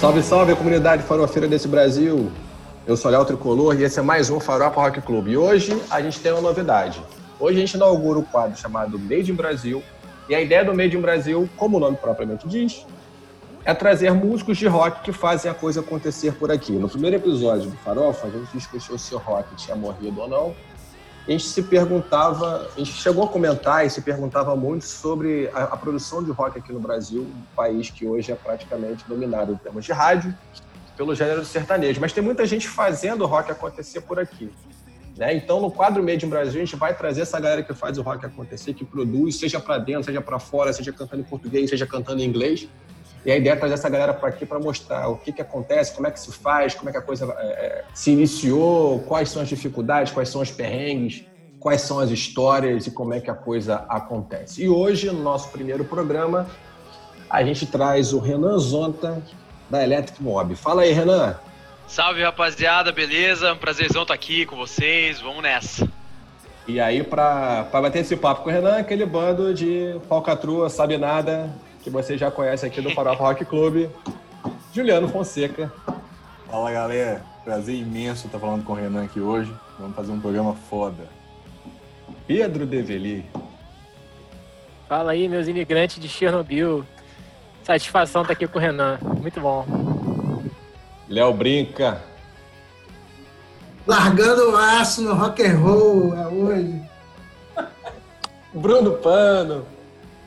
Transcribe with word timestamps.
Salve, 0.00 0.22
salve, 0.22 0.56
comunidade 0.56 1.02
farofeira 1.02 1.46
desse 1.46 1.68
Brasil. 1.68 2.32
Eu 2.86 2.96
sou 2.96 3.10
Léo 3.10 3.26
Tricolor 3.26 3.78
e 3.78 3.84
esse 3.84 3.98
é 3.98 4.02
mais 4.02 4.30
um 4.30 4.40
Farofa 4.40 4.80
Rock 4.80 5.02
Club. 5.02 5.28
E 5.28 5.36
hoje 5.36 5.78
a 5.90 6.00
gente 6.00 6.18
tem 6.18 6.32
uma 6.32 6.40
novidade. 6.40 6.98
Hoje 7.38 7.58
a 7.58 7.60
gente 7.60 7.74
inaugura 7.74 8.20
o 8.20 8.22
um 8.22 8.24
quadro 8.24 8.58
chamado 8.58 8.98
Made 8.98 9.30
in 9.30 9.34
Brasil. 9.34 9.82
E 10.30 10.34
a 10.34 10.40
ideia 10.40 10.64
do 10.64 10.74
Made 10.74 10.96
in 10.96 11.00
Brasil, 11.02 11.46
como 11.58 11.76
o 11.76 11.80
nome 11.80 11.98
propriamente 11.98 12.48
diz, 12.48 12.86
é 13.66 13.74
trazer 13.74 14.14
músicos 14.14 14.56
de 14.56 14.66
rock 14.66 15.02
que 15.02 15.12
fazem 15.12 15.50
a 15.50 15.54
coisa 15.54 15.80
acontecer 15.80 16.32
por 16.32 16.50
aqui. 16.50 16.72
No 16.72 16.88
primeiro 16.88 17.16
episódio 17.16 17.70
do 17.70 17.76
Farofa, 17.76 18.28
a 18.28 18.30
gente 18.30 18.48
discutiu 18.54 18.96
se 18.96 19.14
o 19.14 19.18
rock 19.18 19.54
tinha 19.56 19.76
morrido 19.76 20.22
ou 20.22 20.28
não. 20.28 20.54
A 21.28 21.30
gente 21.30 21.44
se 21.44 21.62
perguntava, 21.62 22.70
a 22.74 22.78
gente 22.78 22.90
chegou 22.90 23.22
a 23.22 23.28
comentar 23.28 23.84
e 23.84 23.90
se 23.90 24.00
perguntava 24.00 24.56
muito 24.56 24.86
sobre 24.86 25.50
a, 25.52 25.64
a 25.64 25.76
produção 25.76 26.24
de 26.24 26.30
rock 26.30 26.58
aqui 26.58 26.72
no 26.72 26.80
Brasil, 26.80 27.20
um 27.20 27.54
país 27.54 27.90
que 27.90 28.06
hoje 28.06 28.32
é 28.32 28.34
praticamente 28.34 29.04
dominado 29.06 29.52
em 29.52 29.56
termos 29.56 29.84
de 29.84 29.92
rádio 29.92 30.34
pelo 30.96 31.14
gênero 31.14 31.44
sertanejo. 31.44 32.00
Mas 32.00 32.14
tem 32.14 32.24
muita 32.24 32.46
gente 32.46 32.66
fazendo 32.66 33.26
rock 33.26 33.52
acontecer 33.52 34.00
por 34.00 34.18
aqui. 34.18 34.50
Né? 35.18 35.36
Então, 35.36 35.60
no 35.60 35.70
quadro 35.70 36.02
Made 36.02 36.24
in 36.24 36.30
Brasil, 36.30 36.62
a 36.62 36.64
gente 36.64 36.76
vai 36.76 36.96
trazer 36.96 37.20
essa 37.20 37.38
galera 37.38 37.62
que 37.62 37.74
faz 37.74 37.98
o 37.98 38.02
rock 38.02 38.24
acontecer, 38.24 38.72
que 38.72 38.84
produz, 38.84 39.36
seja 39.36 39.60
para 39.60 39.76
dentro, 39.76 40.04
seja 40.04 40.22
para 40.22 40.38
fora, 40.38 40.72
seja 40.72 40.94
cantando 40.94 41.20
em 41.20 41.26
português, 41.26 41.68
seja 41.68 41.86
cantando 41.86 42.22
em 42.22 42.24
inglês. 42.24 42.66
E 43.24 43.32
a 43.32 43.36
ideia 43.36 43.54
é 43.54 43.56
trazer 43.56 43.74
essa 43.74 43.88
galera 43.88 44.14
para 44.14 44.28
aqui 44.28 44.46
para 44.46 44.58
mostrar 44.58 45.08
o 45.08 45.16
que, 45.16 45.32
que 45.32 45.42
acontece, 45.42 45.94
como 45.94 46.06
é 46.06 46.10
que 46.10 46.20
se 46.20 46.32
faz, 46.32 46.74
como 46.74 46.88
é 46.88 46.92
que 46.92 46.98
a 46.98 47.02
coisa 47.02 47.24
é, 47.38 47.84
se 47.92 48.10
iniciou, 48.10 49.00
quais 49.00 49.28
são 49.28 49.42
as 49.42 49.48
dificuldades, 49.48 50.12
quais 50.12 50.28
são 50.28 50.40
os 50.40 50.50
perrengues, 50.50 51.24
quais 51.58 51.82
são 51.82 51.98
as 51.98 52.10
histórias 52.10 52.86
e 52.86 52.90
como 52.90 53.12
é 53.12 53.20
que 53.20 53.30
a 53.30 53.34
coisa 53.34 53.84
acontece. 53.88 54.62
E 54.62 54.68
hoje, 54.68 55.08
no 55.08 55.22
nosso 55.22 55.50
primeiro 55.50 55.84
programa, 55.84 56.46
a 57.28 57.42
gente 57.42 57.66
traz 57.66 58.12
o 58.12 58.18
Renan 58.18 58.58
Zonta, 58.58 59.22
da 59.68 59.82
Electric 59.82 60.22
Mob. 60.22 60.54
Fala 60.56 60.82
aí, 60.82 60.92
Renan. 60.92 61.36
Salve, 61.86 62.22
rapaziada, 62.22 62.92
beleza? 62.92 63.52
Um 63.52 63.56
prazerzão 63.56 64.02
estar 64.02 64.14
aqui 64.14 64.46
com 64.46 64.56
vocês, 64.56 65.20
vamos 65.20 65.42
nessa. 65.42 65.88
E 66.66 66.78
aí, 66.80 67.02
para 67.02 67.64
bater 67.72 68.00
esse 68.00 68.16
papo 68.16 68.42
com 68.42 68.50
o 68.50 68.52
Renan, 68.52 68.76
aquele 68.78 69.06
bando 69.06 69.54
de 69.54 69.98
falcatrua, 70.08 70.68
sabe 70.68 70.98
nada, 70.98 71.50
que 71.82 71.90
você 71.90 72.18
já 72.18 72.30
conhece 72.30 72.66
aqui 72.66 72.80
do 72.80 72.90
Farofa 72.90 73.22
Rock 73.22 73.44
Club, 73.44 73.88
Juliano 74.72 75.08
Fonseca. 75.08 75.72
Fala 76.50 76.72
galera, 76.72 77.22
prazer 77.44 77.74
imenso 77.74 78.26
estar 78.26 78.38
falando 78.38 78.64
com 78.64 78.72
o 78.72 78.76
Renan 78.76 79.04
aqui 79.04 79.20
hoje. 79.20 79.52
Vamos 79.78 79.94
fazer 79.94 80.12
um 80.12 80.20
programa 80.20 80.54
foda. 80.68 81.08
Pedro 82.26 82.66
Develi. 82.66 83.24
Fala 84.88 85.12
aí, 85.12 85.28
meus 85.28 85.46
imigrantes 85.46 86.00
de 86.00 86.08
Chernobyl. 86.08 86.84
Satisfação 87.62 88.22
estar 88.22 88.32
aqui 88.32 88.46
com 88.46 88.58
o 88.58 88.60
Renan. 88.60 88.98
Muito 89.02 89.40
bom. 89.40 89.66
Léo 91.08 91.32
Brinca. 91.32 92.02
Largando 93.86 94.50
o 94.50 94.56
aço 94.56 95.02
no 95.02 95.14
rock 95.14 95.42
and 95.42 95.58
roll 95.58 96.14
é 96.14 96.26
hoje. 96.26 96.82
Bruno 98.52 98.92
Pano. 98.92 99.77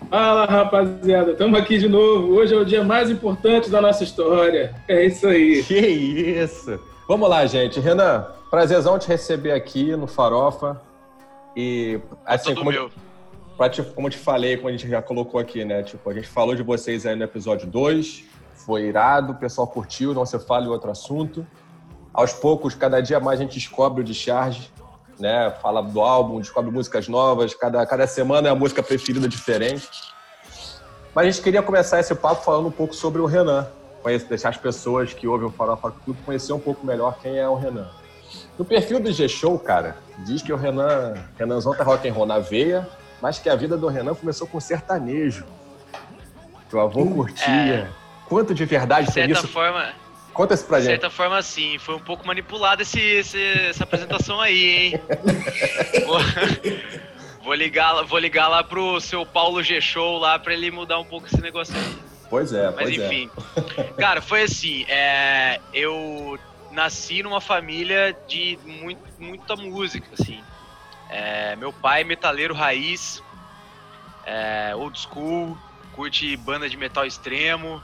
Fala 0.09 0.45
rapaziada, 0.45 1.31
estamos 1.31 1.57
aqui 1.57 1.77
de 1.77 1.87
novo. 1.87 2.33
Hoje 2.33 2.53
é 2.53 2.57
o 2.57 2.65
dia 2.65 2.83
mais 2.83 3.09
importante 3.09 3.69
da 3.69 3.79
nossa 3.79 4.03
história. 4.03 4.75
É 4.87 5.05
isso 5.05 5.27
aí. 5.27 5.63
Que 5.63 5.79
isso! 5.79 6.79
Vamos 7.07 7.29
lá, 7.29 7.45
gente. 7.45 7.79
Renan, 7.79 8.25
prazerzão 8.49 8.97
te 8.97 9.07
receber 9.07 9.51
aqui 9.51 9.95
no 9.95 10.07
Farofa. 10.07 10.81
E 11.55 11.99
assim, 12.25 12.55
como, 12.55 12.71
meu. 12.71 12.89
Te, 13.69 13.83
como 13.83 14.07
eu 14.07 14.11
te 14.11 14.17
falei, 14.17 14.57
como 14.57 14.69
a 14.69 14.71
gente 14.71 14.89
já 14.89 15.01
colocou 15.01 15.39
aqui, 15.39 15.63
né? 15.63 15.83
Tipo, 15.83 16.09
a 16.09 16.13
gente 16.13 16.27
falou 16.27 16.55
de 16.55 16.63
vocês 16.63 17.05
aí 17.05 17.15
no 17.15 17.23
episódio 17.23 17.67
2, 17.67 18.23
foi 18.53 18.83
irado, 18.83 19.33
o 19.33 19.35
pessoal 19.35 19.67
curtiu, 19.67 20.13
não 20.13 20.25
se 20.25 20.37
fala 20.39 20.65
em 20.65 20.69
outro 20.69 20.89
assunto. 20.89 21.45
Aos 22.13 22.33
poucos, 22.33 22.75
cada 22.75 22.99
dia 23.01 23.19
mais 23.19 23.39
a 23.39 23.43
gente 23.43 23.53
descobre 23.53 24.01
o 24.01 24.03
Discharge, 24.03 24.69
né? 25.21 25.53
Fala 25.61 25.81
do 25.81 26.01
álbum, 26.01 26.39
descobre 26.39 26.71
músicas 26.71 27.07
novas, 27.07 27.53
cada, 27.53 27.85
cada 27.85 28.07
semana 28.07 28.49
é 28.49 28.51
a 28.51 28.55
música 28.55 28.81
preferida 28.81 29.29
diferente. 29.29 29.87
Mas 31.13 31.27
a 31.27 31.31
gente 31.31 31.43
queria 31.43 31.61
começar 31.61 31.99
esse 31.99 32.15
papo 32.15 32.43
falando 32.43 32.67
um 32.67 32.71
pouco 32.71 32.95
sobre 32.95 33.21
o 33.21 33.25
Renan, 33.25 33.67
conhecer, 34.01 34.27
deixar 34.27 34.49
as 34.49 34.57
pessoas 34.57 35.13
que 35.13 35.27
ouvem 35.27 35.47
o 35.47 35.51
Farofa 35.51 35.91
Clube 35.91 36.19
conhecer 36.25 36.51
um 36.53 36.59
pouco 36.59 36.85
melhor 36.85 37.17
quem 37.21 37.37
é 37.37 37.47
o 37.47 37.55
Renan. 37.55 37.87
No 38.57 38.65
perfil 38.65 38.99
do 38.99 39.11
G-Show, 39.11 39.59
cara, 39.59 39.97
diz 40.19 40.41
que 40.41 40.51
o 40.51 40.55
Renan, 40.55 41.13
Renanzão 41.37 41.75
tá 41.75 41.83
rock 41.83 42.07
and 42.09 42.13
roll 42.13 42.25
na 42.25 42.39
veia, 42.39 42.87
mas 43.21 43.37
que 43.37 43.49
a 43.49 43.55
vida 43.55 43.77
do 43.77 43.87
Renan 43.87 44.15
começou 44.15 44.47
com 44.47 44.59
sertanejo. 44.59 45.45
Que 46.69 46.75
o 46.75 46.79
avô 46.79 47.05
curtia. 47.05 47.47
É, 47.49 47.87
Quanto 48.27 48.53
de 48.53 48.63
verdade 48.63 49.07
de 49.07 49.13
certa 49.13 49.33
isso? 49.33 49.47
forma, 49.49 49.89
Conta 50.41 50.55
isso 50.55 50.65
pra 50.65 50.79
gente. 50.79 50.87
De 50.87 50.93
certa 50.93 51.09
forma, 51.11 51.39
sim. 51.43 51.77
Foi 51.77 51.93
um 51.93 51.99
pouco 51.99 52.25
manipulada 52.25 52.81
essa 52.81 53.83
apresentação 53.83 54.41
aí, 54.41 54.69
hein? 54.69 55.01
vou, 56.03 56.17
vou, 57.43 57.53
ligar, 57.53 58.01
vou 58.05 58.17
ligar 58.17 58.47
lá 58.47 58.63
pro 58.63 58.99
seu 58.99 59.23
Paulo 59.23 59.61
G-Show 59.61 60.17
lá 60.17 60.39
pra 60.39 60.55
ele 60.55 60.71
mudar 60.71 60.97
um 60.97 61.05
pouco 61.05 61.27
esse 61.27 61.39
negócio 61.39 61.75
aí. 61.75 61.95
Pois 62.27 62.51
é, 62.53 62.71
Mas 62.71 62.75
pois 62.75 62.97
enfim. 62.97 63.29
É. 63.77 63.83
Cara, 64.01 64.19
foi 64.19 64.41
assim. 64.41 64.83
É, 64.87 65.59
eu 65.71 66.39
nasci 66.71 67.21
numa 67.21 67.39
família 67.39 68.17
de 68.27 68.57
muito, 68.65 69.03
muita 69.19 69.55
música, 69.55 70.07
assim. 70.19 70.41
É, 71.07 71.55
meu 71.55 71.71
pai, 71.71 72.03
metaleiro 72.03 72.55
raiz, 72.55 73.21
é, 74.25 74.73
old 74.75 74.97
school, 74.99 75.55
curte 75.93 76.35
banda 76.35 76.67
de 76.67 76.77
metal 76.77 77.05
extremo. 77.05 77.79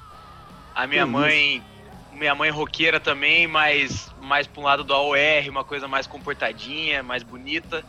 A 0.73 0.87
minha 0.87 1.05
mãe, 1.05 1.63
minha 2.17 2.35
mãe 2.35 2.49
roqueira 2.49 2.99
também, 2.99 3.47
mas 3.47 4.11
mais 4.21 4.45
para 4.47 4.61
um 4.61 4.63
lado 4.65 4.83
do 4.83 4.93
AOR, 4.93 5.49
uma 5.49 5.63
coisa 5.63 5.87
mais 5.87 6.05
comportadinha, 6.05 7.01
mais 7.01 7.23
bonita. 7.23 7.83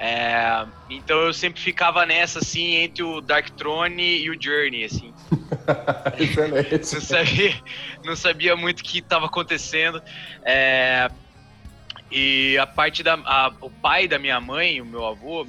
É, 0.00 0.64
então 0.88 1.18
eu 1.22 1.32
sempre 1.32 1.60
ficava 1.60 2.06
nessa, 2.06 2.38
assim, 2.38 2.76
entre 2.76 3.02
o 3.02 3.20
Dark 3.20 3.50
Throne 3.50 4.18
e 4.18 4.30
o 4.30 4.40
Journey, 4.40 4.84
assim. 4.84 5.12
não, 6.94 7.00
sabia, 7.00 7.62
não 8.04 8.16
sabia 8.16 8.56
muito 8.56 8.80
o 8.80 8.84
que 8.84 8.98
estava 8.98 9.26
acontecendo. 9.26 10.00
É, 10.44 11.10
e 12.10 12.56
a 12.58 12.66
parte 12.66 13.02
da. 13.02 13.14
A, 13.14 13.52
o 13.60 13.70
pai 13.70 14.06
da 14.06 14.18
minha 14.18 14.40
mãe, 14.40 14.80
o 14.80 14.86
meu 14.86 15.04
avô, 15.04 15.46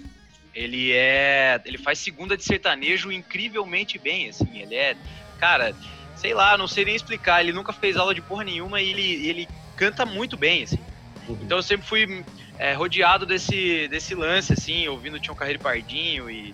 ele 0.53 0.91
é. 0.93 1.61
Ele 1.63 1.77
faz 1.77 1.99
segunda 1.99 2.35
de 2.35 2.43
sertanejo 2.43 3.11
incrivelmente 3.11 3.99
bem, 3.99 4.29
assim. 4.29 4.59
Ele 4.59 4.75
é. 4.75 4.97
Cara, 5.39 5.75
sei 6.19 6.33
lá, 6.33 6.57
não 6.57 6.67
sei 6.67 6.85
nem 6.85 6.95
explicar. 6.95 7.41
Ele 7.41 7.53
nunca 7.53 7.71
fez 7.71 7.95
aula 7.95 8.13
de 8.13 8.21
porra 8.21 8.43
nenhuma 8.43 8.81
e 8.81 8.89
ele, 8.89 9.27
ele 9.27 9.49
canta 9.75 10.05
muito 10.05 10.35
bem, 10.35 10.63
assim. 10.63 10.79
Uhum. 11.27 11.37
Então 11.41 11.57
eu 11.57 11.63
sempre 11.63 11.87
fui 11.87 12.23
é, 12.57 12.73
rodeado 12.73 13.25
desse, 13.25 13.87
desse 13.87 14.13
lance, 14.13 14.51
assim, 14.53 14.87
ouvindo 14.87 15.19
Tião 15.19 15.35
Carreiro 15.35 15.59
Pardinho 15.59 16.29
e 16.29 16.53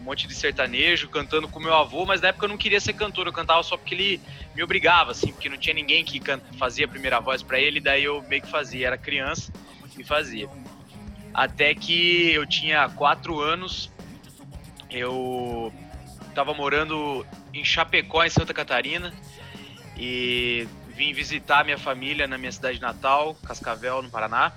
um 0.00 0.04
monte 0.04 0.26
de 0.26 0.34
sertanejo, 0.34 1.08
cantando 1.08 1.46
com 1.48 1.60
meu 1.60 1.74
avô, 1.74 2.04
mas 2.04 2.20
na 2.20 2.28
época 2.28 2.44
eu 2.44 2.48
não 2.48 2.56
queria 2.56 2.80
ser 2.80 2.92
cantor, 2.92 3.26
eu 3.26 3.32
cantava 3.32 3.62
só 3.62 3.76
porque 3.76 3.94
ele 3.94 4.20
me 4.54 4.62
obrigava, 4.62 5.12
assim, 5.12 5.32
porque 5.32 5.48
não 5.48 5.56
tinha 5.56 5.74
ninguém 5.74 6.04
que 6.04 6.20
fazia 6.58 6.86
a 6.86 6.88
primeira 6.88 7.20
voz 7.20 7.42
para 7.42 7.60
ele, 7.60 7.80
daí 7.80 8.02
eu 8.04 8.20
meio 8.22 8.42
que 8.42 8.48
fazia, 8.48 8.88
era 8.88 8.98
criança 8.98 9.52
e 9.96 10.02
fazia. 10.02 10.48
Até 11.32 11.74
que 11.74 12.32
eu 12.32 12.44
tinha 12.44 12.88
quatro 12.88 13.40
anos, 13.40 13.92
eu 14.90 15.72
tava 16.34 16.54
morando 16.54 17.26
em 17.52 17.64
Chapecó, 17.64 18.24
em 18.24 18.30
Santa 18.30 18.52
Catarina, 18.54 19.12
e 19.96 20.66
vim 20.88 21.12
visitar 21.12 21.64
minha 21.64 21.78
família 21.78 22.26
na 22.26 22.38
minha 22.38 22.52
cidade 22.52 22.80
natal, 22.80 23.34
Cascavel, 23.46 24.02
no 24.02 24.10
Paraná. 24.10 24.52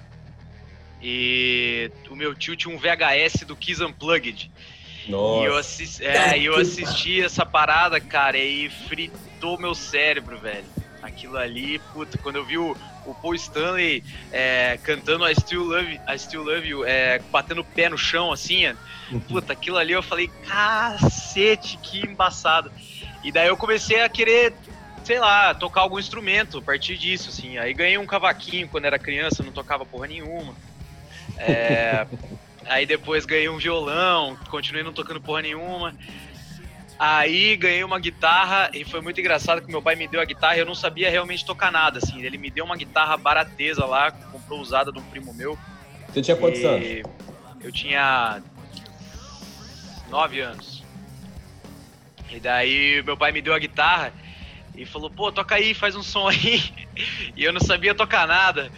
E 1.02 1.91
o 2.09 2.16
meu 2.16 2.34
tio 2.34 2.56
tinha 2.56 2.74
um 2.74 2.80
VHS 2.80 3.46
do 3.46 3.56
Kiss 3.56 3.83
Unplugged. 3.83 4.51
Nossa. 5.07 5.44
E 5.44 5.45
eu, 5.45 5.57
assisti, 5.57 6.06
é, 6.06 6.39
eu 6.39 6.56
assisti 6.56 7.22
essa 7.22 7.45
parada, 7.45 8.00
cara, 8.00 8.38
e 8.38 8.69
fritou 8.69 9.60
meu 9.60 9.75
cérebro, 9.75 10.38
velho. 10.39 10.66
Aquilo 11.06 11.38
ali, 11.38 11.80
puta, 11.94 12.18
quando 12.18 12.38
eu 12.38 12.46
vi 12.46 12.57
o, 12.57 12.75
o 13.06 13.13
Paul 13.13 13.36
Stanley 13.36 14.04
é, 14.31 14.80
cantando 14.84 15.28
I 15.28 15.36
Still 15.36 15.63
Love, 15.63 16.00
I 16.07 16.19
Still 16.19 16.44
Love 16.44 16.68
You, 16.68 16.86
é, 16.86 17.19
batendo 17.31 17.62
o 17.62 17.63
pé 17.63 17.90
no 17.90 17.98
chão, 17.98 18.31
assim, 18.31 18.68
uhum. 19.12 19.19
puta, 19.19 19.54
aquilo 19.54 19.78
ali 19.78 19.94
eu 19.94 20.02
falei, 20.02 20.30
cacete, 20.48 21.78
que 21.78 22.06
embaçado. 22.06 22.72
E 23.24 23.31
daí 23.31 23.48
eu 23.48 23.57
comecei 23.57 24.02
a 24.02 24.10
querer, 24.10 24.54
sei 25.04 25.19
lá, 25.19 25.54
tocar 25.54 25.81
algum 25.81 26.00
instrumento 26.00 26.57
a 26.57 26.62
partir 26.62 26.98
disso, 26.98 27.30
assim. 27.30 27.58
Aí 27.58 27.74
ganhei 27.74 27.98
um 27.98 28.06
cavaquinho 28.06 28.68
quando 28.68 28.86
era 28.86 28.98
criança, 28.98 29.44
não 29.44 29.51
tocava 29.51 29.86
porra 29.86 30.08
nenhuma. 30.08 30.56
É, 31.38 32.08
Aí 32.68 32.86
depois 32.86 33.25
ganhei 33.25 33.48
um 33.48 33.58
violão, 33.58 34.36
continuei 34.50 34.84
não 34.84 34.92
tocando 34.92 35.22
porra 35.22 35.44
nenhuma. 35.44 35.94
Aí 36.97 37.57
ganhei 37.57 37.83
uma 37.83 38.00
guitarra 38.00 38.69
e 38.74 38.86
foi 38.86 39.01
muito 39.01 39.19
engraçado 39.19 39.62
que 39.62 39.69
meu 39.69 39.81
pai 39.81 39.95
me 39.95 40.07
deu 40.07 40.21
a 40.21 40.25
guitarra 40.25 40.56
e 40.56 40.59
eu 40.59 40.65
não 40.65 40.75
sabia 40.75 41.09
realmente 41.09 41.45
tocar 41.45 41.71
nada, 41.71 42.00
assim. 42.00 42.21
Ele 42.21 42.38
me 42.38 42.50
deu 42.50 42.63
uma 42.63 42.77
guitarra 42.77 43.18
barateza 43.18 43.86
lá, 43.86 44.12
comprou 44.12 44.59
usada 44.62 44.92
de 44.92 45.00
um 45.00 45.03
primo 45.03 45.33
meu. 45.33 45.57
Você 46.07 46.21
tinha 46.21 46.38
quantos 46.38 46.63
anos? 46.63 47.03
Eu 47.62 47.71
tinha 47.71 48.42
nove 50.09 50.39
anos. 50.39 50.83
E 52.31 52.39
daí 52.39 53.03
meu 53.03 53.18
pai 53.18 53.31
me 53.31 53.41
deu 53.41 53.53
a 53.53 53.59
guitarra 53.59 54.13
e 54.74 54.86
falou, 54.86 55.09
pô, 55.09 55.31
toca 55.31 55.56
aí, 55.56 55.74
faz 55.74 55.95
um 55.95 56.03
som 56.03 56.27
aí. 56.27 56.63
E 57.36 57.44
eu 57.44 57.51
não 57.51 57.59
sabia 57.59 57.94
tocar 57.94 58.25
nada. 58.25 58.71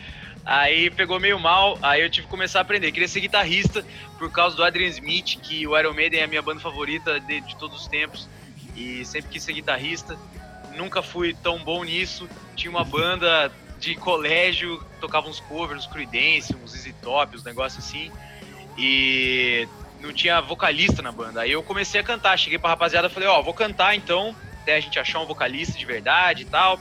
Aí 0.48 0.90
pegou 0.90 1.20
meio 1.20 1.38
mal, 1.38 1.78
aí 1.82 2.02
eu 2.02 2.10
tive 2.10 2.26
que 2.26 2.32
começar 2.32 2.60
a 2.60 2.62
aprender. 2.62 2.90
Queria 2.94 3.10
ser 3.10 3.20
guitarrista 3.20 3.86
por 4.18 4.32
causa 4.32 4.56
do 4.56 4.64
Adrian 4.64 4.88
Smith, 4.88 5.42
que 5.42 5.68
o 5.68 5.78
Iron 5.78 5.94
Maiden 5.94 6.22
é 6.22 6.24
a 6.24 6.28
minha 6.28 6.42
banda 6.42 6.62
favorita 6.62 7.20
de, 7.20 7.42
de 7.42 7.54
todos 7.58 7.82
os 7.82 7.88
tempos. 7.90 8.30
E 8.74 9.04
sempre 9.04 9.30
quis 9.30 9.44
ser 9.44 9.52
guitarrista. 9.52 10.18
Nunca 10.78 11.04
fui 11.04 11.34
tão 11.34 11.60
bom 11.60 11.84
nisso. 11.84 12.30
Tinha 12.56 12.72
uma 12.72 12.86
banda 12.86 13.52
de 13.78 13.96
colégio, 13.96 14.82
tocava 15.02 15.28
uns 15.28 15.42
covers, 15.42 15.86
uns 15.86 15.92
Creedence, 15.92 16.56
uns 16.56 16.74
Easy 16.74 16.94
Top, 16.94 17.36
uns 17.36 17.44
negócios 17.44 17.84
assim. 17.84 18.10
E 18.78 19.68
não 20.00 20.14
tinha 20.14 20.40
vocalista 20.40 21.02
na 21.02 21.12
banda. 21.12 21.42
Aí 21.42 21.52
eu 21.52 21.62
comecei 21.62 22.00
a 22.00 22.04
cantar, 22.06 22.40
cheguei 22.40 22.58
pra 22.58 22.70
rapaziada 22.70 23.08
e 23.08 23.12
falei, 23.12 23.28
ó, 23.28 23.42
oh, 23.42 23.44
vou 23.44 23.54
cantar 23.54 23.96
então, 23.96 24.34
até 24.62 24.78
a 24.78 24.80
gente 24.80 24.98
achar 24.98 25.20
um 25.20 25.26
vocalista 25.26 25.78
de 25.78 25.86
verdade 25.86 26.44
e 26.44 26.46
tal. 26.46 26.80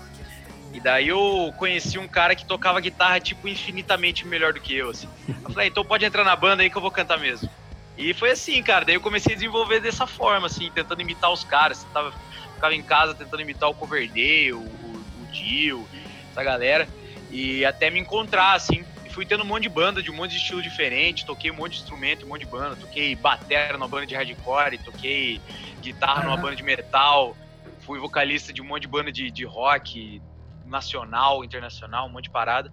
E 0.76 0.80
daí 0.80 1.08
eu 1.08 1.54
conheci 1.56 1.98
um 1.98 2.06
cara 2.06 2.34
que 2.34 2.44
tocava 2.44 2.78
guitarra, 2.82 3.18
tipo, 3.18 3.48
infinitamente 3.48 4.26
melhor 4.26 4.52
do 4.52 4.60
que 4.60 4.76
eu, 4.76 4.90
assim. 4.90 5.08
Eu 5.26 5.50
falei, 5.50 5.68
então 5.68 5.82
pode 5.82 6.04
entrar 6.04 6.22
na 6.22 6.36
banda 6.36 6.62
aí 6.62 6.68
que 6.68 6.76
eu 6.76 6.82
vou 6.82 6.90
cantar 6.90 7.18
mesmo. 7.18 7.48
E 7.96 8.12
foi 8.12 8.32
assim, 8.32 8.62
cara. 8.62 8.84
Daí 8.84 8.94
eu 8.94 9.00
comecei 9.00 9.32
a 9.32 9.36
desenvolver 9.36 9.80
dessa 9.80 10.06
forma, 10.06 10.48
assim, 10.48 10.70
tentando 10.70 11.00
imitar 11.00 11.32
os 11.32 11.42
caras. 11.42 11.82
Tava, 11.94 12.12
ficava 12.52 12.74
em 12.74 12.82
casa 12.82 13.14
tentando 13.14 13.40
imitar 13.40 13.70
o 13.70 13.74
Coverdale, 13.74 14.52
o, 14.52 14.58
o, 14.58 15.04
o 15.22 15.26
Dio, 15.32 15.88
essa 16.30 16.44
galera. 16.44 16.86
E 17.30 17.64
até 17.64 17.88
me 17.88 17.98
encontrar, 17.98 18.52
assim. 18.52 18.84
E 19.06 19.08
fui 19.08 19.24
tendo 19.24 19.44
um 19.44 19.46
monte 19.46 19.62
de 19.62 19.70
banda, 19.70 20.02
de 20.02 20.10
um 20.10 20.14
monte 20.14 20.32
de 20.32 20.36
estilo 20.36 20.60
diferente. 20.60 21.24
Toquei 21.24 21.50
um 21.50 21.54
monte 21.54 21.72
de 21.72 21.78
instrumento, 21.78 22.26
um 22.26 22.28
monte 22.28 22.40
de 22.40 22.50
banda. 22.50 22.76
Toquei 22.76 23.16
batera 23.16 23.78
numa 23.78 23.88
banda 23.88 24.04
de 24.04 24.14
hardcore, 24.14 24.76
toquei 24.76 25.40
guitarra 25.80 26.24
numa 26.24 26.36
banda 26.36 26.54
de 26.54 26.62
metal. 26.62 27.34
Fui 27.80 27.98
vocalista 27.98 28.52
de 28.52 28.60
um 28.60 28.66
monte 28.66 28.82
de 28.82 28.88
banda 28.88 29.10
de, 29.10 29.30
de 29.30 29.44
rock, 29.46 30.20
nacional, 30.66 31.44
internacional, 31.44 32.06
um 32.06 32.10
monte 32.10 32.24
de 32.24 32.30
parada. 32.30 32.72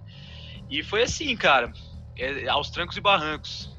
E 0.70 0.82
foi 0.84 1.04
assim, 1.04 1.36
cara, 1.36 1.72
é, 2.18 2.48
aos 2.48 2.70
trancos 2.70 2.98
e 2.98 3.02
barrancos. 3.02 3.70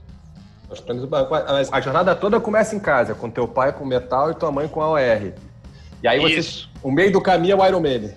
Aos 0.69 0.81
trancos 0.81 1.05
e 1.05 1.07
barrancos. 1.07 1.73
A 1.73 1.81
jornada 1.81 2.15
toda 2.15 2.41
começa 2.41 2.75
em 2.75 2.81
casa, 2.81 3.15
com 3.15 3.31
teu 3.31 3.47
pai 3.47 3.73
com 3.73 3.85
metal 3.85 4.31
e 4.31 4.35
tua 4.35 4.51
mãe 4.51 4.69
com 4.69 4.81
AOR. 4.81 5.33
E 6.03 6.09
aí 6.09 6.19
você, 6.19 6.67
o 6.83 6.91
meio 6.91 7.13
do 7.13 7.21
caminho 7.21 7.53
é 7.53 7.57
o 7.57 7.67
Iron 7.67 7.81
Maiden. 7.81 8.15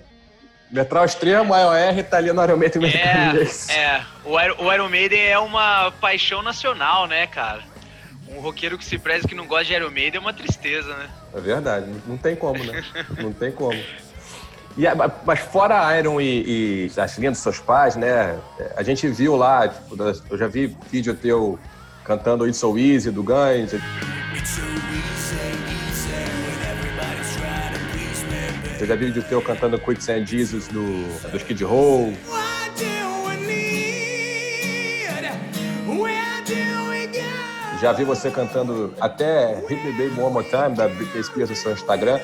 Metal 0.70 1.04
extremo, 1.04 1.54
AOR, 1.54 2.04
tá 2.04 2.18
ali 2.18 2.32
no 2.32 2.44
Iron 2.44 2.56
Maiden. 2.56 2.84
É, 2.84 3.72
é. 3.72 4.04
O, 4.24 4.38
Iron, 4.38 4.54
o 4.58 4.72
Iron 4.72 4.88
Maiden 4.88 5.20
é 5.20 5.38
uma 5.38 5.90
paixão 5.92 6.42
nacional, 6.42 7.06
né, 7.06 7.26
cara? 7.26 7.62
Um 8.28 8.40
roqueiro 8.40 8.76
que 8.76 8.84
se 8.84 8.98
preza 8.98 9.26
que 9.26 9.34
não 9.34 9.46
gosta 9.46 9.64
de 9.64 9.72
Iron 9.72 9.90
Maiden 9.90 10.16
é 10.16 10.20
uma 10.20 10.34
tristeza, 10.34 10.94
né? 10.94 11.08
É 11.34 11.40
verdade, 11.40 11.86
não 12.06 12.18
tem 12.18 12.36
como, 12.36 12.62
né? 12.62 12.84
não 13.18 13.32
tem 13.32 13.50
como. 13.50 13.78
E, 14.76 14.84
mas 15.24 15.40
fora 15.40 15.98
Iron 15.98 16.20
e, 16.20 16.88
e 16.94 17.00
as 17.00 17.18
linhas 17.18 17.34
dos 17.34 17.42
seus 17.42 17.58
pais, 17.58 17.96
né? 17.96 18.38
A 18.76 18.82
gente 18.82 19.08
viu 19.08 19.36
lá, 19.36 19.68
tipo, 19.68 19.96
eu 20.30 20.38
já 20.38 20.46
vi 20.46 20.76
vídeo 20.90 21.14
teu 21.14 21.58
cantando 22.04 22.46
It's 22.46 22.58
So 22.58 22.78
Easy 22.78 23.10
do 23.10 23.22
Guns. 23.22 23.72
Eu 28.80 28.86
já 28.86 28.94
vi 28.94 29.06
vídeo 29.06 29.24
teu 29.24 29.42
cantando 29.42 29.78
Quits 29.78 30.08
and 30.08 30.24
Jesus 30.24 30.68
do, 30.68 31.30
do 31.30 31.36
Skid 31.36 31.64
Row. 31.64 32.12
Já 37.80 37.92
vi 37.92 38.04
você 38.04 38.30
cantando 38.30 38.92
até 39.00 39.54
Hit 39.68 39.84
Me 39.84 39.92
Baby 39.92 40.20
One 40.20 40.32
More 40.32 40.48
Time, 40.48 40.74
da 40.74 40.88
Britney 40.88 41.22
Spears 41.22 41.50
no 41.50 41.56
seu 41.56 41.72
Instagram. 41.72 42.18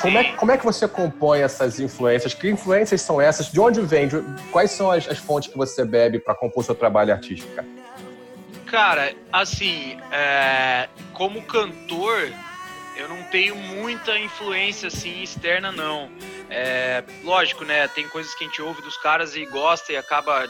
Como 0.00 0.16
é, 0.16 0.32
como 0.32 0.52
é 0.52 0.56
que 0.56 0.64
você 0.64 0.86
compõe 0.86 1.40
essas 1.40 1.80
influências? 1.80 2.32
Que 2.32 2.48
influências 2.48 3.00
são 3.02 3.20
essas? 3.20 3.50
De 3.50 3.58
onde 3.58 3.80
vem? 3.80 4.06
De, 4.06 4.22
quais 4.52 4.70
são 4.70 4.90
as, 4.90 5.08
as, 5.08 5.18
fontes 5.18 5.50
que 5.50 5.56
você 5.56 5.84
bebe 5.84 6.20
para 6.20 6.34
compor 6.34 6.64
seu 6.64 6.74
trabalho 6.74 7.12
artístico? 7.12 7.50
Cara, 8.66 9.14
assim, 9.32 9.98
é, 10.12 10.88
como 11.12 11.42
cantor, 11.42 12.32
eu 12.96 13.08
não 13.08 13.22
tenho 13.24 13.56
muita 13.56 14.18
influência 14.18 14.88
assim 14.88 15.22
externa, 15.22 15.72
não. 15.72 16.10
É, 16.48 17.02
lógico, 17.24 17.64
né? 17.64 17.88
Tem 17.88 18.08
coisas 18.08 18.34
que 18.34 18.44
a 18.44 18.46
gente 18.46 18.62
ouve 18.62 18.80
dos 18.82 18.96
caras 18.98 19.34
e 19.34 19.44
gosta 19.46 19.92
e 19.92 19.96
acaba 19.96 20.46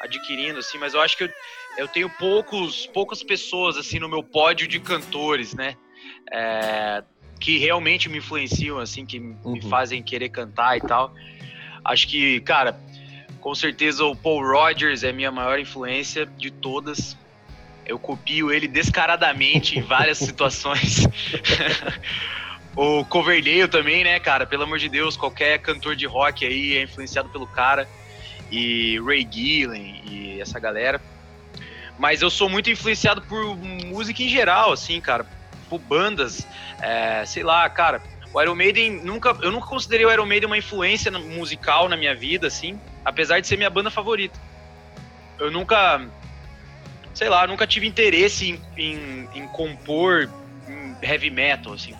adquirindo, 0.00 0.58
assim, 0.58 0.78
mas 0.78 0.94
eu 0.94 1.00
acho 1.00 1.16
que 1.16 1.24
eu, 1.24 1.30
eu 1.76 1.88
tenho 1.88 2.08
poucos, 2.10 2.86
poucas 2.86 3.22
pessoas 3.22 3.76
assim 3.76 3.98
no 3.98 4.08
meu 4.08 4.22
pódio 4.22 4.66
de 4.66 4.80
cantores, 4.80 5.54
né? 5.54 5.76
É, 6.32 7.02
que 7.46 7.58
realmente 7.58 8.08
me 8.08 8.18
influenciam, 8.18 8.80
assim, 8.80 9.06
que 9.06 9.20
uhum. 9.20 9.52
me 9.52 9.62
fazem 9.62 10.02
querer 10.02 10.30
cantar 10.30 10.76
e 10.76 10.80
tal. 10.80 11.14
Acho 11.84 12.08
que, 12.08 12.40
cara, 12.40 12.76
com 13.40 13.54
certeza 13.54 14.04
o 14.04 14.16
Paul 14.16 14.44
Rogers 14.44 15.04
é 15.04 15.12
minha 15.12 15.30
maior 15.30 15.56
influência 15.56 16.26
de 16.26 16.50
todas. 16.50 17.16
Eu 17.86 18.00
copio 18.00 18.50
ele 18.50 18.66
descaradamente 18.66 19.78
em 19.78 19.82
várias 19.82 20.18
situações. 20.26 21.06
o 22.74 23.04
Coverdale 23.04 23.68
também, 23.68 24.02
né, 24.02 24.18
cara? 24.18 24.44
Pelo 24.44 24.64
amor 24.64 24.80
de 24.80 24.88
Deus, 24.88 25.16
qualquer 25.16 25.60
cantor 25.60 25.94
de 25.94 26.04
rock 26.04 26.44
aí 26.44 26.76
é 26.76 26.82
influenciado 26.82 27.28
pelo 27.28 27.46
cara. 27.46 27.88
E 28.50 28.98
Ray 29.06 29.24
Gillen 29.30 30.02
e 30.04 30.40
essa 30.40 30.58
galera. 30.58 31.00
Mas 31.96 32.22
eu 32.22 32.28
sou 32.28 32.48
muito 32.48 32.68
influenciado 32.70 33.22
por 33.22 33.56
música 33.56 34.20
em 34.20 34.28
geral, 34.28 34.72
assim, 34.72 35.00
cara 35.00 35.24
por 35.68 35.78
bandas, 35.78 36.46
é, 36.80 37.24
sei 37.24 37.42
lá, 37.42 37.68
cara, 37.68 38.02
o 38.32 38.40
Iron 38.42 38.54
Maiden 38.54 39.02
nunca, 39.02 39.36
eu 39.42 39.50
nunca 39.50 39.66
considerei 39.66 40.06
o 40.06 40.12
Iron 40.12 40.26
Maiden 40.26 40.46
uma 40.46 40.58
influência 40.58 41.10
musical 41.10 41.88
na 41.88 41.96
minha 41.96 42.14
vida, 42.14 42.46
assim, 42.46 42.78
apesar 43.04 43.40
de 43.40 43.46
ser 43.46 43.56
minha 43.56 43.70
banda 43.70 43.90
favorita. 43.90 44.38
Eu 45.38 45.50
nunca, 45.50 46.06
sei 47.14 47.28
lá, 47.28 47.46
nunca 47.46 47.66
tive 47.66 47.86
interesse 47.86 48.50
em, 48.50 48.60
em, 48.76 49.28
em 49.34 49.48
compor 49.48 50.28
heavy 51.02 51.30
metal, 51.30 51.72
assim. 51.72 51.94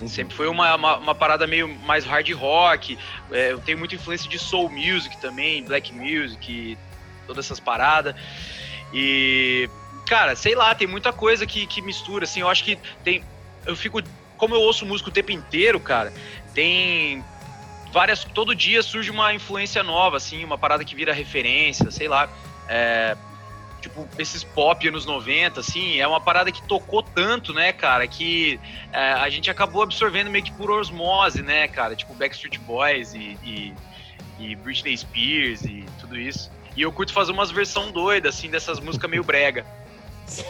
Uhum. 0.00 0.08
Sempre 0.08 0.34
foi 0.34 0.48
uma, 0.48 0.74
uma, 0.74 0.96
uma, 0.96 1.14
parada 1.14 1.46
meio 1.46 1.68
mais 1.68 2.04
hard 2.04 2.28
rock. 2.32 2.98
É, 3.30 3.52
eu 3.52 3.58
tenho 3.60 3.78
muita 3.78 3.94
influência 3.94 4.28
de 4.28 4.38
soul 4.38 4.68
music 4.70 5.16
também, 5.18 5.64
black 5.64 5.92
music, 5.92 6.76
todas 7.26 7.46
essas 7.46 7.60
paradas. 7.60 8.14
E 8.92 9.68
cara, 10.06 10.36
sei 10.36 10.54
lá, 10.54 10.74
tem 10.74 10.86
muita 10.86 11.12
coisa 11.12 11.46
que, 11.46 11.66
que 11.66 11.80
mistura, 11.82 12.24
assim, 12.24 12.40
eu 12.40 12.48
acho 12.48 12.64
que 12.64 12.78
tem. 13.04 13.24
Eu 13.66 13.76
fico. 13.76 14.02
Como 14.36 14.54
eu 14.54 14.60
ouço 14.60 14.84
música 14.84 15.08
o 15.08 15.12
tempo 15.12 15.30
inteiro, 15.30 15.78
cara, 15.78 16.12
tem 16.52 17.24
várias. 17.92 18.24
Todo 18.24 18.54
dia 18.54 18.82
surge 18.82 19.10
uma 19.10 19.32
influência 19.32 19.82
nova, 19.82 20.16
assim, 20.16 20.44
uma 20.44 20.58
parada 20.58 20.84
que 20.84 20.94
vira 20.94 21.12
referência, 21.12 21.90
sei 21.90 22.08
lá. 22.08 22.28
É, 22.68 23.16
tipo, 23.82 24.08
esses 24.18 24.42
pop 24.44 24.86
anos 24.86 25.04
90, 25.04 25.60
assim, 25.60 25.98
é 25.98 26.06
uma 26.06 26.20
parada 26.20 26.50
que 26.50 26.62
tocou 26.62 27.02
tanto, 27.02 27.52
né, 27.52 27.72
cara, 27.72 28.06
que 28.06 28.58
é, 28.92 29.12
a 29.12 29.28
gente 29.28 29.50
acabou 29.50 29.82
absorvendo 29.82 30.30
meio 30.30 30.44
que 30.44 30.52
por 30.52 30.70
osmose, 30.70 31.42
né, 31.42 31.66
cara, 31.66 31.96
tipo 31.96 32.14
Backstreet 32.14 32.58
Boys 32.60 33.12
e, 33.12 33.36
e, 33.42 33.74
e 34.38 34.56
Britney 34.56 34.96
Spears 34.96 35.64
e 35.64 35.84
tudo 36.00 36.18
isso. 36.18 36.50
E 36.76 36.82
eu 36.82 36.92
curto 36.92 37.12
fazer 37.12 37.32
umas 37.32 37.50
versão 37.50 37.90
doida, 37.90 38.28
assim, 38.28 38.48
dessas 38.48 38.80
músicas 38.80 39.10
meio 39.10 39.22
brega. 39.22 39.66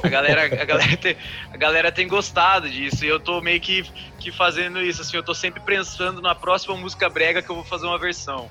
A 0.03 0.09
galera, 0.09 0.62
a, 0.62 0.65
galera 0.65 0.97
tem, 0.97 1.17
a 1.53 1.57
galera 1.57 1.93
tem 1.93 2.09
gostado 2.09 2.69
disso 2.69 3.05
e 3.05 3.09
eu 3.09 3.19
tô 3.19 3.41
meio 3.41 3.61
que, 3.61 3.83
que 4.19 4.31
fazendo 4.31 4.81
isso, 4.81 5.03
assim, 5.03 5.17
eu 5.17 5.23
tô 5.23 5.35
sempre 5.35 5.61
pensando 5.61 6.21
na 6.21 6.35
próxima 6.35 6.77
música 6.77 7.09
brega 7.09 7.43
que 7.43 7.51
eu 7.51 7.57
vou 7.57 7.65
fazer 7.65 7.87
uma 7.87 7.99
versão. 7.99 8.51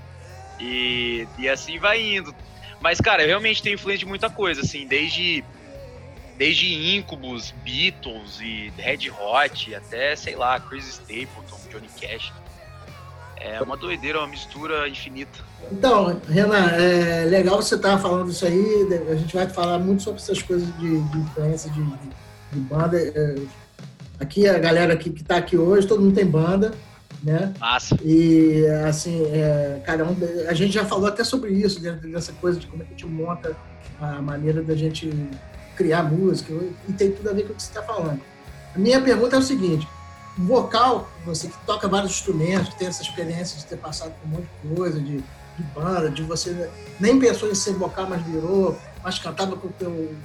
E, 0.59 1.27
e 1.37 1.49
assim 1.49 1.79
vai 1.79 2.01
indo. 2.01 2.33
Mas, 2.79 2.99
cara, 2.99 3.25
realmente 3.25 3.61
tenho 3.61 3.75
influência 3.75 3.99
de 3.99 4.05
muita 4.05 4.29
coisa, 4.29 4.61
assim, 4.61 4.87
desde, 4.87 5.43
desde 6.37 6.95
Incubus, 6.95 7.51
Beatles 7.63 8.39
e 8.41 8.73
Red 8.77 9.09
Hot, 9.11 9.75
até, 9.75 10.15
sei 10.15 10.35
lá, 10.35 10.59
Chris 10.59 10.87
Stapleton, 10.87 11.59
Johnny 11.71 11.89
Cash. 11.99 12.31
É 13.43 13.61
uma 13.61 13.75
doideira, 13.75 14.19
uma 14.19 14.27
mistura 14.27 14.87
infinita. 14.87 15.39
Então, 15.71 16.21
Renan, 16.29 16.71
é 16.71 17.25
legal 17.25 17.61
você 17.61 17.75
estar 17.75 17.97
falando 17.97 18.29
isso 18.29 18.45
aí. 18.45 18.87
A 19.09 19.15
gente 19.15 19.35
vai 19.35 19.47
falar 19.47 19.79
muito 19.79 20.03
sobre 20.03 20.21
essas 20.21 20.41
coisas 20.41 20.67
de, 20.77 21.01
de 21.01 21.17
influência 21.17 21.71
de, 21.71 21.83
de, 21.83 22.59
banda. 22.59 22.97
É, 22.99 23.35
aqui, 24.19 24.47
a 24.47 24.59
galera 24.59 24.95
que 24.95 25.09
está 25.09 25.37
aqui 25.37 25.57
hoje, 25.57 25.87
todo 25.87 26.01
mundo 26.01 26.13
tem 26.13 26.25
banda, 26.25 26.71
né? 27.23 27.53
Massa. 27.59 27.97
E, 28.03 28.65
assim, 28.87 29.23
é, 29.31 29.81
cada 29.85 30.05
um. 30.05 30.15
A 30.47 30.53
gente 30.53 30.73
já 30.73 30.85
falou 30.85 31.07
até 31.07 31.23
sobre 31.23 31.51
isso, 31.51 31.81
dentro 31.81 32.11
dessa 32.11 32.33
coisa 32.33 32.59
de 32.59 32.67
como 32.67 32.83
é 32.83 32.85
que 32.85 32.93
a 32.93 32.97
gente 32.97 33.07
monta 33.07 33.55
a 33.99 34.21
maneira 34.21 34.61
da 34.61 34.75
gente 34.75 35.11
criar 35.75 36.03
música, 36.03 36.53
e 36.87 36.93
tem 36.93 37.11
tudo 37.11 37.29
a 37.29 37.33
ver 37.33 37.43
com 37.43 37.53
o 37.53 37.55
que 37.55 37.63
você 37.63 37.69
está 37.69 37.81
falando. 37.81 38.21
A 38.75 38.79
minha 38.79 39.01
pergunta 39.01 39.35
é 39.35 39.39
o 39.39 39.43
seguinte: 39.43 39.87
vocal, 40.37 41.09
você 41.25 41.47
que 41.47 41.57
toca 41.65 41.87
vários 41.87 42.11
instrumentos, 42.11 42.69
que 42.69 42.79
tem 42.79 42.87
essa 42.87 43.01
experiência 43.01 43.57
de 43.59 43.65
ter 43.65 43.77
passado 43.77 44.13
por 44.13 44.27
um 44.27 44.31
monte 44.31 44.47
de 44.63 44.75
coisa, 44.75 44.99
de, 44.99 45.17
de 45.17 45.63
banda, 45.75 46.09
de 46.09 46.23
você 46.23 46.69
nem 46.99 47.19
pensou 47.19 47.49
em 47.49 47.55
ser 47.55 47.73
vocal, 47.73 48.07
mas 48.09 48.21
virou, 48.23 48.77
mas 49.03 49.19
cantava 49.19 49.55
com 49.55 49.67
o 49.67 49.71
teu, 49.71 50.15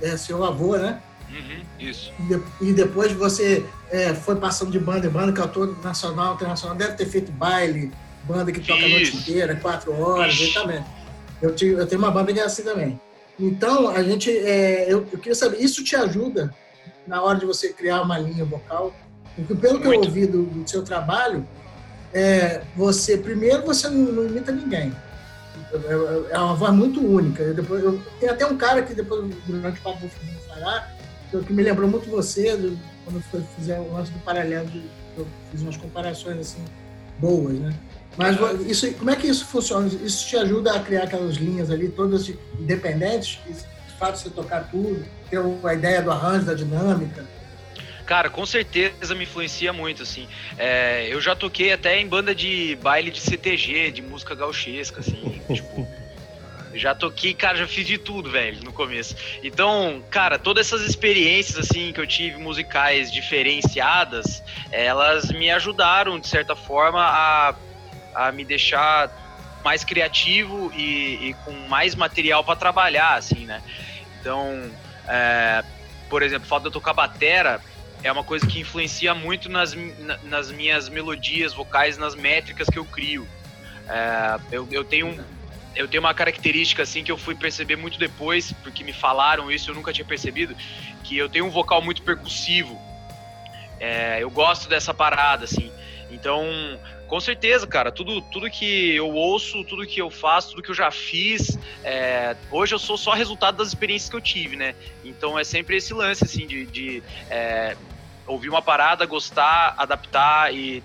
é 0.00 0.16
seu 0.16 0.44
avô, 0.44 0.76
né? 0.76 1.00
Uhum, 1.30 1.62
isso. 1.80 2.12
E, 2.18 2.22
de- 2.24 2.42
e 2.60 2.72
depois 2.72 3.12
você 3.12 3.64
é, 3.90 4.12
foi 4.14 4.36
passando 4.36 4.70
de 4.70 4.78
banda 4.78 5.06
em 5.06 5.10
banda, 5.10 5.32
cantor 5.32 5.76
nacional, 5.82 6.34
internacional, 6.34 6.76
deve 6.76 6.92
ter 6.94 7.06
feito 7.06 7.32
baile, 7.32 7.90
banda 8.24 8.52
que 8.52 8.60
toca 8.60 8.84
a 8.84 8.88
noite 8.88 9.04
Isso. 9.16 9.16
inteira, 9.18 9.56
quatro 9.56 9.92
horas, 9.98 10.34
Ixi. 10.34 10.50
exatamente. 10.50 10.86
Eu, 11.40 11.54
tive- 11.54 11.80
eu 11.80 11.86
tenho 11.86 12.00
uma 12.00 12.10
banda 12.10 12.32
que 12.32 12.38
é 12.40 12.44
assim 12.44 12.62
também. 12.62 13.00
Então, 13.40 13.88
a 13.88 14.02
gente, 14.02 14.30
é, 14.30 14.84
eu, 14.92 15.06
eu 15.10 15.18
queria 15.18 15.34
saber, 15.34 15.56
isso 15.58 15.82
te 15.82 15.96
ajuda 15.96 16.54
na 17.06 17.20
hora 17.22 17.38
de 17.38 17.46
você 17.46 17.72
criar 17.72 18.02
uma 18.02 18.18
linha 18.18 18.44
vocal? 18.44 18.94
Porque 19.36 19.54
pelo 19.54 19.80
que 19.80 19.86
eu 19.86 19.92
Muito. 19.92 20.06
ouvi 20.06 20.26
do, 20.26 20.42
do 20.44 20.68
seu 20.68 20.82
trabalho, 20.82 21.46
é, 22.12 22.62
você, 22.76 23.16
primeiro, 23.16 23.64
você 23.64 23.88
não, 23.88 24.12
não 24.12 24.26
imita 24.26 24.52
ninguém. 24.52 24.92
É- 25.72 26.32
É 26.34 26.38
uma 26.38 26.54
voz 26.54 26.72
muito 26.74 27.00
única. 27.00 27.42
Eu 27.42 27.54
depois, 27.54 27.82
eu, 27.82 28.00
tem 28.20 28.28
até 28.28 28.44
um 28.46 28.56
cara 28.56 28.82
que 28.82 28.94
depois, 28.94 29.34
durante 29.46 29.80
o 29.80 29.82
papo, 29.82 30.04
eu 30.04 30.10
fui 30.10 30.28
falar, 30.48 30.94
que, 31.30 31.52
me 31.52 31.62
lembrou 31.62 31.88
muito 31.88 32.10
você, 32.10 32.54
do- 32.56 32.78
quando 33.04 33.22
foi, 33.30 33.42
fizer 33.56 33.78
o 33.80 33.92
lance 33.92 34.10
do 34.12 34.18
paralelo, 34.20 34.66
de- 34.66 34.84
eu 35.16 35.26
fiz 35.50 35.62
umas 35.62 35.76
comparações 35.76 36.38
assim, 36.38 36.64
boas, 37.18 37.54
né? 37.58 37.72
Mas 38.18 38.36
isso, 38.66 38.92
como 38.94 39.08
é 39.10 39.16
que 39.16 39.26
isso 39.26 39.46
funciona? 39.46 39.86
Isso 39.86 40.26
te 40.28 40.36
ajuda 40.36 40.74
a 40.74 40.80
criar 40.80 41.04
aquelas 41.04 41.36
linhas 41.36 41.70
ali, 41.70 41.88
todas 41.88 42.26
de- 42.26 42.38
independentes? 42.60 43.40
que 43.46 43.52
De 43.54 43.98
fato, 43.98 44.18
você 44.18 44.28
tocar 44.30 44.68
tudo, 44.70 45.02
ter 45.30 45.38
a 45.64 45.74
ideia 45.74 46.02
do 46.02 46.10
arranjo, 46.10 46.44
da 46.44 46.54
dinâmica. 46.54 47.24
Cara, 48.06 48.28
com 48.28 48.44
certeza 48.44 49.14
me 49.14 49.24
influencia 49.24 49.72
muito, 49.72 50.02
assim. 50.02 50.28
É, 50.58 51.06
eu 51.08 51.20
já 51.20 51.34
toquei 51.34 51.72
até 51.72 51.98
em 52.00 52.06
banda 52.06 52.34
de 52.34 52.76
baile 52.82 53.10
de 53.10 53.20
CTG, 53.20 53.90
de 53.92 54.02
música 54.02 54.34
gauchesca, 54.34 55.00
assim, 55.00 55.42
tipo. 55.52 55.88
Já 56.74 56.94
toquei, 56.94 57.34
cara, 57.34 57.58
já 57.58 57.66
fiz 57.66 57.86
de 57.86 57.98
tudo, 57.98 58.30
velho, 58.30 58.64
no 58.64 58.72
começo. 58.72 59.14
Então, 59.42 60.02
cara, 60.10 60.38
todas 60.38 60.66
essas 60.66 60.80
experiências, 60.88 61.58
assim, 61.58 61.92
que 61.92 62.00
eu 62.00 62.06
tive 62.06 62.38
musicais 62.38 63.12
diferenciadas, 63.12 64.42
elas 64.70 65.30
me 65.30 65.50
ajudaram, 65.50 66.18
de 66.18 66.28
certa 66.28 66.56
forma, 66.56 67.02
a, 67.02 67.54
a 68.14 68.32
me 68.32 68.42
deixar 68.42 69.12
mais 69.62 69.84
criativo 69.84 70.72
e, 70.74 71.28
e 71.28 71.34
com 71.44 71.52
mais 71.68 71.94
material 71.94 72.42
para 72.42 72.56
trabalhar, 72.56 73.16
assim, 73.16 73.44
né? 73.44 73.62
Então, 74.18 74.70
é, 75.06 75.62
por 76.08 76.22
exemplo, 76.22 76.46
o 76.46 76.48
fato 76.48 76.62
de 76.62 76.68
eu 76.68 76.72
tocar 76.72 76.94
batera 76.94 77.60
é 78.02 78.10
uma 78.10 78.24
coisa 78.24 78.46
que 78.46 78.60
influencia 78.60 79.14
muito 79.14 79.48
nas, 79.48 79.74
nas 80.24 80.50
minhas 80.50 80.88
melodias 80.88 81.52
vocais, 81.52 81.96
nas 81.96 82.14
métricas 82.14 82.68
que 82.68 82.78
eu 82.78 82.84
crio. 82.84 83.26
É, 83.88 84.38
eu, 84.50 84.68
eu 84.70 84.84
tenho 84.84 85.24
eu 85.74 85.88
tenho 85.88 86.02
uma 86.02 86.12
característica 86.12 86.82
assim 86.82 87.02
que 87.02 87.10
eu 87.10 87.16
fui 87.16 87.34
perceber 87.34 87.76
muito 87.76 87.98
depois, 87.98 88.52
porque 88.62 88.84
me 88.84 88.92
falaram 88.92 89.50
isso, 89.50 89.70
eu 89.70 89.74
nunca 89.74 89.90
tinha 89.90 90.04
percebido, 90.04 90.54
que 91.02 91.16
eu 91.16 91.28
tenho 91.28 91.46
um 91.46 91.50
vocal 91.50 91.80
muito 91.80 92.02
percussivo. 92.02 92.78
É, 93.80 94.22
eu 94.22 94.30
gosto 94.30 94.68
dessa 94.68 94.92
parada, 94.92 95.44
assim. 95.44 95.72
Então, 96.10 96.46
com 97.08 97.18
certeza, 97.18 97.66
cara, 97.66 97.90
tudo, 97.90 98.20
tudo 98.20 98.50
que 98.50 98.94
eu 98.94 99.10
ouço, 99.10 99.64
tudo 99.64 99.86
que 99.86 100.00
eu 100.00 100.10
faço, 100.10 100.50
tudo 100.50 100.62
que 100.62 100.70
eu 100.70 100.74
já 100.74 100.90
fiz, 100.90 101.58
é, 101.82 102.36
hoje 102.50 102.74
eu 102.74 102.78
sou 102.78 102.96
só 102.96 103.12
resultado 103.12 103.56
das 103.56 103.68
experiências 103.68 104.10
que 104.10 104.16
eu 104.16 104.20
tive, 104.20 104.56
né? 104.56 104.74
Então 105.04 105.38
é 105.38 105.44
sempre 105.44 105.76
esse 105.78 105.92
lance, 105.94 106.24
assim, 106.24 106.46
de, 106.46 106.66
de, 106.66 107.02
é, 107.30 107.76
ouvir 108.26 108.48
uma 108.48 108.62
parada, 108.62 109.04
gostar, 109.06 109.74
adaptar 109.76 110.54
e, 110.54 110.82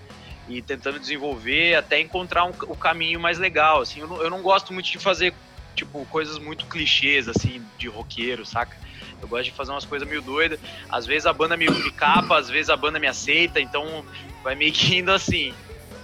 e 0.48 0.60
tentando 0.62 0.98
desenvolver 0.98 1.74
até 1.74 2.00
encontrar 2.00 2.44
um, 2.44 2.52
o 2.66 2.76
caminho 2.76 3.20
mais 3.20 3.38
legal, 3.38 3.80
assim. 3.80 4.00
Eu 4.00 4.08
não, 4.08 4.22
eu 4.22 4.30
não 4.30 4.42
gosto 4.42 4.72
muito 4.72 4.90
de 4.90 4.98
fazer, 4.98 5.32
tipo, 5.74 6.04
coisas 6.06 6.38
muito 6.38 6.66
clichês, 6.66 7.28
assim, 7.28 7.62
de 7.78 7.88
roqueiro, 7.88 8.44
saca? 8.44 8.76
Eu 9.20 9.26
gosto 9.28 9.44
de 9.44 9.52
fazer 9.52 9.72
umas 9.72 9.84
coisas 9.84 10.08
meio 10.08 10.22
doidas. 10.22 10.58
Às 10.88 11.06
vezes 11.06 11.26
a 11.26 11.32
banda 11.32 11.56
me, 11.56 11.68
me 11.68 11.90
capa, 11.90 12.38
às 12.38 12.48
vezes 12.48 12.70
a 12.70 12.76
banda 12.76 12.98
me 13.00 13.06
aceita, 13.06 13.60
então 13.60 14.04
vai 14.44 14.54
meio 14.54 14.72
que 14.72 14.96
indo 14.98 15.10
assim. 15.12 15.52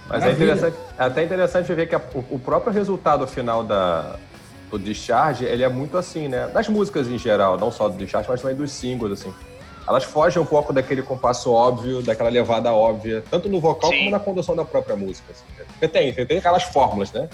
Mas 0.07 0.23
é, 0.23 0.31
interessante, 0.31 0.77
é 0.97 1.03
até 1.03 1.23
interessante 1.23 1.73
ver 1.73 1.87
que 1.87 1.95
a- 1.95 2.01
o, 2.13 2.35
o 2.35 2.39
próprio 2.39 2.71
resultado 2.71 3.25
final 3.25 3.63
da, 3.63 4.17
do 4.69 4.77
Discharge, 4.77 5.45
ele 5.45 5.63
é 5.63 5.69
muito 5.69 5.97
assim, 5.97 6.27
né? 6.27 6.47
Das 6.47 6.67
músicas 6.67 7.07
em 7.07 7.17
geral, 7.17 7.57
não 7.57 7.71
só 7.71 7.89
do 7.89 7.97
Discharge, 7.97 8.29
mas 8.29 8.41
também 8.41 8.55
dos 8.55 8.71
singles, 8.71 9.13
assim. 9.13 9.33
Elas 9.87 10.03
fogem 10.03 10.41
um 10.41 10.45
pouco 10.45 10.73
daquele 10.73 11.01
compasso 11.03 11.51
óbvio, 11.51 12.01
daquela 12.01 12.29
levada 12.29 12.73
óbvia, 12.73 13.23
tanto 13.29 13.47
no 13.47 13.59
vocal 13.59 13.91
Sim. 13.91 13.99
como 13.99 14.11
na 14.11 14.19
condução 14.19 14.55
da 14.55 14.65
própria 14.65 14.95
música. 14.95 15.31
Assim. 15.31 15.43
Porque 15.67 15.87
tem, 15.87 16.11
tem, 16.11 16.25
tem 16.25 16.37
aquelas 16.39 16.63
fórmulas, 16.63 17.11
né? 17.11 17.29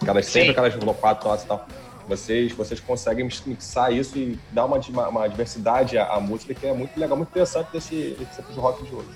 Aquelas 0.00 0.26
sempre 0.26 0.46
Sim. 0.46 0.50
aquelas 0.50 0.74
quatro 0.96 1.28
notas 1.28 1.44
e 1.44 1.48
tal. 1.48 1.66
Vocês, 2.06 2.52
vocês 2.52 2.80
conseguem 2.80 3.28
mixar 3.46 3.92
isso 3.92 4.18
e 4.18 4.38
dar 4.50 4.64
uma, 4.64 4.78
uma, 5.08 5.28
diversidade 5.28 5.96
à, 5.96 6.14
à 6.14 6.20
música 6.20 6.52
que 6.52 6.66
é 6.66 6.72
muito 6.72 6.98
legal, 6.98 7.16
muito 7.16 7.28
interessante 7.28 7.68
desse, 7.72 8.16
desse 8.18 8.42
de 8.42 8.58
rock 8.58 8.84
de 8.84 8.94
hoje. 8.94 9.08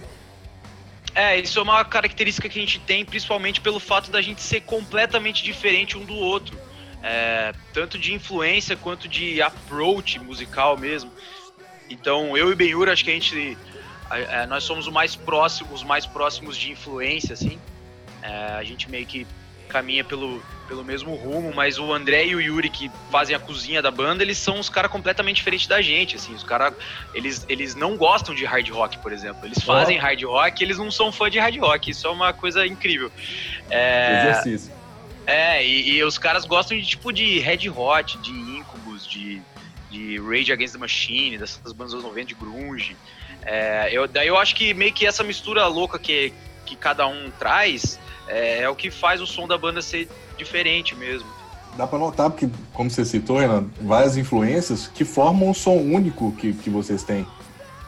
É, 1.14 1.38
isso 1.38 1.58
é 1.58 1.62
uma 1.62 1.84
característica 1.84 2.48
que 2.48 2.58
a 2.58 2.62
gente 2.62 2.80
tem, 2.80 3.04
principalmente 3.04 3.60
pelo 3.60 3.78
fato 3.78 4.10
da 4.10 4.22
gente 4.22 4.40
ser 4.40 4.60
completamente 4.62 5.42
diferente 5.42 5.98
um 5.98 6.04
do 6.04 6.14
outro. 6.14 6.56
É, 7.02 7.52
tanto 7.72 7.98
de 7.98 8.14
influência 8.14 8.76
quanto 8.76 9.06
de 9.06 9.42
approach 9.42 10.18
musical 10.18 10.76
mesmo. 10.76 11.10
Então, 11.90 12.36
eu 12.36 12.50
e 12.50 12.54
Benhur, 12.54 12.88
acho 12.88 13.04
que 13.04 13.10
a 13.10 13.14
gente. 13.14 13.58
a- 14.10 14.18
é, 14.18 14.46
nós 14.46 14.64
somos 14.64 14.88
mais 14.88 15.14
próximo, 15.14 15.72
os 15.72 15.82
mais 15.82 16.06
próximos 16.06 16.56
de 16.56 16.70
influência, 16.72 17.32
assim. 17.34 17.58
É, 18.22 18.52
a 18.54 18.64
gente 18.64 18.90
meio 18.90 19.04
que 19.06 19.26
caminha 19.68 20.04
pelo, 20.04 20.40
pelo 20.68 20.84
mesmo 20.84 21.14
rumo, 21.16 21.52
mas 21.52 21.78
o 21.78 21.92
André 21.92 22.26
e 22.26 22.34
o 22.36 22.40
Yuri, 22.40 22.70
que 22.70 22.90
fazem 23.10 23.34
a 23.34 23.38
cozinha 23.40 23.82
da 23.82 23.90
banda, 23.90 24.22
eles 24.22 24.38
são 24.38 24.60
os 24.60 24.68
caras 24.68 24.90
completamente 24.90 25.36
diferentes 25.36 25.66
da 25.66 25.82
gente, 25.82 26.14
assim. 26.16 26.32
Os 26.34 26.44
caras, 26.44 26.72
eles, 27.12 27.44
eles 27.48 27.74
não 27.74 27.96
gostam 27.96 28.34
de 28.34 28.44
hard 28.44 28.68
rock, 28.70 28.98
por 28.98 29.12
exemplo. 29.12 29.44
Eles 29.44 29.58
fazem 29.62 29.98
hard 29.98 30.22
rock, 30.22 30.62
eles 30.62 30.78
não 30.78 30.90
são 30.90 31.10
fã 31.10 31.28
de 31.28 31.38
hard 31.38 31.56
rock. 31.58 31.90
Isso 31.90 32.06
é 32.06 32.10
uma 32.10 32.32
coisa 32.32 32.64
incrível. 32.66 33.10
É, 33.70 34.30
Exercício. 34.30 34.72
é, 35.26 35.66
e, 35.66 35.96
e 35.96 36.04
os 36.04 36.18
caras 36.18 36.44
gostam 36.44 36.78
de 36.78 36.86
tipo 36.86 37.12
de 37.12 37.38
Red 37.40 37.68
Hot, 37.68 38.16
de, 38.18 38.32
de 40.04 40.18
Rage 40.20 40.52
Against 40.52 40.74
the 40.74 40.78
Machine, 40.78 41.38
dessas 41.38 41.72
bandas 41.72 41.94
dos 41.94 42.02
90 42.02 42.26
de 42.26 42.34
grunge. 42.34 42.96
É, 43.42 43.88
eu, 43.92 44.06
daí 44.06 44.28
eu 44.28 44.36
acho 44.36 44.54
que 44.54 44.74
meio 44.74 44.92
que 44.92 45.06
essa 45.06 45.22
mistura 45.22 45.66
louca 45.66 45.98
que, 45.98 46.32
que 46.66 46.76
cada 46.76 47.06
um 47.06 47.30
traz 47.38 47.98
é, 48.28 48.62
é 48.62 48.68
o 48.68 48.74
que 48.74 48.90
faz 48.90 49.20
o 49.20 49.26
som 49.26 49.46
da 49.46 49.56
banda 49.56 49.80
ser 49.82 50.08
diferente 50.36 50.94
mesmo. 50.94 51.28
Dá 51.76 51.86
pra 51.86 51.98
notar, 51.98 52.30
porque, 52.30 52.48
como 52.72 52.88
você 52.88 53.04
citou, 53.04 53.38
Renan, 53.38 53.68
várias 53.80 54.16
influências 54.16 54.86
que 54.86 55.04
formam 55.04 55.50
um 55.50 55.54
som 55.54 55.76
único 55.76 56.32
que, 56.32 56.52
que 56.52 56.70
vocês 56.70 57.02
têm. 57.02 57.26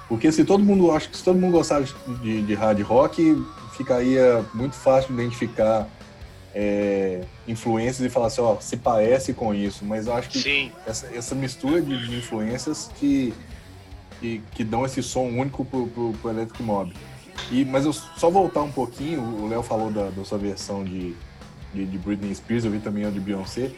Porque 0.09 0.31
se 0.33 0.45
todo 0.45 0.65
mundo, 0.65 0.91
acho 0.91 1.09
que 1.09 1.17
se 1.17 1.25
todo 1.25 1.39
mundo 1.39 1.53
gostasse 1.53 1.95
de, 2.21 2.43
de 2.43 2.55
hard 2.55 2.81
rock, 2.83 3.45
ficaria 3.77 4.45
muito 4.55 4.75
fácil 4.75 5.15
de 5.15 5.23
identificar 5.23 5.89
é, 6.59 7.21
influências 7.47 8.01
e 8.01 8.09
falar 8.09 8.29
assim, 8.29 8.41
ó, 8.41 8.57
se 8.59 8.79
parece 8.79 9.35
com 9.35 9.55
isso. 9.55 9.85
Mas 9.85 10.07
eu 10.07 10.15
acho 10.15 10.31
que 10.31 10.39
Sim, 10.39 10.73
essa, 10.87 11.07
essa 11.15 11.35
mistura 11.35 11.83
de, 11.83 12.09
de 12.09 12.17
influências 12.17 12.91
que, 12.97 13.35
que, 14.19 14.41
que 14.53 14.65
dão 14.65 14.87
esse 14.87 15.03
som 15.03 15.25
único 15.25 15.67
pro, 15.67 15.87
pro, 15.89 16.13
pro 16.15 16.31
Electric 16.31 16.63
Mob. 16.63 16.95
E, 17.53 17.63
mas 17.67 17.85
eu 17.85 17.93
só 17.93 18.31
voltar 18.31 18.63
um 18.63 18.73
pouquinho, 18.73 19.21
o 19.21 19.47
Léo 19.47 19.63
falou 19.63 19.91
da, 19.91 20.09
da 20.09 20.25
sua 20.25 20.39
versão 20.39 20.83
de, 20.83 21.15
de, 21.75 21.85
de 21.85 21.99
Britney 21.99 22.35
Spears, 22.35 22.65
eu 22.65 22.71
vi 22.71 22.79
também 22.79 23.05
a 23.05 23.11
de 23.11 23.21
Beyoncé, 23.21 23.71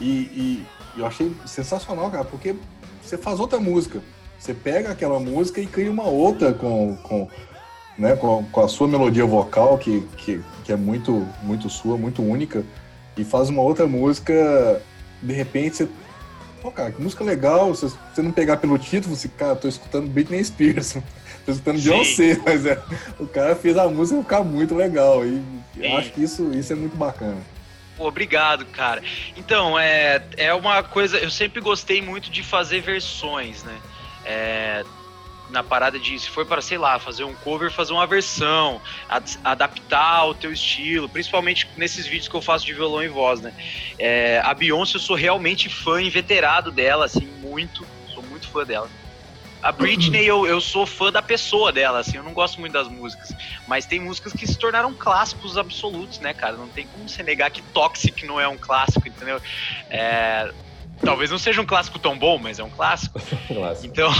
e, 0.00 0.06
e 0.06 0.66
eu 0.96 1.04
achei 1.04 1.34
sensacional, 1.44 2.08
cara, 2.12 2.24
porque 2.24 2.54
você 3.02 3.18
faz 3.18 3.40
outra 3.40 3.58
música. 3.58 4.00
Você 4.38 4.54
pega 4.54 4.90
aquela 4.90 5.18
música 5.18 5.60
e 5.60 5.66
cria 5.66 5.90
uma 5.90 6.06
outra 6.06 6.54
com, 6.54 6.96
com, 7.02 7.28
né, 8.00 8.16
com, 8.16 8.42
com 8.46 8.60
a 8.62 8.66
sua 8.66 8.88
melodia 8.88 9.26
vocal, 9.26 9.76
que, 9.76 10.00
que, 10.16 10.42
que 10.64 10.72
é 10.72 10.76
muito, 10.76 11.28
muito 11.42 11.68
sua, 11.68 11.98
muito 11.98 12.22
única, 12.22 12.64
e 13.14 13.22
faz 13.22 13.50
uma 13.50 13.60
outra 13.60 13.86
música, 13.86 14.80
de 15.20 15.34
repente 15.34 15.76
você. 15.76 15.88
Pô, 16.62 16.70
cara, 16.70 16.90
que 16.90 17.00
música 17.00 17.22
legal, 17.22 17.74
se 17.74 17.88
você 17.88 18.22
não 18.22 18.32
pegar 18.32 18.56
pelo 18.56 18.78
título, 18.78 19.14
você, 19.14 19.28
cara, 19.28 19.54
tô 19.54 19.68
escutando 19.68 20.08
Britney 20.08 20.42
Spears, 20.42 20.96
tô 21.44 21.52
escutando 21.52 21.78
Sim. 21.78 21.90
Beyoncé, 21.90 22.40
mas 22.44 22.64
é, 22.64 22.82
o 23.18 23.26
cara 23.26 23.54
fez 23.54 23.76
a 23.76 23.86
música 23.86 24.22
ficar 24.22 24.42
muito 24.42 24.74
legal, 24.74 25.24
e 25.24 25.42
eu 25.76 25.90
Sim. 25.90 25.96
acho 25.96 26.12
que 26.12 26.22
isso, 26.22 26.50
isso 26.54 26.72
é 26.72 26.76
muito 26.76 26.96
bacana. 26.96 27.36
Pô, 27.98 28.08
obrigado, 28.08 28.64
cara. 28.64 29.02
Então, 29.36 29.78
é, 29.78 30.22
é 30.38 30.54
uma 30.54 30.82
coisa. 30.82 31.18
Eu 31.18 31.30
sempre 31.30 31.60
gostei 31.60 32.00
muito 32.00 32.30
de 32.30 32.42
fazer 32.42 32.80
versões, 32.80 33.62
né? 33.62 33.78
É, 34.24 34.84
na 35.50 35.62
parada 35.62 35.98
de, 35.98 36.18
se 36.18 36.28
for 36.28 36.46
para, 36.46 36.60
sei 36.60 36.78
lá, 36.78 36.98
fazer 36.98 37.24
um 37.24 37.34
cover, 37.34 37.70
fazer 37.72 37.92
uma 37.92 38.06
versão, 38.06 38.80
ad- 39.08 39.38
adaptar 39.44 40.16
ao 40.16 40.34
teu 40.34 40.52
estilo, 40.52 41.08
principalmente 41.08 41.66
nesses 41.76 42.06
vídeos 42.06 42.28
que 42.28 42.36
eu 42.36 42.42
faço 42.42 42.64
de 42.64 42.74
violão 42.74 43.02
e 43.02 43.08
voz, 43.08 43.40
né? 43.40 43.52
É, 43.98 44.40
a 44.44 44.54
Beyoncé, 44.54 44.96
eu 44.96 45.00
sou 45.00 45.16
realmente 45.16 45.68
fã 45.68 46.00
inveterado 46.00 46.70
dela, 46.72 47.04
assim, 47.04 47.26
muito. 47.26 47.84
Sou 48.14 48.22
muito 48.22 48.50
fã 48.50 48.64
dela. 48.64 48.90
A 49.62 49.70
Britney, 49.72 50.24
eu, 50.24 50.46
eu 50.46 50.58
sou 50.58 50.86
fã 50.86 51.12
da 51.12 51.20
pessoa 51.20 51.70
dela, 51.70 51.98
assim, 51.98 52.16
eu 52.16 52.22
não 52.22 52.32
gosto 52.32 52.58
muito 52.58 52.72
das 52.72 52.88
músicas. 52.88 53.28
Mas 53.68 53.84
tem 53.84 54.00
músicas 54.00 54.32
que 54.32 54.46
se 54.46 54.58
tornaram 54.58 54.94
clássicos 54.94 55.58
absolutos, 55.58 56.18
né, 56.20 56.32
cara? 56.32 56.56
Não 56.56 56.70
tem 56.70 56.88
como 56.88 57.06
você 57.06 57.22
negar 57.22 57.50
que 57.50 57.62
Toxic 57.74 58.24
não 58.24 58.40
é 58.40 58.48
um 58.48 58.56
clássico, 58.56 59.06
entendeu? 59.06 59.38
É, 59.90 60.50
talvez 61.04 61.30
não 61.30 61.38
seja 61.38 61.60
um 61.60 61.66
clássico 61.66 61.98
tão 61.98 62.18
bom, 62.18 62.38
mas 62.38 62.58
é 62.58 62.64
um 62.64 62.70
clássico. 62.70 63.20
Clássico. 63.48 63.86
Então, 63.86 64.10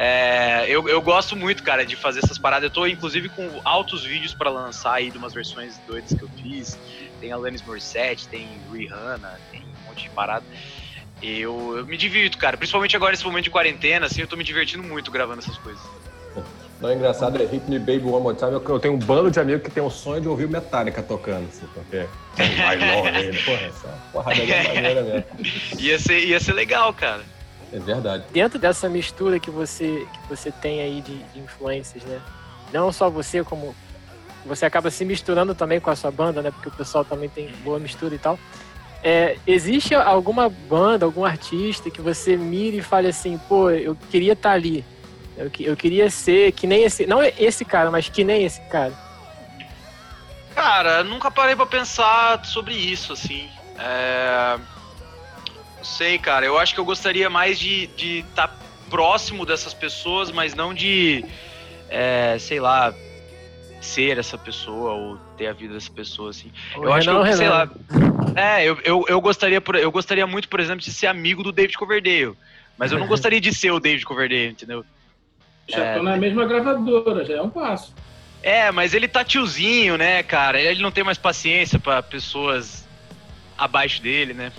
é, 0.00 0.64
eu, 0.68 0.88
eu 0.88 1.02
gosto 1.02 1.34
muito, 1.34 1.60
cara, 1.64 1.84
de 1.84 1.96
fazer 1.96 2.20
essas 2.20 2.38
paradas. 2.38 2.68
Eu 2.68 2.70
tô, 2.70 2.86
inclusive, 2.86 3.28
com 3.28 3.60
altos 3.64 4.04
vídeos 4.04 4.32
pra 4.32 4.48
lançar 4.48 4.94
aí 4.94 5.10
de 5.10 5.18
umas 5.18 5.34
versões 5.34 5.76
doidas 5.88 6.12
que 6.12 6.22
eu 6.22 6.28
fiz. 6.40 6.78
Tem 7.20 7.32
Alanis 7.32 7.62
Morissette, 7.62 8.28
tem 8.28 8.46
Rihanna, 8.72 9.40
tem 9.50 9.60
um 9.60 9.88
monte 9.88 10.04
de 10.04 10.10
parada. 10.10 10.44
Eu, 11.20 11.78
eu 11.78 11.84
me 11.84 11.96
divirto, 11.96 12.38
cara. 12.38 12.56
Principalmente 12.56 12.94
agora 12.94 13.10
nesse 13.10 13.24
momento 13.24 13.42
de 13.42 13.50
quarentena, 13.50 14.06
assim, 14.06 14.20
eu 14.20 14.28
tô 14.28 14.36
me 14.36 14.44
divertindo 14.44 14.84
muito 14.84 15.10
gravando 15.10 15.40
essas 15.40 15.58
coisas. 15.58 15.82
Não, 16.80 16.90
é 16.90 16.94
engraçado, 16.94 17.42
é 17.42 17.44
Hit 17.44 17.68
Me 17.68 17.80
Baby 17.80 18.04
One 18.04 18.22
More 18.22 18.36
Time. 18.36 18.52
Eu, 18.52 18.78
tenho 18.78 18.94
um 18.94 18.98
bando 18.98 19.32
de 19.32 19.40
amigos 19.40 19.64
que 19.64 19.70
tem 19.70 19.82
o 19.82 19.90
sonho 19.90 20.20
de 20.20 20.28
ouvir 20.28 20.44
o 20.44 20.48
Metallica 20.48 21.02
tocando, 21.02 21.48
assim, 21.48 21.66
porque 21.74 22.06
mais 22.62 22.80
longe 22.80 23.08
ainda. 23.08 23.38
Porra, 23.42 23.62
essa 23.62 23.88
porrada 24.12 24.40
é 24.40 24.74
maneira 24.74 25.02
mesmo. 25.02 25.24
Ia 25.80 25.98
ser, 25.98 26.20
ia 26.20 26.38
ser 26.38 26.52
legal, 26.52 26.94
cara. 26.94 27.24
É 27.72 27.78
verdade. 27.78 28.24
Dentro 28.32 28.58
dessa 28.58 28.88
mistura 28.88 29.38
que 29.38 29.50
você, 29.50 30.06
que 30.12 30.28
você 30.28 30.50
tem 30.50 30.80
aí 30.80 31.00
de, 31.00 31.18
de 31.18 31.40
influências, 31.40 32.02
né? 32.04 32.20
Não 32.72 32.92
só 32.92 33.10
você, 33.10 33.44
como 33.44 33.74
você 34.44 34.64
acaba 34.64 34.90
se 34.90 35.04
misturando 35.04 35.54
também 35.54 35.80
com 35.80 35.90
a 35.90 35.96
sua 35.96 36.10
banda, 36.10 36.40
né? 36.40 36.50
Porque 36.50 36.68
o 36.68 36.72
pessoal 36.72 37.04
também 37.04 37.28
tem 37.28 37.52
boa 37.62 37.78
mistura 37.78 38.14
e 38.14 38.18
tal. 38.18 38.38
É, 39.02 39.36
existe 39.46 39.94
alguma 39.94 40.48
banda, 40.48 41.04
algum 41.04 41.24
artista 41.24 41.90
que 41.90 42.00
você 42.00 42.36
mire 42.36 42.78
e 42.78 42.82
fale 42.82 43.08
assim, 43.08 43.38
pô, 43.48 43.70
eu 43.70 43.96
queria 44.10 44.32
estar 44.32 44.52
ali. 44.52 44.84
Eu, 45.36 45.50
eu 45.60 45.76
queria 45.76 46.10
ser 46.10 46.52
que 46.52 46.66
nem 46.66 46.82
esse. 46.82 47.06
Não 47.06 47.22
esse 47.22 47.64
cara, 47.64 47.90
mas 47.90 48.08
que 48.08 48.24
nem 48.24 48.44
esse 48.44 48.60
cara. 48.62 48.92
Cara, 50.54 51.04
nunca 51.04 51.30
parei 51.30 51.54
pra 51.54 51.66
pensar 51.66 52.44
sobre 52.44 52.74
isso, 52.74 53.12
assim. 53.12 53.48
É... 53.78 54.58
Não 55.78 55.84
sei, 55.84 56.18
cara. 56.18 56.44
Eu 56.44 56.58
acho 56.58 56.74
que 56.74 56.80
eu 56.80 56.84
gostaria 56.84 57.30
mais 57.30 57.58
de 57.58 57.88
estar 57.96 58.56
próximo 58.90 59.46
dessas 59.46 59.72
pessoas, 59.74 60.30
mas 60.30 60.54
não 60.54 60.74
de, 60.74 61.24
é, 61.88 62.36
sei 62.38 62.60
lá, 62.60 62.92
ser 63.80 64.18
essa 64.18 64.36
pessoa 64.36 64.92
ou 64.92 65.16
ter 65.36 65.46
a 65.46 65.52
vida 65.52 65.74
dessa 65.74 65.90
pessoa, 65.90 66.30
assim. 66.30 66.50
O 66.76 66.84
eu 66.84 66.92
acho 66.92 67.08
que, 67.08 67.14
Renan, 67.14 67.26
eu, 67.28 67.36
sei 67.36 67.46
Renan. 67.46 67.54
lá. 67.54 67.70
É, 68.34 68.64
eu, 68.64 68.78
eu, 68.84 69.04
eu, 69.08 69.20
gostaria, 69.20 69.60
por- 69.60 69.76
eu 69.76 69.90
gostaria 69.90 70.26
muito, 70.26 70.48
por 70.48 70.60
exemplo, 70.60 70.80
de 70.84 70.92
ser 70.92 71.06
amigo 71.06 71.42
do 71.42 71.52
David 71.52 71.76
Coverdale. 71.76 72.34
Mas 72.76 72.92
eu 72.92 72.98
não 72.98 73.06
gostaria 73.08 73.40
de 73.40 73.54
ser 73.54 73.70
o 73.70 73.80
David 73.80 74.04
Coverdale, 74.04 74.48
entendeu? 74.50 74.84
Já 75.68 75.84
É. 75.84 75.94
tô 75.96 76.02
na 76.02 76.16
mesma 76.16 76.44
gravadora, 76.46 77.24
já 77.24 77.34
é 77.34 77.42
um 77.42 77.50
passo. 77.50 77.94
É, 78.42 78.70
mas 78.70 78.94
ele 78.94 79.08
tá 79.08 79.24
tiozinho, 79.24 79.96
né, 79.96 80.22
cara? 80.22 80.60
Ele 80.60 80.80
não 80.80 80.90
tem 80.92 81.02
mais 81.04 81.18
paciência 81.18 81.78
pra 81.78 82.02
pessoas 82.02 82.86
abaixo 83.56 84.00
dele, 84.00 84.32
né? 84.32 84.52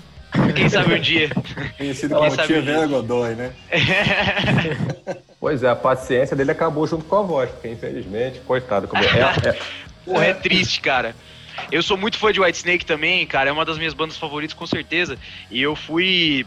Quem 0.55 0.69
sabe 0.69 0.93
um 0.95 0.99
dia. 0.99 1.29
Conhecido 1.77 2.15
Ela 2.15 2.25
como 2.29 2.37
Tia 2.45 2.61
disso. 2.61 2.61
Vera 2.65 2.87
Godoy, 2.87 3.35
né? 3.35 3.53
Pois 5.39 5.63
é, 5.63 5.69
a 5.69 5.75
paciência 5.75 6.35
dele 6.35 6.51
acabou 6.51 6.85
junto 6.85 7.05
com 7.05 7.15
a 7.15 7.21
voz, 7.21 7.49
porque 7.49 7.69
infelizmente, 7.69 8.39
coitado. 8.41 8.87
Como 8.87 9.01
é, 9.01 9.07
é- 9.07 9.59
Porra, 10.05 10.25
é 10.25 10.33
triste, 10.33 10.81
cara. 10.81 11.15
Eu 11.71 11.81
sou 11.81 11.95
muito 11.97 12.17
fã 12.17 12.31
de 12.31 12.39
Whitesnake 12.41 12.85
também, 12.85 13.25
cara. 13.25 13.49
É 13.49 13.53
uma 13.53 13.63
das 13.65 13.77
minhas 13.77 13.93
bandas 13.93 14.17
favoritas, 14.17 14.53
com 14.53 14.65
certeza. 14.67 15.17
E 15.49 15.61
eu 15.61 15.75
fui. 15.75 16.45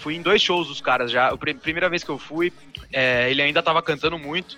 Fui 0.00 0.16
em 0.16 0.22
dois 0.22 0.42
shows 0.42 0.66
dos 0.66 0.80
caras 0.80 1.10
já. 1.12 1.28
A 1.28 1.36
pri- 1.36 1.54
primeira 1.54 1.88
vez 1.88 2.02
que 2.02 2.10
eu 2.10 2.18
fui, 2.18 2.52
é, 2.92 3.30
ele 3.30 3.40
ainda 3.42 3.62
tava 3.62 3.80
cantando 3.80 4.18
muito. 4.18 4.56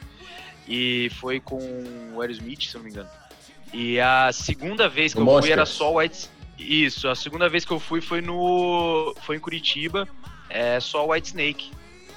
E 0.66 1.10
foi 1.20 1.38
com 1.38 1.58
o 2.14 2.20
Aerosmith, 2.22 2.62
se 2.62 2.74
eu 2.74 2.78
não 2.78 2.84
me 2.86 2.90
engano. 2.90 3.08
E 3.72 4.00
a 4.00 4.30
segunda 4.32 4.88
vez 4.88 5.12
que 5.12 5.20
O 5.20 5.22
eu 5.22 5.26
fui 5.26 5.34
Monsters. 5.34 5.52
era 5.52 5.66
só 5.66 5.92
o 5.92 5.98
White. 5.98 6.28
Isso, 6.58 7.08
a 7.08 7.14
segunda 7.14 7.48
vez 7.48 7.64
que 7.64 7.72
eu 7.72 7.80
fui 7.80 8.00
foi 8.00 8.20
no. 8.20 9.14
Foi 9.22 9.36
em 9.36 9.40
Curitiba, 9.40 10.08
é 10.48 10.78
só 10.80 11.04
o 11.04 11.10
Whitesnake. 11.10 11.72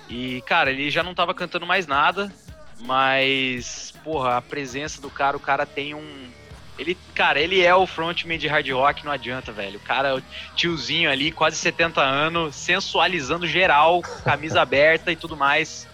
E, 0.10 0.42
cara, 0.42 0.72
ele 0.72 0.90
já 0.90 1.04
não 1.04 1.14
tava 1.14 1.34
cantando 1.34 1.66
mais 1.66 1.86
nada, 1.86 2.32
mas, 2.80 3.94
porra, 4.04 4.38
a 4.38 4.42
presença 4.42 5.02
do 5.02 5.10
cara, 5.10 5.36
o 5.36 5.40
cara 5.40 5.66
tem 5.66 5.94
um. 5.94 6.30
Ele, 6.78 6.96
cara, 7.16 7.40
ele 7.40 7.62
é 7.62 7.74
o 7.74 7.88
frontman 7.88 8.38
de 8.38 8.48
hard 8.48 8.70
rock, 8.70 9.04
não 9.04 9.12
adianta, 9.12 9.52
velho. 9.52 9.78
O 9.78 9.82
cara, 9.82 10.16
o 10.16 10.22
tiozinho 10.56 11.10
ali, 11.10 11.32
quase 11.32 11.58
70 11.58 12.00
anos, 12.00 12.56
sensualizando 12.56 13.48
geral, 13.48 14.02
camisa 14.24 14.62
aberta 14.62 15.12
e 15.12 15.16
tudo 15.16 15.36
mais. 15.36 15.88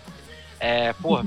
É, 0.60 0.92
porra, 0.94 1.26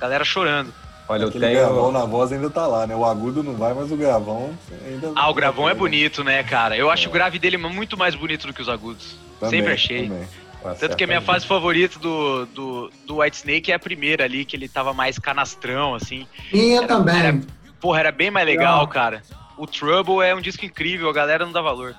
galera 0.00 0.24
chorando. 0.24 0.72
Olha, 1.08 1.22
eu 1.24 1.28
Aquele 1.28 1.50
gravão 1.54 1.80
tenho. 1.90 1.92
na 1.92 2.04
voz 2.04 2.32
ainda 2.32 2.50
tá 2.50 2.66
lá, 2.66 2.86
né? 2.86 2.94
O 2.94 3.04
agudo 3.04 3.42
não 3.42 3.54
vai, 3.54 3.72
mas 3.74 3.90
o 3.90 3.96
gravão 3.96 4.50
ainda. 4.86 5.12
Ah, 5.14 5.30
o 5.30 5.34
gravão 5.34 5.68
é 5.68 5.74
bonito, 5.74 6.22
né, 6.22 6.42
cara? 6.42 6.76
Eu 6.76 6.90
acho 6.90 7.08
o 7.08 7.12
grave 7.12 7.38
dele 7.38 7.56
muito 7.56 7.96
mais 7.96 8.14
bonito 8.14 8.46
do 8.46 8.52
que 8.52 8.62
os 8.62 8.68
agudos. 8.68 9.16
Também, 9.40 9.58
Sempre 9.60 9.72
achei. 9.74 10.08
também. 10.08 10.28
Tá 10.62 10.74
Tanto 10.74 10.96
que 10.96 11.04
a 11.04 11.06
minha 11.06 11.20
fase 11.20 11.46
favorita 11.46 11.98
do, 12.00 12.44
do, 12.46 12.90
do 13.06 13.18
White 13.20 13.36
Snake 13.36 13.70
é 13.70 13.76
a 13.76 13.78
primeira 13.78 14.24
ali, 14.24 14.44
que 14.44 14.56
ele 14.56 14.68
tava 14.68 14.92
mais 14.92 15.16
canastrão, 15.18 15.94
assim. 15.94 16.26
Minha 16.52 16.78
Era- 16.78 16.86
também. 16.88 17.16
era- 17.16 17.40
Porra, 17.80 18.00
era 18.00 18.10
bem 18.12 18.28
mais 18.28 18.44
legal, 18.44 18.86
cara. 18.88 19.22
O 19.56 19.66
Trouble 19.68 20.20
é 20.20 20.34
um 20.34 20.40
disco 20.40 20.64
incrível, 20.64 21.08
a 21.08 21.12
galera 21.12 21.44
não 21.46 21.52
dá 21.52 21.60
valor. 21.62 21.94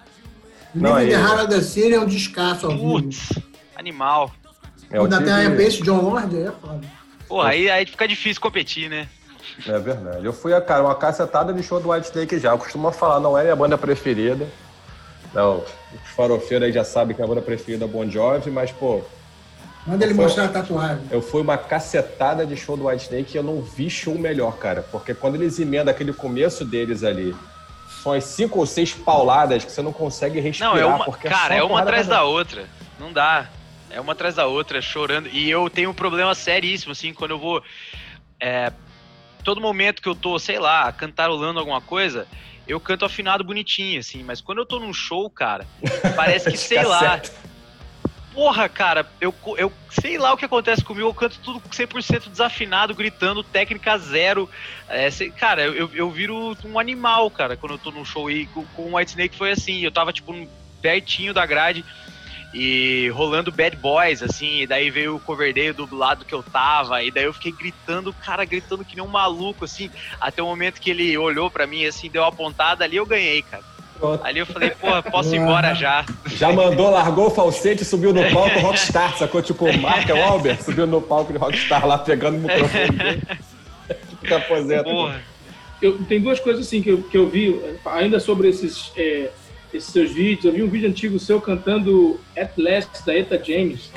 Não, 0.76 1.00
Living 1.00 1.12
the 1.12 1.16
aí- 1.16 1.22
Heart 1.24 1.40
of 1.46 1.48
the 1.48 1.62
City 1.62 1.94
é 1.94 2.00
um 2.02 2.06
descasso 2.06 2.68
ao. 2.68 2.78
Putz, 2.78 3.30
animal. 3.78 4.30
É, 4.92 4.98
até 4.98 5.18
tive- 5.18 5.32
a 5.32 5.52
Pace 5.52 5.82
John 5.82 6.02
Lord 6.02 6.36
aí 6.36 6.44
é 6.48 6.52
foda. 6.52 6.82
Porra, 7.30 7.50
aí, 7.50 7.70
aí 7.70 7.86
fica 7.86 8.08
difícil 8.08 8.42
competir, 8.42 8.90
né? 8.90 9.08
É 9.68 9.80
verdade. 9.80 10.26
Eu 10.26 10.34
fui, 10.34 10.60
cara, 10.62 10.84
uma 10.84 10.96
cacetada 10.96 11.54
de 11.54 11.64
show 11.64 11.80
do 11.80 11.92
White 11.92 12.08
Snake 12.08 12.40
já. 12.40 12.50
Eu 12.52 12.58
costumo 12.58 12.92
falar, 12.92 13.20
não 13.20 13.38
é 13.38 13.44
minha 13.44 13.56
banda 13.56 13.78
preferida. 13.78 14.48
Não, 15.34 15.58
os 15.58 16.10
farofeiros 16.16 16.66
aí 16.66 16.74
já 16.74 16.84
sabem 16.84 17.16
que 17.16 17.22
a 17.22 17.28
banda 17.28 17.42
preferida 17.42 17.86
é 17.86 17.88
Bon 17.88 18.10
Jovi, 18.10 18.50
mas, 18.50 18.72
pô, 18.72 19.02
Manda 19.86 20.04
ele 20.06 20.14
mostrar 20.14 20.46
a 20.46 20.48
tatuagem. 20.50 21.04
eu 21.10 21.22
fui 21.22 21.42
uma 21.42 21.58
cacetada 21.58 22.46
de 22.46 22.56
show 22.58 22.76
do 22.76 22.88
White 22.88 23.04
Snake 23.04 23.36
e 23.36 23.38
eu 23.38 23.44
não 23.44 23.62
vi 23.62 23.90
show 23.90 24.18
melhor, 24.18 24.58
cara. 24.58 24.84
Porque 24.92 25.14
quando 25.14 25.36
eles 25.36 25.60
emendam 25.60 25.92
aquele 25.92 26.14
começo 26.14 26.66
deles 26.66 27.04
ali, 27.04 27.36
são 28.04 28.12
as 28.12 28.24
cinco 28.26 28.60
ou 28.60 28.66
seis 28.66 28.94
pauladas 28.94 29.64
que 29.64 29.72
você 29.72 29.82
não 29.82 29.94
consegue 29.94 30.40
respirar. 30.40 30.74
Não, 30.74 30.80
é 30.80 30.86
uma. 30.86 31.06
porque 31.06 31.28
Cara, 31.30 31.56
só 31.56 31.60
é 31.60 31.64
uma 31.64 31.82
atrás 31.82 32.08
da 32.08 32.24
outra. 32.24 32.66
Não 33.00 33.12
dá. 33.14 33.48
É 33.90 34.00
uma 34.00 34.14
atrás 34.14 34.36
da 34.36 34.46
outra, 34.46 34.82
chorando. 34.82 35.30
E 35.30 35.50
eu 35.50 35.70
tenho 35.70 35.90
um 35.90 35.94
problema 35.94 36.34
seríssimo, 36.36 36.92
assim, 36.92 37.14
quando 37.14 37.32
eu 37.32 37.40
vou. 37.40 37.64
é, 38.40 38.72
todo 39.44 39.62
momento 39.62 40.02
que 40.02 40.10
eu 40.10 40.16
tô, 40.16 40.38
sei 40.38 40.60
lá, 40.60 40.92
cantarolando 40.92 41.60
alguma 41.60 41.82
coisa, 41.82 42.28
eu 42.68 42.80
canto 42.80 43.06
afinado 43.06 43.44
bonitinho, 43.44 44.00
assim. 44.00 44.24
Mas 44.24 44.42
quando 44.42 44.60
eu 44.60 44.66
tô 44.66 44.80
num 44.80 44.94
show, 44.94 45.30
cara, 45.30 45.66
parece 46.16 46.52
que, 46.52 46.58
sei 46.58 46.84
lá. 46.84 47.22
Porra, 48.32 48.70
cara, 48.70 49.12
eu, 49.20 49.34
eu 49.58 49.74
sei 49.90 50.18
lá 50.18 50.32
o 50.32 50.38
que 50.38 50.46
acontece 50.46 50.84
comigo, 50.84 51.08
eu 51.08 51.14
canto 51.14 51.40
tudo 51.40 51.60
100% 51.62 52.30
desafinado, 52.30 52.94
gritando, 52.94 53.44
técnica 53.44 53.98
zero. 53.98 54.50
É, 54.88 55.10
cara, 55.36 55.64
eu, 55.64 55.74
eu, 55.74 55.90
eu 55.94 56.12
viro 56.12 56.56
um 56.64 56.80
animal, 56.80 57.30
cara, 57.32 57.58
quando 57.58 57.74
eu 57.74 57.80
tô 57.80 57.92
num 57.92 58.06
show. 58.06 58.30
E 58.30 58.46
com, 58.46 58.64
com 58.68 58.92
o 58.92 58.98
White 58.98 59.12
Snake 59.12 59.36
foi 59.36 59.52
assim, 59.52 59.82
eu 59.84 59.92
tava, 59.92 60.14
tipo, 60.14 60.32
pertinho 60.80 61.34
da 61.34 61.46
grade 61.46 61.84
e 62.54 63.10
rolando 63.10 63.52
Bad 63.52 63.76
Boys, 63.78 64.24
assim, 64.24 64.62
e 64.62 64.68
daí 64.68 64.90
veio 64.90 65.16
o 65.16 65.20
Coverdale 65.20 65.74
do 65.74 65.96
lado 65.96 66.26
que 66.26 66.34
eu 66.34 66.42
tava, 66.42 67.04
e 67.04 67.12
daí 67.12 67.26
eu 67.26 67.34
fiquei 67.34 67.52
gritando, 67.52 68.14
cara, 68.14 68.44
gritando 68.46 68.84
que 68.84 68.96
nem 68.96 69.06
um 69.06 69.10
maluco, 69.10 69.66
assim, 69.66 69.90
até 70.20 70.42
o 70.42 70.48
momento 70.48 70.82
que 70.82 70.90
ele 70.90 71.18
olhou 71.18 71.52
pra 71.52 71.68
mim, 71.68 71.86
assim, 71.86 72.10
deu 72.10 72.24
uma 72.24 72.32
pontada, 72.32 72.84
ali 72.84 72.98
eu 72.98 73.06
ganhei, 73.06 73.42
cara. 73.42 73.64
Pronto. 74.00 74.26
Ali 74.26 74.40
eu 74.40 74.46
falei, 74.46 74.70
porra, 74.72 75.04
posso 75.04 75.36
ir 75.36 75.40
embora 75.40 75.76
já. 75.76 76.06
Já 76.26 76.54
mandou, 76.54 76.90
largou 76.90 77.28
o 77.28 77.30
falsete 77.30 77.84
e 77.84 77.86
subiu 77.86 78.14
no 78.14 78.32
palco 78.32 78.60
Rockstar, 78.60 79.18
sacou? 79.18 79.42
Tipo, 79.42 79.66
o 79.66 79.78
Mark 79.78 80.08
Wahlberg 80.08 80.64
subiu 80.64 80.88
no 80.88 81.02
palco 81.02 81.34
de 81.34 81.38
Rockstar 81.38 81.86
lá, 81.86 81.98
pegando 81.98 82.38
o 82.38 82.40
microfone 82.40 82.92
dele. 82.92 83.22
Tipo, 84.08 84.26
que 84.28 84.34
aposenta. 84.34 84.84
Porra. 84.84 85.22
Eu, 85.82 85.98
tem 86.04 86.22
duas 86.22 86.40
coisas 86.40 86.68
assim 86.68 86.82
que 86.82 86.90
eu, 86.90 87.02
que 87.04 87.18
eu 87.18 87.28
vi, 87.28 87.60
ainda 87.86 88.20
sobre 88.20 88.50
esses, 88.50 88.92
é, 88.96 89.30
esses 89.74 89.92
seus 89.92 90.12
vídeos. 90.12 90.46
Eu 90.46 90.54
vi 90.54 90.64
um 90.64 90.70
vídeo 90.70 90.90
antigo 90.90 91.20
seu 91.20 91.40
cantando 91.40 92.20
At 92.38 92.52
Last, 92.58 93.06
da 93.06 93.16
Eta 93.16 93.42
James. 93.44 93.92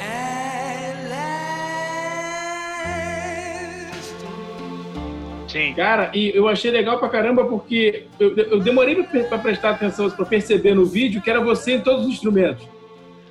Sim. 5.48 5.74
Cara, 5.74 6.10
e 6.14 6.34
eu 6.34 6.48
achei 6.48 6.70
legal 6.70 6.98
pra 6.98 7.10
caramba 7.10 7.44
porque 7.44 8.06
eu, 8.18 8.34
eu 8.34 8.58
demorei 8.60 9.02
pra, 9.02 9.24
pra 9.24 9.38
prestar 9.38 9.70
atenção, 9.70 10.10
pra 10.10 10.24
perceber 10.24 10.74
no 10.74 10.86
vídeo 10.86 11.20
que 11.20 11.28
era 11.28 11.42
você 11.42 11.74
em 11.74 11.80
todos 11.80 12.06
os 12.06 12.12
instrumentos. 12.12 12.66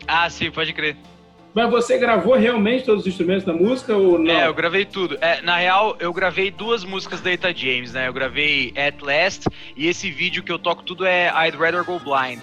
Ah, 0.07 0.29
sim, 0.29 0.51
pode 0.51 0.71
crer. 0.71 0.95
Mas 1.53 1.69
você 1.69 1.97
gravou 1.97 2.35
realmente 2.35 2.85
todos 2.85 3.01
os 3.01 3.07
instrumentos 3.07 3.43
da 3.43 3.53
música 3.53 3.95
ou 3.95 4.17
não? 4.17 4.31
É, 4.31 4.47
eu 4.47 4.53
gravei 4.53 4.85
tudo. 4.85 5.17
É, 5.19 5.41
na 5.41 5.57
real, 5.57 5.97
eu 5.99 6.13
gravei 6.13 6.49
duas 6.49 6.85
músicas 6.85 7.19
da 7.19 7.31
Eta 7.31 7.53
James, 7.53 7.91
né? 7.91 8.07
Eu 8.07 8.13
gravei 8.13 8.73
At 8.77 9.01
Last 9.01 9.49
e 9.75 9.87
esse 9.87 10.09
vídeo 10.09 10.43
que 10.43 10.51
eu 10.51 10.57
toco 10.57 10.81
tudo 10.81 11.05
é 11.05 11.27
I'd 11.47 11.57
Rather 11.57 11.83
Go 11.83 11.99
Blind. 11.99 12.39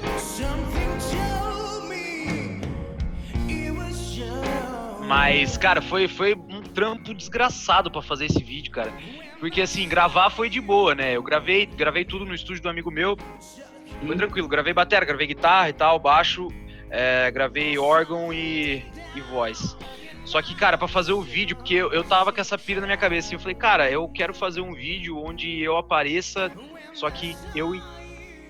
Mas, 5.07 5.57
cara, 5.57 5.81
foi, 5.81 6.07
foi 6.07 6.35
um 6.35 6.61
trampo 6.61 7.15
desgraçado 7.15 7.91
pra 7.91 8.03
fazer 8.03 8.27
esse 8.27 8.43
vídeo, 8.43 8.71
cara. 8.71 8.93
Porque, 9.41 9.63
assim, 9.63 9.89
gravar 9.89 10.29
foi 10.29 10.51
de 10.51 10.61
boa, 10.61 10.95
né? 10.95 11.17
Eu 11.17 11.23
gravei, 11.23 11.65
gravei 11.65 12.05
tudo 12.05 12.27
no 12.27 12.35
estúdio 12.35 12.63
do 12.63 12.69
amigo 12.69 12.91
meu. 12.91 13.17
Foi 14.07 14.17
tranquilo. 14.17 14.47
Gravei 14.47 14.75
bateria, 14.75 15.07
gravei 15.07 15.27
guitarra 15.27 15.71
e 15.71 15.73
tal, 15.73 15.99
baixo. 15.99 16.49
É, 16.91 17.31
gravei 17.31 17.79
órgão 17.79 18.33
e, 18.33 18.85
e 19.15 19.21
voz. 19.21 19.77
Só 20.25 20.43
que, 20.43 20.55
cara, 20.55 20.77
para 20.77 20.89
fazer 20.89 21.13
o 21.13 21.23
vídeo, 21.23 21.57
porque 21.57 21.75
eu, 21.75 21.91
eu 21.91 22.05
tava 22.05 22.33
com 22.33 22.41
essa 22.41 22.59
pira 22.59 22.81
na 22.81 22.87
minha 22.87 22.99
cabeça, 22.99 23.29
assim, 23.29 23.37
eu 23.37 23.41
falei, 23.41 23.55
cara, 23.55 23.91
eu 23.91 24.07
quero 24.09 24.35
fazer 24.35 24.61
um 24.61 24.75
vídeo 24.75 25.19
onde 25.19 25.61
eu 25.61 25.77
apareça, 25.77 26.53
só 26.93 27.11
que 27.11 27.37
eu 27.55 27.73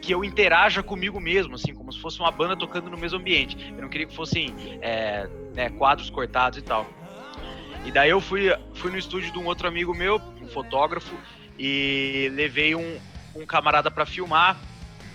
que 0.00 0.14
eu 0.14 0.24
interaja 0.24 0.82
comigo 0.82 1.20
mesmo, 1.20 1.56
assim, 1.56 1.74
como 1.74 1.92
se 1.92 2.00
fosse 2.00 2.20
uma 2.20 2.30
banda 2.30 2.56
tocando 2.56 2.88
no 2.88 2.96
mesmo 2.96 3.18
ambiente. 3.18 3.72
Eu 3.76 3.82
não 3.82 3.88
queria 3.88 4.06
que 4.06 4.14
fossem 4.14 4.54
é, 4.80 5.28
né, 5.54 5.70
quadros 5.70 6.08
cortados 6.08 6.58
e 6.58 6.62
tal. 6.62 6.86
E 7.84 7.90
daí 7.90 8.10
eu 8.10 8.20
fui, 8.20 8.54
fui 8.74 8.90
no 8.90 8.98
estúdio 8.98 9.32
de 9.32 9.38
um 9.38 9.46
outro 9.46 9.66
amigo 9.66 9.94
meu, 9.94 10.20
um 10.40 10.48
fotógrafo, 10.48 11.14
e 11.58 12.30
levei 12.32 12.74
um, 12.74 12.98
um 13.34 13.44
camarada 13.44 13.90
para 13.90 14.06
filmar 14.06 14.56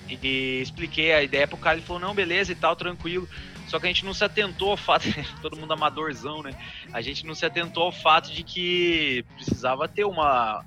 e 0.10 0.60
expliquei 0.62 1.14
a 1.14 1.24
ideia 1.24 1.48
pro 1.48 1.58
cara, 1.58 1.78
ele 1.78 1.86
falou, 1.86 2.02
não, 2.02 2.14
beleza 2.14 2.52
e 2.52 2.56
tal, 2.56 2.76
tranquilo. 2.76 3.28
Só 3.68 3.80
que 3.80 3.86
a 3.86 3.90
gente 3.90 4.06
não 4.06 4.14
se 4.14 4.24
atentou 4.24 4.72
ao 4.72 4.78
fato, 4.78 5.06
todo 5.42 5.58
mundo 5.58 5.74
amadorzão, 5.74 6.44
né? 6.44 6.54
A 6.92 7.02
gente 7.02 7.26
não 7.26 7.34
se 7.34 7.46
atentou 7.46 7.84
ao 7.84 7.92
fato 7.92 8.32
de 8.32 8.44
que 8.44 9.26
precisava 9.36 9.88
ter 9.88 10.04
uma, 10.04 10.64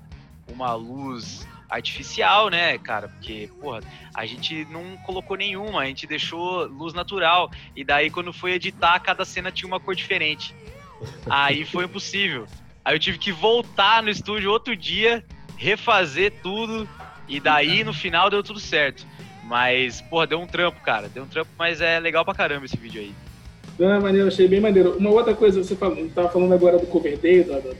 uma 0.49 0.73
luz 0.73 1.47
artificial, 1.69 2.49
né, 2.49 2.77
cara? 2.77 3.09
Porque, 3.09 3.49
porra, 3.59 3.81
a 4.13 4.25
gente 4.25 4.65
não 4.65 4.97
colocou 4.97 5.37
nenhuma, 5.37 5.81
a 5.81 5.85
gente 5.85 6.07
deixou 6.07 6.65
luz 6.65 6.93
natural. 6.93 7.51
E 7.75 7.83
daí, 7.83 8.09
quando 8.09 8.33
foi 8.33 8.53
editar, 8.53 8.99
cada 8.99 9.25
cena 9.25 9.51
tinha 9.51 9.67
uma 9.67 9.79
cor 9.79 9.95
diferente. 9.95 10.55
Aí 11.29 11.65
foi 11.65 11.85
impossível. 11.85 12.47
Aí 12.83 12.95
eu 12.95 12.99
tive 12.99 13.17
que 13.17 13.31
voltar 13.31 14.01
no 14.01 14.09
estúdio 14.09 14.51
outro 14.51 14.75
dia, 14.75 15.23
refazer 15.57 16.33
tudo. 16.41 16.87
E 17.27 17.39
daí, 17.39 17.83
no 17.83 17.93
final, 17.93 18.29
deu 18.29 18.41
tudo 18.41 18.59
certo. 18.59 19.05
Mas, 19.47 20.01
porra, 20.01 20.27
deu 20.27 20.39
um 20.39 20.47
trampo, 20.47 20.79
cara. 20.81 21.09
Deu 21.09 21.23
um 21.23 21.27
trampo, 21.27 21.49
mas 21.57 21.81
é 21.81 21.99
legal 21.99 22.23
pra 22.25 22.33
caramba 22.33 22.65
esse 22.65 22.77
vídeo 22.77 23.01
aí. 23.01 23.13
Não, 23.79 23.91
é 23.91 23.99
maneiro, 23.99 24.27
achei 24.27 24.47
bem 24.47 24.59
maneiro. 24.59 24.97
Uma 24.97 25.09
outra 25.09 25.33
coisa, 25.33 25.63
você 25.63 25.75
falou, 25.75 26.09
tava 26.09 26.29
falando 26.29 26.53
agora 26.53 26.77
do 26.77 26.87
Coverdale, 26.87 27.43
do, 27.43 27.61
do, 27.61 27.77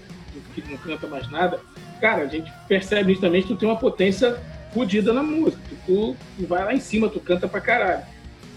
que 0.53 0.61
não 0.69 0.77
canta 0.77 1.07
mais 1.07 1.29
nada 1.29 1.59
cara, 1.97 2.23
a 2.23 2.27
gente 2.27 2.51
percebe 2.67 3.09
nitidamente 3.09 3.47
que 3.47 3.53
tu 3.53 3.59
tem 3.59 3.69
uma 3.69 3.77
potência 3.77 4.37
fodida 4.73 5.13
na 5.13 5.23
música. 5.23 5.61
Tu, 5.85 6.15
tu, 6.37 6.47
vai 6.47 6.63
lá 6.63 6.73
em 6.73 6.79
cima, 6.79 7.09
tu 7.09 7.19
canta 7.19 7.47
pra 7.47 7.59
caralho. 7.59 8.03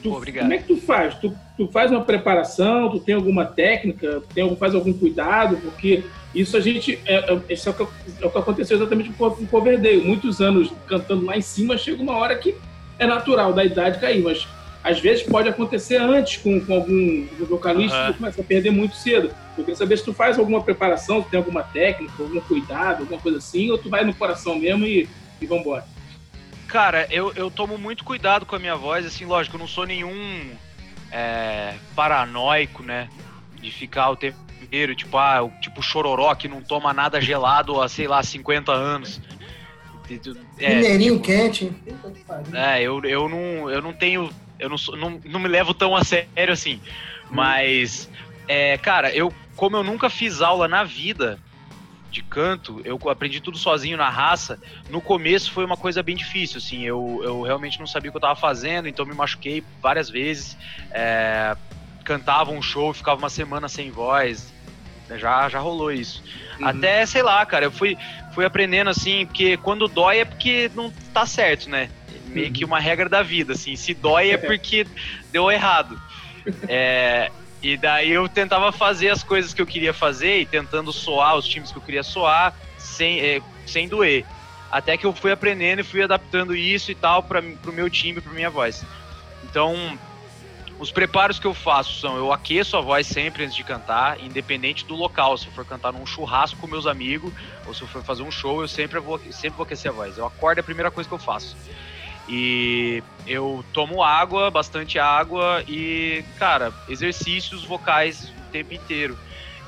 Tu, 0.03 0.13
Obrigado. 0.13 0.45
Como 0.45 0.55
é 0.55 0.59
que 0.59 0.65
tu 0.65 0.77
faz? 0.79 1.15
Tu, 1.17 1.35
tu 1.57 1.69
faz 1.69 1.91
uma 1.91 2.03
preparação, 2.03 2.91
tu 2.91 3.01
tem 3.01 3.15
alguma 3.15 3.45
técnica, 3.45 4.21
tu 4.21 4.35
tem 4.35 4.57
faz 4.57 4.75
algum 4.75 4.93
cuidado, 4.93 5.57
porque 5.59 6.05
isso 6.35 6.57
a 6.57 6.61
gente. 6.61 6.99
É, 7.05 7.33
é, 7.33 7.53
isso 7.53 7.69
é, 7.69 7.73
o, 7.73 7.75
que, 7.75 7.83
é 8.23 8.27
o 8.27 8.31
que 8.31 8.39
aconteceu 8.39 8.77
exatamente 8.77 9.11
com 9.11 9.27
o 9.27 9.47
Coverdale. 9.47 10.01
Muitos 10.01 10.41
anos 10.41 10.73
cantando 10.87 11.25
lá 11.27 11.37
em 11.37 11.43
cima, 11.43 11.77
chega 11.77 12.03
uma 12.03 12.17
hora 12.17 12.37
que 12.37 12.55
é 13.01 13.07
natural 13.07 13.53
da 13.53 13.65
idade 13.65 13.99
cair, 13.99 14.23
mas 14.23 14.47
às 14.85 15.01
vezes 15.01 15.23
pode 15.23 15.49
acontecer 15.49 15.97
antes 15.97 16.37
com, 16.37 16.61
com 16.61 16.75
algum 16.75 17.27
vocalista, 17.49 18.07
uhum. 18.07 18.13
tu 18.13 18.19
começa 18.19 18.41
a 18.41 18.45
perder 18.45 18.71
muito 18.71 18.95
cedo. 18.95 19.35
Eu 19.57 19.65
queria 19.65 19.77
saber 19.77 19.97
se 19.97 20.05
tu 20.05 20.13
faz 20.13 20.39
alguma 20.39 20.63
preparação, 20.63 21.23
se 21.23 21.31
tem 21.31 21.39
alguma 21.39 21.63
técnica, 21.63 22.13
algum 22.23 22.41
cuidado, 22.41 23.01
alguma 23.01 23.21
coisa 23.21 23.39
assim, 23.39 23.71
ou 23.71 23.79
tu 23.79 23.89
vai 23.89 24.05
no 24.05 24.15
coração 24.15 24.59
mesmo 24.59 24.87
e, 24.87 25.09
e 25.41 25.47
vambora. 25.47 25.85
Cara, 26.69 27.07
eu, 27.11 27.33
eu 27.35 27.51
tomo 27.51 27.77
muito 27.77 28.05
cuidado 28.05 28.47
com 28.47 28.55
a 28.55 28.59
minha 28.59 28.77
voz, 28.77 29.05
assim, 29.05 29.25
lógico, 29.25 29.57
eu 29.57 29.61
não 29.61 29.67
sou 29.67 29.85
nenhum 29.87 30.51
é, 31.11 31.75
paranoico, 31.97 32.83
né? 32.83 33.09
De 33.61 33.71
ficar 33.71 34.11
o 34.11 34.17
tempo 34.17 34.39
inteiro, 34.63 34.95
tipo, 34.95 35.17
ah, 35.19 35.51
tipo 35.61 35.83
chororó 35.83 36.35
que 36.35 36.49
não 36.49 36.63
toma 36.63 36.93
nada 36.93 37.21
gelado 37.21 37.81
há, 37.81 37.89
sei 37.89 38.07
lá, 38.07 38.23
50 38.23 38.73
anos. 38.73 39.21
É, 40.59 40.75
Mineirinho 40.77 41.15
tipo, 41.15 41.27
quente. 41.27 41.73
É, 42.53 42.83
eu, 42.83 43.01
eu, 43.05 43.29
não, 43.29 43.71
eu 43.71 43.83
não 43.83 43.93
tenho. 43.93 44.31
Eu 44.59 44.69
não, 44.69 44.77
não, 44.97 45.21
não 45.25 45.41
me 45.41 45.49
levo 45.49 45.73
tão 45.73 45.95
a 45.95 46.05
sério 46.05 46.53
assim. 46.53 46.81
Mas, 47.31 48.09
é, 48.49 48.77
cara, 48.77 49.15
eu 49.15 49.33
como 49.61 49.77
eu 49.77 49.85
nunca 49.85 50.09
fiz 50.09 50.41
aula 50.41 50.67
na 50.67 50.85
vida 50.85 51.39
de 52.11 52.23
canto, 52.23 52.81
eu 52.83 52.99
aprendi 53.11 53.43
tudo 53.43 53.59
sozinho 53.59 53.99
na 53.99 54.09
raça. 54.09 54.59
No 54.89 55.03
começo 55.03 55.53
foi 55.53 55.67
uma 55.67 55.77
coisa 55.77 56.03
bem 56.03 56.17
difícil, 56.17 56.57
assim, 56.57 56.83
eu, 56.83 57.21
eu 57.23 57.43
realmente 57.43 57.79
não 57.79 57.87
sabia 57.87 58.09
o 58.09 58.13
que 58.13 58.17
eu 58.17 58.21
estava 58.21 58.41
fazendo, 58.41 58.89
então 58.89 59.05
me 59.05 59.15
machuquei 59.15 59.63
várias 59.83 60.09
vezes. 60.09 60.57
É, 60.91 61.55
cantava 62.05 62.51
um 62.53 62.63
show, 62.63 62.95
ficava 62.95 63.19
uma 63.19 63.29
semana 63.29 63.69
sem 63.69 63.91
voz. 63.91 64.51
Já, 65.19 65.49
já 65.49 65.59
rolou 65.59 65.93
isso. 65.93 66.23
Uhum. 66.59 66.67
Até, 66.67 67.05
sei 67.07 67.23
lá, 67.23 67.45
cara, 67.47 67.65
eu 67.67 67.73
fui, 67.73 67.97
fui 68.35 68.45
aprendendo 68.45 68.91
assim, 68.91 69.27
porque 69.27 69.57
quando 69.57 69.89
dói 69.89 70.19
é 70.21 70.25
porque 70.25 70.71
não 70.75 70.93
tá 71.13 71.27
certo, 71.27 71.69
né? 71.69 71.91
Meio 72.27 72.47
uhum. 72.47 72.53
que 72.53 72.65
uma 72.65 72.79
regra 72.79 73.09
da 73.09 73.23
vida, 73.23 73.55
assim. 73.55 73.77
Se 73.77 73.95
dói 73.95 74.31
é 74.31 74.37
porque 74.39 74.87
deu 75.33 75.51
errado. 75.51 76.01
É, 76.69 77.31
e 77.63 77.77
daí 77.77 78.11
eu 78.11 78.29
tentava 78.29 78.73
fazer 78.73 79.11
as 79.11 79.23
coisas 79.23 79.53
que 79.53 79.61
eu 79.61 79.67
queria 79.67 79.93
fazer 79.93 80.41
e 80.41 80.47
tentando 80.47 80.93
soar 80.93 81.37
os 81.37 81.47
times 81.47 81.71
que 81.71 81.79
eu 81.79 81.83
queria 81.83 82.03
soar 82.03 82.55
sem, 82.79 83.21
é, 83.21 83.43
sem 83.67 83.89
doer. 83.89 84.25
Até 84.71 84.97
que 84.97 85.05
eu 85.05 85.13
fui 85.13 85.33
aprendendo 85.33 85.81
e 85.81 85.85
fui 85.85 86.03
adaptando 86.03 86.55
isso 86.55 86.91
e 86.91 86.95
tal 86.95 87.23
para 87.23 87.41
o 87.41 87.73
meu 87.73 87.91
time, 87.91 88.21
para 88.21 88.33
minha 88.33 88.49
voz. 88.49 88.85
Então, 89.45 89.99
os 90.81 90.91
preparos 90.91 91.39
que 91.39 91.47
eu 91.47 91.53
faço 91.53 92.01
são: 92.01 92.17
eu 92.17 92.33
aqueço 92.33 92.75
a 92.75 92.81
voz 92.81 93.07
sempre 93.07 93.45
antes 93.45 93.55
de 93.55 93.63
cantar, 93.63 94.19
independente 94.19 94.87
do 94.87 94.97
local. 94.97 95.37
Se 95.37 95.47
eu 95.47 95.53
for 95.53 95.65
cantar 95.65 95.93
num 95.93 96.07
churrasco 96.07 96.59
com 96.59 96.67
meus 96.67 96.87
amigos 96.87 97.33
ou 97.67 97.75
se 97.75 97.83
eu 97.83 97.89
for 97.89 98.03
fazer 98.03 98.23
um 98.23 98.31
show, 98.31 98.63
eu 98.63 98.69
sempre 98.69 98.99
vou, 98.99 99.21
sempre 99.31 99.59
vou 99.59 99.65
aquecer 99.65 99.91
a 99.91 99.95
voz. 99.95 100.17
Eu 100.17 100.27
acordo 100.27 100.59
é 100.59 100.61
a 100.63 100.65
primeira 100.65 100.91
coisa 100.91 101.07
que 101.07 101.15
eu 101.15 101.19
faço. 101.19 101.55
E 102.27 103.03
eu 103.27 103.63
tomo 103.75 104.03
água, 104.03 104.51
bastante 104.51 104.99
água 104.99 105.63
e, 105.69 106.25
cara, 106.39 106.73
exercícios 106.89 107.65
vocais 107.65 108.31
o 108.31 108.51
tempo 108.51 108.73
inteiro. 108.73 109.19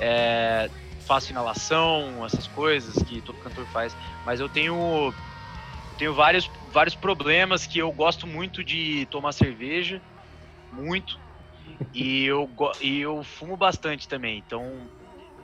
É, 0.01 0.70
faço 1.07 1.31
inalação, 1.31 2.25
essas 2.25 2.46
coisas 2.46 3.03
que 3.03 3.20
todo 3.20 3.37
cantor 3.38 3.66
faz, 3.66 3.94
mas 4.25 4.40
eu 4.40 4.48
tenho 4.48 5.12
tenho 5.98 6.14
vários, 6.14 6.51
vários 6.72 6.94
problemas 6.94 7.66
que 7.66 7.79
eu 7.79 7.92
gosto 7.92 8.27
muito 8.27 8.64
de 8.64 9.07
tomar 9.07 9.33
cerveja, 9.33 10.01
muito, 10.72 11.18
e 11.92 12.24
eu, 12.24 12.50
e 12.80 13.00
eu 13.00 13.22
fumo 13.22 13.56
bastante 13.56 14.08
também, 14.08 14.38
então 14.38 14.88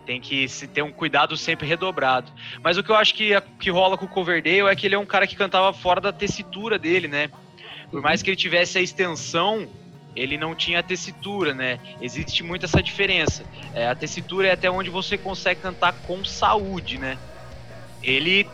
tem 0.07 0.21
que 0.21 0.49
se 0.49 0.67
ter 0.67 0.81
um 0.81 0.91
cuidado 0.91 1.37
sempre 1.37 1.67
redobrado. 1.67 2.33
Mas 2.63 2.79
o 2.79 2.83
que 2.83 2.91
eu 2.91 2.97
acho 2.97 3.15
que, 3.15 3.39
que 3.61 3.71
rola 3.71 3.99
com 3.99 4.07
o 4.07 4.09
Coverdale 4.09 4.63
é 4.63 4.75
que 4.75 4.87
ele 4.87 4.95
é 4.95 4.99
um 4.99 5.05
cara 5.05 5.27
que 5.27 5.37
cantava 5.37 5.71
fora 5.73 6.01
da 6.01 6.11
tessitura 6.11 6.79
dele, 6.79 7.09
né? 7.09 7.31
Por 7.91 8.01
mais 8.01 8.23
que 8.23 8.31
ele 8.31 8.37
tivesse 8.37 8.79
a 8.79 8.81
extensão, 8.81 9.69
ele 10.17 10.39
não 10.39 10.55
tinha 10.55 10.81
a 10.81 10.83
tessitura, 10.83 11.53
né? 11.53 11.79
Existe 12.01 12.43
muito 12.43 12.65
essa 12.65 12.83
diferença. 12.83 13.45
É, 13.75 13.87
a 13.87 13.95
tessitura 13.95 14.49
é 14.49 14.53
até 14.53 14.71
onde 14.71 14.89
você 14.89 15.19
consegue 15.19 15.61
cantar 15.61 15.93
com 16.07 16.25
saúde, 16.25 16.97
né? 16.97 17.19
Ele 18.03 18.49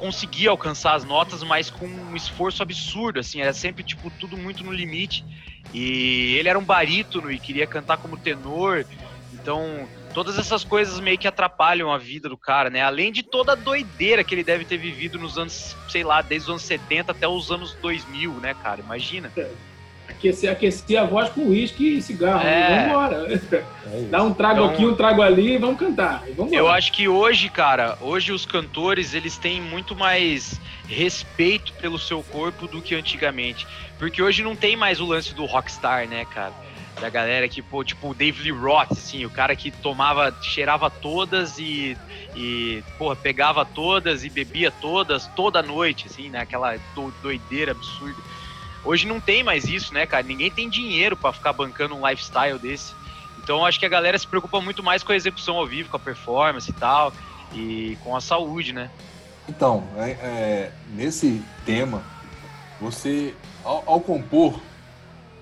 conseguia 0.00 0.48
alcançar 0.48 0.94
as 0.94 1.04
notas, 1.04 1.42
mas 1.42 1.68
com 1.68 1.86
um 1.86 2.16
esforço 2.16 2.62
absurdo, 2.62 3.20
assim, 3.20 3.42
era 3.42 3.52
sempre 3.52 3.84
tipo 3.84 4.10
tudo 4.18 4.34
muito 4.34 4.64
no 4.64 4.72
limite. 4.72 5.22
E 5.74 6.36
ele 6.38 6.48
era 6.48 6.58
um 6.58 6.64
barítono 6.64 7.30
e 7.30 7.38
queria 7.38 7.66
cantar 7.66 7.98
como 7.98 8.16
tenor, 8.16 8.86
então 9.32 9.86
todas 10.14 10.38
essas 10.38 10.64
coisas 10.64 10.98
meio 10.98 11.18
que 11.18 11.28
atrapalham 11.28 11.92
a 11.92 11.98
vida 11.98 12.30
do 12.30 12.36
cara, 12.36 12.70
né? 12.70 12.82
Além 12.82 13.12
de 13.12 13.22
toda 13.22 13.52
a 13.52 13.54
doideira 13.54 14.24
que 14.24 14.34
ele 14.34 14.42
deve 14.42 14.64
ter 14.64 14.78
vivido 14.78 15.18
nos 15.18 15.36
anos, 15.36 15.76
sei 15.86 16.02
lá, 16.02 16.22
desde 16.22 16.46
os 16.46 16.50
anos 16.50 16.62
70 16.62 17.12
até 17.12 17.28
os 17.28 17.50
anos 17.50 17.74
2000, 17.74 18.32
né, 18.40 18.54
cara? 18.54 18.80
Imagina. 18.80 19.30
É. 19.36 19.50
Aquecer, 20.10 20.50
aquecer 20.50 21.00
a 21.00 21.04
voz 21.04 21.28
com 21.30 21.48
uísque 21.48 21.96
e 21.96 22.02
cigarro. 22.02 22.46
É. 22.46 22.68
Vamos 22.68 22.86
embora. 22.86 23.34
É 23.34 24.02
Dá 24.10 24.22
um 24.22 24.32
trago 24.32 24.60
então, 24.60 24.70
aqui, 24.70 24.86
um 24.86 24.94
trago 24.94 25.22
ali 25.22 25.54
e 25.54 25.58
vamos 25.58 25.78
cantar. 25.78 26.24
Vamos 26.36 26.52
eu 26.52 26.68
acho 26.68 26.92
que 26.92 27.08
hoje, 27.08 27.48
cara, 27.48 27.96
hoje 28.00 28.32
os 28.32 28.44
cantores, 28.44 29.14
eles 29.14 29.36
têm 29.36 29.60
muito 29.60 29.96
mais 29.96 30.60
respeito 30.86 31.72
pelo 31.74 31.98
seu 31.98 32.22
corpo 32.22 32.66
do 32.66 32.80
que 32.80 32.94
antigamente. 32.94 33.66
Porque 33.98 34.22
hoje 34.22 34.42
não 34.42 34.54
tem 34.54 34.76
mais 34.76 35.00
o 35.00 35.06
lance 35.06 35.34
do 35.34 35.44
rockstar, 35.44 36.08
né, 36.08 36.24
cara? 36.24 36.52
da 37.00 37.08
galera 37.08 37.48
que, 37.48 37.62
pô, 37.62 37.82
tipo 37.82 38.10
o 38.10 38.14
Dave 38.14 38.42
Lee 38.42 38.52
Roth, 38.52 38.92
assim, 38.92 39.24
o 39.24 39.30
cara 39.30 39.56
que 39.56 39.70
tomava, 39.70 40.36
cheirava 40.42 40.90
todas 40.90 41.58
e, 41.58 41.96
e 42.36 42.82
porra, 42.98 43.16
pegava 43.16 43.64
todas 43.64 44.22
e 44.22 44.28
bebia 44.28 44.70
todas 44.70 45.26
toda 45.28 45.62
noite, 45.62 46.06
assim, 46.08 46.28
né? 46.28 46.40
Aquela 46.40 46.76
doideira 47.22 47.72
absurda. 47.72 48.20
Hoje 48.84 49.06
não 49.06 49.20
tem 49.20 49.42
mais 49.42 49.64
isso, 49.64 49.92
né, 49.92 50.06
cara? 50.06 50.22
Ninguém 50.22 50.50
tem 50.50 50.68
dinheiro 50.68 51.16
para 51.16 51.32
ficar 51.32 51.52
bancando 51.52 51.94
um 51.94 52.08
lifestyle 52.08 52.58
desse. 52.58 52.94
Então 53.42 53.64
acho 53.64 53.78
que 53.78 53.86
a 53.86 53.88
galera 53.88 54.18
se 54.18 54.26
preocupa 54.26 54.60
muito 54.60 54.82
mais 54.82 55.02
com 55.02 55.12
a 55.12 55.16
execução 55.16 55.56
ao 55.56 55.66
vivo, 55.66 55.90
com 55.90 55.96
a 55.96 56.00
performance 56.00 56.70
e 56.70 56.74
tal, 56.74 57.12
e 57.54 57.98
com 58.02 58.14
a 58.16 58.20
saúde, 58.20 58.72
né? 58.72 58.90
Então, 59.48 59.84
é, 59.96 60.10
é, 60.10 60.72
nesse 60.94 61.42
tema, 61.66 62.02
você, 62.80 63.34
ao, 63.64 63.82
ao 63.86 64.00
compor 64.00 64.60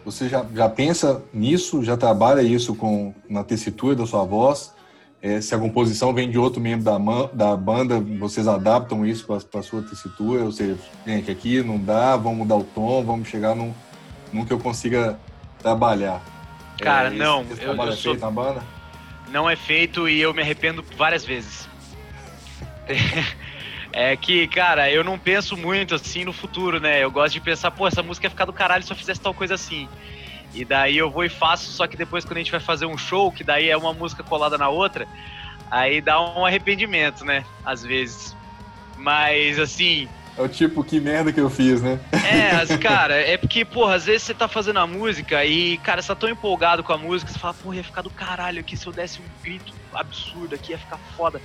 você 0.05 0.27
já, 0.27 0.45
já 0.55 0.69
pensa 0.71 1.23
nisso, 1.35 1.85
já 1.85 1.95
trabalha 1.95 2.41
isso 2.41 2.75
com 2.75 3.15
na 3.29 3.45
tessitura 3.45 3.95
da 3.95 4.07
sua 4.07 4.25
voz? 4.25 4.73
É, 5.21 5.41
se 5.41 5.53
a 5.55 5.59
composição 5.59 6.15
vem 6.15 6.31
de 6.31 6.39
outro 6.39 6.61
membro 6.61 6.85
da, 6.85 6.97
man, 6.99 7.29
da 7.33 7.57
banda, 7.57 8.01
vocês 8.21 8.47
adaptam 8.47 9.05
isso 9.05 9.27
para 9.27 9.61
a 9.61 9.63
sua 9.65 9.83
tessitura? 9.83 10.45
Ou 10.45 10.53
seja, 10.53 10.79
gente, 11.05 11.29
aqui 11.31 11.61
não 11.63 11.77
dá, 11.79 12.17
vamos 12.17 12.39
mudar 12.39 12.57
o 12.57 12.63
tom, 12.63 13.05
vamos 13.05 13.29
chegar 13.29 13.55
num, 13.57 13.75
num 14.33 14.45
que 14.45 14.53
eu 14.53 14.61
consiga 14.61 15.19
trabalhar. 15.59 16.23
Cara, 16.81 17.09
É, 17.09 17.11
esse- 17.11 17.19
não, 17.19 17.43
esse 17.43 17.63
eu- 17.65 17.75
eu 17.75 17.83
é 17.83 17.93
sou- 17.97 18.13
feito 18.13 18.21
na 18.21 18.31
banda? 18.31 18.63
Não 19.33 19.51
é 19.51 19.57
feito 19.57 20.09
e 20.09 20.21
eu 20.21 20.33
me 20.33 20.41
arrependo 20.41 20.85
várias 20.97 21.25
vezes. 21.25 21.69
É 23.91 24.15
que, 24.17 24.47
cara, 24.49 24.91
eu 24.93 25.03
não 25.03 25.19
penso 25.19 25.57
muito 25.57 25.95
assim 25.95 26.23
no 26.23 26.33
futuro, 26.33 26.79
né? 26.79 27.03
Eu 27.03 27.11
gosto 27.11 27.33
de 27.33 27.41
pensar, 27.41 27.71
pô, 27.71 27.89
essa 27.89 28.03
música 28.03 28.27
ia 28.27 28.31
ficar 28.31 28.45
do 28.45 28.53
caralho 28.53 28.85
se 28.85 28.93
eu 28.93 28.97
fizesse 28.97 29.19
tal 29.19 29.33
coisa 29.33 29.55
assim. 29.55 29.89
E 30.55 30.65
daí 30.65 30.97
eu 30.97 31.11
vou 31.11 31.25
e 31.25 31.29
faço, 31.29 31.71
só 31.71 31.87
que 31.87 31.97
depois 31.97 32.25
quando 32.25 32.37
a 32.39 32.41
gente 32.41 32.51
vai 32.51 32.61
fazer 32.61 32.87
um 32.87 32.97
show, 32.97 33.31
que 33.31 33.45
daí 33.45 33.69
é 33.69 33.77
uma 33.77 33.93
música 33.93 34.23
colada 34.23 34.57
na 34.57 34.69
outra, 34.69 35.07
aí 35.71 36.01
dá 36.01 36.21
um 36.21 36.45
arrependimento, 36.45 37.25
né? 37.25 37.45
Às 37.65 37.83
vezes. 37.83 38.35
Mas 38.97 39.59
assim, 39.59 40.09
É 40.37 40.43
o 40.43 40.49
tipo, 40.49 40.83
que 40.83 40.99
merda 41.01 41.33
que 41.33 41.41
eu 41.41 41.51
fiz, 41.51 41.83
né? 41.83 41.99
é, 42.25 42.51
as- 42.63 42.77
cara, 42.77 43.15
é 43.15 43.37
porque, 43.37 43.65
porra, 43.65 43.95
às 43.95 44.07
vezes 44.07 44.23
você 44.23 44.35
tá 44.35 44.49
fazendo 44.49 44.79
a 44.79 44.87
música 44.87 45.45
e, 45.45 45.77
cara, 45.79 46.01
você 46.03 46.09
tá 46.09 46.15
tão 46.15 46.29
empolgado 46.29 46.83
com 46.83 46.93
a 46.93 46.99
música, 46.99 47.31
você 47.31 47.39
fala, 47.39 47.55
porra, 47.55 47.77
ia 47.77 47.85
ficar 47.85 48.03
do 48.03 48.11
caralho 48.11 48.61
aqui 48.61 48.77
se 48.77 48.87
eu 48.87 48.93
desse 48.93 49.21
um 49.21 49.25
grito 49.43 49.73
absurdo 49.93 50.55
aqui, 50.55 50.73
ia 50.73 50.79
ficar 50.79 50.99
foda. 51.17 51.41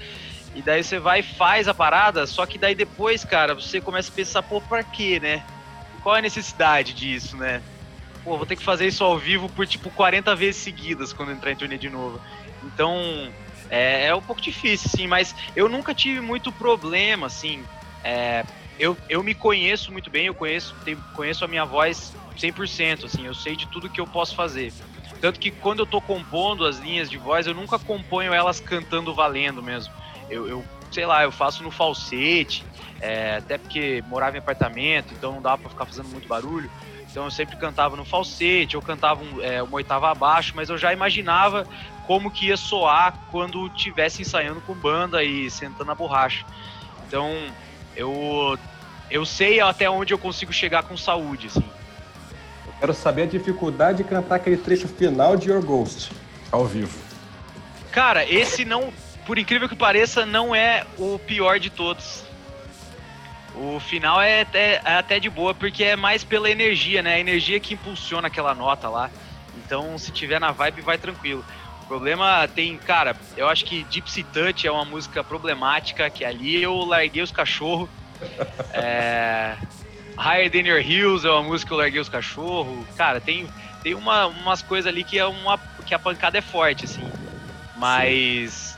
E 0.56 0.62
daí 0.62 0.84
você 0.84 1.00
vai 1.00 1.20
e 1.20 1.24
faz 1.24 1.68
a 1.68 1.74
parada, 1.74 2.26
só 2.28 2.46
que 2.46 2.58
daí 2.58 2.76
depois, 2.76 3.24
cara, 3.26 3.54
você 3.56 3.82
começa 3.82 4.12
a 4.12 4.16
pensar, 4.16 4.44
pô, 4.44 4.62
pra 4.62 4.84
quê, 4.84 5.20
né? 5.20 5.44
Qual 6.04 6.16
é 6.16 6.20
a 6.20 6.22
necessidade 6.22 6.94
disso, 6.94 7.36
né? 7.38 7.62
Pô, 8.24 8.38
vou 8.38 8.46
ter 8.46 8.56
que 8.56 8.64
fazer 8.64 8.88
isso 8.88 9.04
ao 9.04 9.18
vivo 9.18 9.50
por, 9.50 9.68
tipo, 9.68 9.92
40 9.92 10.36
vezes 10.36 10.62
seguidas 10.62 11.12
quando 11.12 11.32
entrar 11.32 11.52
em 11.52 11.56
turnê 11.56 11.78
de 11.78 11.90
novo. 11.90 12.22
Então, 12.64 13.34
é, 13.70 14.06
é 14.08 14.16
um 14.16 14.22
pouco 14.22 14.42
difícil, 14.42 14.90
sim, 14.90 15.08
mas 15.08 15.36
eu 15.56 15.68
nunca 15.68 15.94
tive 15.94 16.22
muito 16.22 16.52
problema, 16.52 17.28
assim. 17.28 17.66
É, 18.04 18.44
eu, 18.80 18.98
eu 19.10 19.22
me 19.24 19.34
conheço 19.34 19.92
muito 19.92 20.10
bem, 20.10 20.28
eu 20.28 20.34
conheço, 20.34 20.76
conheço 21.14 21.44
a 21.44 21.48
minha 21.48 21.66
voz 21.66 22.14
100%, 22.38 23.06
assim, 23.06 23.26
eu 23.26 23.34
sei 23.34 23.56
de 23.56 23.68
tudo 23.68 23.90
que 23.90 24.00
eu 24.00 24.08
posso 24.08 24.36
fazer. 24.36 24.74
Tanto 25.20 25.40
que 25.40 25.52
quando 25.52 25.80
eu 25.80 25.86
tô 25.86 26.02
compondo 26.02 26.66
as 26.66 26.80
linhas 26.80 27.10
de 27.10 27.18
voz, 27.18 27.48
eu 27.48 27.54
nunca 27.54 27.78
componho 27.80 28.34
elas 28.34 28.60
cantando 28.60 29.14
valendo 29.14 29.62
mesmo. 29.62 29.94
Eu, 30.30 30.48
eu 30.48 30.66
sei 30.92 31.06
lá, 31.06 31.24
eu 31.24 31.32
faço 31.32 31.64
no 31.64 31.72
falsete, 31.72 32.64
é, 33.02 33.38
até 33.38 33.58
porque 33.58 34.04
morava 34.08 34.36
em 34.36 34.40
apartamento, 34.40 35.14
então 35.14 35.34
não 35.34 35.42
dava 35.42 35.58
pra 35.58 35.70
ficar 35.70 35.86
fazendo 35.86 36.10
muito 36.10 36.28
barulho. 36.28 36.70
Então 37.14 37.26
eu 37.26 37.32
sempre 37.32 37.56
cantava 37.58 37.96
no 37.96 38.04
falsete, 38.04 38.74
eu 38.74 38.82
cantava 38.82 39.24
um, 39.24 39.40
é, 39.40 39.62
uma 39.62 39.76
oitava 39.76 40.10
abaixo, 40.10 40.54
mas 40.56 40.68
eu 40.68 40.80
já 40.80 40.92
imaginava 40.92 41.64
como 42.08 42.32
que 42.32 42.48
ia 42.48 42.58
soar 42.58 43.14
quando 43.30 43.70
tivesse 43.70 44.24
ensaiando 44.24 44.60
com 44.62 44.74
banda 44.74 45.24
e 45.24 45.48
sentando 45.52 45.92
a 45.92 45.96
borracha. 45.96 46.44
Então 47.08 47.32
eu 47.96 48.58
eu 49.12 49.24
sei 49.28 49.60
até 49.60 49.88
onde 49.88 50.12
eu 50.12 50.18
consigo 50.18 50.52
chegar 50.52 50.82
com 50.82 50.98
saúde, 50.98 51.46
assim. 51.46 51.64
Quero 52.80 52.96
saber 52.96 53.22
a 53.22 53.28
dificuldade 53.28 54.00
de 54.00 54.06
cantar 54.06 54.38
aquele 54.38 54.58
trecho 54.58 54.88
final 54.88 55.38
de 55.38 55.52
Your 55.52 55.64
Ghost 55.64 56.12
ao 56.52 56.66
vivo. 56.66 56.98
Cara, 57.92 58.28
esse 58.28 58.66
não, 58.66 58.92
por 59.24 59.38
incrível 59.38 59.70
que 59.70 59.76
pareça, 59.76 60.26
não 60.26 60.56
é 60.56 60.84
o 60.98 61.20
pior 61.20 61.60
de 61.60 61.70
todos. 61.70 62.24
O 63.56 63.80
final 63.80 64.20
é 64.20 64.42
até, 64.42 64.82
é 64.84 64.96
até 64.96 65.20
de 65.20 65.30
boa, 65.30 65.54
porque 65.54 65.84
é 65.84 65.96
mais 65.96 66.24
pela 66.24 66.50
energia, 66.50 67.02
né? 67.02 67.16
A 67.16 67.20
energia 67.20 67.60
que 67.60 67.76
impulsiona 67.76 68.28
aquela 68.28 68.56
nota 68.56 68.90
lá. 68.90 69.12
Então, 69.58 69.98
se 69.98 70.12
tiver 70.12 70.40
na 70.40 70.52
vibe, 70.52 70.82
vai 70.82 70.98
tranquilo. 70.98 71.46
O 71.84 71.86
problema 71.86 72.48
tem, 72.48 72.78
cara, 72.78 73.16
eu 73.38 73.48
acho 73.48 73.66
que 73.66 73.86
Gypsy 73.90 74.24
Touch 74.24 74.66
é 74.66 74.72
uma 74.72 74.86
música 74.86 75.24
problemática, 75.24 76.10
que 76.10 76.26
ali 76.26 76.62
eu 76.62 76.76
larguei 76.78 77.22
os 77.22 77.32
cachorros. 77.32 77.90
É... 78.74 79.56
Higher 80.18 80.50
Than 80.50 80.68
Your 80.68 80.80
Hills 80.80 81.28
é 81.28 81.32
uma 81.32 81.44
música 81.44 81.70
que 81.70 81.74
eu 81.74 81.78
larguei 81.78 82.00
os 82.00 82.10
cachorros. 82.10 82.86
Cara, 82.96 83.20
tem, 83.20 83.48
tem 83.82 83.94
uma, 83.94 84.28
umas 84.28 84.62
coisas 84.62 84.88
ali 84.92 85.04
que 85.04 85.18
é 85.18 85.26
uma 85.26 85.60
que 85.86 85.94
a 85.94 86.00
pancada 86.00 86.38
é 86.38 86.42
forte, 86.42 86.86
assim. 86.86 87.04
Mas 87.76 88.73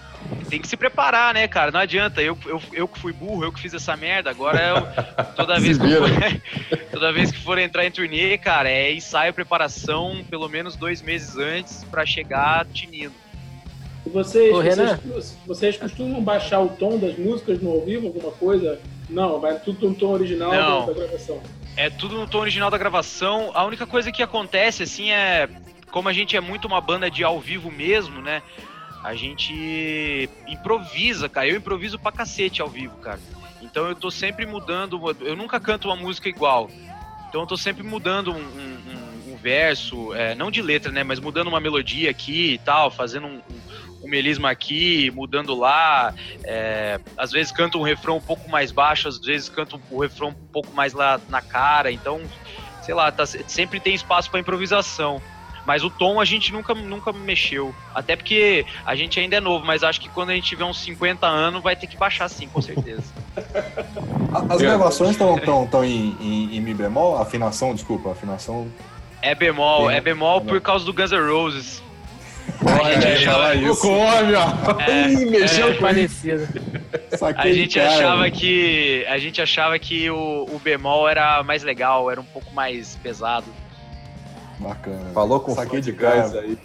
tem 0.49 0.61
que 0.61 0.67
se 0.67 0.77
preparar, 0.77 1.33
né, 1.33 1.47
cara? 1.47 1.71
Não 1.71 1.79
adianta. 1.79 2.21
Eu, 2.21 2.37
eu, 2.45 2.61
eu 2.71 2.87
que 2.87 2.99
fui 2.99 3.11
burro, 3.11 3.43
eu 3.43 3.51
que 3.51 3.59
fiz 3.59 3.73
essa 3.73 3.95
merda. 3.97 4.29
Agora 4.29 4.59
eu, 4.61 5.25
toda 5.35 5.57
vez 5.59 5.77
que 5.77 5.91
eu 5.91 6.07
for, 6.07 6.41
toda 6.91 7.13
vez 7.13 7.31
que 7.31 7.39
for 7.39 7.57
entrar 7.57 7.85
em 7.85 7.91
turnê, 7.91 8.37
cara, 8.37 8.69
é 8.69 8.93
ensaio, 8.93 9.33
preparação, 9.33 10.23
pelo 10.29 10.47
menos 10.47 10.75
dois 10.75 11.01
meses 11.01 11.37
antes 11.37 11.83
pra 11.85 12.05
chegar 12.05 12.65
tinindo. 12.67 13.13
E 14.05 14.09
vocês, 14.09 14.53
Ô, 14.53 14.59
Renan. 14.59 14.97
vocês, 14.97 15.37
vocês 15.45 15.77
costumam 15.77 16.21
baixar 16.23 16.59
o 16.59 16.69
tom 16.69 16.97
das 16.99 17.17
músicas 17.17 17.59
no 17.61 17.71
ao 17.71 17.81
vivo, 17.81 18.07
alguma 18.07 18.31
coisa? 18.31 18.79
Não, 19.09 19.39
vai 19.39 19.59
tudo 19.59 19.89
no 19.89 19.95
tom 19.95 20.11
original 20.11 20.51
Não. 20.51 20.85
da, 20.85 20.93
da 20.93 20.99
gravação. 20.99 21.41
É 21.77 21.89
tudo 21.89 22.17
no 22.17 22.27
tom 22.27 22.39
original 22.39 22.69
da 22.69 22.77
gravação. 22.77 23.51
A 23.53 23.65
única 23.65 23.85
coisa 23.85 24.11
que 24.11 24.23
acontece, 24.23 24.83
assim, 24.83 25.11
é. 25.11 25.49
Como 25.91 26.09
a 26.09 26.13
gente 26.13 26.35
é 26.35 26.41
muito 26.41 26.65
uma 26.67 26.81
banda 26.81 27.09
de 27.09 27.23
ao 27.23 27.39
vivo 27.39 27.71
mesmo, 27.71 28.21
né? 28.21 28.41
A 29.05 29.13
gente 29.13 30.27
improvisa, 30.47 31.29
cara. 31.29 31.47
Eu 31.47 31.57
improviso 31.57 31.99
pra 31.99 32.11
cacete 32.11 32.61
ao 32.61 32.67
vivo, 32.67 32.97
cara. 32.97 33.19
Então 33.61 33.87
eu 33.87 33.95
tô 33.95 34.09
sempre 34.09 34.45
mudando. 34.47 34.99
Eu 35.21 35.35
nunca 35.35 35.59
canto 35.59 35.87
uma 35.89 35.95
música 35.95 36.27
igual. 36.27 36.69
Então 37.29 37.41
eu 37.41 37.47
tô 37.47 37.55
sempre 37.55 37.83
mudando 37.83 38.31
um, 38.31 38.37
um- 38.37 39.31
um- 39.31 39.35
verso, 39.37 40.11
é, 40.15 40.33
não 40.33 40.49
de 40.49 40.59
letra, 40.59 40.91
né? 40.91 41.03
Mas 41.03 41.19
mudando 41.19 41.47
uma 41.49 41.59
melodia 41.59 42.09
aqui 42.09 42.53
e 42.53 42.57
tal, 42.57 42.89
fazendo 42.89 43.27
um, 43.27 43.35
um, 43.35 44.05
um 44.05 44.07
melisma 44.09 44.49
aqui, 44.49 45.11
mudando 45.11 45.53
lá. 45.53 46.15
É, 46.43 46.99
às 47.15 47.31
vezes 47.31 47.51
canto 47.51 47.77
um 47.77 47.83
refrão 47.83 48.17
um 48.17 48.21
pouco 48.21 48.49
mais 48.49 48.71
baixo, 48.71 49.07
às 49.07 49.19
vezes 49.19 49.47
canto 49.49 49.79
o 49.91 49.99
refrão 50.01 50.29
um 50.29 50.33
pouco 50.51 50.73
mais 50.73 50.93
lá 50.93 51.19
na 51.29 51.43
cara. 51.43 51.91
Então, 51.91 52.21
sei 52.81 52.95
lá, 52.95 53.11
tá- 53.11 53.27
sempre 53.27 53.79
tem 53.79 53.93
espaço 53.93 54.31
para 54.31 54.39
improvisação. 54.39 55.21
Mas 55.65 55.83
o 55.83 55.89
tom 55.89 56.19
a 56.19 56.25
gente 56.25 56.53
nunca, 56.53 56.73
nunca 56.73 57.11
mexeu. 57.11 57.73
Até 57.93 58.15
porque 58.15 58.65
a 58.85 58.95
gente 58.95 59.19
ainda 59.19 59.37
é 59.37 59.39
novo, 59.39 59.65
mas 59.65 59.83
acho 59.83 59.99
que 59.99 60.09
quando 60.09 60.29
a 60.29 60.35
gente 60.35 60.47
tiver 60.47 60.63
uns 60.63 60.79
50 60.81 61.25
anos 61.25 61.63
vai 61.63 61.75
ter 61.75 61.87
que 61.87 61.97
baixar 61.97 62.29
sim, 62.29 62.47
com 62.47 62.61
certeza. 62.61 63.03
As 64.49 64.61
gravações 64.61 65.11
estão 65.11 65.37
tão, 65.39 65.67
tão 65.67 65.83
em, 65.83 66.15
em, 66.19 66.57
em 66.57 66.61
Mi 66.61 66.73
bemol? 66.73 67.17
Afinação, 67.17 67.73
desculpa, 67.73 68.11
afinação. 68.11 68.67
É 69.21 69.33
bemol, 69.33 69.89
Sim. 69.89 69.95
é 69.95 70.01
bemol 70.01 70.41
por 70.41 70.61
causa 70.61 70.85
do 70.85 70.93
Guns 70.93 71.11
N' 71.11 71.27
Roses. 71.27 71.83
A 72.63 72.91
gente 72.91 73.07
achava 73.07 73.55
isso. 73.55 73.81
Come, 73.81 74.35
ó. 74.35 74.81
É, 74.81 75.07
Ih, 75.09 75.25
mexeu 75.25 75.69
é. 75.69 75.73
com 75.73 75.81
Parecido. 75.81 76.47
A 77.21 77.51
gente 77.51 77.79
cara, 77.79 77.89
achava 77.89 78.17
mano. 78.17 78.31
que 78.31 79.05
a 79.07 79.17
gente 79.17 79.41
achava 79.41 79.79
que 79.79 80.09
o, 80.09 80.45
o 80.51 80.59
bemol 80.63 81.09
era 81.09 81.41
mais 81.43 81.63
legal, 81.63 82.11
era 82.11 82.21
um 82.21 82.25
pouco 82.25 82.53
mais 82.53 82.97
pesado. 83.01 83.47
Bacana. 84.59 85.11
Falou 85.13 85.39
com 85.39 85.53
Saquei 85.53 85.81
de 85.81 85.91
gás 85.91 86.31
cara. 86.31 86.45
aí. 86.45 86.57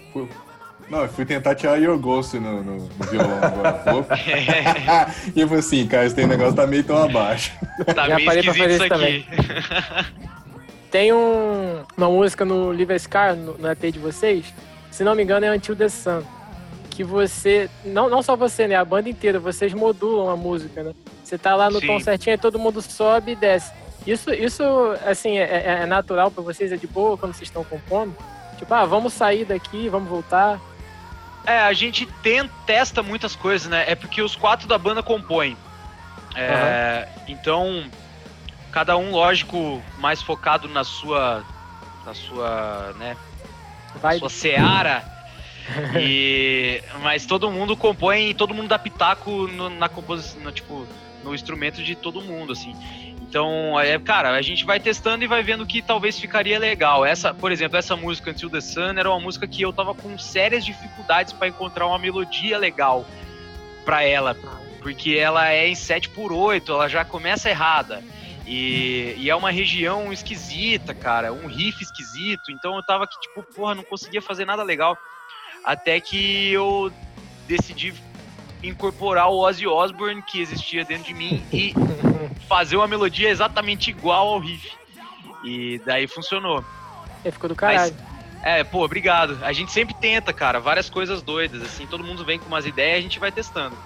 Não, 0.90 1.02
eu 1.02 1.08
fui 1.08 1.24
tentar 1.24 1.54
tirar 1.54 1.80
Your 1.80 1.96
Ghost 1.98 2.36
no, 2.38 2.64
no, 2.64 2.76
no 2.76 3.06
violão 3.06 3.38
agora 3.40 3.80
e 5.36 5.40
eu 5.40 5.46
falei 5.46 5.60
assim, 5.60 5.86
cara, 5.86 6.04
esse 6.04 6.26
negócio 6.26 6.54
tá 6.54 6.66
meio 6.66 6.82
tão 6.82 7.00
abaixo. 7.00 7.52
Tá 7.94 8.08
Já 8.08 8.16
meio 8.16 8.26
parei 8.26 8.42
pra 8.42 8.52
esquisito 8.52 8.88
fazer 8.88 9.16
isso 9.16 9.32
aqui. 9.32 10.10
Tem 10.90 11.12
um, 11.12 11.82
uma 11.96 12.08
música 12.08 12.44
no 12.44 12.72
Live 12.72 12.98
Scar, 12.98 13.36
no, 13.36 13.56
no 13.56 13.70
EP 13.70 13.92
de 13.92 13.98
vocês, 14.00 14.52
se 14.90 15.04
não 15.04 15.14
me 15.14 15.22
engano 15.22 15.46
é 15.46 15.54
Until 15.54 15.76
the 15.76 15.88
Sun. 15.88 16.22
Que 16.90 17.04
você, 17.04 17.70
não, 17.84 18.10
não 18.10 18.20
só 18.22 18.34
você, 18.34 18.66
né? 18.66 18.74
A 18.74 18.84
banda 18.84 19.08
inteira, 19.08 19.38
vocês 19.38 19.72
modulam 19.72 20.28
a 20.28 20.36
música, 20.36 20.82
né? 20.82 20.92
Você 21.22 21.38
tá 21.38 21.54
lá 21.54 21.70
no 21.70 21.78
Sim. 21.78 21.86
tom 21.86 22.00
certinho 22.00 22.34
e 22.34 22.38
todo 22.38 22.58
mundo 22.58 22.82
sobe 22.82 23.32
e 23.32 23.36
desce. 23.36 23.72
Isso, 24.06 24.32
isso 24.32 24.62
assim, 25.06 25.38
é, 25.38 25.42
é- 25.42 25.78
é 25.82 25.86
natural 25.86 26.30
pra 26.30 26.42
vocês? 26.42 26.72
É 26.72 26.76
de 26.76 26.86
boa 26.86 27.16
quando 27.18 27.32
vocês 27.34 27.48
estão 27.48 27.62
compondo? 27.64 28.16
Tipo, 28.58 28.72
ah, 28.74 28.84
vamos 28.84 29.12
sair 29.12 29.44
daqui, 29.44 29.88
vamos 29.88 30.08
voltar. 30.08 30.58
É, 31.46 31.58
a 31.60 31.72
gente 31.72 32.06
testa 32.66 33.02
muitas 33.02 33.34
coisas, 33.34 33.68
né? 33.68 33.84
É 33.86 33.94
porque 33.94 34.20
os 34.22 34.36
quatro 34.36 34.66
da 34.68 34.76
banda 34.78 35.02
compõem. 35.02 35.56
É, 36.36 37.08
Então, 37.28 37.84
cada 38.70 38.96
um, 38.96 39.10
lógico, 39.10 39.82
mais 39.98 40.22
focado 40.22 40.68
na 40.68 40.84
sua. 40.84 41.42
Na 42.04 42.14
sua. 42.14 42.94
né? 42.98 43.16
Vai. 43.96 44.18
sua 44.18 44.28
seara. 44.30 45.02
e, 45.98 46.82
mas 47.02 47.26
todo 47.26 47.50
mundo 47.50 47.76
compõe, 47.76 48.34
todo 48.34 48.54
mundo 48.54 48.68
dá 48.68 48.78
pitaco 48.78 49.30
no- 49.48 49.70
na 49.70 49.88
composição, 49.88 50.40
no, 50.42 50.52
tipo, 50.52 50.86
no 51.24 51.34
instrumento 51.34 51.82
de 51.82 51.94
todo 51.94 52.20
mundo, 52.20 52.52
assim. 52.52 52.74
Então, 53.30 53.78
é, 53.78 53.96
cara, 53.96 54.30
a 54.30 54.42
gente 54.42 54.64
vai 54.64 54.80
testando 54.80 55.22
e 55.22 55.28
vai 55.28 55.40
vendo 55.40 55.64
que 55.64 55.80
talvez 55.80 56.18
ficaria 56.18 56.58
legal. 56.58 57.06
Essa, 57.06 57.32
por 57.32 57.52
exemplo, 57.52 57.78
essa 57.78 57.94
música 57.94 58.32
Until 58.32 58.50
the 58.50 58.60
Sun 58.60 58.98
era 58.98 59.08
uma 59.08 59.20
música 59.20 59.46
que 59.46 59.62
eu 59.62 59.72
tava 59.72 59.94
com 59.94 60.18
sérias 60.18 60.64
dificuldades 60.64 61.32
para 61.32 61.46
encontrar 61.46 61.86
uma 61.86 61.96
melodia 61.96 62.58
legal 62.58 63.06
para 63.84 64.02
ela, 64.02 64.36
porque 64.82 65.14
ela 65.14 65.48
é 65.48 65.68
em 65.68 65.76
7 65.76 66.08
por 66.08 66.32
8, 66.32 66.72
ela 66.72 66.88
já 66.88 67.04
começa 67.04 67.48
errada. 67.48 68.02
E, 68.44 69.14
e 69.16 69.30
é 69.30 69.36
uma 69.36 69.52
região 69.52 70.12
esquisita, 70.12 70.92
cara, 70.92 71.32
um 71.32 71.46
riff 71.46 71.80
esquisito. 71.80 72.50
Então 72.50 72.74
eu 72.74 72.82
tava 72.82 73.06
que, 73.06 73.18
tipo, 73.20 73.44
porra, 73.54 73.76
não 73.76 73.84
conseguia 73.84 74.20
fazer 74.20 74.44
nada 74.44 74.64
legal. 74.64 74.98
Até 75.64 76.00
que 76.00 76.50
eu 76.50 76.92
decidi 77.46 77.94
incorporar 78.62 79.28
o 79.28 79.38
Ozzy 79.38 79.66
Osbourne 79.66 80.22
que 80.22 80.40
existia 80.40 80.84
dentro 80.84 81.04
de 81.04 81.14
mim 81.14 81.42
e 81.52 81.74
fazer 82.48 82.76
uma 82.76 82.86
melodia 82.86 83.28
exatamente 83.28 83.90
igual 83.90 84.28
ao 84.28 84.38
riff. 84.38 84.70
E 85.44 85.80
daí 85.86 86.06
funcionou. 86.06 86.64
É, 87.24 87.30
ficou 87.30 87.48
do 87.48 87.54
caralho. 87.54 87.94
É, 88.42 88.64
pô, 88.64 88.84
obrigado. 88.84 89.38
A 89.42 89.52
gente 89.52 89.70
sempre 89.70 89.94
tenta, 89.94 90.32
cara, 90.32 90.60
várias 90.60 90.88
coisas 90.88 91.22
doidas, 91.22 91.62
assim, 91.62 91.86
todo 91.86 92.04
mundo 92.04 92.24
vem 92.24 92.38
com 92.38 92.46
umas 92.46 92.66
ideias 92.66 92.96
e 92.96 92.98
a 92.98 93.02
gente 93.02 93.18
vai 93.18 93.30
testando. 93.30 93.76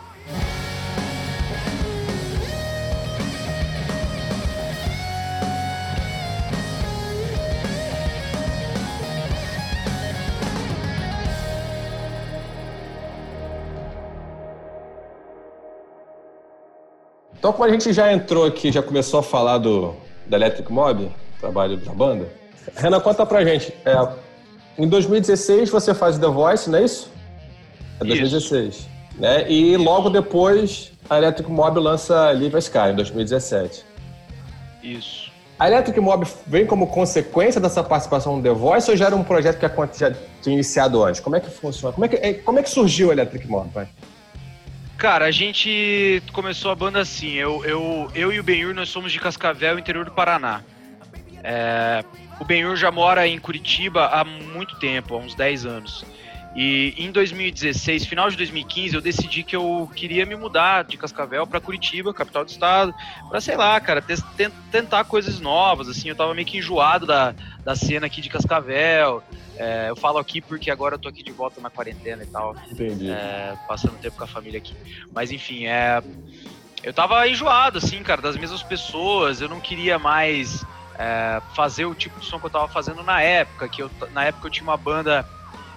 Então, 17.44 17.52
como 17.52 17.64
a 17.64 17.68
gente 17.68 17.92
já 17.92 18.10
entrou 18.10 18.46
aqui, 18.46 18.72
já 18.72 18.82
começou 18.82 19.20
a 19.20 19.22
falar 19.22 19.58
do, 19.58 19.94
da 20.26 20.38
Electric 20.38 20.72
Mob, 20.72 21.10
trabalho 21.38 21.76
da 21.76 21.92
banda, 21.92 22.26
Renan, 22.74 22.98
conta 23.00 23.26
pra 23.26 23.44
gente. 23.44 23.70
É, 23.84 23.92
em 24.78 24.88
2016 24.88 25.68
você 25.68 25.92
faz 25.92 26.16
The 26.16 26.26
Voice, 26.26 26.70
não 26.70 26.78
é 26.78 26.84
isso? 26.84 27.12
É 28.00 28.04
2016. 28.06 28.74
Isso. 28.76 28.88
Né? 29.18 29.44
E 29.52 29.76
logo 29.76 30.08
depois 30.08 30.90
a 31.10 31.18
Electric 31.18 31.50
Mob 31.50 31.78
lança 31.78 32.30
Live 32.30 32.56
Sky, 32.56 32.92
em 32.92 32.94
2017. 32.94 33.84
Isso. 34.82 35.30
A 35.58 35.68
Electric 35.68 36.00
Mob 36.00 36.26
vem 36.46 36.64
como 36.64 36.86
consequência 36.86 37.60
dessa 37.60 37.84
participação 37.84 38.38
no 38.38 38.42
The 38.42 38.52
Voice 38.52 38.90
ou 38.90 38.96
já 38.96 39.04
era 39.04 39.16
um 39.16 39.22
projeto 39.22 39.58
que 39.58 39.98
já 40.00 40.14
tinha 40.40 40.54
iniciado 40.54 41.04
antes? 41.04 41.20
Como 41.20 41.36
é 41.36 41.40
que 41.40 41.50
funciona? 41.50 41.92
Como 41.92 42.06
é 42.06 42.08
que, 42.08 42.34
como 42.36 42.58
é 42.58 42.62
que 42.62 42.70
surgiu 42.70 43.10
a 43.10 43.12
Electric 43.12 43.46
Mob, 43.46 43.68
pai? 43.68 43.86
Cara, 44.96 45.26
a 45.26 45.30
gente 45.30 46.22
começou 46.32 46.70
a 46.70 46.74
banda 46.74 47.00
assim. 47.00 47.32
Eu, 47.32 47.64
eu, 47.64 48.10
eu 48.14 48.32
e 48.32 48.40
o 48.40 48.42
Benhur, 48.42 48.74
nós 48.74 48.88
somos 48.88 49.12
de 49.12 49.18
Cascavel, 49.18 49.78
interior 49.78 50.04
do 50.04 50.12
Paraná. 50.12 50.62
É, 51.42 52.04
o 52.40 52.44
Benhur 52.44 52.76
já 52.76 52.90
mora 52.90 53.26
em 53.26 53.38
Curitiba 53.38 54.06
há 54.06 54.24
muito 54.24 54.78
tempo, 54.78 55.14
há 55.14 55.18
uns 55.18 55.34
10 55.34 55.66
anos. 55.66 56.04
E 56.56 56.94
em 56.96 57.10
2016, 57.10 58.06
final 58.06 58.30
de 58.30 58.36
2015, 58.36 58.94
eu 58.94 59.00
decidi 59.00 59.42
que 59.42 59.56
eu 59.56 59.90
queria 59.94 60.24
me 60.24 60.36
mudar 60.36 60.84
de 60.84 60.96
Cascavel 60.96 61.46
para 61.46 61.60
Curitiba, 61.60 62.14
capital 62.14 62.44
do 62.44 62.48
estado, 62.48 62.94
para 63.28 63.40
sei 63.40 63.56
lá, 63.56 63.78
cara, 63.80 64.02
tentar 64.70 65.02
coisas 65.04 65.40
novas, 65.40 65.88
assim, 65.88 66.08
eu 66.08 66.14
tava 66.14 66.32
meio 66.32 66.46
que 66.46 66.58
enjoado 66.58 67.06
da, 67.06 67.34
da 67.64 67.74
cena 67.74 68.06
aqui 68.06 68.20
de 68.20 68.28
Cascavel. 68.28 69.20
É, 69.56 69.88
eu 69.88 69.96
falo 69.96 70.18
aqui 70.18 70.40
porque 70.40 70.70
agora 70.70 70.96
eu 70.96 70.98
tô 70.98 71.08
aqui 71.08 71.22
de 71.22 71.32
volta 71.32 71.60
na 71.60 71.70
quarentena 71.70 72.22
e 72.22 72.26
tal. 72.26 72.54
Entendi. 72.72 73.10
É, 73.10 73.54
passando 73.66 73.98
tempo 73.98 74.16
com 74.16 74.24
a 74.24 74.28
família 74.28 74.58
aqui. 74.58 74.76
Mas 75.14 75.30
enfim, 75.30 75.66
é, 75.66 76.02
eu 76.82 76.92
tava 76.92 77.26
enjoado, 77.28 77.78
assim, 77.78 78.02
cara, 78.02 78.20
das 78.20 78.36
mesmas 78.36 78.62
pessoas, 78.62 79.40
eu 79.40 79.48
não 79.48 79.60
queria 79.60 79.98
mais 79.98 80.64
é, 80.98 81.40
fazer 81.54 81.86
o 81.86 81.94
tipo 81.94 82.20
de 82.20 82.26
som 82.26 82.38
que 82.38 82.46
eu 82.46 82.50
tava 82.50 82.68
fazendo 82.68 83.02
na 83.02 83.22
época, 83.22 83.68
que 83.68 83.82
eu, 83.82 83.90
na 84.12 84.24
época 84.24 84.46
eu 84.46 84.50
tinha 84.50 84.64
uma 84.64 84.76
banda 84.76 85.24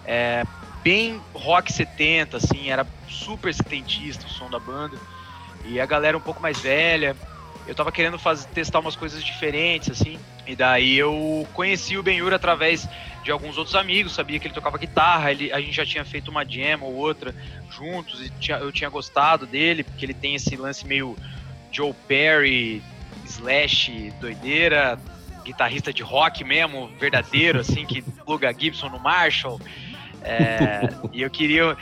é, 0.06 0.44
bem 0.84 1.22
rock 1.34 1.72
70, 1.72 2.38
assim, 2.38 2.70
era 2.70 2.86
super 3.08 3.54
setentista 3.54 4.26
o 4.26 4.30
som 4.30 4.50
da 4.50 4.60
banda. 4.60 4.98
E 5.66 5.80
a 5.80 5.86
galera 5.86 6.18
um 6.18 6.22
pouco 6.22 6.42
mais 6.42 6.60
velha. 6.60 7.16
Eu 7.66 7.76
tava 7.76 7.92
querendo 7.92 8.18
fazer, 8.18 8.48
testar 8.48 8.80
umas 8.80 8.96
coisas 8.96 9.22
diferentes, 9.22 9.90
assim. 9.92 10.18
E 10.48 10.56
daí 10.56 10.98
eu 10.98 11.46
conheci 11.54 11.98
o 11.98 12.04
Benhur 12.04 12.34
através 12.34 12.88
de 13.28 13.32
alguns 13.34 13.58
outros 13.58 13.76
amigos, 13.76 14.14
sabia 14.14 14.40
que 14.40 14.48
ele 14.48 14.54
tocava 14.54 14.78
guitarra, 14.78 15.34
ele, 15.34 15.52
a 15.52 15.60
gente 15.60 15.74
já 15.74 15.86
tinha 15.86 16.06
feito 16.06 16.32
uma 16.32 16.46
jam 16.46 16.80
ou 16.82 16.96
outra 16.96 17.36
juntos, 17.70 18.26
e 18.26 18.30
tinha, 18.40 18.58
eu 18.58 18.72
tinha 18.72 18.90
gostado 18.90 19.46
dele, 19.46 19.84
porque 19.84 20.06
ele 20.06 20.14
tem 20.14 20.36
esse 20.36 20.56
lance 20.56 20.88
meio 20.88 21.14
Joe 21.70 21.94
Perry, 22.08 22.82
slash 23.26 24.14
doideira, 24.22 24.98
guitarrista 25.44 25.92
de 25.92 26.02
rock 26.04 26.46
mesmo, 26.46 26.88
verdadeiro, 26.98 27.60
assim, 27.60 27.86
que 27.86 28.02
pluga 28.02 28.56
Gibson 28.58 28.88
no 28.88 28.98
Marshall. 28.98 29.60
É, 30.22 30.88
e 31.12 31.22
eu 31.22 31.30
queria. 31.30 31.76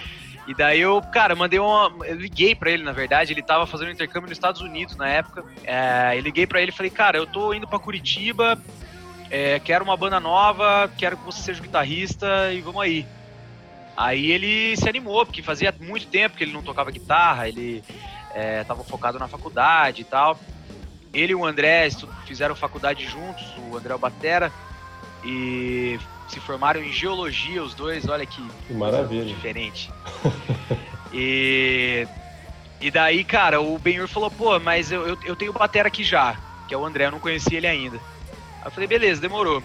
E 0.47 0.55
daí 0.55 0.81
eu, 0.81 0.99
cara, 0.99 1.36
mandei 1.36 1.60
uma. 1.60 1.93
Eu 2.08 2.15
liguei 2.15 2.55
para 2.55 2.71
ele, 2.71 2.81
na 2.81 2.91
verdade, 2.91 3.34
ele 3.34 3.43
tava 3.43 3.67
fazendo 3.67 3.89
um 3.89 3.91
intercâmbio 3.91 4.29
nos 4.29 4.36
Estados 4.36 4.62
Unidos 4.62 4.95
na 4.95 5.08
época. 5.08 5.45
É, 5.63 6.17
eu 6.17 6.21
liguei 6.21 6.47
para 6.47 6.60
ele 6.60 6.71
e 6.71 6.75
falei, 6.75 6.89
cara, 6.89 7.19
eu 7.19 7.27
tô 7.27 7.53
indo 7.53 7.67
para 7.67 7.77
Curitiba, 7.77 8.60
é, 9.29 9.59
quero 9.59 9.83
uma 9.83 9.97
banda 9.97 10.19
nova, 10.19 10.89
quero 10.97 11.17
que 11.17 11.25
você 11.25 11.41
seja 11.41 11.61
guitarrista 11.61 12.53
e 12.53 12.61
vamos 12.61 12.81
aí. 12.81 13.05
Aí 13.97 14.31
ele 14.31 14.75
se 14.75 14.88
animou, 14.89 15.25
porque 15.25 15.41
fazia 15.41 15.73
muito 15.79 16.07
tempo 16.07 16.35
que 16.35 16.43
ele 16.43 16.51
não 16.51 16.61
tocava 16.61 16.91
guitarra, 16.91 17.47
ele 17.47 17.83
é, 18.33 18.63
tava 18.63 18.83
focado 18.83 19.17
na 19.17 19.27
faculdade 19.27 20.01
e 20.01 20.05
tal. 20.05 20.38
Ele 21.13 21.31
e 21.31 21.35
o 21.35 21.45
André 21.45 21.89
fizeram 22.25 22.55
faculdade 22.55 23.05
juntos, 23.05 23.45
o 23.69 23.77
André 23.77 23.97
Batera, 23.97 24.51
e 25.23 25.97
se 26.27 26.39
formaram 26.41 26.83
em 26.83 26.91
geologia 26.91 27.63
os 27.63 27.73
dois, 27.73 28.07
olha 28.09 28.25
que, 28.25 28.45
que 28.67 28.73
maravilha. 28.73 29.25
diferente. 29.25 29.89
e, 31.13 32.05
e 32.81 32.91
daí, 32.91 33.23
cara, 33.23 33.61
o 33.61 33.79
Benhur 33.79 34.09
falou, 34.09 34.29
pô, 34.29 34.59
mas 34.59 34.91
eu, 34.91 35.07
eu, 35.07 35.17
eu 35.23 35.35
tenho 35.38 35.53
batera 35.53 35.88
aqui 35.88 36.03
já, 36.03 36.38
que 36.67 36.73
é 36.73 36.77
o 36.77 36.85
André, 36.85 37.05
eu 37.05 37.11
não 37.11 37.19
conhecia 37.19 37.57
ele 37.57 37.67
ainda. 37.67 37.99
Aí 38.65 38.69
eu 38.69 38.71
falei, 38.71 38.88
beleza, 38.88 39.21
demorou. 39.21 39.62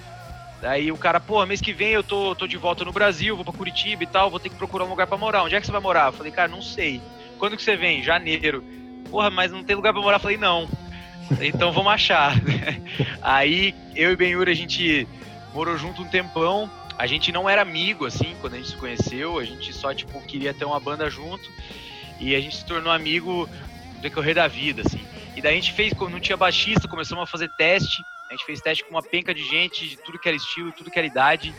Daí 0.61 0.93
o 0.93 0.97
cara, 0.99 1.19
pô, 1.19 1.45
mês 1.47 1.63
que 1.63 1.73
vem 1.73 1.89
eu 1.89 2.03
tô, 2.03 2.35
tô 2.35 2.47
de 2.47 2.59
volta 2.59 2.85
no 2.85 2.93
Brasil, 2.93 3.35
vou 3.35 3.43
pra 3.47 3.55
Curitiba 3.55 4.03
e 4.03 4.07
tal, 4.07 4.31
vou 4.31 4.39
ter 4.39 4.51
que 4.51 4.57
procurar 4.57 4.85
um 4.85 4.91
lugar 4.91 5.07
pra 5.07 5.17
morar. 5.17 5.43
Onde 5.43 5.55
é 5.55 5.61
que 5.61 5.65
você 5.65 5.73
vai 5.73 5.81
morar? 5.81 6.09
Eu 6.09 6.13
falei, 6.13 6.31
cara, 6.31 6.49
não 6.49 6.61
sei. 6.61 7.01
Quando 7.39 7.57
que 7.57 7.63
você 7.63 7.77
vem? 7.77 8.03
Janeiro. 8.03 8.63
Porra, 9.11 9.31
mas 9.31 9.51
não 9.51 9.65
tem 9.65 9.75
lugar 9.75 9.95
pra 9.95 10.03
morar? 10.03 10.17
Eu 10.17 10.21
falei, 10.21 10.37
não. 10.37 10.69
Então 11.41 11.73
vamos 11.73 11.91
achar. 11.91 12.35
Aí 13.23 13.75
eu 13.95 14.13
e 14.13 14.17
Benhur, 14.17 14.51
a 14.51 14.55
gente 14.55 15.09
morou 15.55 15.79
junto 15.79 16.03
um 16.03 16.09
tempão. 16.09 16.71
A 16.99 17.07
gente 17.07 17.33
não 17.33 17.49
era 17.49 17.63
amigo, 17.63 18.05
assim, 18.05 18.37
quando 18.43 18.53
a 18.55 18.57
gente 18.59 18.69
se 18.69 18.77
conheceu. 18.77 19.39
A 19.39 19.45
gente 19.45 19.73
só, 19.73 19.95
tipo, 19.95 20.21
queria 20.21 20.53
ter 20.53 20.67
uma 20.67 20.79
banda 20.79 21.09
junto. 21.09 21.51
E 22.21 22.35
a 22.35 22.41
gente 22.41 22.57
se 22.57 22.67
tornou 22.67 22.93
amigo 22.93 23.49
no 23.95 24.01
decorrer 24.03 24.35
da 24.35 24.47
vida, 24.47 24.83
assim. 24.85 25.01
E 25.35 25.41
daí 25.41 25.55
a 25.55 25.57
gente 25.57 25.73
fez, 25.73 25.95
quando 25.95 26.13
não 26.13 26.21
tinha 26.21 26.37
baixista, 26.37 26.87
começamos 26.87 27.23
a 27.25 27.27
fazer 27.27 27.49
teste. 27.57 28.03
A 28.31 28.35
gente 28.35 28.45
fez 28.45 28.61
teste 28.61 28.85
com 28.85 28.91
uma 28.91 29.03
penca 29.03 29.35
de 29.35 29.43
gente, 29.43 29.89
de 29.89 29.97
tudo 29.97 30.17
que 30.17 30.29
era 30.29 30.37
estilo, 30.37 30.71
tudo 30.71 30.89
que 30.89 30.97
era 30.97 31.07
idade. 31.07 31.53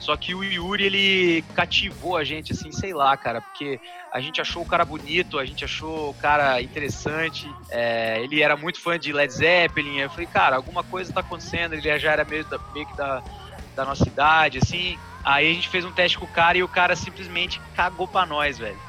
Só 0.00 0.16
que 0.16 0.34
o 0.34 0.42
Yuri, 0.42 0.84
ele 0.84 1.44
cativou 1.54 2.16
a 2.16 2.24
gente, 2.24 2.52
assim, 2.52 2.72
sei 2.72 2.92
lá, 2.92 3.16
cara, 3.16 3.40
porque 3.40 3.80
a 4.12 4.20
gente 4.20 4.40
achou 4.40 4.62
o 4.62 4.66
cara 4.66 4.84
bonito, 4.84 5.38
a 5.38 5.44
gente 5.44 5.64
achou 5.64 6.10
o 6.10 6.14
cara 6.14 6.60
interessante. 6.60 7.48
É, 7.70 8.20
ele 8.20 8.42
era 8.42 8.56
muito 8.56 8.80
fã 8.80 8.98
de 8.98 9.12
Led 9.12 9.32
Zeppelin. 9.32 9.98
Eu 9.98 10.10
falei, 10.10 10.26
cara, 10.26 10.56
alguma 10.56 10.82
coisa 10.82 11.12
tá 11.12 11.20
acontecendo. 11.20 11.74
Ele 11.74 11.98
já 11.98 12.12
era 12.12 12.24
meio, 12.24 12.44
da, 12.44 12.58
meio 12.74 12.86
que 12.86 12.96
da, 12.96 13.22
da 13.76 13.84
nossa 13.84 14.06
idade, 14.06 14.58
assim. 14.58 14.98
Aí 15.24 15.50
a 15.50 15.54
gente 15.54 15.68
fez 15.68 15.84
um 15.84 15.92
teste 15.92 16.18
com 16.18 16.24
o 16.24 16.28
cara 16.28 16.58
e 16.58 16.64
o 16.64 16.68
cara 16.68 16.96
simplesmente 16.96 17.60
cagou 17.76 18.08
pra 18.08 18.26
nós, 18.26 18.58
velho. 18.58 18.87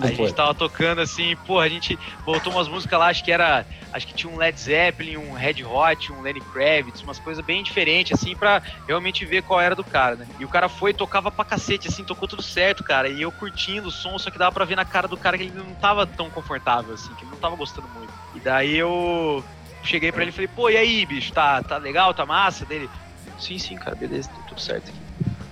A 0.00 0.06
gente 0.08 0.34
tava 0.34 0.54
tocando 0.54 1.00
assim, 1.00 1.36
pô, 1.46 1.58
a 1.58 1.68
gente 1.68 1.98
botou 2.24 2.52
umas 2.52 2.68
músicas 2.68 2.98
lá, 2.98 3.06
acho 3.08 3.24
que 3.24 3.32
era. 3.32 3.66
Acho 3.92 4.06
que 4.06 4.14
tinha 4.14 4.32
um 4.32 4.36
Led 4.36 4.58
Zeppelin, 4.58 5.16
um 5.16 5.32
Red 5.32 5.64
Hot, 5.64 6.12
um 6.12 6.20
Lenny 6.20 6.40
Kravitz, 6.40 7.02
umas 7.02 7.18
coisas 7.18 7.44
bem 7.44 7.62
diferentes, 7.62 8.12
assim, 8.12 8.36
pra 8.36 8.62
realmente 8.86 9.24
ver 9.24 9.42
qual 9.42 9.60
era 9.60 9.74
do 9.74 9.82
cara, 9.82 10.16
né? 10.16 10.26
E 10.38 10.44
o 10.44 10.48
cara 10.48 10.68
foi 10.68 10.92
tocava 10.92 11.30
pra 11.30 11.44
cacete, 11.44 11.88
assim, 11.88 12.04
tocou 12.04 12.28
tudo 12.28 12.42
certo, 12.42 12.84
cara. 12.84 13.08
E 13.08 13.22
eu 13.22 13.32
curtindo 13.32 13.88
o 13.88 13.90
som, 13.90 14.18
só 14.18 14.30
que 14.30 14.38
dava 14.38 14.52
pra 14.52 14.64
ver 14.64 14.76
na 14.76 14.84
cara 14.84 15.08
do 15.08 15.16
cara 15.16 15.38
que 15.38 15.44
ele 15.44 15.52
não 15.56 15.74
tava 15.74 16.06
tão 16.06 16.28
confortável, 16.28 16.94
assim, 16.94 17.14
que 17.14 17.24
ele 17.24 17.30
não 17.30 17.38
tava 17.38 17.56
gostando 17.56 17.88
muito. 17.88 18.12
E 18.34 18.40
daí 18.40 18.76
eu 18.76 19.42
cheguei 19.82 20.12
pra 20.12 20.22
ele 20.22 20.30
e 20.30 20.34
falei, 20.34 20.48
pô, 20.48 20.68
e 20.68 20.76
aí, 20.76 21.06
bicho, 21.06 21.32
tá, 21.32 21.62
tá 21.62 21.78
legal, 21.78 22.12
tá 22.12 22.26
massa? 22.26 22.66
Dele, 22.66 22.90
sim, 23.38 23.58
sim, 23.58 23.76
cara, 23.76 23.96
beleza, 23.96 24.30
tudo 24.46 24.60
certo 24.60 24.90
aqui. 24.90 24.98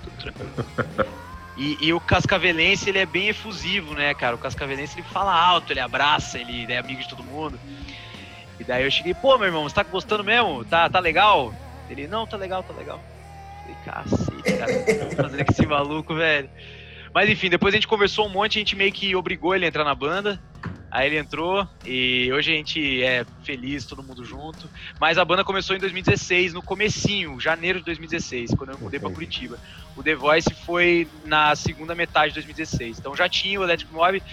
Tudo 0.03 0.17
tranquilo. 0.17 1.17
E, 1.57 1.77
e, 1.81 1.91
o 1.93 1.99
cascavelense, 1.99 2.87
ele 2.87 2.99
é 2.99 3.05
bem 3.05 3.29
efusivo, 3.29 3.95
né, 3.95 4.13
cara? 4.13 4.35
O 4.35 4.39
cascavelense, 4.39 4.99
ele 4.99 5.07
fala 5.07 5.33
alto, 5.33 5.73
ele 5.73 5.79
abraça, 5.79 6.37
ele 6.37 6.71
é 6.71 6.77
amigo 6.77 7.01
de 7.01 7.09
todo 7.09 7.23
mundo. 7.23 7.59
E 8.59 8.63
daí 8.63 8.83
eu 8.83 8.91
cheguei, 8.91 9.13
pô, 9.15 9.37
meu 9.37 9.47
irmão, 9.47 9.63
você 9.63 9.73
tá 9.73 9.83
gostando 9.83 10.23
mesmo? 10.23 10.63
Tá, 10.65 10.87
tá 10.87 10.99
legal? 10.99 11.53
Ele, 11.89 12.07
não, 12.07 12.27
tá 12.27 12.37
legal, 12.37 12.61
tá 12.61 12.73
legal. 12.73 13.01
Eu 13.67 13.75
falei, 13.75 13.77
cacete, 13.85 14.57
cara, 14.57 15.15
tá 15.15 15.23
fazendo 15.23 15.45
com 15.45 15.51
esse 15.51 15.65
maluco, 15.65 16.13
velho. 16.13 16.49
Mas 17.13 17.29
enfim, 17.29 17.49
depois 17.49 17.73
a 17.73 17.77
gente 17.77 17.87
conversou 17.87 18.27
um 18.27 18.29
monte, 18.29 18.57
a 18.57 18.61
gente 18.61 18.75
meio 18.75 18.91
que 18.91 19.15
obrigou 19.15 19.55
ele 19.55 19.65
a 19.65 19.67
entrar 19.67 19.83
na 19.83 19.95
banda. 19.95 20.39
Aí 20.89 21.07
ele 21.07 21.17
entrou 21.17 21.67
e 21.85 22.31
hoje 22.31 22.51
a 22.51 22.55
gente 22.55 23.03
é 23.03 23.25
feliz, 23.43 23.85
todo 23.85 24.01
mundo 24.01 24.23
junto. 24.23 24.69
Mas 24.99 25.17
a 25.17 25.25
banda 25.25 25.43
começou 25.43 25.75
em 25.75 25.79
2016, 25.79 26.53
no 26.53 26.61
comecinho, 26.61 27.39
janeiro 27.39 27.79
de 27.79 27.85
2016, 27.85 28.51
quando 28.55 28.71
eu 28.71 28.79
mudei 28.79 28.99
para 28.99 29.09
Curitiba. 29.09 29.59
O 29.95 30.03
The 30.03 30.15
Voice 30.15 30.53
foi 30.65 31.07
na 31.25 31.55
segunda 31.55 31.93
metade 31.93 32.29
de 32.29 32.35
2016. 32.35 32.99
Então 32.99 33.15
já 33.15 33.27
tinha 33.27 33.59
o 33.59 33.63
Electric 33.63 33.93
Mob, 33.93 34.23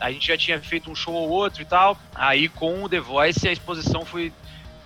a 0.00 0.10
gente 0.10 0.28
já 0.28 0.36
tinha 0.36 0.60
feito 0.60 0.90
um 0.90 0.94
show 0.94 1.14
ou 1.14 1.28
outro 1.28 1.60
e 1.60 1.66
tal. 1.66 1.98
Aí 2.14 2.48
com 2.48 2.84
o 2.84 2.88
The 2.88 3.00
Voice 3.00 3.46
a 3.46 3.52
exposição 3.52 4.04
foi 4.04 4.32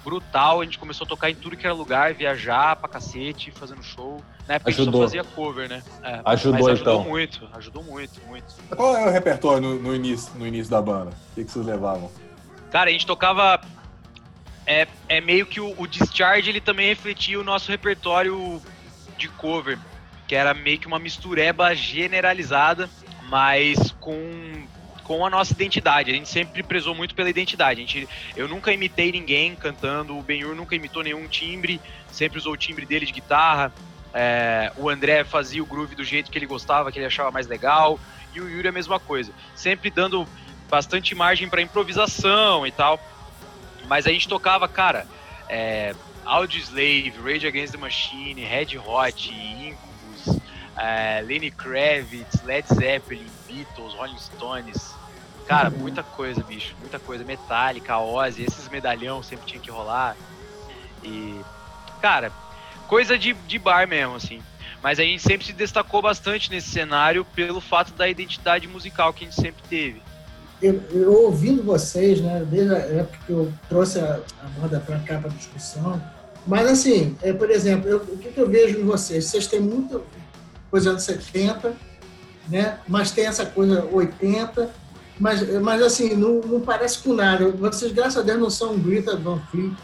brutal, 0.02 0.60
a 0.60 0.64
gente 0.64 0.78
começou 0.78 1.04
a 1.04 1.08
tocar 1.08 1.30
em 1.30 1.34
tudo 1.36 1.56
que 1.56 1.64
era 1.64 1.74
lugar, 1.74 2.12
viajar 2.14 2.74
pra 2.76 2.88
cacete, 2.88 3.52
fazendo 3.52 3.82
show. 3.82 4.22
Na 4.48 4.54
época 4.54 4.70
ajudou. 4.70 5.02
a 5.02 5.06
gente 5.06 5.14
só 5.14 5.20
fazia 5.20 5.34
cover, 5.36 5.68
né? 5.68 5.82
É, 6.02 6.20
ajudou, 6.24 6.68
ajudou 6.68 6.94
então. 6.94 7.04
muito, 7.04 7.48
ajudou 7.54 7.84
muito, 7.84 8.20
muito. 8.26 8.54
Qual 8.74 8.96
é 8.96 9.06
o 9.06 9.10
repertório 9.10 9.60
no, 9.60 9.74
no 9.80 9.94
início, 9.94 10.32
no 10.36 10.46
início 10.46 10.70
da 10.70 10.82
banda? 10.82 11.10
O 11.10 11.34
que, 11.34 11.44
que 11.44 11.50
vocês 11.50 11.64
levavam? 11.64 12.10
Cara, 12.70 12.90
a 12.90 12.92
gente 12.92 13.06
tocava. 13.06 13.60
É, 14.66 14.86
é 15.08 15.20
meio 15.20 15.44
que 15.46 15.60
o, 15.60 15.74
o 15.76 15.86
Discharge 15.86 16.48
ele 16.48 16.60
também 16.60 16.88
refletia 16.88 17.38
o 17.40 17.44
nosso 17.44 17.70
repertório 17.70 18.62
de 19.18 19.28
cover 19.28 19.78
que 20.32 20.36
era 20.36 20.54
meio 20.54 20.78
que 20.78 20.86
uma 20.86 20.98
mistureba 20.98 21.74
generalizada, 21.74 22.88
mas 23.28 23.90
com 24.00 24.64
com 25.02 25.26
a 25.26 25.28
nossa 25.28 25.52
identidade. 25.52 26.10
A 26.10 26.14
gente 26.14 26.28
sempre 26.28 26.62
prezou 26.62 26.94
muito 26.94 27.14
pela 27.14 27.28
identidade. 27.28 27.82
A 27.82 27.84
gente, 27.84 28.08
eu 28.34 28.48
nunca 28.48 28.72
imitei 28.72 29.12
ninguém 29.12 29.54
cantando, 29.54 30.16
o 30.16 30.22
Benhur 30.22 30.54
nunca 30.54 30.74
imitou 30.74 31.02
nenhum 31.02 31.28
timbre, 31.28 31.78
sempre 32.10 32.38
usou 32.38 32.54
o 32.54 32.56
timbre 32.56 32.86
dele 32.86 33.04
de 33.04 33.12
guitarra. 33.12 33.70
É, 34.14 34.72
o 34.76 34.88
André 34.88 35.24
fazia 35.24 35.62
o 35.62 35.66
groove 35.66 35.94
do 35.94 36.04
jeito 36.04 36.30
que 36.30 36.38
ele 36.38 36.46
gostava, 36.46 36.92
que 36.92 36.98
ele 36.98 37.06
achava 37.06 37.30
mais 37.30 37.46
legal, 37.46 37.98
e 38.34 38.40
o 38.40 38.48
Yuri 38.48 38.68
a 38.68 38.72
mesma 38.72 39.00
coisa. 39.00 39.32
Sempre 39.54 39.90
dando 39.90 40.26
bastante 40.68 41.14
margem 41.14 41.48
para 41.48 41.60
improvisação 41.60 42.66
e 42.66 42.70
tal. 42.70 43.00
Mas 43.86 44.06
a 44.06 44.10
gente 44.10 44.28
tocava, 44.28 44.68
cara, 44.68 45.06
é, 45.48 45.94
Slave, 46.50 47.14
Rage 47.22 47.46
Against 47.46 47.72
the 47.72 47.78
Machine, 47.78 48.42
Red 48.44 48.78
Hot, 48.78 49.30
Incubus, 49.32 50.40
é, 50.76 51.20
Lenny 51.22 51.50
Kravitz, 51.50 52.42
Led 52.42 52.66
Zeppelin, 52.68 53.26
Beatles, 53.46 53.94
Rolling 53.94 54.18
Stones. 54.18 54.94
Cara, 55.46 55.70
uhum. 55.70 55.78
muita 55.78 56.02
coisa, 56.02 56.42
bicho. 56.42 56.74
Muita 56.80 56.98
coisa. 56.98 57.24
Metallica, 57.24 57.98
Ozzy, 57.98 58.44
esses 58.44 58.68
medalhão 58.68 59.22
sempre 59.22 59.46
tinha 59.46 59.60
que 59.60 59.70
rolar. 59.70 60.16
E, 61.02 61.40
cara, 62.00 62.32
coisa 62.82 63.18
de, 63.18 63.32
de 63.32 63.58
bar 63.58 63.86
mesmo, 63.88 64.16
assim. 64.16 64.42
Mas 64.82 64.98
a 64.98 65.02
gente 65.02 65.22
sempre 65.22 65.46
se 65.46 65.52
destacou 65.52 66.02
bastante 66.02 66.50
nesse 66.50 66.70
cenário 66.70 67.24
pelo 67.24 67.60
fato 67.60 67.92
da 67.92 68.08
identidade 68.08 68.66
musical 68.66 69.12
que 69.12 69.24
a 69.24 69.28
gente 69.28 69.40
sempre 69.40 69.62
teve 69.68 70.02
eu, 70.62 70.80
eu, 70.92 71.12
ouvindo 71.24 71.62
vocês, 71.62 72.20
né, 72.20 72.46
desde 72.48 72.72
a 72.72 72.78
época 72.78 73.18
que 73.26 73.32
eu 73.32 73.52
trouxe 73.68 73.98
a, 73.98 74.20
a 74.40 74.60
banda 74.60 74.78
para 74.78 74.98
cá 75.00 75.18
para 75.18 75.30
discussão, 75.30 76.00
mas 76.46 76.66
assim, 76.68 77.16
é, 77.20 77.32
por 77.32 77.50
exemplo, 77.50 77.88
eu, 77.88 77.98
o 77.98 78.16
que, 78.16 78.30
que, 78.30 78.40
eu 78.40 78.48
vejo 78.48 78.78
em 78.78 78.84
vocês? 78.84 79.24
Vocês 79.24 79.46
têm 79.48 79.60
muita 79.60 80.00
coisa 80.70 80.90
anos 80.90 81.02
70, 81.02 81.74
né, 82.48 82.78
mas 82.86 83.10
tem 83.10 83.26
essa 83.26 83.44
coisa 83.44 83.84
80, 83.84 84.70
mas, 85.18 85.60
mas 85.60 85.82
assim, 85.82 86.14
não, 86.14 86.40
não 86.40 86.60
parece 86.60 86.98
com 87.00 87.12
nada. 87.12 87.48
Vocês, 87.50 87.92
graças 87.92 88.18
a 88.18 88.22
Deus, 88.22 88.40
não 88.40 88.50
são 88.50 88.74
um 88.74 88.78
Greta 88.80 89.16
Van 89.16 89.40
Fleet, 89.50 89.74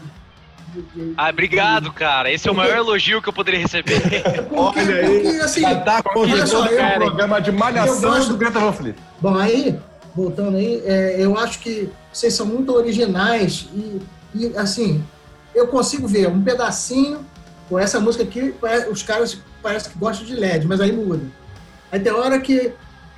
ah, 1.17 1.29
obrigado, 1.29 1.91
cara. 1.93 2.31
Esse 2.31 2.47
é 2.47 2.51
o 2.51 2.55
maior 2.55 2.77
elogio 2.77 3.21
que 3.21 3.29
eu 3.29 3.33
poderia 3.33 3.59
receber. 3.59 4.01
Porque, 4.01 4.49
Olha 4.79 4.95
aí, 4.95 5.21
porque, 5.21 5.37
assim, 5.41 5.61
tá 5.61 6.01
convidando 6.01 6.61
o 6.61 6.95
programa 6.95 7.41
de 7.41 7.51
malhação 7.51 8.11
gosto... 8.11 8.29
do 8.29 8.37
Greta 8.37 8.59
Van 8.59 8.73
Fleet. 8.73 8.95
Bom, 9.21 9.35
aí 9.37 9.79
voltando 10.15 10.57
aí, 10.57 10.81
é, 10.85 11.15
eu 11.23 11.37
acho 11.37 11.59
que 11.59 11.89
vocês 12.11 12.33
são 12.33 12.45
muito 12.45 12.73
originais 12.73 13.69
e, 13.73 14.01
e, 14.35 14.57
assim, 14.57 15.03
eu 15.53 15.67
consigo 15.67 16.07
ver 16.07 16.27
um 16.27 16.41
pedacinho 16.43 17.25
com 17.67 17.77
essa 17.77 17.99
música 17.99 18.23
aqui, 18.23 18.53
os 18.91 19.03
caras 19.03 19.39
parecem 19.61 19.91
que 19.91 19.97
gostam 19.99 20.25
de 20.25 20.35
LED, 20.35 20.67
mas 20.67 20.81
aí 20.81 20.91
muda. 20.91 21.23
Aí 21.91 21.99
tem 21.99 22.11
hora 22.11 22.39
que 22.39 22.73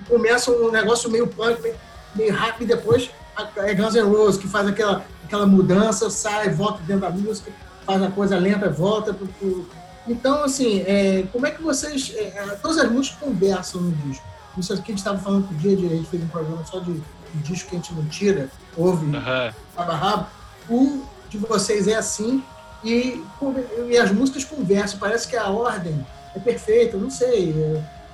começa 0.08 0.52
um 0.52 0.70
negócio 0.70 1.10
meio 1.10 1.26
punk, 1.28 1.62
meio, 1.62 1.76
meio 2.16 2.34
rápido, 2.34 2.64
e 2.64 2.76
depois 2.76 3.10
é 3.58 3.74
Guns 3.74 3.96
N' 3.96 4.02
Roses, 4.02 4.40
que 4.42 4.48
faz 4.48 4.68
aquela, 4.68 5.06
aquela 5.32 5.48
mudança, 5.48 6.10
sai, 6.10 6.50
volta 6.50 6.84
dentro 6.84 7.02
da 7.02 7.10
música, 7.10 7.52
faz 7.86 8.04
a 8.04 8.12
coisa 8.12 8.38
lenta, 8.38 8.70
volta 8.70 9.14
pro, 9.14 9.26
pro... 9.26 9.70
Então, 10.06 10.44
assim, 10.44 10.82
é, 10.82 11.24
como 11.32 11.48
é 11.48 11.52
que 11.52 11.62
vocês... 11.62 12.14
É, 12.14 12.24
é 12.38 12.46
todas 12.62 12.78
as 12.78 12.92
músicas 12.92 13.18
conversam 13.20 13.82
no 13.82 13.92
disco. 13.92 14.26
Isso 14.58 14.74
aqui 14.74 14.82
a 14.82 14.86
gente 14.88 14.98
estava 14.98 15.18
falando 15.18 15.48
que 15.48 15.54
o 15.54 15.58
dia 15.58 15.78
de 15.78 15.86
a 15.86 15.90
gente 15.90 16.10
fez 16.10 16.22
um 16.22 16.28
programa 16.28 16.66
só 16.66 16.80
de, 16.80 16.94
de 16.94 17.44
disco 17.44 17.70
que 17.70 17.78
a 17.78 17.80
gente 17.80 17.94
não 17.94 18.06
tira, 18.08 18.50
ouve 18.76 19.06
uhum. 19.06 19.20
rabo 19.20 19.92
rabo. 19.94 20.28
O 20.70 21.06
de 21.30 21.38
vocês 21.38 21.88
é 21.88 21.96
assim 21.96 22.44
e, 22.84 23.24
e 23.88 23.98
as 23.98 24.12
músicas 24.12 24.44
conversam. 24.44 25.00
Parece 25.00 25.30
que 25.30 25.38
a 25.38 25.48
ordem 25.48 26.06
é 26.36 26.40
perfeita, 26.40 26.98
não 26.98 27.10
sei. 27.10 27.56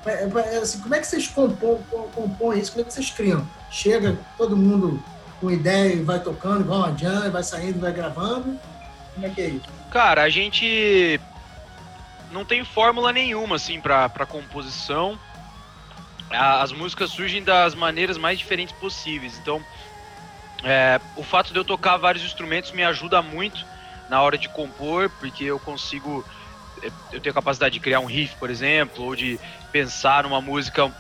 É, 0.06 0.12
é, 0.12 0.30
é, 0.54 0.58
assim, 0.58 0.80
como 0.80 0.94
é 0.94 1.00
que 1.00 1.08
vocês 1.08 1.28
compõem, 1.28 1.80
compõem 2.14 2.60
isso? 2.60 2.74
Como 2.74 2.84
é 2.84 2.88
que 2.88 2.94
vocês 2.94 3.10
criam? 3.10 3.48
Chega 3.72 4.16
todo 4.38 4.56
mundo 4.56 5.04
com 5.40 5.52
ideia 5.52 5.94
e 5.94 6.04
vai 6.04 6.20
tocando, 6.20 6.62
igual 6.62 6.80
uma 6.80 6.98
jam, 6.98 7.32
vai 7.32 7.44
saindo, 7.44 7.80
vai 7.80 7.92
gravando? 7.92 8.60
Como 9.14 9.26
é 9.26 9.30
que 9.30 9.42
é 9.42 9.48
isso? 9.48 9.66
Cara, 9.92 10.24
a 10.24 10.30
gente 10.30 11.20
não 12.32 12.44
tem 12.44 12.64
fórmula 12.64 13.12
nenhuma, 13.12 13.56
assim, 13.56 13.80
para 13.80 14.26
composição 14.26 15.18
as 16.30 16.72
músicas 16.72 17.12
surgem 17.12 17.44
das 17.44 17.74
maneiras 17.74 18.18
mais 18.18 18.38
diferentes 18.38 18.76
possíveis. 18.76 19.38
Então, 19.38 19.62
é, 20.64 21.00
o 21.16 21.24
fato 21.24 21.54
de 21.54 21.60
eu 21.60 21.64
tocar 21.64 21.98
vários 21.98 22.24
instrumentos 22.24 22.72
me 22.72 22.84
ajuda 22.84 23.22
muito 23.22 23.66
na 24.10 24.22
hora 24.22 24.38
de 24.38 24.50
compor, 24.50 25.10
porque 25.20 25.44
eu 25.44 25.60
consigo. 25.60 26.26
É, 26.84 26.88
eu 27.12 27.20
tenho 27.20 27.32
a 27.32 27.36
capacidade 27.36 27.74
de 27.74 27.80
criar 27.80 28.00
um 28.00 28.06
riff, 28.06 28.36
por 28.36 28.50
exemplo, 28.50 29.06
ou 29.06 29.16
de 29.16 29.40
pensar 29.72 30.24
numa 30.24 30.42
música 30.42 30.92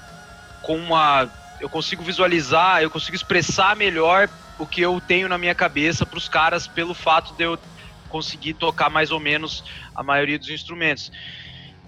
com 0.61 0.77
uma. 0.77 1.29
Eu 1.59 1.69
consigo 1.69 2.03
visualizar, 2.03 2.81
eu 2.81 2.89
consigo 2.89 3.15
expressar 3.15 3.75
melhor 3.75 4.29
o 4.59 4.65
que 4.65 4.81
eu 4.81 4.99
tenho 5.01 5.27
na 5.27 5.37
minha 5.37 5.55
cabeça 5.55 6.05
para 6.05 6.17
os 6.17 6.29
caras 6.29 6.67
pelo 6.67 6.93
fato 6.93 7.33
de 7.33 7.43
eu 7.43 7.57
conseguir 8.09 8.53
tocar 8.53 8.89
mais 8.89 9.11
ou 9.11 9.19
menos 9.19 9.63
a 9.95 10.03
maioria 10.03 10.39
dos 10.39 10.49
instrumentos. 10.49 11.11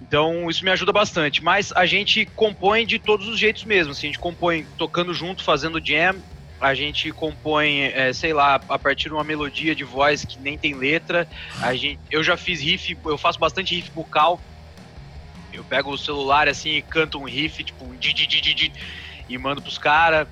Então 0.01 0.49
isso 0.49 0.63
me 0.63 0.72
ajuda 0.72 0.91
bastante. 0.91 1.43
Mas 1.43 1.72
a 1.74 1.86
gente 1.86 2.26
compõe 2.26 2.86
de 2.86 2.99
todos 2.99 3.28
os 3.28 3.39
jeitos 3.39 3.63
mesmo. 3.63 3.91
Assim, 3.91 4.07
a 4.07 4.09
gente 4.09 4.20
compõe 4.20 4.65
tocando 4.78 5.13
junto, 5.13 5.43
fazendo 5.43 5.84
jam. 5.84 6.15
A 6.59 6.74
gente 6.74 7.11
compõe, 7.11 7.84
é, 7.84 8.11
sei 8.11 8.34
lá, 8.34 8.59
a 8.67 8.78
partir 8.78 9.07
de 9.07 9.13
uma 9.13 9.24
melodia 9.24 9.74
de 9.74 9.84
voz 9.84 10.26
que 10.26 10.38
nem 10.39 10.57
tem 10.57 10.74
letra. 10.74 11.28
A 11.61 11.74
gente, 11.74 11.99
eu 12.11 12.22
já 12.22 12.36
fiz 12.36 12.59
riff, 12.61 12.97
eu 13.05 13.17
faço 13.17 13.39
bastante 13.39 13.76
riff 13.76 13.91
vocal. 13.91 14.41
Eu 15.53 15.63
pego 15.63 15.91
o 15.91 15.97
celular 15.97 16.47
assim 16.47 16.72
e 16.72 16.82
canto 16.82 17.17
um 17.17 17.24
riff, 17.24 17.63
tipo 17.63 17.86
um 17.86 17.95
di, 17.95 18.13
di, 18.13 18.28
di, 18.28 18.41
di 18.41 18.72
e 19.30 19.38
mando 19.38 19.62
pros 19.62 19.78
caras. 19.78 20.28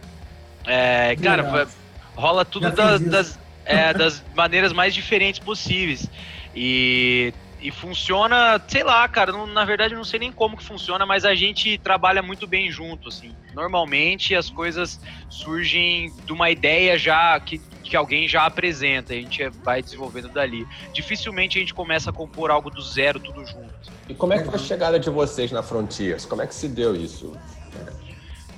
É, 0.65 1.15
cara, 1.15 1.67
rola 2.15 2.43
tudo 2.43 2.69
das, 2.71 2.99
das, 3.01 3.39
é, 3.63 3.93
das 3.93 4.23
maneiras 4.35 4.73
mais 4.73 4.93
diferentes 4.93 5.39
possíveis. 5.39 6.09
E 6.53 7.33
e 7.59 7.71
funciona, 7.71 8.61
sei 8.67 8.83
lá, 8.83 9.07
cara, 9.07 9.31
não, 9.31 9.47
na 9.47 9.65
verdade 9.65 9.93
eu 9.93 9.97
não 9.97 10.05
sei 10.05 10.19
nem 10.19 10.31
como 10.31 10.55
que 10.55 10.63
funciona, 10.63 11.05
mas 11.05 11.25
a 11.25 11.33
gente 11.33 11.77
trabalha 11.79 12.21
muito 12.21 12.45
bem 12.45 12.71
junto, 12.71 13.09
assim. 13.09 13.35
Normalmente 13.53 14.35
as 14.35 14.49
coisas 14.49 14.99
surgem 15.29 16.13
de 16.23 16.31
uma 16.31 16.51
ideia 16.51 16.97
já 16.97 17.39
que, 17.39 17.57
que 17.83 17.95
alguém 17.95 18.27
já 18.27 18.45
apresenta, 18.45 19.13
a 19.13 19.15
gente 19.15 19.49
vai 19.63 19.81
desenvolvendo 19.81 20.29
dali. 20.29 20.67
Dificilmente 20.93 21.57
a 21.57 21.61
gente 21.61 21.73
começa 21.73 22.11
a 22.11 22.13
compor 22.13 22.51
algo 22.51 22.69
do 22.69 22.81
zero, 22.81 23.19
tudo 23.19 23.43
junto. 23.45 23.73
E 24.07 24.13
como 24.13 24.33
é 24.33 24.37
que 24.37 24.45
foi 24.45 24.55
a 24.55 24.59
chegada 24.59 24.99
de 24.99 25.09
vocês 25.09 25.51
na 25.51 25.63
Frontiers? 25.63 26.25
Como 26.25 26.41
é 26.41 26.47
que 26.47 26.53
se 26.53 26.67
deu 26.67 26.95
isso? 26.95 27.33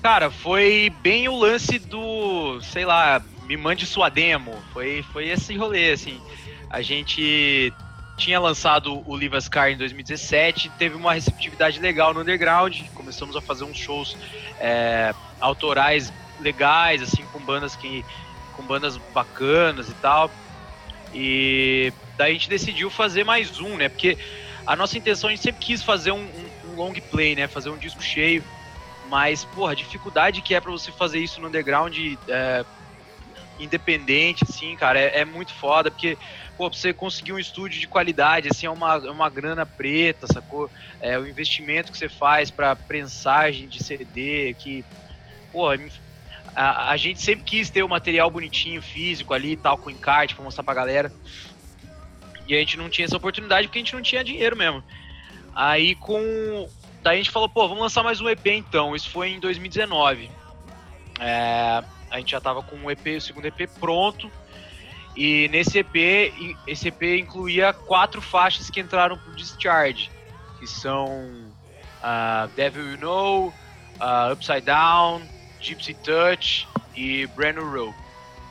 Cara, 0.02 0.32
foi 0.32 0.92
bem 1.02 1.28
o 1.28 1.38
lance 1.38 1.78
do, 1.78 2.62
sei 2.62 2.86
lá, 2.86 3.22
me 3.44 3.58
mande 3.58 3.86
sua 3.86 4.10
demo. 4.10 4.56
Foi, 4.72 5.04
foi 5.12 5.28
esse 5.28 5.58
rolê, 5.58 5.92
assim. 5.92 6.22
A 6.70 6.82
gente 6.82 7.74
tinha 8.16 8.40
lançado 8.40 9.02
o 9.06 9.16
Live 9.16 9.50
Car 9.50 9.72
em 9.72 9.78
2017, 9.78 10.70
teve 10.78 10.96
uma 10.96 11.14
receptividade 11.14 11.80
legal 11.80 12.14
no 12.14 12.22
underground, 12.22 12.82
começamos 12.94 13.36
a 13.36 13.42
fazer 13.42 13.64
uns 13.64 13.78
shows 13.78 14.16
é, 14.60 15.14
autorais 15.40 16.12
legais, 16.40 17.02
assim, 17.02 17.24
com 17.32 17.40
bandas 17.40 17.76
que 17.76 18.04
com 18.56 18.64
bandas 18.64 18.98
bacanas 19.14 19.90
e 19.90 19.94
tal. 19.96 20.30
E 21.14 21.94
daí 22.18 22.32
a 22.32 22.34
gente 22.34 22.50
decidiu 22.50 22.90
fazer 22.90 23.24
mais 23.24 23.60
um, 23.60 23.78
né? 23.78 23.90
Porque 23.90 24.18
a 24.66 24.76
nossa 24.76 24.98
intenção 24.98 25.30
a 25.30 25.32
gente 25.32 25.42
sempre 25.42 25.66
quis 25.66 25.82
fazer 25.82 26.12
um, 26.12 26.20
um, 26.20 26.72
um 26.72 26.76
long 26.76 26.94
play, 27.10 27.36
né? 27.36 27.48
Fazer 27.48 27.70
um 27.70 27.78
disco 27.78 28.04
cheio. 28.04 28.44
Mas, 29.10 29.44
porra, 29.44 29.72
a 29.72 29.76
dificuldade 29.76 30.42
que 30.42 30.54
é 30.54 30.62
para 30.62 30.72
você 30.72 30.92
fazer 30.92 31.20
isso 31.20 31.42
no 31.42 31.48
underground 31.48 31.98
é, 32.28 32.64
independente, 33.60 34.46
assim, 34.48 34.76
cara, 34.76 35.00
é, 35.00 35.22
é 35.22 35.26
muito 35.26 35.52
foda, 35.54 35.90
porque 35.90 36.16
pô, 36.56 36.70
pra 36.70 36.78
você 36.78 36.94
conseguir 36.94 37.34
um 37.34 37.40
estúdio 37.40 37.80
de 37.80 37.88
qualidade, 37.88 38.50
assim, 38.50 38.68
é 38.68 38.70
uma, 38.70 38.96
é 38.96 39.10
uma 39.10 39.30
grana 39.30 39.66
preta, 39.66 40.28
sacou? 40.28 40.70
É 41.02 41.18
o 41.18 41.28
investimento 41.28 41.92
que 41.92 41.98
você 41.98 42.08
faz 42.08 42.52
para 42.52 42.76
prensagem 42.76 43.68
de 43.68 43.84
CD, 43.84 44.54
que, 44.60 44.86
pô, 45.52 45.70
a, 46.56 46.92
a, 46.92 46.98
gente 46.98 47.22
sempre 47.22 47.46
quis 47.46 47.70
ter 47.70 47.82
o 47.82 47.90
material 47.90 48.30
bonitinho, 48.30 48.82
físico 48.82 49.34
ali 49.34 49.54
e 49.54 49.58
tal, 49.58 49.78
com 49.78 49.90
encarte 49.90 50.36
pra 50.36 50.44
mostrar 50.44 50.64
pra 50.64 50.74
galera. 50.74 51.12
E 52.48 52.56
a 52.56 52.60
gente 52.60 52.78
não 52.78 52.90
tinha 52.90 53.06
essa 53.06 53.18
oportunidade 53.18 53.68
porque 53.68 53.80
a 53.80 53.82
gente 53.82 53.96
não 53.96 54.02
tinha 54.02 54.24
dinheiro 54.24 54.56
mesmo. 54.56 54.84
Aí 55.56 55.96
com. 55.96 56.68
Daí 57.02 57.16
a 57.16 57.18
gente 57.18 57.32
falou, 57.32 57.48
pô, 57.48 57.68
vamos 57.68 57.84
lançar 57.84 58.04
mais 58.04 58.20
um 58.20 58.30
EP 58.30 58.46
então. 58.48 58.96
Isso 58.96 59.10
foi 59.10 59.30
em 59.30 59.40
2019. 59.40 60.30
É, 61.20 61.84
a 62.10 62.18
gente 62.18 62.32
já 62.32 62.42
tava 62.42 62.62
com 62.62 62.76
o 62.78 62.92
EP, 62.92 63.18
o 63.18 63.22
segundo 63.22 63.46
EP 63.46 63.70
pronto. 63.80 64.30
E 65.16 65.48
nesse 65.50 65.80
EP, 65.80 66.34
esse 66.68 66.90
EP 66.90 67.02
incluía 67.20 67.74
quatro 67.74 68.22
faixas 68.22 68.70
que 68.70 68.80
entraram 68.80 69.18
pro 69.18 69.36
Discharge, 69.36 70.10
que 70.60 70.68
são 70.68 71.08
uh, 72.02 72.48
Devil 72.56 72.92
You 72.92 72.98
Know, 73.00 73.48
uh, 73.48 74.34
Upside 74.34 74.62
Down, 74.62 75.22
Gypsy 75.60 75.94
Touch 75.96 76.68
e 76.96 77.28
Brand 77.28 77.56
New 77.56 77.70
Road. 77.70 77.96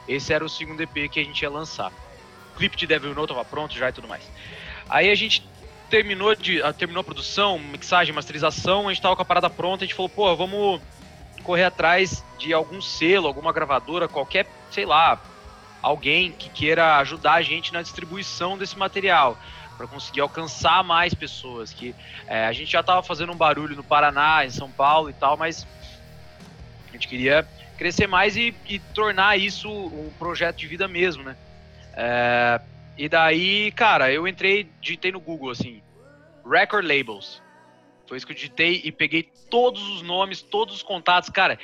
Esse 0.06 0.32
era 0.32 0.44
o 0.44 0.48
segundo 0.48 0.80
EP 0.80 1.10
que 1.10 1.20
a 1.20 1.24
gente 1.24 1.40
ia 1.42 1.50
lançar. 1.50 1.92
O 2.54 2.58
clipe 2.58 2.76
de 2.76 2.86
Devil 2.86 3.10
You 3.10 3.14
Know 3.14 3.26
tava 3.26 3.44
pronto 3.44 3.74
já 3.74 3.90
e 3.90 3.92
tudo 3.92 4.08
mais. 4.08 4.22
Aí 4.88 5.10
a 5.10 5.14
gente 5.14 5.46
terminou, 5.88 6.34
de, 6.34 6.62
a, 6.62 6.72
terminou 6.72 7.00
a 7.00 7.04
produção, 7.04 7.58
mixagem, 7.58 8.14
masterização, 8.14 8.88
a 8.88 8.92
gente 8.92 9.02
tava 9.02 9.16
com 9.16 9.22
a 9.22 9.24
parada 9.24 9.50
pronta, 9.50 9.84
a 9.84 9.86
gente 9.86 9.94
falou, 9.94 10.08
pô, 10.08 10.34
vamos 10.36 10.80
correr 11.42 11.64
atrás 11.64 12.24
de 12.38 12.52
algum 12.52 12.80
selo, 12.80 13.26
alguma 13.26 13.52
gravadora, 13.52 14.06
qualquer, 14.06 14.46
sei 14.70 14.84
lá, 14.84 15.20
alguém 15.82 16.32
que 16.32 16.48
queira 16.50 16.96
ajudar 16.98 17.34
a 17.34 17.42
gente 17.42 17.72
na 17.72 17.82
distribuição 17.82 18.58
desse 18.58 18.76
material 18.78 19.38
para 19.76 19.86
conseguir 19.86 20.20
alcançar 20.20 20.82
mais 20.82 21.14
pessoas. 21.14 21.72
Que 21.72 21.94
é, 22.26 22.46
a 22.46 22.52
gente 22.52 22.70
já 22.70 22.80
estava 22.80 23.02
fazendo 23.02 23.32
um 23.32 23.36
barulho 23.36 23.76
no 23.76 23.84
Paraná, 23.84 24.44
em 24.44 24.50
São 24.50 24.70
Paulo 24.70 25.08
e 25.08 25.12
tal, 25.12 25.36
mas 25.36 25.66
a 26.88 26.92
gente 26.92 27.06
queria 27.06 27.46
crescer 27.78 28.08
mais 28.08 28.36
e, 28.36 28.54
e 28.68 28.78
tornar 28.78 29.38
isso 29.38 29.70
um 29.70 30.10
projeto 30.18 30.56
de 30.56 30.66
vida 30.66 30.88
mesmo, 30.88 31.22
né? 31.22 31.36
É, 31.94 32.60
e 32.98 33.08
daí, 33.08 33.70
cara, 33.70 34.12
eu 34.12 34.26
entrei, 34.26 34.68
digitei 34.80 35.12
no 35.12 35.20
Google 35.20 35.50
assim, 35.50 35.80
record 36.44 36.84
labels. 36.84 37.40
Foi 38.08 38.16
isso 38.16 38.26
que 38.26 38.32
eu 38.32 38.36
digitei 38.36 38.80
e 38.84 38.90
peguei 38.90 39.30
todos 39.48 39.80
os 39.88 40.02
nomes, 40.02 40.42
todos 40.42 40.74
os 40.74 40.82
contatos, 40.82 41.30
cara. 41.30 41.58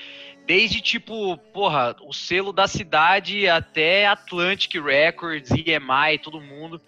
Desde 0.47 0.80
tipo, 0.80 1.37
porra, 1.53 1.97
o 2.03 2.12
selo 2.12 2.53
da 2.53 2.68
cidade 2.68 3.49
até 3.49 4.07
Atlantic 4.07 4.74
Records, 4.74 5.51
EMI, 5.51 6.18
todo 6.22 6.41
mundo. 6.41 6.80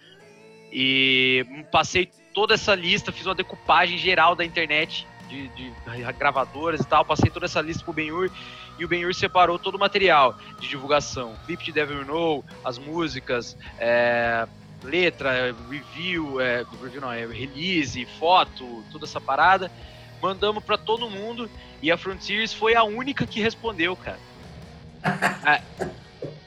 E 0.71 1.45
passei 1.71 2.09
toda 2.33 2.53
essa 2.53 2.73
lista, 2.73 3.11
fiz 3.11 3.25
uma 3.25 3.35
decupagem 3.35 3.97
geral 3.97 4.35
da 4.35 4.45
internet 4.45 5.05
de, 5.27 5.47
de 5.49 5.73
gravadoras 6.17 6.81
e 6.81 6.85
tal, 6.85 7.05
passei 7.05 7.29
toda 7.29 7.45
essa 7.45 7.61
lista 7.61 7.83
pro 7.83 7.93
Benhur 7.93 8.29
e 8.79 8.85
o 8.85 8.87
Benhur 8.87 9.13
separou 9.13 9.57
todo 9.57 9.75
o 9.75 9.79
material 9.79 10.37
de 10.59 10.67
divulgação, 10.67 11.35
clipe 11.45 11.63
de 11.63 11.71
Devil 11.71 12.05
Know, 12.05 12.43
as 12.63 12.77
músicas, 12.77 13.57
é, 13.79 14.47
letra, 14.83 15.55
review, 15.69 16.39
é, 16.39 16.65
review 16.81 17.01
não, 17.01 17.11
é 17.11 17.25
release, 17.25 18.05
foto, 18.19 18.83
toda 18.91 19.05
essa 19.05 19.19
parada, 19.19 19.71
mandamos 20.21 20.63
para 20.63 20.77
todo 20.77 21.09
mundo 21.09 21.49
e 21.81 21.91
a 21.91 21.97
Frontiers 21.97 22.53
foi 22.53 22.75
a 22.75 22.83
única 22.83 23.25
que 23.25 23.41
respondeu, 23.41 23.95
cara. 23.95 24.19
A, 25.03 25.61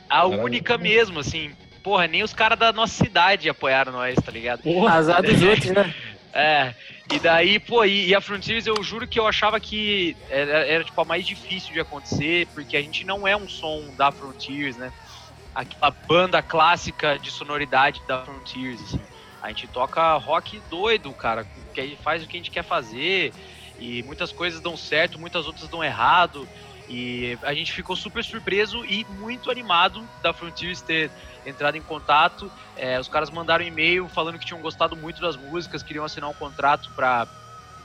a 0.09 0.27
única 0.27 0.77
mesmo, 0.77 1.21
assim, 1.21 1.53
porra, 1.83 2.07
nem 2.07 2.23
os 2.23 2.33
caras 2.33 2.59
da 2.59 2.73
nossa 2.73 2.93
cidade 2.93 3.49
apoiaram 3.49 3.93
nós, 3.93 4.17
tá 4.17 4.31
ligado? 4.31 4.63
Porra, 4.63 4.95
azar 4.95 5.23
dos 5.23 5.43
outros, 5.43 5.71
né? 5.71 5.95
É, 6.33 6.75
e 7.11 7.19
daí, 7.19 7.59
pô, 7.59 7.85
e, 7.85 8.09
e, 8.09 8.15
a 8.15 8.21
Frontiers 8.21 8.67
eu 8.67 8.83
juro 8.83 9.07
que 9.07 9.19
eu 9.19 9.27
achava 9.27 9.59
que 9.59 10.17
era, 10.29 10.65
era, 10.67 10.85
tipo 10.85 11.01
a 11.01 11.05
mais 11.05 11.27
difícil 11.27 11.73
de 11.73 11.81
acontecer, 11.81 12.47
porque 12.55 12.77
a 12.77 12.83
gente 12.83 13.05
não 13.05 13.27
é 13.27 13.37
um 13.37 13.49
som 13.49 13.95
da 13.97 14.13
Frontiers, 14.13 14.77
né? 14.77 14.93
Aquela 15.53 15.91
banda 15.91 16.41
clássica 16.41 17.19
de 17.19 17.31
sonoridade 17.31 18.01
da 18.07 18.25
Frontiers, 18.25 18.81
assim. 18.81 19.05
A 19.43 19.49
gente 19.49 19.67
toca 19.69 20.17
rock 20.19 20.61
doido, 20.71 21.13
cara, 21.15 21.45
que 21.75 21.81
a 21.81 21.97
faz 21.97 22.23
o 22.23 22.29
que 22.29 22.37
a 22.37 22.41
gente 22.41 22.51
quer 22.51 22.63
fazer, 22.63 23.35
e 23.79 24.03
muitas 24.05 24.31
coisas 24.31 24.61
dão 24.61 24.77
certo, 24.77 25.19
muitas 25.19 25.47
outras 25.47 25.69
dão 25.69 25.83
errado. 25.83 26.47
E 26.91 27.39
a 27.43 27.55
gente 27.55 27.73
ficou 27.73 27.95
super 27.95 28.25
surpreso 28.25 28.85
e 28.85 29.05
muito 29.21 29.49
animado 29.49 30.03
da 30.21 30.33
Frontiers 30.33 30.83
ter 30.83 31.09
entrado 31.47 31.77
em 31.77 31.83
contato. 31.83 32.51
É, 32.77 32.99
os 32.99 33.07
caras 33.07 33.31
mandaram 33.31 33.65
um 33.65 33.69
e-mail 33.69 34.09
falando 34.09 34.41
que 34.41 34.45
tinham 34.45 34.61
gostado 34.61 34.97
muito 34.97 35.21
das 35.21 35.37
músicas, 35.37 35.85
queriam 35.85 36.05
assinar 36.05 36.29
um 36.29 36.35
contrato 36.35 36.91
para 36.97 37.29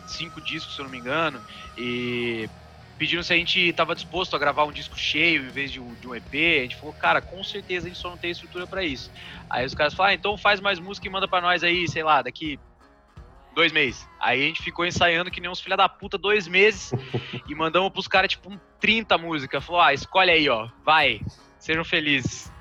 cinco 0.08 0.42
discos, 0.42 0.74
se 0.74 0.82
eu 0.82 0.86
não 0.86 0.92
me 0.92 0.98
engano, 0.98 1.40
e 1.78 2.50
pediram 2.98 3.22
se 3.22 3.32
a 3.32 3.36
gente 3.36 3.60
estava 3.60 3.94
disposto 3.94 4.36
a 4.36 4.40
gravar 4.40 4.64
um 4.64 4.72
disco 4.72 4.98
cheio 4.98 5.46
em 5.46 5.50
vez 5.50 5.72
de 5.72 5.80
um, 5.80 5.94
de 5.94 6.08
um, 6.08 6.16
EP. 6.16 6.34
A 6.34 6.64
gente 6.64 6.76
falou, 6.76 6.96
cara, 6.96 7.22
com 7.22 7.44
certeza 7.44 7.86
a 7.86 7.90
gente 7.90 8.02
só 8.02 8.10
não 8.10 8.18
tem 8.18 8.32
estrutura 8.32 8.66
para 8.66 8.84
isso. 8.84 9.12
Aí 9.48 9.64
os 9.68 9.76
caras 9.76 9.94
falaram, 9.94 10.14
ah, 10.14 10.16
então 10.16 10.36
faz 10.36 10.60
mais 10.60 10.80
música 10.80 11.08
e 11.08 11.12
manda 11.12 11.28
para 11.28 11.42
nós 11.42 11.64
aí, 11.64 11.88
sei 11.88 12.02
lá, 12.02 12.24
daqui 12.24 12.60
dois 13.56 13.72
meses. 13.72 14.08
Aí 14.20 14.44
a 14.44 14.48
gente 14.48 14.62
ficou 14.62 14.86
ensaiando 14.86 15.32
que 15.32 15.42
nem 15.42 15.50
uns 15.50 15.60
filha 15.60 15.78
da 15.78 15.90
puta 15.90 16.18
dois 16.18 16.48
meses 16.48 16.92
e 17.48 17.56
mandamos 17.56 17.92
pros 17.92 18.08
caras, 18.08 18.30
tipo, 18.30 18.52
um 18.52 18.60
30 18.80 19.18
músicas. 19.18 19.64
Falou, 19.64 19.82
ah, 19.82 19.94
escolhe 19.94 20.30
aí, 20.30 20.50
ó, 20.50 20.68
vai, 20.84 21.22
sejam 21.58 21.84
felizes. 21.84 22.54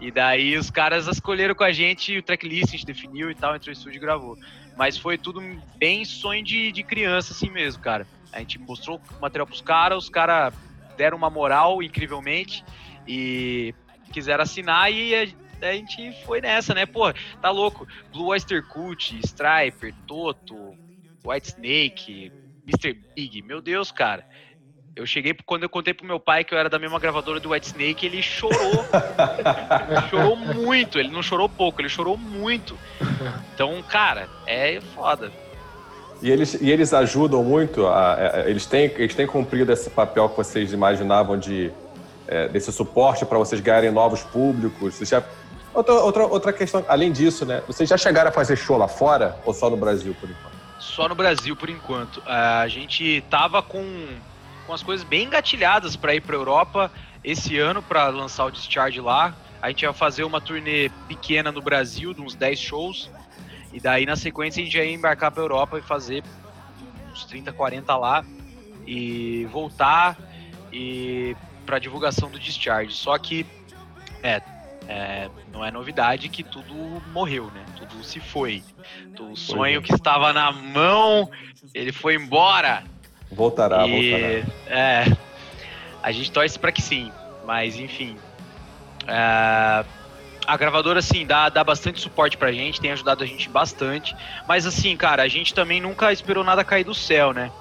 E 0.00 0.10
daí 0.10 0.56
os 0.56 0.70
caras 0.70 1.06
escolheram 1.06 1.54
com 1.54 1.64
a 1.64 1.72
gente 1.72 2.16
o 2.16 2.22
tracklist, 2.22 2.68
a 2.68 2.70
gente 2.72 2.86
definiu 2.86 3.30
e 3.30 3.34
tal, 3.34 3.54
entrou 3.54 3.72
no 3.72 3.78
estúdio 3.78 3.98
e 3.98 4.00
gravou. 4.00 4.36
Mas 4.76 4.96
foi 4.96 5.18
tudo 5.18 5.42
bem 5.76 6.04
sonho 6.04 6.42
de, 6.42 6.72
de 6.72 6.82
criança, 6.82 7.32
assim 7.32 7.50
mesmo, 7.50 7.82
cara. 7.82 8.06
A 8.32 8.38
gente 8.38 8.58
mostrou 8.58 9.00
o 9.18 9.20
material 9.20 9.46
pros 9.46 9.60
caras, 9.60 10.04
os 10.04 10.08
caras 10.08 10.54
deram 10.96 11.16
uma 11.16 11.28
moral 11.28 11.82
incrivelmente 11.82 12.64
e 13.06 13.74
quiseram 14.12 14.42
assinar 14.42 14.90
e 14.90 15.34
a 15.68 15.72
gente 15.72 16.12
foi 16.24 16.40
nessa, 16.40 16.74
né? 16.74 16.86
Pô, 16.86 17.12
tá 17.40 17.50
louco. 17.50 17.86
Blue 18.12 18.26
Oyster 18.26 18.66
Cult, 18.66 19.18
Striper, 19.24 19.94
Toto, 20.06 20.74
White 21.24 21.48
Snake, 21.48 22.32
Mr. 22.66 22.94
Big. 23.14 23.42
Meu 23.42 23.60
Deus, 23.60 23.90
cara. 23.90 24.24
Eu 24.96 25.06
cheguei, 25.06 25.34
quando 25.46 25.62
eu 25.62 25.68
contei 25.68 25.94
pro 25.94 26.06
meu 26.06 26.18
pai 26.18 26.44
que 26.44 26.52
eu 26.52 26.58
era 26.58 26.68
da 26.68 26.78
mesma 26.78 26.98
gravadora 26.98 27.38
do 27.38 27.50
White 27.50 27.68
Snake, 27.68 28.06
ele 28.06 28.22
chorou. 28.22 28.84
chorou 30.10 30.36
muito. 30.36 30.98
Ele 30.98 31.08
não 31.08 31.22
chorou 31.22 31.48
pouco, 31.48 31.80
ele 31.80 31.88
chorou 31.88 32.16
muito. 32.16 32.76
Então, 33.54 33.82
cara, 33.82 34.28
é 34.46 34.80
foda. 34.94 35.30
E 36.22 36.30
eles, 36.30 36.54
e 36.60 36.70
eles 36.70 36.92
ajudam 36.92 37.42
muito, 37.42 37.86
a, 37.86 38.14
a, 38.14 38.50
eles, 38.50 38.66
têm, 38.66 38.92
eles 38.96 39.14
têm 39.14 39.26
cumprido 39.26 39.72
esse 39.72 39.88
papel 39.88 40.28
que 40.28 40.36
vocês 40.36 40.70
imaginavam 40.70 41.38
de, 41.38 41.72
é, 42.28 42.46
desse 42.48 42.70
suporte 42.72 43.24
para 43.24 43.38
vocês 43.38 43.60
ganharem 43.60 43.90
novos 43.90 44.22
públicos. 44.22 44.94
Vocês 44.94 45.08
já 45.08 45.22
Outra, 45.72 45.94
outra, 45.94 46.26
outra 46.26 46.52
questão, 46.52 46.84
além 46.88 47.12
disso, 47.12 47.46
né? 47.46 47.62
Vocês 47.66 47.88
já 47.88 47.96
chegaram 47.96 48.30
a 48.30 48.32
fazer 48.32 48.56
show 48.56 48.76
lá 48.76 48.88
fora 48.88 49.38
ou 49.44 49.54
só 49.54 49.70
no 49.70 49.76
Brasil 49.76 50.14
por 50.18 50.28
enquanto? 50.28 50.54
Só 50.80 51.08
no 51.08 51.14
Brasil 51.14 51.54
por 51.54 51.70
enquanto. 51.70 52.22
A 52.26 52.66
gente 52.66 53.22
tava 53.30 53.62
com, 53.62 54.08
com 54.66 54.72
as 54.72 54.82
coisas 54.82 55.06
bem 55.06 55.24
engatilhadas 55.24 55.94
para 55.94 56.14
ir 56.14 56.20
para 56.20 56.34
Europa 56.34 56.90
esse 57.22 57.58
ano 57.58 57.82
para 57.82 58.08
lançar 58.08 58.46
o 58.46 58.50
Discharge 58.50 59.00
lá. 59.00 59.34
A 59.62 59.68
gente 59.68 59.82
ia 59.82 59.92
fazer 59.92 60.24
uma 60.24 60.40
turnê 60.40 60.90
pequena 61.06 61.52
no 61.52 61.62
Brasil, 61.62 62.12
de 62.14 62.20
uns 62.20 62.34
10 62.34 62.58
shows. 62.58 63.10
E 63.72 63.78
daí 63.78 64.04
na 64.04 64.16
sequência 64.16 64.60
a 64.60 64.64
gente 64.64 64.76
ia 64.76 64.90
embarcar 64.90 65.30
para 65.30 65.42
Europa 65.42 65.78
e 65.78 65.82
fazer 65.82 66.24
uns 67.12 67.24
30, 67.26 67.52
40 67.52 67.96
lá 67.96 68.24
e 68.86 69.46
voltar 69.52 70.18
e 70.72 71.36
para 71.64 71.78
divulgação 71.78 72.30
do 72.30 72.38
Discharge. 72.38 72.92
Só 72.94 73.16
que 73.18 73.46
é, 74.22 74.42
é, 74.90 75.30
não 75.52 75.64
é 75.64 75.70
novidade 75.70 76.28
que 76.28 76.42
tudo 76.42 76.74
morreu, 77.12 77.44
né? 77.54 77.64
Tudo 77.76 78.02
se 78.02 78.18
foi. 78.18 78.60
O 79.20 79.36
sonho 79.36 79.78
é. 79.78 79.82
que 79.82 79.94
estava 79.94 80.32
na 80.32 80.50
mão, 80.50 81.30
ele 81.72 81.92
foi 81.92 82.16
embora. 82.16 82.82
Voltará, 83.30 83.86
e, 83.86 84.10
voltará. 84.10 84.52
É, 84.66 85.16
a 86.02 86.10
gente 86.10 86.32
torce 86.32 86.58
para 86.58 86.72
que 86.72 86.82
sim, 86.82 87.12
mas 87.46 87.78
enfim. 87.78 88.16
É, 89.06 89.84
a 90.44 90.56
gravadora, 90.56 90.98
assim, 90.98 91.24
dá, 91.24 91.48
dá 91.48 91.62
bastante 91.62 92.00
suporte 92.00 92.36
pra 92.36 92.50
gente, 92.50 92.80
tem 92.80 92.90
ajudado 92.90 93.22
a 93.22 93.26
gente 93.26 93.48
bastante. 93.48 94.16
Mas, 94.48 94.66
assim, 94.66 94.96
cara, 94.96 95.22
a 95.22 95.28
gente 95.28 95.54
também 95.54 95.80
nunca 95.80 96.12
esperou 96.12 96.42
nada 96.42 96.64
cair 96.64 96.82
do 96.82 96.94
céu, 96.96 97.32
né? 97.32 97.52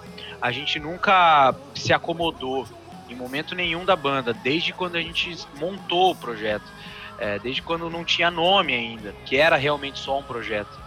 A 0.41 0.51
gente 0.51 0.79
nunca 0.79 1.53
se 1.75 1.93
acomodou 1.93 2.67
em 3.07 3.13
momento 3.13 3.53
nenhum 3.53 3.85
da 3.85 3.95
banda, 3.95 4.33
desde 4.33 4.73
quando 4.73 4.95
a 4.95 5.01
gente 5.01 5.37
montou 5.59 6.11
o 6.11 6.15
projeto 6.15 6.79
é, 7.19 7.37
desde 7.39 7.61
quando 7.61 7.89
não 7.89 8.03
tinha 8.05 8.31
nome 8.31 8.73
ainda, 8.73 9.13
que 9.25 9.37
era 9.37 9.55
realmente 9.55 9.99
só 9.99 10.17
um 10.19 10.23
projeto. 10.23 10.79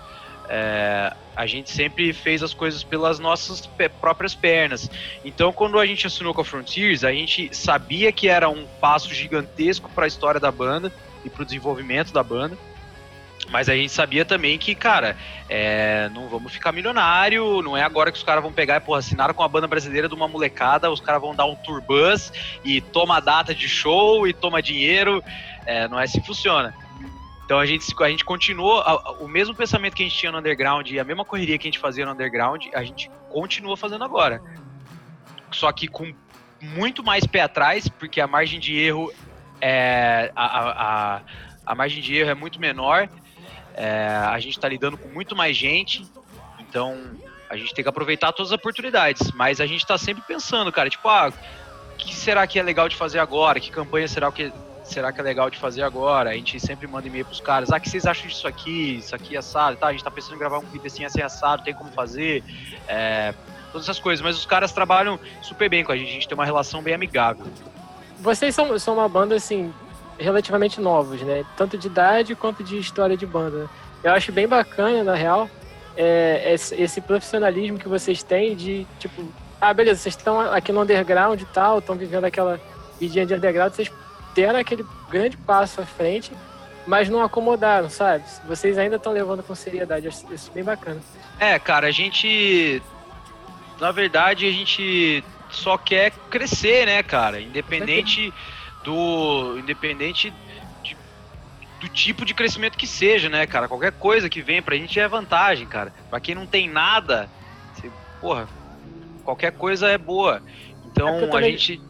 É, 0.48 1.14
a 1.36 1.46
gente 1.46 1.70
sempre 1.70 2.12
fez 2.12 2.42
as 2.42 2.52
coisas 2.52 2.82
pelas 2.82 3.18
nossas 3.18 3.68
próprias 4.00 4.34
pernas. 4.34 4.90
Então, 5.24 5.52
quando 5.52 5.78
a 5.78 5.86
gente 5.86 6.06
assinou 6.06 6.34
com 6.34 6.40
a 6.40 6.44
Frontiers, 6.44 7.04
a 7.04 7.12
gente 7.12 7.54
sabia 7.54 8.10
que 8.12 8.28
era 8.28 8.48
um 8.48 8.66
passo 8.80 9.14
gigantesco 9.14 9.88
para 9.94 10.04
a 10.04 10.08
história 10.08 10.40
da 10.40 10.50
banda 10.50 10.92
e 11.24 11.30
para 11.30 11.42
o 11.42 11.44
desenvolvimento 11.44 12.12
da 12.12 12.22
banda. 12.22 12.56
Mas 13.52 13.68
a 13.68 13.76
gente 13.76 13.92
sabia 13.92 14.24
também 14.24 14.58
que, 14.58 14.74
cara, 14.74 15.14
é, 15.48 16.08
não 16.14 16.26
vamos 16.26 16.52
ficar 16.52 16.72
milionário, 16.72 17.60
não 17.60 17.76
é 17.76 17.82
agora 17.82 18.10
que 18.10 18.16
os 18.16 18.24
caras 18.24 18.42
vão 18.42 18.50
pegar 18.50 18.76
e, 18.76 18.80
porra, 18.80 19.00
assinaram 19.00 19.34
com 19.34 19.42
a 19.42 19.48
banda 19.48 19.68
brasileira 19.68 20.08
de 20.08 20.14
uma 20.14 20.26
molecada, 20.26 20.90
os 20.90 21.00
caras 21.00 21.20
vão 21.20 21.34
dar 21.34 21.44
um 21.44 21.54
tour 21.54 21.82
bus 21.82 22.32
e 22.64 22.80
toma 22.80 23.20
data 23.20 23.54
de 23.54 23.68
show 23.68 24.26
e 24.26 24.32
toma 24.32 24.62
dinheiro. 24.62 25.22
É, 25.66 25.86
não 25.86 26.00
é 26.00 26.04
assim 26.04 26.18
que 26.18 26.26
funciona. 26.26 26.74
Então 27.44 27.58
a 27.58 27.66
gente, 27.66 27.94
a 28.00 28.08
gente 28.08 28.24
continuou, 28.24 28.82
o 29.20 29.28
mesmo 29.28 29.54
pensamento 29.54 29.94
que 29.94 30.02
a 30.02 30.06
gente 30.06 30.16
tinha 30.16 30.32
no 30.32 30.38
underground 30.38 30.88
e 30.90 30.98
a 30.98 31.04
mesma 31.04 31.22
correria 31.22 31.58
que 31.58 31.68
a 31.68 31.70
gente 31.70 31.78
fazia 31.78 32.06
no 32.06 32.12
underground, 32.12 32.64
a 32.72 32.82
gente 32.82 33.10
continua 33.28 33.76
fazendo 33.76 34.02
agora. 34.02 34.42
Só 35.50 35.70
que 35.70 35.86
com 35.86 36.10
muito 36.62 37.04
mais 37.04 37.26
pé 37.26 37.42
atrás, 37.42 37.86
porque 37.86 38.18
a 38.18 38.26
margem 38.26 38.58
de 38.58 38.78
erro 38.78 39.12
é. 39.60 40.32
A, 40.34 41.16
a, 41.16 41.20
a 41.66 41.74
margem 41.74 42.02
de 42.02 42.16
erro 42.16 42.30
é 42.30 42.34
muito 42.34 42.58
menor. 42.58 43.08
É, 43.74 44.06
a 44.06 44.38
gente 44.38 44.56
está 44.56 44.68
lidando 44.68 44.96
com 44.96 45.08
muito 45.08 45.34
mais 45.34 45.56
gente. 45.56 46.06
Então 46.58 46.98
a 47.48 47.56
gente 47.56 47.74
tem 47.74 47.82
que 47.84 47.88
aproveitar 47.88 48.32
todas 48.32 48.50
as 48.50 48.58
oportunidades. 48.58 49.30
Mas 49.32 49.60
a 49.60 49.66
gente 49.66 49.80
está 49.80 49.98
sempre 49.98 50.22
pensando, 50.26 50.72
cara, 50.72 50.88
tipo, 50.88 51.08
ah, 51.08 51.32
o 51.92 51.96
que 51.96 52.14
será 52.14 52.46
que 52.46 52.58
é 52.58 52.62
legal 52.62 52.88
de 52.88 52.96
fazer 52.96 53.18
agora? 53.18 53.60
Que 53.60 53.70
campanha 53.70 54.08
será 54.08 54.32
que 54.32 54.52
será 54.84 55.12
que 55.12 55.20
é 55.20 55.22
legal 55.22 55.48
de 55.48 55.58
fazer 55.58 55.82
agora? 55.82 56.30
A 56.30 56.34
gente 56.34 56.58
sempre 56.58 56.86
manda 56.86 57.06
e-mail 57.06 57.24
pros 57.24 57.40
caras, 57.40 57.70
ah, 57.70 57.76
o 57.76 57.80
que 57.80 57.88
vocês 57.88 58.06
acham 58.06 58.26
disso 58.26 58.48
aqui? 58.48 58.96
Isso 58.96 59.14
aqui 59.14 59.36
é 59.36 59.38
assado, 59.38 59.76
tá? 59.76 59.88
A 59.88 59.92
gente 59.92 60.02
tá 60.02 60.10
pensando 60.10 60.34
em 60.34 60.38
gravar 60.38 60.58
um 60.58 60.66
vídeo 60.66 60.86
assim, 60.86 61.04
assim, 61.04 61.22
assado, 61.22 61.62
tem 61.62 61.74
como 61.74 61.90
fazer? 61.92 62.42
É, 62.88 63.34
todas 63.70 63.86
essas 63.86 64.00
coisas, 64.00 64.22
mas 64.22 64.36
os 64.36 64.44
caras 64.44 64.72
trabalham 64.72 65.18
super 65.40 65.68
bem 65.68 65.84
com 65.84 65.92
a 65.92 65.96
gente, 65.96 66.08
a 66.08 66.12
gente 66.12 66.28
tem 66.28 66.34
uma 66.34 66.44
relação 66.44 66.82
bem 66.82 66.94
amigável. 66.94 67.46
Vocês 68.18 68.54
são, 68.54 68.78
são 68.78 68.94
uma 68.94 69.08
banda, 69.08 69.34
assim, 69.34 69.72
relativamente 70.18 70.80
novos, 70.80 71.20
né? 71.22 71.44
Tanto 71.56 71.76
de 71.76 71.86
idade 71.86 72.34
quanto 72.34 72.62
de 72.62 72.78
história 72.78 73.16
de 73.16 73.26
banda. 73.26 73.68
Eu 74.02 74.12
acho 74.12 74.32
bem 74.32 74.48
bacana, 74.48 75.04
na 75.04 75.14
real, 75.14 75.48
é, 75.96 76.52
esse, 76.54 76.74
esse 76.74 77.00
profissionalismo 77.00 77.78
que 77.78 77.88
vocês 77.88 78.22
têm 78.22 78.56
de, 78.56 78.86
tipo, 78.98 79.24
ah, 79.60 79.72
beleza, 79.72 80.00
vocês 80.00 80.16
estão 80.16 80.40
aqui 80.40 80.72
no 80.72 80.82
underground 80.82 81.40
e 81.40 81.44
tal, 81.46 81.78
estão 81.78 81.94
vivendo 81.94 82.24
aquela 82.24 82.60
vidinha 82.98 83.24
de 83.24 83.34
underground, 83.34 83.72
vocês 83.72 83.90
deram 84.34 84.58
aquele 84.58 84.84
grande 85.08 85.36
passo 85.36 85.80
à 85.80 85.86
frente, 85.86 86.32
mas 86.86 87.08
não 87.08 87.22
acomodaram, 87.22 87.88
sabe? 87.88 88.24
Vocês 88.46 88.76
ainda 88.76 88.96
estão 88.96 89.12
levando 89.12 89.42
com 89.42 89.54
seriedade, 89.54 90.08
acho 90.08 90.32
isso 90.32 90.50
bem 90.52 90.64
bacana. 90.64 91.00
É, 91.38 91.58
cara, 91.58 91.86
a 91.86 91.90
gente. 91.90 92.82
Na 93.80 93.92
verdade, 93.92 94.46
a 94.46 94.50
gente 94.50 95.24
só 95.50 95.76
quer 95.76 96.12
crescer, 96.30 96.86
né, 96.86 97.02
cara? 97.02 97.40
Independente 97.40 98.32
do. 98.84 99.58
Independente 99.58 100.32
de, 100.82 100.96
do 101.80 101.88
tipo 101.88 102.24
de 102.24 102.34
crescimento 102.34 102.76
que 102.76 102.86
seja, 102.86 103.28
né, 103.28 103.46
cara? 103.46 103.68
Qualquer 103.68 103.92
coisa 103.92 104.28
que 104.28 104.42
vem 104.42 104.62
pra 104.62 104.76
gente 104.76 104.98
é 104.98 105.08
vantagem, 105.08 105.66
cara. 105.66 105.92
Pra 106.10 106.20
quem 106.20 106.34
não 106.34 106.46
tem 106.46 106.68
nada, 106.68 107.28
você, 107.74 107.90
porra, 108.20 108.48
qualquer 109.24 109.52
coisa 109.52 109.88
é 109.88 109.98
boa. 109.98 110.42
Então 110.86 111.08
é 111.08 111.36
a 111.36 111.42
gente. 111.42 111.80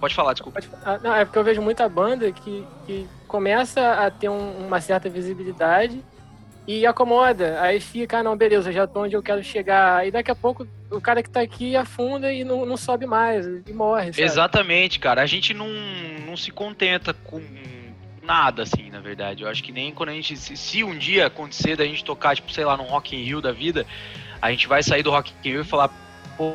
Pode 0.00 0.14
falar, 0.14 0.34
desculpa. 0.34 0.60
Falar. 0.60 1.00
Não, 1.00 1.14
é 1.14 1.24
porque 1.24 1.38
eu 1.38 1.44
vejo 1.44 1.62
muita 1.62 1.88
banda 1.88 2.30
que, 2.30 2.66
que 2.86 3.08
começa 3.26 3.92
a 3.92 4.10
ter 4.10 4.28
um, 4.28 4.66
uma 4.66 4.80
certa 4.80 5.08
visibilidade 5.08 6.02
e 6.66 6.86
acomoda. 6.86 7.60
Aí 7.60 7.80
fica, 7.80 8.18
ah, 8.18 8.22
não, 8.22 8.36
beleza, 8.36 8.72
já 8.72 8.86
tô 8.86 9.02
onde 9.02 9.14
eu 9.14 9.22
quero 9.22 9.42
chegar. 9.42 10.06
E 10.06 10.10
daqui 10.10 10.30
a 10.30 10.34
pouco 10.34 10.66
o 10.90 11.00
cara 11.00 11.22
que 11.22 11.30
tá 11.30 11.40
aqui 11.40 11.76
afunda 11.76 12.32
e 12.32 12.44
não, 12.44 12.64
não 12.64 12.76
sobe 12.76 13.06
mais 13.06 13.46
e 13.46 13.72
morre. 13.72 14.12
Sabe? 14.12 14.22
Exatamente, 14.22 14.98
cara. 14.98 15.22
A 15.22 15.26
gente 15.26 15.52
não, 15.52 15.68
não 16.26 16.36
se 16.36 16.50
contenta 16.50 17.12
com 17.12 17.40
nada, 18.22 18.62
assim, 18.62 18.90
na 18.90 19.00
verdade. 19.00 19.42
Eu 19.42 19.48
acho 19.48 19.62
que 19.62 19.72
nem 19.72 19.92
quando 19.92 20.10
a 20.10 20.12
gente. 20.12 20.36
Se, 20.36 20.56
se 20.56 20.84
um 20.84 20.96
dia 20.96 21.26
acontecer 21.26 21.76
da 21.76 21.84
gente 21.84 22.04
tocar, 22.04 22.34
tipo, 22.34 22.52
sei 22.52 22.64
lá, 22.64 22.76
num 22.76 22.84
Rock 22.84 23.16
in 23.16 23.22
Rio 23.22 23.40
da 23.40 23.52
vida, 23.52 23.86
a 24.40 24.50
gente 24.50 24.66
vai 24.66 24.82
sair 24.82 25.02
do 25.02 25.10
Rock 25.10 25.32
in 25.44 25.50
Rio 25.50 25.60
e 25.62 25.64
falar, 25.64 25.90
pô, 26.36 26.54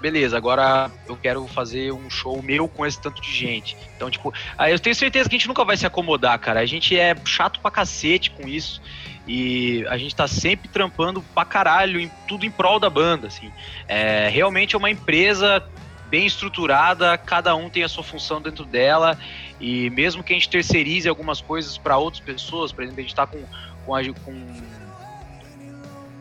beleza, 0.00 0.36
agora 0.36 0.90
eu 1.06 1.16
quero 1.16 1.46
fazer 1.46 1.92
um 1.92 2.08
show 2.08 2.42
meu 2.42 2.68
com 2.68 2.86
esse 2.86 3.00
tanto 3.00 3.20
de 3.20 3.32
gente. 3.32 3.76
Então, 3.96 4.10
tipo, 4.10 4.32
aí 4.56 4.72
eu 4.72 4.78
tenho 4.78 4.94
certeza 4.94 5.28
que 5.28 5.36
a 5.36 5.38
gente 5.38 5.48
nunca 5.48 5.64
vai 5.64 5.76
se 5.76 5.86
acomodar, 5.86 6.38
cara. 6.38 6.60
A 6.60 6.66
gente 6.66 6.98
é 6.98 7.14
chato 7.24 7.60
pra 7.60 7.70
cacete 7.70 8.30
com 8.30 8.48
isso. 8.48 8.80
E 9.26 9.84
a 9.88 9.96
gente 9.96 10.14
tá 10.14 10.26
sempre 10.26 10.68
trampando 10.68 11.22
pra 11.34 11.44
caralho, 11.44 12.00
em, 12.00 12.10
tudo 12.26 12.44
em 12.44 12.50
prol 12.50 12.80
da 12.80 12.90
banda, 12.90 13.28
assim. 13.28 13.52
É, 13.86 14.28
realmente 14.28 14.74
é 14.74 14.78
uma 14.78 14.90
empresa 14.90 15.62
bem 16.08 16.26
estruturada, 16.26 17.16
cada 17.18 17.54
um 17.54 17.70
tem 17.70 17.84
a 17.84 17.88
sua 17.88 18.02
função 18.02 18.42
dentro 18.42 18.64
dela, 18.64 19.16
e 19.60 19.88
mesmo 19.90 20.24
que 20.24 20.32
a 20.32 20.36
gente 20.36 20.48
terceirize 20.48 21.08
algumas 21.08 21.40
coisas 21.40 21.78
para 21.78 21.96
outras 21.96 22.22
pessoas, 22.22 22.72
por 22.72 22.82
exemplo, 22.82 22.98
a 22.98 23.02
gente 23.02 23.14
tá 23.14 23.26
com, 23.26 23.44
com, 23.86 23.94
a, 23.94 24.02
com 24.24 24.34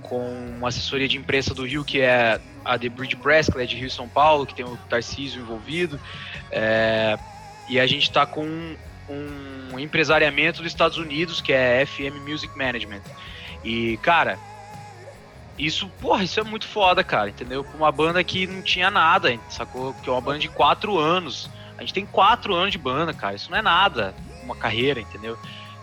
com 0.09 0.25
uma 0.57 0.69
assessoria 0.69 1.07
de 1.07 1.17
imprensa 1.17 1.53
do 1.53 1.65
Rio, 1.65 1.85
que 1.85 2.01
é 2.01 2.41
a 2.65 2.77
The 2.77 2.89
Bridge 2.89 3.15
Press, 3.15 3.47
que 3.47 3.57
é 3.59 3.65
de 3.65 3.75
Rio 3.75 3.87
e 3.87 3.91
São 3.91 4.09
Paulo, 4.09 4.45
que 4.45 4.55
tem 4.55 4.65
o 4.65 4.75
Tarcísio 4.89 5.39
envolvido. 5.39 5.99
É, 6.51 7.17
e 7.69 7.79
a 7.79 7.85
gente 7.85 8.03
está 8.03 8.25
com 8.25 8.43
um 9.07 9.48
empresariamento 9.78 10.63
dos 10.63 10.72
Estados 10.72 10.97
Unidos, 10.97 11.41
que 11.41 11.51
é 11.51 11.86
FM 11.86 12.26
Music 12.26 12.57
Management. 12.57 13.01
E, 13.63 13.97
cara, 13.97 14.39
isso, 15.57 15.89
porra, 15.99 16.24
isso 16.24 16.39
é 16.39 16.43
muito 16.43 16.65
foda, 16.65 17.03
cara, 17.03 17.30
entendeu? 17.30 17.65
Uma 17.76 17.91
banda 17.91 18.24
que 18.24 18.47
não 18.47 18.61
tinha 18.61 18.89
nada, 18.89 19.38
sacou? 19.49 19.93
Que 19.95 20.09
é 20.09 20.11
uma 20.11 20.22
banda 20.22 20.39
de 20.39 20.47
quatro 20.47 20.97
anos. 20.97 21.49
A 21.78 21.82
gente 21.82 21.93
tem 21.93 22.05
quatro 22.05 22.55
anos 22.55 22.72
de 22.72 22.78
banda, 22.78 23.13
cara. 23.13 23.36
Isso 23.36 23.51
não 23.51 23.57
é 23.57 23.61
nada, 23.61 24.15
uma 24.41 24.55
carreira, 24.55 25.01
entendeu? 25.01 25.38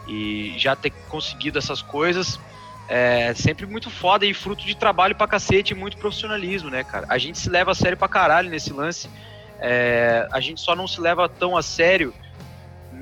E 0.08 0.54
já 0.56 0.74
ter 0.74 0.90
conseguido 1.08 1.58
essas 1.58 1.82
coisas 1.82 2.40
é 2.88 3.34
sempre 3.34 3.66
muito 3.66 3.90
foda 3.90 4.24
e 4.24 4.32
fruto 4.32 4.64
de 4.64 4.76
trabalho 4.76 5.14
pra 5.14 5.26
cacete 5.26 5.72
e 5.72 5.76
muito 5.76 5.96
profissionalismo, 5.96 6.70
né, 6.70 6.84
cara? 6.84 7.04
A 7.08 7.18
gente 7.18 7.38
se 7.38 7.50
leva 7.50 7.72
a 7.72 7.74
sério 7.74 7.98
pra 7.98 8.08
caralho 8.08 8.48
nesse 8.48 8.72
lance. 8.72 9.10
É, 9.58 10.28
a 10.32 10.40
gente 10.40 10.60
só 10.60 10.76
não 10.76 10.86
se 10.86 11.00
leva 11.00 11.28
tão 11.28 11.56
a 11.56 11.62
sério 11.62 12.14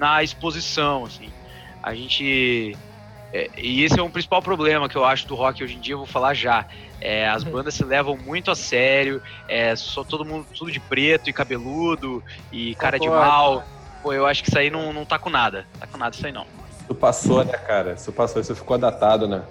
na 0.05 0.22
exposição, 0.22 1.07
assim. 1.07 1.30
A 1.82 1.94
gente. 1.94 2.76
É, 3.32 3.48
e 3.57 3.82
esse 3.82 3.98
é 3.98 4.02
um 4.02 4.11
principal 4.11 4.42
problema 4.42 4.86
que 4.86 4.96
eu 4.96 5.05
acho 5.05 5.26
do 5.26 5.34
rock 5.34 5.64
hoje 5.64 5.76
em 5.76 5.80
dia, 5.80 5.94
eu 5.94 5.98
vou 5.98 6.07
falar 6.07 6.34
já. 6.34 6.66
É, 7.00 7.26
as 7.26 7.42
uhum. 7.42 7.52
bandas 7.52 7.74
se 7.74 7.84
levam 7.84 8.16
muito 8.16 8.50
a 8.50 8.55
sério, 8.55 9.22
é 9.48 9.74
só 9.74 10.05
todo 10.05 10.24
mundo 10.24 10.46
tudo 10.55 10.70
de 10.70 10.78
preto 10.78 11.28
e 11.28 11.32
cabeludo 11.32 12.22
e 12.52 12.74
cara 12.74 12.98
de 12.98 13.09
mal. 13.09 13.64
Pô, 14.02 14.12
eu 14.12 14.26
acho 14.26 14.42
que 14.42 14.50
isso 14.50 14.59
aí 14.59 14.70
não, 14.70 14.92
não 14.92 15.07
tá 15.07 15.18
com 15.18 15.30
nada. 15.30 15.66
Tá 15.80 15.86
com 15.86 15.96
nada 15.96 16.14
isso 16.14 16.26
aí 16.26 16.32
não. 16.32 16.46
Isso 16.82 16.94
passou, 16.94 17.42
né, 17.42 17.55
cara? 17.55 17.94
Isso 17.94 18.12
passou, 18.12 18.42
isso 18.42 18.55
ficou 18.55 18.76
datado, 18.76 19.26
né? 19.26 19.42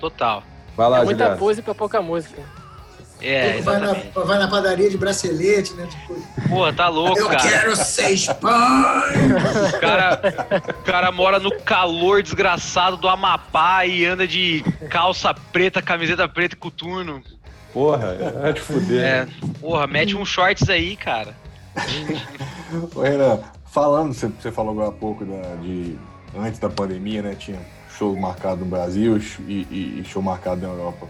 Total. 0.00 0.42
Vai 0.74 0.88
lá, 0.88 1.00
é 1.00 1.04
muita 1.04 1.24
Juliano. 1.24 1.38
pose 1.38 1.60
pra 1.60 1.74
pouca 1.74 2.00
música. 2.00 2.42
É, 3.22 3.60
vai 3.60 3.78
na, 3.78 3.92
vai 4.24 4.38
na, 4.38 4.48
padaria 4.48 4.90
de 4.90 4.98
bracelete, 4.98 5.72
né? 5.74 5.86
Tipo, 5.86 6.20
Pô, 6.48 6.72
tá 6.72 6.88
louco, 6.88 7.18
eu 7.18 7.28
cara. 7.28 7.44
Eu 7.44 7.50
quero 7.50 7.76
seis 7.76 8.26
pães! 8.26 9.74
O 9.74 9.80
cara, 9.80 10.20
o 10.68 10.82
cara 10.82 11.12
mora 11.12 11.38
no 11.38 11.52
calor 11.60 12.22
desgraçado 12.22 12.96
do 12.96 13.08
Amapá 13.08 13.86
e 13.86 14.04
anda 14.04 14.26
de 14.26 14.64
calça 14.90 15.32
preta, 15.52 15.80
camiseta 15.80 16.28
preta 16.28 16.54
e 16.56 16.58
coturno. 16.58 17.22
Porra, 17.72 18.16
é 18.44 18.52
de 18.52 18.60
fuder. 18.60 19.00
É, 19.00 19.28
porra, 19.60 19.86
mete 19.86 20.16
uns 20.16 20.28
shorts 20.28 20.68
aí, 20.68 20.96
cara. 20.96 21.34
Ô, 22.94 23.02
Renan, 23.02 23.40
falando, 23.66 24.12
você, 24.12 24.26
você 24.26 24.50
falou 24.50 24.72
agora 24.72 24.88
há 24.88 24.92
pouco 24.92 25.24
da, 25.24 25.54
de. 25.62 25.96
Antes 26.36 26.58
da 26.58 26.68
pandemia, 26.68 27.22
né? 27.22 27.34
Tinha 27.34 27.58
show 27.96 28.16
marcado 28.16 28.64
no 28.64 28.66
Brasil 28.66 29.18
e, 29.46 30.00
e 30.00 30.04
show 30.04 30.22
marcado 30.22 30.62
na 30.62 30.68
Europa. 30.68 31.06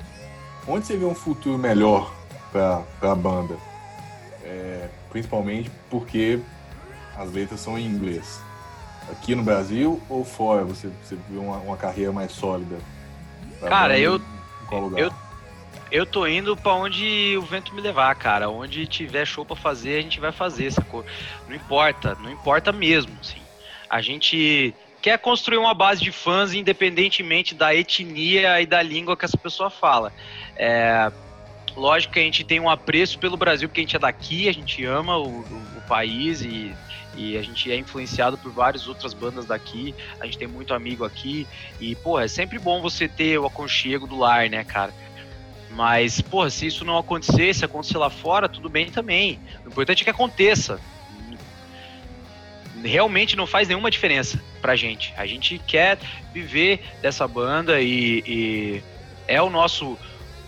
Onde 0.66 0.86
você 0.86 0.96
vê 0.96 1.04
um 1.04 1.14
futuro 1.14 1.58
melhor 1.58 2.12
para 2.52 2.84
a 3.02 3.14
banda? 3.14 3.56
É, 4.44 4.88
principalmente 5.10 5.70
porque 5.90 6.40
as 7.16 7.32
letras 7.32 7.60
são 7.60 7.78
em 7.78 7.86
inglês. 7.86 8.40
Aqui 9.10 9.34
no 9.34 9.42
Brasil 9.42 10.00
ou 10.08 10.24
fora 10.24 10.64
você, 10.64 10.88
você 11.02 11.16
vê 11.28 11.38
uma, 11.38 11.56
uma 11.58 11.76
carreira 11.76 12.12
mais 12.12 12.32
sólida? 12.32 12.78
Cara, 13.60 13.98
eu, 13.98 14.20
eu 14.96 15.12
eu 15.92 16.06
tô 16.06 16.26
indo 16.26 16.56
para 16.56 16.72
onde 16.72 17.36
o 17.36 17.42
vento 17.42 17.74
me 17.74 17.80
levar, 17.82 18.14
cara. 18.14 18.48
Onde 18.48 18.86
tiver 18.86 19.26
show 19.26 19.44
para 19.44 19.54
fazer, 19.54 19.98
a 19.98 20.00
gente 20.00 20.18
vai 20.18 20.32
fazer, 20.32 20.72
sacou? 20.72 21.04
Não 21.46 21.54
importa, 21.54 22.16
não 22.18 22.30
importa 22.30 22.72
mesmo, 22.72 23.12
assim. 23.20 23.42
A 23.90 24.00
gente 24.00 24.74
quer 25.02 25.18
construir 25.18 25.58
uma 25.58 25.74
base 25.74 26.00
de 26.00 26.10
fãs 26.10 26.54
independentemente 26.54 27.54
da 27.54 27.74
etnia 27.74 28.58
e 28.62 28.64
da 28.64 28.80
língua 28.80 29.16
que 29.16 29.26
essa 29.26 29.36
pessoa 29.36 29.68
fala. 29.68 30.12
É, 30.56 31.10
lógico 31.76 32.14
que 32.14 32.20
a 32.20 32.22
gente 32.22 32.44
tem 32.44 32.60
um 32.60 32.68
apreço 32.68 33.18
pelo 33.18 33.36
Brasil, 33.36 33.68
porque 33.68 33.80
a 33.80 33.84
gente 33.84 33.96
é 33.96 33.98
daqui, 33.98 34.48
a 34.48 34.52
gente 34.52 34.84
ama 34.84 35.16
o, 35.16 35.28
o, 35.28 35.78
o 35.78 35.80
país 35.88 36.42
e, 36.42 36.74
e, 37.16 37.36
a 37.36 37.42
gente 37.42 37.70
é 37.70 37.76
influenciado 37.76 38.36
por 38.38 38.52
várias 38.52 38.86
outras 38.86 39.12
bandas 39.14 39.46
daqui, 39.46 39.94
a 40.20 40.24
gente 40.24 40.38
tem 40.38 40.48
muito 40.48 40.74
amigo 40.74 41.04
aqui 41.04 41.46
e, 41.80 41.94
pô, 41.94 42.20
é 42.20 42.28
sempre 42.28 42.58
bom 42.58 42.80
você 42.80 43.08
ter 43.08 43.38
o 43.38 43.46
aconchego 43.46 44.06
do 44.06 44.18
lar, 44.18 44.48
né, 44.48 44.64
cara? 44.64 44.92
Mas, 45.70 46.20
porra, 46.20 46.50
se 46.50 46.66
isso 46.66 46.84
não 46.84 46.98
acontecer, 46.98 47.54
se 47.54 47.64
acontecer 47.64 47.96
lá 47.96 48.10
fora, 48.10 48.46
tudo 48.46 48.68
bem 48.68 48.90
também. 48.90 49.40
O 49.64 49.68
importante 49.68 50.02
é 50.02 50.04
que 50.04 50.10
aconteça 50.10 50.78
realmente 52.84 53.36
não 53.36 53.46
faz 53.46 53.68
nenhuma 53.68 53.90
diferença 53.90 54.40
pra 54.60 54.76
gente. 54.76 55.12
A 55.16 55.26
gente 55.26 55.58
quer 55.58 55.98
viver 56.32 56.82
dessa 57.00 57.26
banda 57.26 57.80
e, 57.80 58.22
e 58.26 58.82
é 59.26 59.40
o 59.40 59.50
nosso 59.50 59.98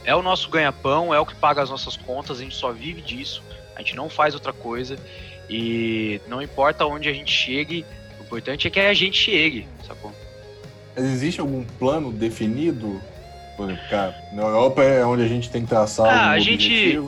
é 0.04 0.14
o 0.14 0.22
nosso 0.22 0.48
ganha-pão, 0.48 1.14
é 1.14 1.18
o 1.18 1.26
que 1.26 1.34
paga 1.34 1.62
as 1.62 1.70
nossas 1.70 1.96
contas, 1.96 2.38
a 2.38 2.42
gente 2.42 2.54
só 2.54 2.72
vive 2.72 3.00
disso, 3.00 3.42
a 3.74 3.80
gente 3.80 3.96
não 3.96 4.08
faz 4.08 4.34
outra 4.34 4.52
coisa 4.52 4.96
e 5.48 6.20
não 6.28 6.40
importa 6.40 6.86
onde 6.86 7.08
a 7.08 7.12
gente 7.12 7.30
chegue, 7.30 7.84
o 8.20 8.22
importante 8.22 8.66
é 8.66 8.70
que 8.70 8.80
a 8.80 8.94
gente 8.94 9.16
chegue, 9.16 9.66
sacou? 9.86 10.12
Mas 10.94 11.04
existe 11.04 11.40
algum 11.40 11.64
plano 11.64 12.12
definido? 12.12 13.00
Por 13.56 13.70
exemplo, 13.70 13.88
cara, 13.88 14.14
na 14.32 14.42
Europa 14.42 14.82
é 14.82 15.04
onde 15.04 15.22
a 15.22 15.28
gente 15.28 15.50
tem 15.50 15.62
que 15.62 15.68
traçar 15.68 16.06
ah, 16.06 16.30
a 16.30 16.38
gente 16.38 17.00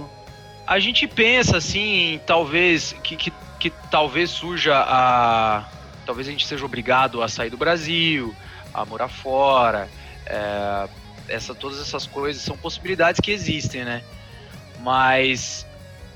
A 0.66 0.78
gente 0.78 1.06
pensa 1.08 1.56
assim, 1.56 2.20
talvez 2.24 2.92
que, 3.02 3.16
que 3.16 3.32
que 3.58 3.70
talvez 3.90 4.30
surja 4.30 4.76
a. 4.76 5.64
Talvez 6.04 6.28
a 6.28 6.30
gente 6.30 6.46
seja 6.46 6.64
obrigado 6.64 7.22
a 7.22 7.28
sair 7.28 7.50
do 7.50 7.56
Brasil, 7.56 8.34
a 8.72 8.84
morar 8.84 9.08
fora. 9.08 9.88
É, 10.24 10.88
essa, 11.28 11.54
todas 11.54 11.80
essas 11.80 12.06
coisas 12.06 12.42
são 12.42 12.56
possibilidades 12.56 13.20
que 13.20 13.30
existem, 13.30 13.84
né? 13.84 14.02
Mas 14.80 15.66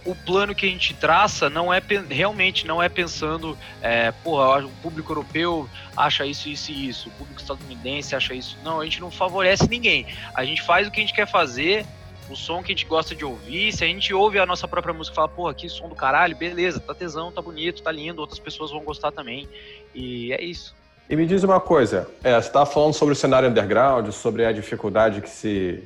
o 0.04 0.14
plano 0.14 0.54
que 0.54 0.66
a 0.66 0.68
gente 0.68 0.94
traça 0.94 1.50
não 1.50 1.72
é 1.72 1.82
realmente 2.08 2.66
não 2.66 2.82
é 2.82 2.88
pensando, 2.88 3.56
é, 3.82 4.10
porra, 4.10 4.64
o 4.64 4.70
público 4.82 5.12
europeu 5.12 5.68
acha 5.96 6.24
isso, 6.24 6.48
isso 6.48 6.70
e 6.72 6.88
isso, 6.88 7.08
o 7.08 7.12
público 7.12 7.40
estadunidense 7.40 8.14
acha 8.14 8.34
isso. 8.34 8.56
Não, 8.64 8.80
a 8.80 8.84
gente 8.84 9.00
não 9.00 9.10
favorece 9.10 9.68
ninguém. 9.68 10.06
A 10.34 10.44
gente 10.44 10.62
faz 10.62 10.88
o 10.88 10.90
que 10.90 11.00
a 11.00 11.02
gente 11.02 11.14
quer 11.14 11.26
fazer, 11.26 11.84
o 12.30 12.36
som 12.36 12.62
que 12.62 12.72
a 12.72 12.74
gente 12.74 12.86
gosta 12.86 13.14
de 13.14 13.24
ouvir. 13.24 13.72
Se 13.72 13.84
a 13.84 13.86
gente 13.86 14.14
ouve 14.14 14.38
a 14.38 14.46
nossa 14.46 14.66
própria 14.66 14.94
música 14.94 15.14
e 15.14 15.16
fala, 15.16 15.28
porra, 15.28 15.52
que 15.52 15.68
som 15.68 15.88
do 15.88 15.94
caralho, 15.94 16.36
beleza, 16.36 16.80
tá 16.80 16.94
tesão, 16.94 17.30
tá 17.30 17.42
bonito, 17.42 17.82
tá 17.82 17.92
lindo, 17.92 18.20
outras 18.20 18.38
pessoas 18.38 18.70
vão 18.70 18.82
gostar 18.82 19.12
também. 19.12 19.48
E 19.94 20.32
é 20.32 20.42
isso. 20.42 20.74
E 21.10 21.16
me 21.16 21.26
diz 21.26 21.42
uma 21.42 21.58
coisa, 21.58 22.06
é, 22.22 22.40
você 22.40 22.46
estava 22.46 22.64
falando 22.64 22.94
sobre 22.94 23.14
o 23.14 23.16
cenário 23.16 23.48
underground, 23.48 24.12
sobre 24.12 24.46
a 24.46 24.52
dificuldade 24.52 25.20
que 25.20 25.28
se, 25.28 25.82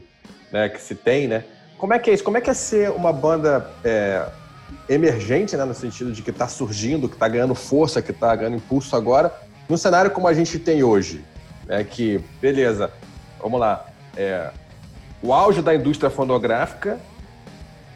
né, 0.53 0.69
que 0.69 0.79
se 0.79 0.95
tem, 0.95 1.27
né? 1.27 1.45
Como 1.79 1.95
é 1.95 1.99
que 1.99 2.11
é 2.11 2.13
isso? 2.13 2.23
Como 2.23 2.37
é 2.37 2.43
que 2.43 2.51
é 2.51 2.53
ser 2.53 2.91
uma 2.91 3.11
banda 3.11 3.71
é, 3.83 4.27
emergente, 4.87 5.57
né, 5.57 5.65
no 5.65 5.73
sentido 5.73 6.13
de 6.13 6.21
que 6.21 6.29
está 6.29 6.47
surgindo, 6.47 7.09
que 7.09 7.15
está 7.15 7.27
ganhando 7.27 7.55
força, 7.55 8.03
que 8.03 8.11
está 8.11 8.37
ganhando 8.37 8.57
impulso 8.57 8.95
agora, 8.95 9.33
num 9.67 9.79
cenário 9.79 10.11
como 10.11 10.29
a 10.29 10.35
gente 10.35 10.59
tem 10.59 10.85
hoje? 10.85 11.25
Né, 11.65 11.83
que, 11.85 12.23
beleza, 12.39 12.91
vamos 13.41 13.59
lá, 13.59 13.87
é, 14.19 14.51
o 15.23 15.33
auge 15.33 15.63
da 15.63 15.75
indústria 15.75 16.11
fonográfica 16.11 16.99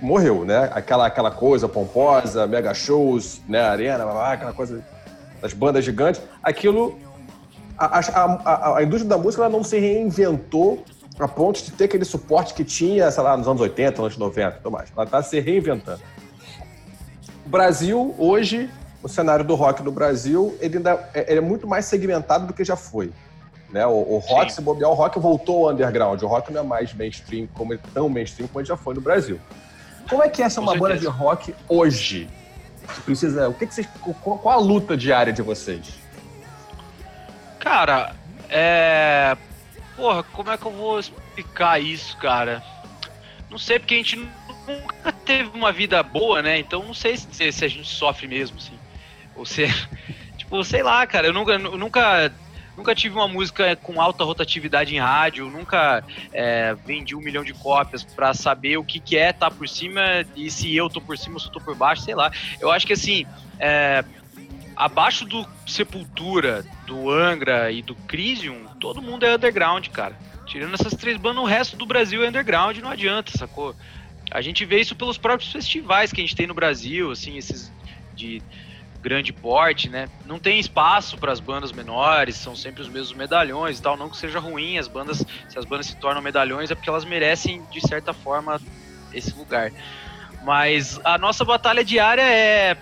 morreu, 0.01 0.47
né? 0.47 0.71
Aquela, 0.73 1.07
aquela 1.07 1.31
coisa 1.31 1.69
pomposa, 1.69 2.47
mega 2.47 2.73
shows, 2.73 3.43
né, 3.47 3.61
arena, 3.61 4.05
aquela 4.33 4.55
coisa 4.55 4.83
das 5.41 5.53
bandas 5.53 5.85
gigantes. 5.85 6.21
Aquilo, 6.43 6.99
a, 7.79 8.01
a, 8.01 8.79
a, 8.79 8.83
indústria 8.83 9.09
da 9.09 9.17
música 9.17 9.45
ela 9.45 9.51
não 9.51 9.63
se 9.63 9.79
reinventou 9.79 10.85
a 11.19 11.29
ponto 11.29 11.63
de 11.63 11.71
ter 11.73 11.85
aquele 11.85 12.05
suporte 12.05 12.55
que 12.55 12.65
tinha, 12.65 13.11
sei 13.11 13.23
lá, 13.23 13.37
nos 13.37 13.47
anos 13.47 13.61
80, 13.61 14.03
anos 14.03 14.17
90, 14.17 14.51
tudo 14.59 14.71
mais. 14.71 14.91
Ela 14.95 15.05
está 15.05 15.23
se 15.23 15.39
reinventando. 15.41 16.01
O 17.47 17.49
Brasil, 17.49 18.15
hoje, 18.19 18.69
o 19.03 19.09
cenário 19.09 19.45
do 19.45 19.55
rock 19.55 19.83
no 19.83 19.91
Brasil, 19.91 20.57
ele, 20.61 20.77
ainda, 20.77 21.11
é, 21.15 21.31
ele 21.31 21.39
é 21.39 21.43
muito 21.43 21.67
mais 21.67 21.87
segmentado 21.87 22.47
do 22.47 22.53
que 22.53 22.65
já 22.65 22.77
foi. 22.77 23.13
Né? 23.71 23.87
O, 23.87 24.15
o 24.15 24.19
rock, 24.19 24.51
Sim. 24.51 24.57
se 24.57 24.63
bobear, 24.63 24.91
o 24.91 24.95
rock 24.95 25.19
voltou 25.19 25.69
ao 25.69 25.75
underground. 25.75 26.21
O 26.23 26.27
rock 26.27 26.53
não 26.53 26.61
é 26.61 26.65
mais 26.65 26.93
mainstream, 26.95 27.49
como 27.55 27.73
ele, 27.73 27.81
tão 27.93 28.09
mainstream 28.09 28.49
como 28.49 28.61
ele 28.61 28.69
já 28.69 28.77
foi 28.77 28.95
no 28.95 29.01
Brasil. 29.01 29.39
Como 30.09 30.23
é 30.23 30.29
que 30.29 30.43
é 30.43 30.49
ser 30.49 30.61
uma 30.61 30.77
banda 30.77 30.97
de 30.97 31.07
rock 31.07 31.55
hoje? 31.69 32.29
Precisa, 33.05 33.49
o 33.49 33.55
que, 33.55 33.67
que 33.67 33.75
vocês, 33.75 33.89
qual 34.23 34.49
a 34.49 34.57
luta 34.57 34.97
diária 34.97 35.33
de 35.33 35.43
vocês? 35.43 36.08
Cara, 37.59 38.15
é, 38.49 39.37
Porra, 39.99 40.23
como 40.23 40.49
é 40.49 40.57
que 40.57 40.65
eu 40.65 40.71
vou 40.71 41.01
explicar 41.01 41.83
isso, 41.83 42.17
cara? 42.19 42.63
Não 43.51 43.59
sei, 43.59 43.81
porque 43.81 43.95
a 43.95 43.97
gente 43.97 44.17
nunca 44.17 45.11
teve 45.11 45.51
uma 45.59 45.73
vida 45.73 46.01
boa, 46.05 46.41
né? 46.41 46.57
Então 46.57 46.85
não 46.85 46.95
sei 46.95 47.17
se, 47.17 47.51
se 47.51 47.65
a 47.65 47.69
gente 47.69 47.89
sofre 47.89 48.29
mesmo, 48.29 48.59
assim. 48.59 48.79
Ou 49.35 49.45
se. 49.45 49.67
tipo, 50.39 50.63
sei 50.63 50.85
lá, 50.85 51.05
cara, 51.05 51.27
eu 51.27 51.33
nunca. 51.33 51.59
Nunca 51.59 52.33
nunca 52.77 52.95
tive 52.95 53.17
uma 53.17 53.27
música 53.27 53.75
com 53.75 54.01
alta 54.01 54.23
rotatividade 54.23 54.95
em 54.95 55.01
rádio, 55.01 55.51
nunca 55.51 56.05
é, 56.33 56.77
vendi 56.87 57.17
um 57.17 57.21
milhão 57.21 57.43
de 57.43 57.53
cópias 57.53 58.05
para 58.05 58.33
saber 58.33 58.77
o 58.77 58.85
que, 58.85 59.01
que 59.01 59.19
é 59.19 59.31
estar 59.31 59.51
tá 59.51 59.57
por 59.57 59.69
cima 59.69 60.25
e 60.37 60.49
se 60.49 60.77
eu 60.77 60.89
tô 60.89 61.01
por 61.01 61.19
cima 61.19 61.35
ou 61.35 61.41
se 61.41 61.49
eu 61.49 61.53
tô 61.53 61.61
por 61.61 61.75
baixo, 61.75 62.03
sei 62.03 62.15
lá. 62.15 62.31
Eu 62.61 62.71
acho 62.71 62.87
que 62.87 62.93
assim, 62.93 63.27
é, 63.59 64.05
abaixo 64.79 65.25
do 65.25 65.45
Sepultura, 65.67 66.65
do 66.87 67.11
Angra 67.11 67.73
e 67.73 67.83
do 67.83 67.97
Crisium, 67.97 68.65
todo 68.79 69.03
mundo 69.03 69.27
é 69.27 69.35
underground, 69.35 69.89
cara. 69.89 70.17
Tirando 70.47 70.75
essas 70.75 70.95
três 70.95 71.17
bandas, 71.17 71.43
o 71.43 71.47
resto 71.47 71.77
do 71.77 71.85
Brasil 71.85 72.25
é 72.25 72.29
underground, 72.29 72.79
não 72.79 72.91
adianta, 72.91 73.37
sacou? 73.37 73.75
A 74.31 74.41
gente 74.41 74.65
vê 74.65 74.81
isso 74.81 74.95
pelos 74.95 75.19
próprios 75.19 75.51
festivais 75.51 76.13
que 76.13 76.21
a 76.21 76.25
gente 76.25 76.37
tem 76.37 76.47
no 76.47 76.55
Brasil, 76.55 77.11
assim, 77.11 77.37
esses 77.37 77.73
de 78.15 78.41
grande 79.03 79.33
porte, 79.33 79.89
né? 79.89 80.09
Não 80.25 80.39
tem 80.39 80.61
espaço 80.61 81.19
para 81.19 81.33
as 81.33 81.41
bandas 81.41 81.73
menores, 81.73 82.37
são 82.37 82.55
sempre 82.55 82.81
os 82.81 82.89
mesmos 82.89 83.15
medalhões 83.15 83.81
e 83.81 83.83
tal. 83.83 83.97
Não 83.97 84.09
que 84.09 84.17
seja 84.17 84.39
ruim, 84.39 84.79
as 84.79 84.87
bandas, 84.87 85.25
se 85.49 85.59
as 85.59 85.65
bandas 85.65 85.87
se 85.87 85.97
tornam 85.97 86.23
medalhões 86.23 86.71
é 86.71 86.77
porque 86.77 86.89
elas 86.89 87.05
merecem 87.05 87.63
de 87.73 87.81
certa 87.81 88.13
forma 88.13 88.61
esse 89.13 89.35
lugar. 89.35 89.73
Mas 90.45 91.01
a 91.05 91.19
nossa 91.19 91.45
batalha 91.45 91.85
diária 91.85 92.23
é 92.23 92.77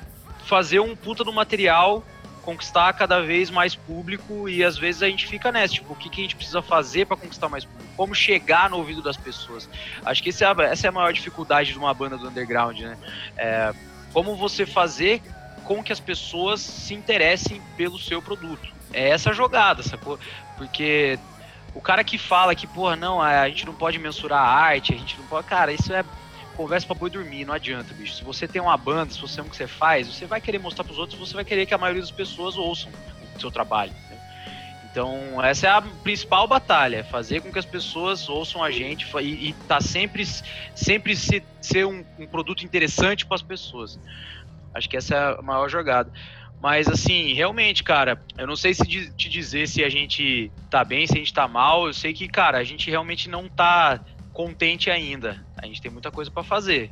fazer 0.46 0.80
um 0.80 0.94
puta 0.94 1.24
do 1.24 1.32
material, 1.32 2.04
conquistar 2.42 2.92
cada 2.92 3.20
vez 3.20 3.50
mais 3.50 3.74
público 3.74 4.48
e 4.48 4.62
às 4.62 4.78
vezes 4.78 5.02
a 5.02 5.08
gente 5.08 5.26
fica 5.26 5.50
nessa, 5.50 5.74
tipo, 5.74 5.92
o 5.92 5.96
que, 5.96 6.08
que 6.08 6.20
a 6.20 6.22
gente 6.22 6.36
precisa 6.36 6.62
fazer 6.62 7.04
para 7.04 7.16
conquistar 7.16 7.48
mais 7.48 7.64
público? 7.64 7.92
Como 7.96 8.14
chegar 8.14 8.70
no 8.70 8.76
ouvido 8.76 9.02
das 9.02 9.16
pessoas? 9.16 9.68
Acho 10.04 10.22
que 10.22 10.30
é 10.30 10.46
a, 10.46 10.64
essa 10.64 10.86
é 10.86 10.88
a 10.88 10.92
maior 10.92 11.12
dificuldade 11.12 11.72
de 11.72 11.78
uma 11.78 11.92
banda 11.92 12.16
do 12.16 12.28
underground, 12.28 12.78
né? 12.78 12.96
É, 13.36 13.74
como 14.12 14.36
você 14.36 14.64
fazer 14.64 15.20
com 15.64 15.82
que 15.82 15.92
as 15.92 15.98
pessoas 15.98 16.60
se 16.60 16.94
interessem 16.94 17.60
pelo 17.76 17.98
seu 17.98 18.22
produto. 18.22 18.68
É 18.92 19.08
essa 19.08 19.32
jogada, 19.32 19.82
sacou? 19.82 20.16
Porque 20.56 21.18
o 21.74 21.80
cara 21.80 22.04
que 22.04 22.16
fala 22.16 22.54
que, 22.54 22.68
porra, 22.68 22.94
não, 22.94 23.20
a 23.20 23.48
gente 23.48 23.66
não 23.66 23.74
pode 23.74 23.98
mensurar 23.98 24.40
a 24.40 24.48
arte, 24.48 24.94
a 24.94 24.96
gente 24.96 25.18
não 25.18 25.26
pode. 25.26 25.48
Cara, 25.48 25.72
isso 25.72 25.92
é 25.92 26.04
conversa 26.56 26.86
pra 26.86 26.96
boi 26.96 27.10
dormir, 27.10 27.44
não 27.44 27.54
adianta, 27.54 27.92
bicho. 27.94 28.14
Se 28.14 28.24
você 28.24 28.48
tem 28.48 28.60
uma 28.60 28.76
banda, 28.76 29.12
se 29.12 29.20
você 29.20 29.40
ama 29.40 29.48
o 29.48 29.50
que 29.50 29.56
você 29.56 29.66
faz, 29.66 30.08
você 30.08 30.26
vai 30.26 30.40
querer 30.40 30.58
mostrar 30.58 30.84
pros 30.84 30.98
outros, 30.98 31.18
você 31.18 31.34
vai 31.34 31.44
querer 31.44 31.66
que 31.66 31.74
a 31.74 31.78
maioria 31.78 32.00
das 32.00 32.10
pessoas 32.10 32.56
ouçam 32.56 32.90
o 33.36 33.40
seu 33.40 33.50
trabalho. 33.50 33.92
Né? 34.10 34.18
Então, 34.90 35.44
essa 35.44 35.66
é 35.66 35.70
a 35.70 35.82
principal 35.82 36.48
batalha, 36.48 37.04
fazer 37.04 37.42
com 37.42 37.52
que 37.52 37.58
as 37.58 37.66
pessoas 37.66 38.28
ouçam 38.28 38.64
a 38.64 38.70
gente 38.70 39.06
e, 39.20 39.50
e 39.50 39.52
tá 39.68 39.80
sempre, 39.80 40.24
sempre 40.74 41.14
se, 41.14 41.42
ser 41.60 41.86
um, 41.86 42.02
um 42.18 42.26
produto 42.26 42.64
interessante 42.64 43.26
para 43.26 43.34
as 43.34 43.42
pessoas. 43.42 44.00
Acho 44.72 44.88
que 44.88 44.96
essa 44.96 45.14
é 45.14 45.38
a 45.38 45.42
maior 45.42 45.68
jogada. 45.68 46.10
Mas 46.62 46.88
assim, 46.88 47.34
realmente, 47.34 47.84
cara, 47.84 48.20
eu 48.38 48.46
não 48.46 48.56
sei 48.56 48.72
se 48.72 48.84
te 48.84 49.28
dizer 49.28 49.68
se 49.68 49.84
a 49.84 49.88
gente 49.88 50.50
tá 50.70 50.82
bem, 50.82 51.06
se 51.06 51.12
a 51.12 51.18
gente 51.18 51.32
tá 51.32 51.46
mal. 51.46 51.86
Eu 51.86 51.92
sei 51.92 52.14
que, 52.14 52.26
cara, 52.26 52.58
a 52.58 52.64
gente 52.64 52.90
realmente 52.90 53.28
não 53.28 53.48
tá 53.48 54.00
contente 54.36 54.90
ainda. 54.90 55.42
A 55.56 55.64
gente 55.64 55.80
tem 55.80 55.90
muita 55.90 56.10
coisa 56.10 56.30
para 56.30 56.44
fazer. 56.44 56.90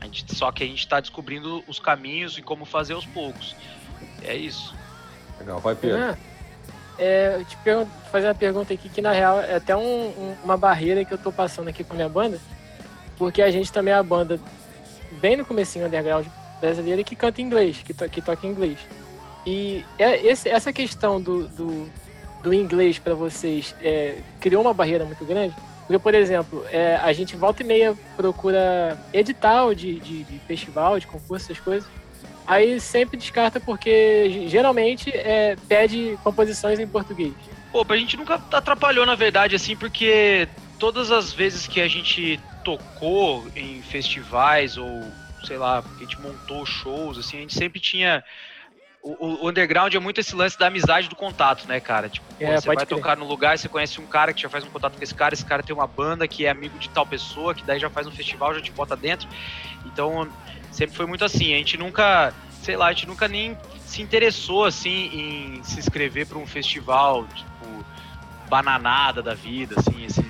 A 0.00 0.06
gente, 0.06 0.34
só 0.34 0.50
que 0.50 0.64
a 0.64 0.66
gente 0.66 0.80
está 0.80 0.98
descobrindo 0.98 1.62
os 1.68 1.78
caminhos 1.78 2.36
e 2.36 2.42
como 2.42 2.64
fazer 2.64 2.94
aos 2.94 3.06
poucos. 3.06 3.54
É 4.24 4.34
isso. 4.34 4.74
Legal, 5.38 5.60
vai 5.60 5.76
Pedro. 5.76 5.96
É, 5.98 6.18
é, 6.98 7.36
eu 7.36 7.44
te 7.44 7.56
fazer 8.10 8.26
uma 8.26 8.34
pergunta 8.34 8.74
aqui 8.74 8.88
que 8.88 9.00
na 9.00 9.12
real 9.12 9.40
é 9.40 9.54
até 9.54 9.76
um, 9.76 10.08
um, 10.08 10.36
uma 10.42 10.56
barreira 10.56 11.04
que 11.04 11.14
eu 11.14 11.18
tô 11.18 11.30
passando 11.30 11.68
aqui 11.68 11.84
com 11.84 11.92
a 11.92 11.96
minha 11.96 12.08
banda, 12.08 12.40
porque 13.16 13.40
a 13.40 13.52
gente 13.52 13.70
também 13.70 13.94
é 13.94 13.96
a 13.96 14.02
banda 14.02 14.40
bem 15.20 15.36
no 15.36 15.44
comecinho 15.44 15.86
underground 15.86 16.26
brasileira 16.60 17.04
que 17.04 17.14
canta 17.14 17.40
inglês, 17.40 17.78
que, 17.84 17.94
to, 17.94 18.08
que 18.08 18.20
toca 18.20 18.44
inglês. 18.44 18.80
E 19.46 19.84
é, 19.96 20.26
esse, 20.26 20.48
essa 20.48 20.72
questão 20.72 21.20
do, 21.20 21.46
do, 21.46 21.88
do 22.42 22.52
inglês 22.52 22.98
para 22.98 23.14
vocês 23.14 23.76
é, 23.80 24.18
criou 24.40 24.62
uma 24.62 24.74
barreira 24.74 25.04
muito 25.04 25.24
grande? 25.24 25.54
Porque, 25.88 25.98
por 25.98 26.14
exemplo, 26.14 26.66
é, 26.70 26.96
a 26.96 27.14
gente 27.14 27.34
volta 27.34 27.62
e 27.62 27.66
meia 27.66 27.96
procura 28.14 28.98
edital 29.10 29.74
de, 29.74 29.98
de, 29.98 30.22
de, 30.22 30.38
festival, 30.40 31.00
de 31.00 31.06
concurso, 31.06 31.50
essas 31.50 31.58
coisas. 31.64 31.88
Aí 32.46 32.78
sempre 32.78 33.16
descarta 33.16 33.58
porque 33.58 34.46
geralmente 34.48 35.10
é, 35.10 35.56
pede 35.66 36.18
composições 36.22 36.78
em 36.78 36.86
português. 36.86 37.32
Pô, 37.72 37.86
a 37.88 37.96
gente 37.96 38.18
nunca 38.18 38.34
atrapalhou, 38.52 39.06
na 39.06 39.14
verdade, 39.14 39.56
assim, 39.56 39.74
porque 39.74 40.46
todas 40.78 41.10
as 41.10 41.32
vezes 41.32 41.66
que 41.66 41.80
a 41.80 41.88
gente 41.88 42.38
tocou 42.62 43.46
em 43.56 43.80
festivais 43.80 44.76
ou, 44.76 45.10
sei 45.46 45.56
lá, 45.56 45.78
a 45.78 45.98
gente 46.00 46.20
montou 46.20 46.66
shows, 46.66 47.16
assim, 47.16 47.38
a 47.38 47.40
gente 47.40 47.54
sempre 47.54 47.80
tinha 47.80 48.22
o, 49.18 49.44
o, 49.44 49.48
underground 49.48 49.94
é 49.94 49.98
muito 49.98 50.20
esse 50.20 50.36
lance 50.36 50.58
da 50.58 50.66
amizade 50.66 51.08
do 51.08 51.16
contato, 51.16 51.66
né, 51.66 51.80
cara? 51.80 52.10
Tipo, 52.10 52.26
é, 52.38 52.60
você 52.60 52.66
vai 52.66 52.76
crer. 52.76 52.88
tocar 52.88 53.16
no 53.16 53.26
lugar, 53.26 53.58
você 53.58 53.68
conhece 53.68 53.98
um 54.00 54.06
cara 54.06 54.34
que 54.34 54.42
já 54.42 54.50
faz 54.50 54.64
um 54.64 54.68
contato 54.68 54.98
com 54.98 55.02
esse 55.02 55.14
cara, 55.14 55.32
esse 55.32 55.44
cara 55.44 55.62
tem 55.62 55.74
uma 55.74 55.86
banda 55.86 56.28
que 56.28 56.44
é 56.44 56.50
amigo 56.50 56.78
de 56.78 56.90
tal 56.90 57.06
pessoa, 57.06 57.54
que 57.54 57.64
daí 57.64 57.78
já 57.78 57.88
faz 57.88 58.06
um 58.06 58.10
festival, 58.10 58.54
já 58.54 58.60
te 58.60 58.70
bota 58.70 58.94
dentro. 58.94 59.26
Então, 59.86 60.28
sempre 60.70 60.94
foi 60.94 61.06
muito 61.06 61.24
assim. 61.24 61.54
A 61.54 61.56
gente 61.56 61.78
nunca, 61.78 62.34
sei 62.62 62.76
lá, 62.76 62.88
a 62.88 62.92
gente 62.92 63.06
nunca 63.06 63.26
nem 63.26 63.56
se 63.86 64.02
interessou, 64.02 64.66
assim, 64.66 65.06
em 65.58 65.62
se 65.62 65.78
inscrever 65.78 66.26
para 66.26 66.36
um 66.36 66.46
festival, 66.46 67.26
tipo, 67.28 67.84
bananada 68.50 69.22
da 69.22 69.32
vida, 69.32 69.76
assim, 69.78 70.04
esse, 70.04 70.24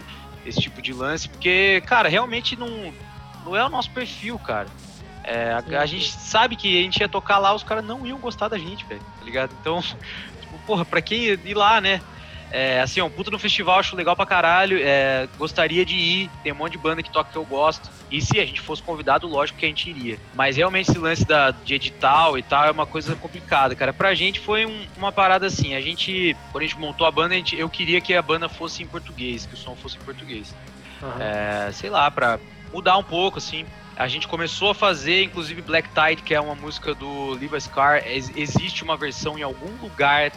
esse 0.47 0.61
tipo 0.61 0.81
de 0.81 0.93
lance, 0.93 1.29
porque, 1.29 1.83
cara, 1.85 2.09
realmente 2.09 2.55
não, 2.55 2.93
não 3.45 3.57
é 3.57 3.65
o 3.65 3.69
nosso 3.69 3.91
perfil, 3.91 4.39
cara. 4.39 4.69
É, 5.29 5.53
a, 5.53 5.83
a, 5.83 5.87
gente 5.87 6.11
sabe 6.11 6.57
que 6.57 6.79
a 6.79 6.83
gente 6.83 7.01
ia 7.01 7.09
tocar 7.09 7.37
lá, 7.37 7.55
os 7.55 7.63
caras 7.63 7.85
não 7.85 8.07
iam 8.07 8.19
gostar 8.19 8.49
da 8.49 8.57
gente, 8.57 8.87
velho, 8.87 9.03
tá 9.19 9.25
ligado? 9.25 9.55
Então, 9.61 9.83
tipo, 10.41 10.59
porra, 10.67 10.87
pra 10.87 11.03
quem 11.03 11.25
ir 11.25 11.55
lá, 11.55 11.83
né? 11.83 12.01
É, 12.51 12.81
assim, 12.81 12.99
ó, 13.03 13.05
um 13.05 13.11
puta 13.11 13.31
no 13.31 13.39
festival, 13.39 13.79
acho 13.79 13.95
legal 13.95 14.17
pra 14.17 14.25
caralho. 14.25 14.79
É, 14.81 15.29
gostaria 15.37 15.85
de 15.85 15.95
ir, 15.95 16.31
tem 16.43 16.51
um 16.51 16.57
monte 16.57 16.73
de 16.73 16.79
banda 16.79 17.03
que 17.03 17.11
toca 17.11 17.31
que 17.31 17.37
eu 17.37 17.45
gosto. 17.45 17.91
E 18.11 18.23
se 18.23 18.41
a 18.41 18.47
gente 18.47 18.63
fosse 18.63 18.83
convidado, 18.83 19.27
lógico 19.27 19.59
que 19.59 19.67
a 19.67 19.69
gente 19.69 19.91
iria. 19.91 20.19
Mas 20.35 20.57
realmente 20.57 20.89
esse 20.89 20.99
lance 20.99 21.27
da, 21.27 21.51
de 21.51 21.75
edital 21.75 22.39
e 22.39 22.43
tal 22.43 22.65
é 22.65 22.71
uma 22.71 22.87
coisa 22.87 23.15
complicada, 23.15 23.75
cara. 23.75 23.93
Pra 23.93 24.15
gente 24.15 24.41
foi 24.41 24.65
um, 24.65 24.87
uma 24.97 25.13
parada 25.13 25.47
assim. 25.47 25.75
A 25.75 25.81
gente, 25.83 26.35
quando 26.51 26.65
a 26.65 26.67
gente 26.67 26.79
montou 26.79 27.07
a 27.07 27.11
banda, 27.11 27.35
a 27.35 27.37
gente, 27.37 27.55
eu 27.55 27.69
queria 27.69 28.01
que 28.01 28.15
a 28.15 28.23
banda 28.23 28.49
fosse 28.49 28.83
em 28.83 28.87
português, 28.87 29.45
que 29.45 29.53
o 29.53 29.59
som 29.59 29.77
fosse 29.77 29.99
em 29.99 30.01
português. 30.01 30.55
Uhum. 31.03 31.21
É, 31.21 31.71
sei 31.73 31.91
lá, 31.91 32.11
pra 32.11 32.41
mudar 32.73 32.97
um 32.97 33.05
pouco, 33.05 33.37
assim. 33.37 33.67
A 33.99 34.07
gente 34.07 34.29
começou 34.29 34.71
a 34.71 34.75
fazer, 34.75 35.25
inclusive 35.25 35.61
Black 35.61 35.89
Tide, 35.89 36.23
que 36.23 36.33
é 36.33 36.41
uma 36.41 36.55
música 36.55 36.95
do 36.95 37.31
Levi 37.31 37.61
Scar. 37.61 38.07
Ex 38.07 38.31
existe 38.37 38.85
uma 38.85 38.97
versão 38.97 39.37
em 39.37 39.43
algum 39.43 39.73
lugar, 39.83 40.31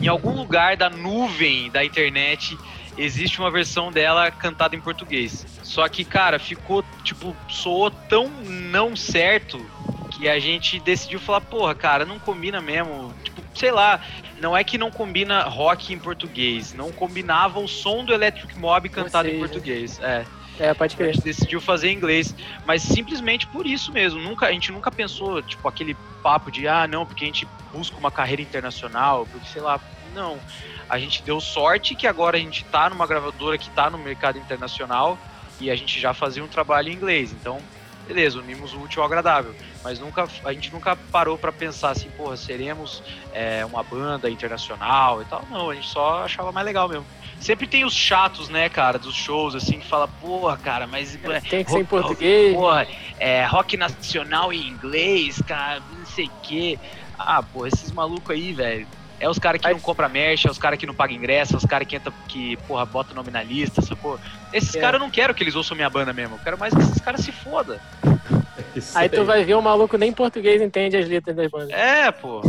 em 0.00 0.08
algum 0.08 0.34
lugar 0.34 0.76
da 0.76 0.90
nuvem 0.90 1.70
da 1.70 1.84
internet, 1.84 2.58
existe 2.98 3.38
uma 3.38 3.48
versão 3.48 3.92
dela 3.92 4.28
cantada 4.32 4.74
em 4.74 4.80
português. 4.80 5.46
Só 5.62 5.88
que, 5.88 6.04
cara, 6.04 6.40
ficou, 6.40 6.84
tipo, 7.04 7.36
soou 7.48 7.92
tão 7.92 8.28
não 8.28 8.96
certo 8.96 9.64
que 10.10 10.28
a 10.28 10.40
gente 10.40 10.80
decidiu 10.80 11.20
falar, 11.20 11.42
porra, 11.42 11.76
cara, 11.76 12.04
não 12.04 12.18
combina 12.18 12.60
mesmo. 12.60 13.14
Tipo, 13.22 13.40
sei 13.54 13.70
lá, 13.70 14.00
não 14.40 14.56
é 14.56 14.64
que 14.64 14.76
não 14.76 14.90
combina 14.90 15.44
rock 15.44 15.94
em 15.94 15.98
português, 15.98 16.74
não 16.74 16.90
combinava 16.90 17.60
o 17.60 17.68
som 17.68 18.04
do 18.04 18.12
Electric 18.12 18.58
Mob 18.58 18.88
cantado 18.88 19.28
em 19.28 19.38
português. 19.38 20.00
É. 20.00 20.24
É, 20.60 20.74
pode 20.74 20.94
crer. 20.94 21.08
A 21.08 21.12
gente 21.14 21.24
decidiu 21.24 21.58
fazer 21.58 21.88
em 21.88 21.96
inglês, 21.96 22.34
mas 22.66 22.82
simplesmente 22.82 23.46
por 23.46 23.66
isso 23.66 23.90
mesmo. 23.90 24.20
Nunca, 24.20 24.46
a 24.46 24.52
gente 24.52 24.70
nunca 24.70 24.90
pensou, 24.90 25.40
tipo, 25.42 25.66
aquele 25.66 25.96
papo 26.22 26.50
de, 26.50 26.68
ah, 26.68 26.86
não, 26.86 27.06
porque 27.06 27.24
a 27.24 27.26
gente 27.26 27.48
busca 27.72 27.96
uma 27.96 28.10
carreira 28.10 28.42
internacional, 28.42 29.26
porque 29.32 29.48
sei 29.48 29.62
lá, 29.62 29.80
não. 30.14 30.38
A 30.86 30.98
gente 30.98 31.22
deu 31.22 31.40
sorte 31.40 31.94
que 31.94 32.06
agora 32.06 32.36
a 32.36 32.40
gente 32.40 32.62
tá 32.64 32.90
numa 32.90 33.06
gravadora 33.06 33.56
que 33.56 33.70
tá 33.70 33.88
no 33.88 33.96
mercado 33.96 34.38
internacional 34.38 35.16
e 35.58 35.70
a 35.70 35.76
gente 35.76 35.98
já 35.98 36.12
fazia 36.12 36.44
um 36.44 36.48
trabalho 36.48 36.90
em 36.90 36.92
inglês. 36.92 37.32
Então, 37.32 37.58
beleza, 38.06 38.38
unimos 38.38 38.74
o 38.74 38.82
útil 38.82 39.00
ao 39.00 39.06
agradável. 39.06 39.54
Mas 39.82 39.98
nunca, 39.98 40.28
a 40.44 40.52
gente 40.52 40.70
nunca 40.72 40.94
parou 40.94 41.38
para 41.38 41.52
pensar 41.52 41.90
assim, 41.90 42.10
porra, 42.10 42.36
seremos 42.36 43.02
é, 43.32 43.64
uma 43.64 43.82
banda 43.82 44.28
internacional 44.28 45.22
e 45.22 45.24
tal. 45.24 45.42
Não, 45.48 45.70
a 45.70 45.74
gente 45.74 45.88
só 45.88 46.24
achava 46.24 46.52
mais 46.52 46.66
legal 46.66 46.86
mesmo. 46.86 47.06
Sempre 47.40 47.66
tem 47.66 47.86
os 47.86 47.94
chatos, 47.94 48.50
né, 48.50 48.68
cara, 48.68 48.98
dos 48.98 49.14
shows, 49.14 49.54
assim, 49.54 49.80
que 49.80 49.86
fala, 49.86 50.06
porra, 50.06 50.58
cara, 50.58 50.86
mas. 50.86 51.18
É, 51.24 51.40
tem 51.40 51.64
que 51.64 51.70
ser 51.70 51.80
em 51.80 51.84
português. 51.86 52.54
Porra, 52.54 52.86
é, 53.18 53.44
rock 53.46 53.78
nacional 53.78 54.52
em 54.52 54.68
inglês, 54.68 55.40
cara, 55.46 55.80
não 55.98 56.04
sei 56.04 56.26
o 56.26 56.32
quê. 56.42 56.78
Ah, 57.18 57.42
porra, 57.42 57.68
esses 57.68 57.90
malucos 57.92 58.30
aí, 58.30 58.52
velho. 58.52 58.86
É 59.18 59.28
os 59.28 59.38
caras 59.38 59.60
que 59.60 59.68
não 59.70 59.80
compram 59.80 60.08
merch, 60.08 60.46
é 60.46 60.50
os 60.50 60.58
caras 60.58 60.78
que 60.78 60.86
não 60.86 60.94
pagam 60.94 61.16
ingresso, 61.16 61.54
é 61.54 61.56
os 61.56 61.66
caras 61.66 61.86
que 61.86 61.96
entra, 61.96 62.12
que, 62.26 62.56
porra, 62.66 62.86
bota 62.86 63.12
o 63.12 63.14
nome 63.14 63.30
na 63.30 63.42
lista, 63.42 63.82
sacou? 63.82 64.18
Esses 64.52 64.74
é. 64.74 64.80
caras 64.80 65.00
eu 65.00 65.06
não 65.06 65.10
quero 65.10 65.34
que 65.34 65.42
eles 65.42 65.54
ouçam 65.54 65.74
minha 65.74 65.90
banda 65.90 66.12
mesmo. 66.12 66.36
Eu 66.36 66.40
quero 66.40 66.58
mais 66.58 66.72
que 66.72 66.80
esses 66.80 67.00
caras 67.00 67.20
se 67.20 67.32
foda. 67.32 67.80
Aí 68.94 69.08
tu 69.08 69.24
vai 69.24 69.44
ver 69.44 69.54
o 69.54 69.62
maluco 69.62 69.98
nem 69.98 70.10
em 70.10 70.14
português 70.14 70.60
entende 70.60 70.96
as 70.96 71.08
letras 71.08 71.36
das 71.36 71.50
bandas. 71.50 71.70
É, 71.70 72.10
pô. 72.10 72.42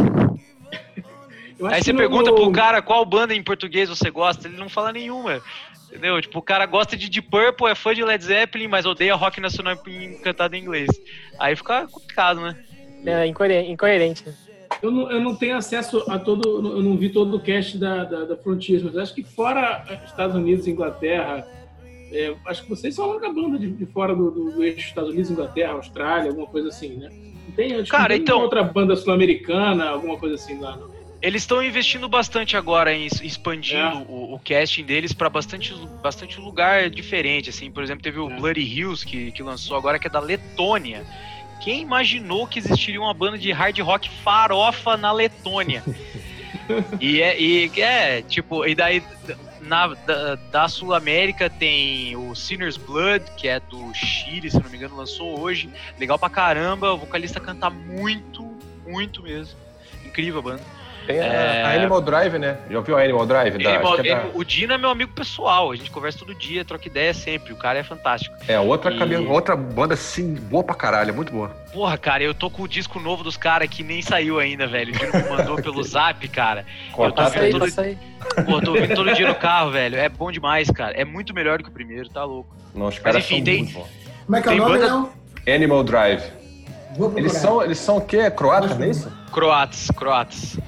Aí 1.68 1.84
você 1.84 1.94
pergunta 1.94 2.32
no... 2.32 2.36
pro 2.36 2.52
cara 2.52 2.82
qual 2.82 3.06
banda 3.06 3.34
em 3.34 3.44
português 3.44 3.90
você 3.90 4.10
gosta, 4.10 4.48
ele 4.48 4.58
não 4.58 4.70
fala 4.70 4.92
nenhuma. 4.92 5.42
Entendeu? 5.88 6.22
Tipo, 6.22 6.40
o 6.40 6.42
cara 6.42 6.66
gosta 6.66 6.96
de 6.96 7.10
Deep 7.10 7.30
Purple, 7.30 7.68
é 7.68 7.76
fã 7.76 7.94
de 7.94 8.04
Led 8.04 8.24
Zeppelin, 8.24 8.68
mas 8.68 8.86
odeia 8.86 9.14
rock 9.14 9.42
nacional 9.42 9.76
cantado 10.24 10.56
em 10.56 10.62
inglês. 10.62 10.90
Aí 11.38 11.54
fica 11.56 11.86
complicado, 11.88 12.40
né? 12.40 12.56
É 13.06 13.28
incoerente. 13.28 14.24
Né? 14.26 14.34
Eu 14.82 14.90
não, 14.90 15.12
eu 15.12 15.20
não 15.20 15.36
tenho 15.36 15.58
acesso 15.58 16.04
a 16.10 16.18
todo. 16.18 16.48
Eu 16.78 16.82
não 16.82 16.96
vi 16.96 17.10
todo 17.10 17.36
o 17.36 17.40
cast 17.40 17.78
da, 17.78 18.06
da, 18.06 18.24
da 18.24 18.38
Frontiers, 18.38 18.84
mas 18.84 18.96
acho 18.96 19.14
que 19.14 19.24
fora 19.24 19.84
Estados 20.06 20.36
Unidos 20.36 20.66
e 20.66 20.72
Inglaterra, 20.72 21.46
é, 22.12 22.34
acho 22.46 22.64
que 22.64 22.70
vocês 22.70 22.96
são 22.96 23.06
a 23.06 23.08
única 23.10 23.32
banda 23.32 23.60
de, 23.60 23.70
de 23.70 23.86
fora 23.88 24.16
do, 24.16 24.32
do, 24.32 24.52
do, 24.52 24.64
eixo 24.64 24.80
Estados 24.88 25.12
Unidos, 25.12 25.30
Inglaterra, 25.30 25.74
Austrália, 25.74 26.30
alguma 26.30 26.48
coisa 26.48 26.70
assim, 26.70 26.96
né? 26.96 27.10
Não 27.48 27.56
tem, 27.56 27.76
acho 27.76 27.92
Cara, 27.92 28.14
tem 28.14 28.22
então... 28.22 28.40
outra 28.40 28.64
banda 28.64 28.96
sul-americana, 28.96 29.90
alguma 29.90 30.18
coisa 30.18 30.36
assim 30.36 30.58
lá, 30.60 30.78
não? 30.78 31.01
Eles 31.22 31.44
estão 31.44 31.64
investindo 31.64 32.10
bastante 32.10 32.58
agora 32.58 32.94
em 32.94 33.06
expandindo 33.06 33.80
é. 33.80 34.06
o, 34.08 34.34
o, 34.34 34.42
casting 34.44 34.84
deles 34.84 35.14
para 35.14 35.30
bastante, 35.30 35.74
bastante 36.02 36.40
lugar 36.40 36.90
diferente. 36.90 37.50
Assim, 37.52 37.70
por 37.70 37.84
exemplo, 37.84 38.02
teve 38.02 38.20
o 38.20 38.30
é. 38.30 38.36
Bloody 38.36 38.62
Hills 38.62 39.06
que, 39.06 39.32
que 39.32 39.44
lançou 39.44 39.78
agora, 39.78 40.00
que 40.00 40.08
é 40.08 40.10
da 40.10 40.20
Letônia. 40.20 41.06
Quem 41.62 41.82
imaginou 41.82 42.48
que 42.48 42.58
existiria 42.58 43.00
uma 43.00 43.14
banda 43.14 43.38
de 43.38 43.52
hard 43.52 43.78
rock 43.80 44.10
farofa 44.24 44.98
na 44.98 45.12
Letônia? 45.12 45.84
e, 47.00 47.22
é, 47.22 47.40
e 47.40 47.72
é, 47.80 48.24
tipo, 48.24 48.66
e 48.66 48.74
daí 48.74 49.04
na, 49.62 49.88
da, 49.88 50.36
da 50.36 50.68
Sul 50.68 50.92
América 50.92 51.52
tem 51.52 52.16
o 52.16 52.34
Sinner's 52.34 52.78
Blood, 52.78 53.24
que 53.38 53.48
é 53.48 53.60
do 53.60 53.94
Chile, 53.94 54.50
se 54.50 54.60
não 54.60 54.70
me 54.72 54.78
engano, 54.78 54.98
lançou 54.98 55.40
hoje. 55.40 55.70
Legal 56.00 56.18
pra 56.18 56.32
caramba, 56.32 56.94
o 56.94 56.98
vocalista 56.98 57.40
canta 57.40 57.70
muito, 57.70 58.44
muito 58.88 59.22
mesmo. 59.22 59.56
Incrível 60.04 60.40
a 60.40 60.44
banda. 60.44 60.81
Tem 61.06 61.20
a, 61.20 61.26
é... 61.26 61.64
a, 61.64 61.74
Animal 61.74 62.02
Drive, 62.02 62.38
né? 62.38 62.58
Já 62.70 62.78
ouviu 62.78 62.98
a 62.98 63.02
Animal 63.02 63.26
Drive? 63.26 63.58
Da, 63.58 63.76
Animal, 63.76 64.00
é 64.00 64.04
da... 64.04 64.26
O 64.34 64.44
Dino 64.44 64.74
é 64.74 64.78
meu 64.78 64.90
amigo 64.90 65.12
pessoal, 65.14 65.72
a 65.72 65.76
gente 65.76 65.90
conversa 65.92 66.20
todo 66.20 66.34
dia, 66.36 66.64
troca 66.64 66.88
ideia 66.88 67.14
sempre, 67.14 67.54
o 67.54 67.56
cara 67.56 67.80
é 67.80 67.84
fantástico. 67.84 68.36
É, 68.48 68.60
outra, 68.60 68.92
e... 68.92 69.16
outra 69.28 69.56
banda, 69.56 69.94
assim, 69.94 70.34
boa 70.34 70.64
pra 70.64 70.76
caralho, 70.76 71.14
muito 71.14 71.32
boa. 71.32 71.50
Porra, 71.74 71.98
cara, 71.98 72.24
eu 72.24 72.34
tô 72.34 72.50
com 72.50 72.64
o 72.64 72.68
disco 72.68 73.00
novo 73.00 73.24
dos 73.24 73.38
caras 73.38 73.70
que 73.70 73.84
nem 73.84 74.02
saiu 74.02 74.40
ainda, 74.40 74.68
velho. 74.68 74.94
O 74.94 74.98
Dino 74.98 75.12
me 75.14 75.30
mandou 75.30 75.56
pelo 75.62 75.84
zap, 75.84 76.28
cara. 76.28 76.66
eu 76.98 77.12
tô 77.12 77.24
ouvindo 77.24 77.60
todo... 77.60 77.98
Pô, 78.46 78.62
tô 78.62 78.72
ouvindo 78.72 78.96
todo 78.96 79.14
dia 79.14 79.28
no 79.28 79.36
carro, 79.36 79.72
velho. 79.72 79.98
É 79.98 80.08
bom 80.08 80.32
demais, 80.32 80.70
cara. 80.70 80.94
É 80.96 81.04
muito 81.04 81.34
melhor 81.34 81.58
do 81.58 81.64
que 81.64 81.70
o 81.70 81.74
primeiro, 81.74 82.10
tá 82.10 82.24
louco. 82.24 82.56
Não, 82.74 82.88
os 82.88 83.00
caras 83.00 83.24
Mas 83.24 83.26
enfim, 83.26 83.44
tem... 83.44 83.66
Como 84.26 84.36
é 84.36 84.42
que 84.42 84.50
é 84.50 84.52
o 84.52 84.58
nome, 84.58 84.78
banda... 84.78 85.10
Animal 85.48 85.84
Drive. 85.84 86.24
Eles 87.16 87.34
são, 87.34 87.64
eles 87.64 87.80
são 87.80 87.98
o 87.98 88.02
quê? 88.02 88.30
Croatas, 88.30 88.78
não 88.78 88.86
é 88.86 88.90
isso? 88.90 89.12
Croatas, 89.32 89.90
croatas. 89.92 90.60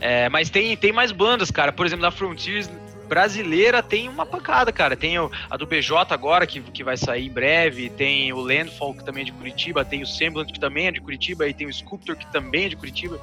É, 0.00 0.28
mas 0.28 0.48
tem, 0.50 0.76
tem 0.76 0.92
mais 0.92 1.12
bandas, 1.12 1.50
cara. 1.50 1.72
Por 1.72 1.86
exemplo, 1.86 2.02
na 2.02 2.10
Frontiers 2.10 2.70
brasileira 3.08 3.82
tem 3.82 4.08
uma 4.08 4.26
pancada, 4.26 4.70
cara. 4.70 4.96
Tem 4.96 5.18
o, 5.18 5.30
a 5.50 5.56
do 5.56 5.66
BJ 5.66 6.12
agora, 6.12 6.46
que, 6.46 6.60
que 6.60 6.84
vai 6.84 6.96
sair 6.96 7.26
em 7.26 7.30
breve. 7.30 7.90
Tem 7.90 8.32
o 8.32 8.40
Landfall, 8.40 8.94
que 8.94 9.04
também 9.04 9.22
é 9.22 9.26
de 9.26 9.32
Curitiba. 9.32 9.84
Tem 9.84 10.02
o 10.02 10.06
Semblant, 10.06 10.52
que 10.52 10.60
também 10.60 10.86
é 10.86 10.92
de 10.92 11.00
Curitiba. 11.00 11.48
E 11.48 11.54
tem 11.54 11.66
o 11.66 11.72
Sculptor, 11.72 12.16
que 12.16 12.30
também 12.30 12.66
é 12.66 12.68
de 12.68 12.76
Curitiba. 12.76 13.20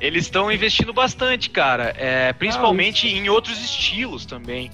Eles 0.00 0.24
estão 0.24 0.50
investindo 0.50 0.92
bastante, 0.92 1.50
cara. 1.50 1.94
É, 1.96 2.32
principalmente 2.32 3.06
ah, 3.06 3.10
em 3.10 3.28
outros 3.28 3.62
estilos 3.62 4.24
também. 4.24 4.70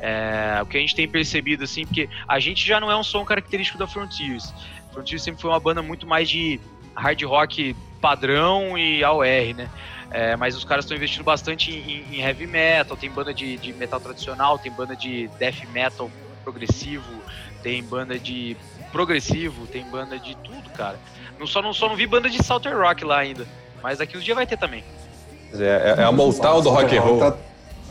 É, 0.00 0.60
o 0.62 0.66
que 0.66 0.76
a 0.76 0.80
gente 0.80 0.94
tem 0.94 1.08
percebido, 1.08 1.64
assim, 1.64 1.86
porque 1.86 2.08
a 2.28 2.38
gente 2.38 2.66
já 2.66 2.78
não 2.78 2.90
é 2.90 2.96
um 2.96 3.02
som 3.02 3.24
característico 3.24 3.78
da 3.78 3.86
Frontiers. 3.86 4.52
Frontiers 4.92 5.22
sempre 5.22 5.40
foi 5.40 5.50
uma 5.50 5.60
banda 5.60 5.82
muito 5.82 6.06
mais 6.06 6.28
de 6.28 6.60
hard 6.94 7.22
rock 7.22 7.74
padrão 8.00 8.76
e 8.76 9.02
AOR, 9.02 9.54
né? 9.56 9.70
É, 10.14 10.36
mas 10.36 10.56
os 10.56 10.64
caras 10.64 10.84
estão 10.84 10.96
investindo 10.96 11.24
bastante 11.24 11.72
em, 11.72 12.06
em, 12.14 12.20
heavy 12.20 12.46
metal, 12.46 12.96
tem 12.96 13.10
banda 13.10 13.34
de, 13.34 13.56
de, 13.56 13.72
metal 13.72 13.98
tradicional, 13.98 14.56
tem 14.56 14.70
banda 14.70 14.94
de 14.94 15.26
death 15.40 15.64
metal 15.72 16.08
progressivo, 16.44 17.20
tem 17.64 17.82
banda 17.82 18.16
de 18.16 18.56
progressivo, 18.92 19.66
tem 19.66 19.82
banda 19.90 20.16
de 20.16 20.36
tudo, 20.36 20.70
cara. 20.70 21.00
Não, 21.36 21.48
só, 21.48 21.60
não, 21.60 21.74
só 21.74 21.88
não 21.88 21.96
vi 21.96 22.06
banda 22.06 22.30
de 22.30 22.40
Southern 22.44 22.78
Rock 22.78 23.04
lá 23.04 23.18
ainda, 23.18 23.44
mas 23.82 23.98
daqui 23.98 24.16
uns 24.16 24.22
dias 24.22 24.36
vai 24.36 24.46
ter 24.46 24.56
também. 24.56 24.84
É, 25.52 25.96
é, 25.98 26.02
é 26.02 26.04
a 26.04 26.12
montal 26.12 26.62
do 26.62 26.70
rock 26.70 26.96
and 26.96 27.00
roll. 27.00 27.18
Tá, 27.18 27.36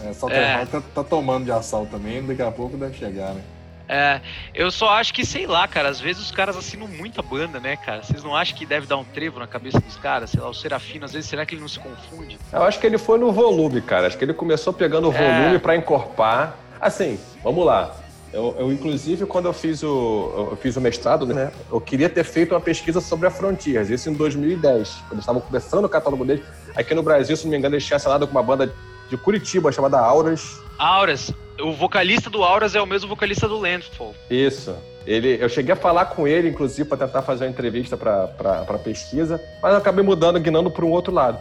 é, 0.06 0.14
Southern 0.14 0.42
é. 0.42 0.56
Rock 0.60 0.72
tá, 0.72 0.82
tá 0.96 1.04
tomando 1.04 1.44
de 1.44 1.52
assalto 1.52 1.92
também, 1.92 2.26
daqui 2.26 2.42
a 2.42 2.52
pouco 2.52 2.78
deve 2.78 2.98
chegar, 2.98 3.34
né? 3.34 3.42
É, 3.88 4.22
eu 4.54 4.72
só 4.72 4.90
acho 4.90 5.14
que, 5.14 5.26
sei 5.26 5.46
lá, 5.46 5.68
cara, 5.68 5.90
às 5.90 6.00
vezes 6.00 6.22
os 6.22 6.32
caras 6.32 6.56
assinam 6.56 6.88
muita 6.88 7.22
banda, 7.22 7.60
né, 7.60 7.76
cara? 7.76 8.02
Vocês 8.02 8.24
não 8.24 8.36
acham 8.36 8.58
que 8.58 8.66
deve 8.66 8.88
dar 8.88 8.98
um 8.98 9.04
trevo 9.04 9.40
na 9.40 9.48
cabeça 9.48 9.80
dos 9.80 9.98
caras? 9.98 10.30
Sei 10.30 10.40
lá, 10.40 10.50
o 10.50 10.54
Serafino, 10.54 11.06
às 11.06 11.14
vezes, 11.14 11.30
será 11.30 11.46
que 11.46 11.56
ele 11.56 11.62
não 11.62 11.68
se 11.68 11.80
confunde? 11.80 12.38
Eu 12.52 12.64
acho 12.64 12.80
que 12.80 12.88
ele 12.88 12.98
foi 12.98 13.18
no 13.20 13.32
volume, 13.32 13.82
cara. 13.82 14.08
Acho 14.08 14.18
que 14.18 14.24
ele 14.24 14.34
começou 14.34 14.72
pegando 14.72 15.10
o 15.10 15.14
é. 15.14 15.18
volume 15.18 15.56
é... 15.56 15.60
para 15.60 15.76
encorpar. 15.76 16.58
Assim, 16.80 17.20
vamos 17.44 17.66
lá. 17.66 17.96
Eu, 18.34 18.56
eu, 18.58 18.74
inclusive, 18.74 19.28
quando 19.28 19.46
eu 19.46 19.54
fiz 19.54 19.84
o, 19.84 20.50
eu 20.52 20.58
fiz 20.60 20.76
o 20.76 20.82
mestrado, 20.82 21.24
né, 21.28 21.52
eu 21.72 21.80
queria 21.80 22.10
ter 22.10 22.24
feito 22.24 22.56
uma 22.56 22.60
pesquisa 22.60 23.00
sobre 23.00 23.28
a 23.28 23.32
Frontiers, 23.32 23.92
isso 23.92 24.10
em 24.10 24.14
2010, 24.14 24.90
quando 24.90 25.12
eles 25.12 25.20
estavam 25.20 25.40
começando 25.40 25.86
o 25.86 25.90
catálogo 25.90 26.26
deles. 26.26 26.44
Aqui 26.76 26.96
no 26.96 27.04
Brasil, 27.04 27.38
se 27.38 27.44
não 27.44 27.52
me 27.52 27.58
engano, 27.58 27.76
eles 27.76 27.86
tinham 27.86 27.98
assinado 27.98 28.26
com 28.26 28.32
uma 28.32 28.42
banda 28.42 28.74
de 29.08 29.18
Curitiba 29.18 29.72
chamada 29.72 30.00
Auras. 30.00 30.60
Auras, 30.78 31.32
o 31.60 31.72
vocalista 31.74 32.30
do 32.30 32.44
Auras 32.44 32.76
é 32.76 32.82
o 32.82 32.86
mesmo 32.86 33.08
vocalista 33.08 33.48
do 33.48 33.58
Landfall. 33.58 34.14
Isso. 34.30 34.76
Ele, 35.06 35.38
eu 35.40 35.50
cheguei 35.50 35.74
a 35.74 35.76
falar 35.76 36.06
com 36.06 36.28
ele, 36.28 36.50
inclusive, 36.50 36.88
para 36.88 37.06
tentar 37.06 37.22
fazer 37.22 37.46
uma 37.46 37.52
entrevista 37.52 37.98
para 37.98 38.80
pesquisa, 38.84 39.42
mas 39.62 39.74
eu 39.74 39.78
acabei 39.78 40.04
mudando, 40.04 40.40
guinando 40.40 40.72
para 40.72 40.86
um 40.86 40.90
outro 40.90 41.14
lado. 41.14 41.40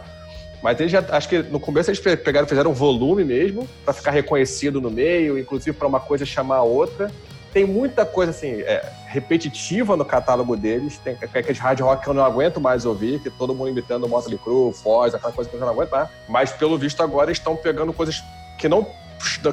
Mas 0.61 0.79
eles 0.79 0.91
já, 0.91 1.03
acho 1.09 1.27
que 1.27 1.43
no 1.43 1.59
começo 1.59 1.89
eles 1.89 1.99
pegaram, 1.99 2.47
fizeram 2.47 2.71
um 2.71 2.73
volume 2.73 3.23
mesmo, 3.23 3.67
para 3.83 3.93
ficar 3.93 4.11
reconhecido 4.11 4.79
no 4.79 4.89
meio, 4.89 5.37
inclusive 5.37 5.75
para 5.75 5.87
uma 5.87 5.99
coisa 5.99 6.25
chamar 6.25 6.57
a 6.57 6.63
outra. 6.63 7.11
Tem 7.51 7.65
muita 7.65 8.05
coisa 8.05 8.31
assim, 8.31 8.61
é, 8.61 8.89
repetitiva 9.07 9.95
no 9.95 10.03
catálogo 10.03 10.55
deles. 10.57 10.97
Tem 10.97 11.17
aqueles 11.21 11.59
hard 11.59 11.79
rock 11.81 12.03
que 12.03 12.09
eu 12.09 12.13
não 12.13 12.25
aguento 12.25 12.59
mais 12.59 12.85
ouvir, 12.85 13.19
que 13.19 13.29
todo 13.29 13.53
mundo 13.53 13.69
imitando 13.69 14.07
Motley 14.07 14.37
Crue, 14.37 14.73
Foz, 14.73 15.13
aquela 15.13 15.31
coisa 15.31 15.49
que 15.49 15.55
eu 15.55 15.59
não 15.59 15.69
aguento 15.69 15.91
mais. 15.91 16.09
Mas 16.27 16.51
pelo 16.51 16.77
visto 16.77 17.03
agora 17.03 17.31
estão 17.31 17.55
pegando 17.55 17.93
coisas 17.93 18.23
que 18.57 18.67
não 18.69 18.87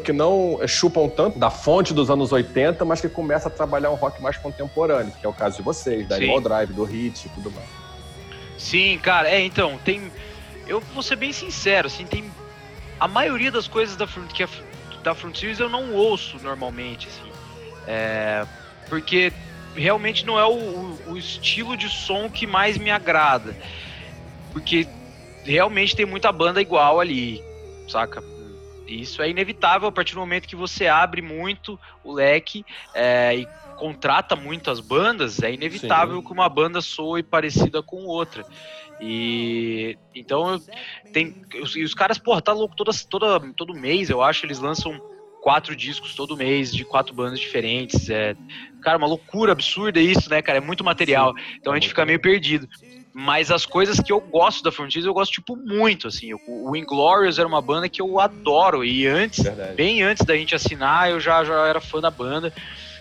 que 0.02 0.12
não 0.12 0.58
chupam 0.66 1.08
tanto 1.08 1.38
da 1.38 1.50
fonte 1.50 1.94
dos 1.94 2.10
anos 2.10 2.32
80, 2.32 2.84
mas 2.84 3.00
que 3.00 3.08
começa 3.08 3.48
a 3.48 3.50
trabalhar 3.50 3.90
um 3.90 3.94
rock 3.94 4.20
mais 4.20 4.36
contemporâneo, 4.36 5.12
que 5.12 5.24
é 5.24 5.28
o 5.28 5.32
caso 5.32 5.58
de 5.58 5.62
vocês, 5.62 6.06
da 6.08 6.16
Animal 6.16 6.40
Drive, 6.40 6.72
do 6.72 6.84
Hit 6.84 7.26
e 7.26 7.28
tudo 7.30 7.50
mais. 7.50 7.68
Sim, 8.58 8.98
cara, 8.98 9.28
é, 9.28 9.40
então, 9.40 9.78
tem. 9.84 10.10
Eu 10.66 10.80
vou 10.80 11.02
ser 11.02 11.16
bem 11.16 11.32
sincero, 11.32 11.86
assim, 11.86 12.04
tem. 12.04 12.30
A 12.98 13.08
maioria 13.08 13.50
das 13.50 13.66
coisas 13.66 13.96
da, 13.96 14.06
que 14.06 14.42
é, 14.42 14.48
da 15.02 15.14
Frontiers 15.14 15.58
eu 15.58 15.68
não 15.68 15.94
ouço 15.94 16.38
normalmente, 16.42 17.08
assim. 17.08 17.32
É, 17.86 18.46
porque 18.88 19.32
realmente 19.74 20.26
não 20.26 20.38
é 20.38 20.44
o, 20.44 20.52
o, 20.52 20.98
o 21.12 21.18
estilo 21.18 21.76
de 21.76 21.88
som 21.88 22.28
que 22.28 22.46
mais 22.46 22.76
me 22.76 22.90
agrada. 22.90 23.56
Porque 24.52 24.86
realmente 25.44 25.96
tem 25.96 26.04
muita 26.04 26.30
banda 26.30 26.60
igual 26.60 27.00
ali, 27.00 27.42
saca? 27.88 28.22
Isso 28.94 29.22
é 29.22 29.30
inevitável 29.30 29.88
a 29.88 29.92
partir 29.92 30.14
do 30.14 30.20
momento 30.20 30.48
que 30.48 30.56
você 30.56 30.86
abre 30.86 31.22
muito 31.22 31.78
o 32.02 32.12
leque 32.12 32.64
é, 32.94 33.36
e 33.36 33.48
contrata 33.76 34.36
muitas 34.36 34.78
bandas, 34.80 35.42
é 35.42 35.52
inevitável 35.52 36.18
Sim. 36.18 36.24
que 36.26 36.32
uma 36.32 36.48
banda 36.48 36.80
soe 36.80 37.22
parecida 37.22 37.82
com 37.82 38.04
outra. 38.04 38.44
E 39.00 39.96
então 40.14 40.60
tem 41.12 41.42
os, 41.62 41.74
os 41.74 41.94
caras, 41.94 42.18
porra, 42.18 42.42
tá 42.42 42.52
louco, 42.52 42.76
toda, 42.76 42.90
toda, 43.08 43.40
todo 43.54 43.72
mês 43.72 44.10
eu 44.10 44.22
acho 44.22 44.44
eles 44.44 44.58
lançam 44.58 45.00
quatro 45.40 45.74
discos 45.74 46.14
todo 46.14 46.36
mês 46.36 46.70
de 46.70 46.84
quatro 46.84 47.14
bandas 47.14 47.40
diferentes. 47.40 48.10
É, 48.10 48.36
cara, 48.82 48.98
uma 48.98 49.06
loucura 49.06 49.52
absurda 49.52 50.00
isso, 50.00 50.28
né, 50.28 50.42
cara? 50.42 50.58
É 50.58 50.60
muito 50.60 50.84
material. 50.84 51.34
Sim. 51.34 51.42
Então 51.58 51.72
a 51.72 51.76
gente 51.76 51.88
fica 51.88 52.04
meio 52.04 52.20
perdido. 52.20 52.68
Mas 53.22 53.50
as 53.50 53.66
coisas 53.66 54.00
que 54.00 54.10
eu 54.10 54.18
gosto 54.18 54.62
da 54.62 54.72
Frontiers, 54.72 55.04
eu 55.04 55.12
gosto, 55.12 55.32
tipo, 55.32 55.54
muito, 55.54 56.08
assim. 56.08 56.32
O, 56.32 56.70
o 56.70 56.74
Inglorious 56.74 57.38
era 57.38 57.46
uma 57.46 57.60
banda 57.60 57.86
que 57.86 58.00
eu 58.00 58.18
adoro. 58.18 58.82
E 58.82 59.06
antes, 59.06 59.44
Verdade. 59.44 59.74
bem 59.74 60.02
antes 60.02 60.24
da 60.24 60.34
gente 60.34 60.54
assinar, 60.54 61.10
eu 61.10 61.20
já, 61.20 61.44
já 61.44 61.66
era 61.66 61.82
fã 61.82 62.00
da 62.00 62.10
banda. 62.10 62.50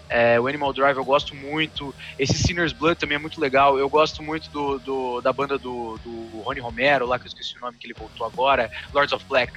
É, 0.10 0.38
o 0.38 0.46
Animal 0.46 0.74
Drive 0.74 0.98
eu 0.98 1.06
gosto 1.06 1.34
muito. 1.34 1.96
Esse 2.18 2.34
Sinner's 2.34 2.74
Blood 2.74 3.00
também 3.00 3.16
é 3.16 3.20
muito 3.20 3.40
legal. 3.40 3.80
Eu 3.80 3.90
gosto 3.90 4.22
muito 4.22 4.52
do, 4.52 4.78
do 4.80 5.22
da 5.22 5.32
banda 5.32 5.58
do, 5.58 5.98
do 6.04 6.42
Rony 6.42 6.60
Romero, 6.60 7.08
lá 7.08 7.18
que 7.18 7.26
eu 7.26 7.30
esqueci 7.30 7.58
o 7.58 7.62
nome 7.62 7.78
que 7.78 7.88
ele 7.88 7.94
voltou 7.94 8.28
agora, 8.28 8.70
Lords 8.94 9.14
of 9.14 9.26
Black. 9.26 9.54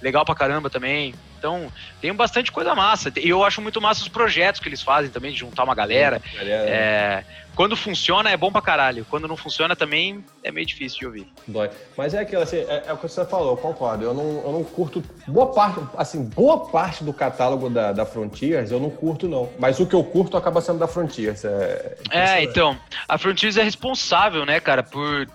Legal 0.00 0.24
pra 0.24 0.34
caramba 0.34 0.68
também. 0.68 1.14
Então, 1.38 1.70
tem 2.00 2.12
bastante 2.12 2.50
coisa 2.50 2.74
massa. 2.74 3.12
E 3.16 3.28
eu 3.28 3.44
acho 3.44 3.60
muito 3.60 3.80
massa 3.80 4.02
os 4.02 4.08
projetos 4.08 4.60
que 4.60 4.68
eles 4.68 4.82
fazem 4.82 5.10
também, 5.10 5.32
de 5.32 5.38
juntar 5.38 5.64
uma 5.64 5.74
galera. 5.74 6.20
galera. 6.34 6.70
É, 6.70 7.24
quando 7.54 7.74
funciona 7.76 8.30
é 8.30 8.36
bom 8.36 8.52
pra 8.52 8.60
caralho. 8.60 9.06
Quando 9.08 9.26
não 9.26 9.36
funciona 9.36 9.74
também 9.74 10.24
é 10.42 10.50
meio 10.50 10.66
difícil 10.66 10.98
de 10.98 11.06
ouvir. 11.06 11.32
Dói. 11.46 11.70
Mas 11.96 12.14
é 12.14 12.20
aquilo, 12.20 12.42
assim, 12.42 12.58
é, 12.58 12.84
é 12.86 12.92
o 12.92 12.96
que 12.96 13.08
você 13.08 13.24
falou, 13.24 13.52
eu 13.52 13.56
concordo. 13.56 14.04
Eu 14.04 14.12
não, 14.12 14.42
eu 14.44 14.52
não 14.52 14.64
curto 14.64 15.02
boa 15.26 15.52
parte, 15.52 15.80
assim, 15.96 16.22
boa 16.24 16.66
parte 16.66 17.02
do 17.02 17.12
catálogo 17.12 17.70
da, 17.70 17.92
da 17.92 18.04
Frontiers 18.04 18.70
eu 18.70 18.80
não 18.80 18.90
curto, 18.90 19.28
não. 19.28 19.48
Mas 19.58 19.80
o 19.80 19.86
que 19.86 19.94
eu 19.94 20.04
curto 20.04 20.36
acaba 20.36 20.60
sendo 20.60 20.78
da 20.78 20.86
Frontiers. 20.86 21.44
É, 21.44 21.96
é 22.10 22.42
então, 22.42 22.78
a 23.08 23.16
Frontiers 23.16 23.56
é 23.56 23.62
responsável, 23.62 24.44
né, 24.44 24.60
cara, 24.60 24.82
por 24.82 25.26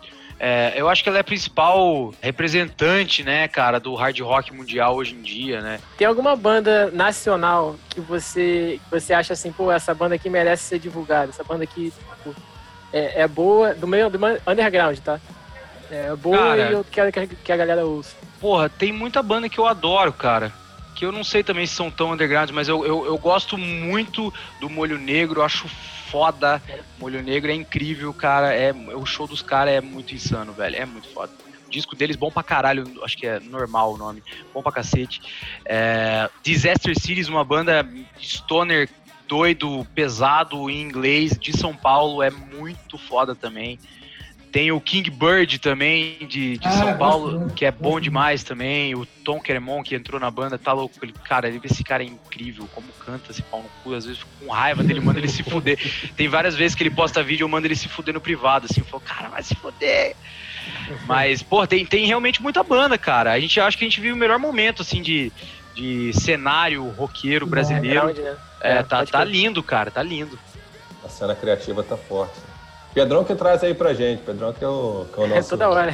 é, 0.43 0.73
eu 0.75 0.89
acho 0.89 1.03
que 1.03 1.09
ela 1.09 1.19
é 1.19 1.21
a 1.21 1.23
principal 1.23 2.11
representante, 2.19 3.23
né, 3.23 3.47
cara, 3.47 3.79
do 3.79 3.93
hard 3.93 4.19
rock 4.21 4.51
mundial 4.51 4.95
hoje 4.95 5.13
em 5.13 5.21
dia, 5.21 5.61
né? 5.61 5.79
Tem 5.95 6.07
alguma 6.07 6.35
banda 6.35 6.89
nacional 6.89 7.75
que 7.87 8.01
você, 8.01 8.79
que 8.83 8.89
você 8.89 9.13
acha 9.13 9.33
assim, 9.33 9.51
pô, 9.51 9.71
essa 9.71 9.93
banda 9.93 10.15
aqui 10.15 10.31
merece 10.31 10.63
ser 10.63 10.79
divulgada, 10.79 11.29
essa 11.29 11.43
banda 11.43 11.63
aqui 11.63 11.93
tipo, 11.93 12.35
é, 12.91 13.21
é, 13.21 13.27
boa, 13.27 13.75
do 13.75 13.85
meio 13.85 14.09
do 14.09 14.17
underground, 14.47 14.97
tá? 14.97 15.19
É 15.91 16.15
boa 16.15 16.35
cara, 16.35 16.71
e 16.71 16.73
eu 16.73 16.85
quero 16.89 17.11
que 17.11 17.51
a 17.51 17.57
galera 17.57 17.85
ouça. 17.85 18.15
Porra, 18.39 18.67
tem 18.67 18.91
muita 18.91 19.21
banda 19.21 19.47
que 19.47 19.59
eu 19.59 19.67
adoro, 19.67 20.11
cara 20.11 20.51
que 20.95 21.05
eu 21.05 21.11
não 21.11 21.23
sei 21.23 21.41
também 21.41 21.65
se 21.65 21.73
são 21.73 21.89
tão 21.89 22.11
underground, 22.11 22.51
mas 22.51 22.67
eu, 22.67 22.85
eu, 22.85 23.05
eu 23.07 23.17
gosto 23.17 23.57
muito 23.57 24.31
do 24.59 24.69
Molho 24.69 24.99
Negro, 24.99 25.41
acho 25.41 25.67
foda. 26.12 26.62
Molho 26.99 27.24
Negro 27.24 27.49
é 27.49 27.55
incrível, 27.55 28.14
cara. 28.14 28.53
É, 28.53 28.72
o 28.74 29.05
show 29.05 29.26
dos 29.26 29.41
caras 29.41 29.74
é 29.74 29.82
muito 29.82 30.14
insano, 30.14 30.53
velho. 30.53 30.76
É 30.76 30.86
muito 30.86 31.07
foda. 31.09 31.32
O 31.68 31.72
disco 31.72 31.95
deles 31.95 32.18
bom 32.18 32.30
pra 32.30 32.43
caralho, 32.43 32.84
acho 33.03 33.18
que 33.18 33.26
é 33.26 33.39
normal 33.39 33.93
o 33.93 33.97
nome. 33.97 34.22
Bom 34.53 34.62
pra 34.62 34.72
cacete. 34.72 35.22
É, 35.66 36.30
Disaster 36.43 36.99
Cities, 36.99 37.30
uma 37.30 37.45
banda 37.45 37.88
stoner 38.20 38.89
doido, 39.28 39.88
pesado 39.95 40.70
em 40.70 40.82
inglês 40.82 41.38
de 41.39 41.57
São 41.57 41.74
Paulo, 41.74 42.22
é 42.22 42.30
muito 42.30 42.97
foda 42.97 43.34
também. 43.34 43.80
Tem 44.52 44.70
o 44.72 44.82
King 44.82 45.10
Bird 45.10 45.60
também, 45.60 46.18
de, 46.28 46.58
de 46.58 46.68
ah, 46.68 46.72
São 46.72 46.97
Paulo, 46.97 47.49
que 47.56 47.66
é 47.66 47.72
bom 47.72 48.02
demais 48.02 48.43
também. 48.43 48.93
O 48.93 49.06
Tom 49.06 49.39
Kermon, 49.39 49.82
que 49.82 49.95
entrou 49.95 50.20
na 50.20 50.30
banda, 50.30 50.58
tá 50.58 50.74
louco. 50.74 50.93
Ele, 51.02 51.14
cara, 51.24 51.47
esse 51.64 51.84
cara 51.86 52.04
é 52.04 52.08
incrível, 52.08 52.68
como 52.76 52.88
canta 53.06 53.32
esse 53.32 53.41
pau 53.41 53.62
no 53.62 53.70
cu. 53.82 53.93
Às 53.93 54.06
vezes 54.06 54.20
fico 54.20 54.32
com 54.45 54.52
raiva 54.52 54.84
dele, 54.84 54.99
manda 54.99 55.20
ele 55.20 55.30
se 55.30 55.41
fuder. 55.41 55.80
Tem 56.18 56.28
várias 56.28 56.56
vezes 56.56 56.76
que 56.76 56.84
ele 56.84 56.91
posta 56.91 57.24
vídeo, 57.24 57.45
eu 57.45 57.49
mando 57.49 57.66
ele 57.66 57.78
se 57.78 57.88
fuder 57.88 58.14
no 58.14 58.20
privado, 58.20 58.68
assim. 58.70 58.82
Eu 58.82 58.86
falo, 58.86 59.02
cara, 59.06 59.30
vai 59.30 59.41
se 59.41 59.56
fuder. 59.56 60.18
Mas, 61.08 61.41
pô, 61.41 61.66
tem, 61.66 61.86
tem 61.86 62.06
realmente 62.06 62.41
muita 62.41 62.62
banda, 62.62 62.97
cara. 62.97 63.32
A 63.32 63.39
gente 63.39 63.60
acha 63.60 63.78
que 63.78 63.86
a 63.86 63.88
gente 63.88 64.02
vive 64.02 64.14
o 64.14 64.18
melhor 64.18 64.38
momento, 64.38 64.82
assim, 64.82 65.02
de, 65.02 65.32
de 65.74 66.12
cenário 66.14 66.88
roqueiro 66.89 67.45
brasileiro. 67.45 68.10
É, 68.10 68.14
né? 68.14 68.38
é, 68.62 68.74
é 68.74 68.84
tá, 68.84 69.06
tá 69.06 69.24
lindo, 69.24 69.64
cara, 69.64 69.89
tá 69.89 70.04
lindo. 70.04 70.38
A 71.04 71.10
cena 71.10 71.34
criativa 71.34 71.84
tá 71.84 71.97
forte. 71.97 72.51
Pedrão 72.93 73.23
que 73.23 73.35
traz 73.35 73.63
aí 73.63 73.73
pra 73.73 73.93
gente. 73.93 74.21
Pedrão 74.23 74.53
que 74.53 74.63
é 74.63 74.67
o, 74.67 75.05
que 75.13 75.19
é 75.19 75.23
o 75.23 75.27
nosso. 75.27 75.47
É 75.47 75.49
toda 75.49 75.69
hora. 75.69 75.93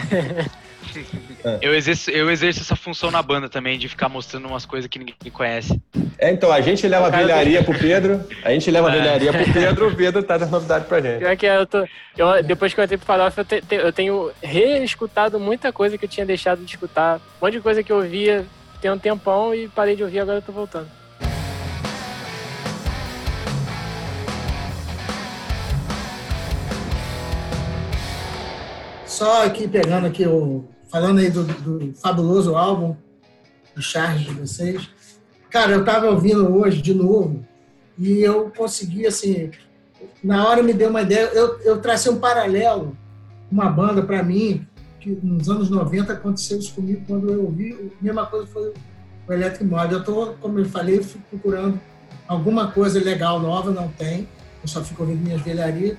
É. 1.44 1.60
Eu, 1.62 1.76
exerço, 1.76 2.10
eu 2.10 2.32
exerço 2.32 2.62
essa 2.62 2.76
função 2.76 3.12
na 3.12 3.22
banda 3.22 3.48
também, 3.48 3.78
de 3.78 3.88
ficar 3.88 4.10
mostrando 4.10 4.48
umas 4.48 4.66
coisas 4.66 4.90
que 4.90 4.98
ninguém 4.98 5.16
conhece. 5.32 5.80
É, 6.18 6.32
então, 6.32 6.52
a 6.52 6.62
gente 6.62 6.88
leva 6.88 7.08
a 7.08 7.10
velharia 7.10 7.64
pro 7.64 7.78
Pedro, 7.78 8.26
a 8.44 8.52
gente 8.52 8.72
leva 8.72 8.90
a 8.90 8.96
é. 8.96 9.00
velharia 9.00 9.34
pro 9.34 9.54
Pedro, 9.54 9.88
o 9.90 9.96
Pedro 9.96 10.24
tá 10.24 10.38
dando 10.38 10.52
novidade 10.52 10.86
pra 10.86 11.00
gente. 11.00 11.20
Pior 11.20 11.38
que 11.38 11.46
eu 11.46 11.66
tô, 11.68 11.86
eu, 12.18 12.44
depois 12.44 12.74
que 12.74 12.80
eu 12.80 12.84
entrei 12.84 12.98
pro 12.98 13.06
Farofa, 13.06 13.42
eu, 13.42 13.46
te, 13.46 13.62
te, 13.62 13.76
eu 13.76 13.94
tenho 13.94 14.32
reescutado 14.42 15.40
muita 15.40 15.72
coisa 15.72 15.98
que 15.98 16.06
eu 16.06 16.10
tinha 16.10 16.26
deixado 16.26 16.60
de 16.60 16.72
escutar. 16.72 17.18
Um 17.18 17.46
monte 17.46 17.54
de 17.54 17.62
coisa 17.62 17.84
que 17.84 17.92
eu 17.92 17.98
ouvia 17.98 18.46
tem 18.82 18.92
um 18.92 18.98
tempão 18.98 19.54
e 19.54 19.68
parei 19.68 19.96
de 19.96 20.04
ouvir, 20.04 20.20
agora 20.20 20.40
eu 20.40 20.42
tô 20.42 20.52
voltando. 20.52 20.88
Só 29.18 29.44
aqui 29.44 29.68
pegando 29.68 30.06
aqui 30.06 30.28
o. 30.28 30.64
Falando 30.92 31.18
aí 31.18 31.32
do, 31.32 31.44
do 31.44 31.92
fabuloso 31.96 32.56
álbum 32.56 32.96
do 33.76 33.82
Charles 33.82 34.28
de 34.28 34.34
vocês. 34.36 34.88
Cara, 35.50 35.72
eu 35.72 35.84
tava 35.84 36.06
ouvindo 36.06 36.56
hoje 36.56 36.84
de 36.84 36.94
novo 36.94 37.44
e 37.98 38.20
eu 38.20 38.52
consegui, 38.56 39.08
assim. 39.08 39.50
Na 40.24 40.48
hora 40.48 40.62
me 40.62 40.72
deu 40.72 40.92
uma 40.92 41.02
ideia. 41.02 41.32
Eu, 41.34 41.60
eu 41.62 41.82
tracei 41.82 42.12
um 42.12 42.20
paralelo, 42.20 42.96
uma 43.52 43.68
banda 43.72 44.04
para 44.04 44.22
mim, 44.22 44.68
que 45.00 45.10
nos 45.24 45.50
anos 45.50 45.68
90 45.68 46.14
aconteceu 46.14 46.60
isso 46.60 46.76
comigo 46.76 47.02
quando 47.08 47.34
eu 47.34 47.44
ouvi. 47.44 47.92
A 48.00 48.04
mesma 48.04 48.28
coisa 48.28 48.46
foi 48.46 48.72
o 49.28 49.34
Electric 49.34 49.66
Mod. 49.66 49.92
Eu 49.92 50.04
tô, 50.04 50.34
como 50.34 50.60
eu 50.60 50.66
falei, 50.66 51.04
procurando 51.32 51.82
alguma 52.28 52.70
coisa 52.72 53.04
legal 53.04 53.40
nova, 53.40 53.72
não 53.72 53.88
tem. 53.88 54.30
Eu 54.62 54.68
só 54.68 54.84
fico 54.84 55.02
ouvindo 55.02 55.24
minhas 55.24 55.42
velharias. 55.42 55.98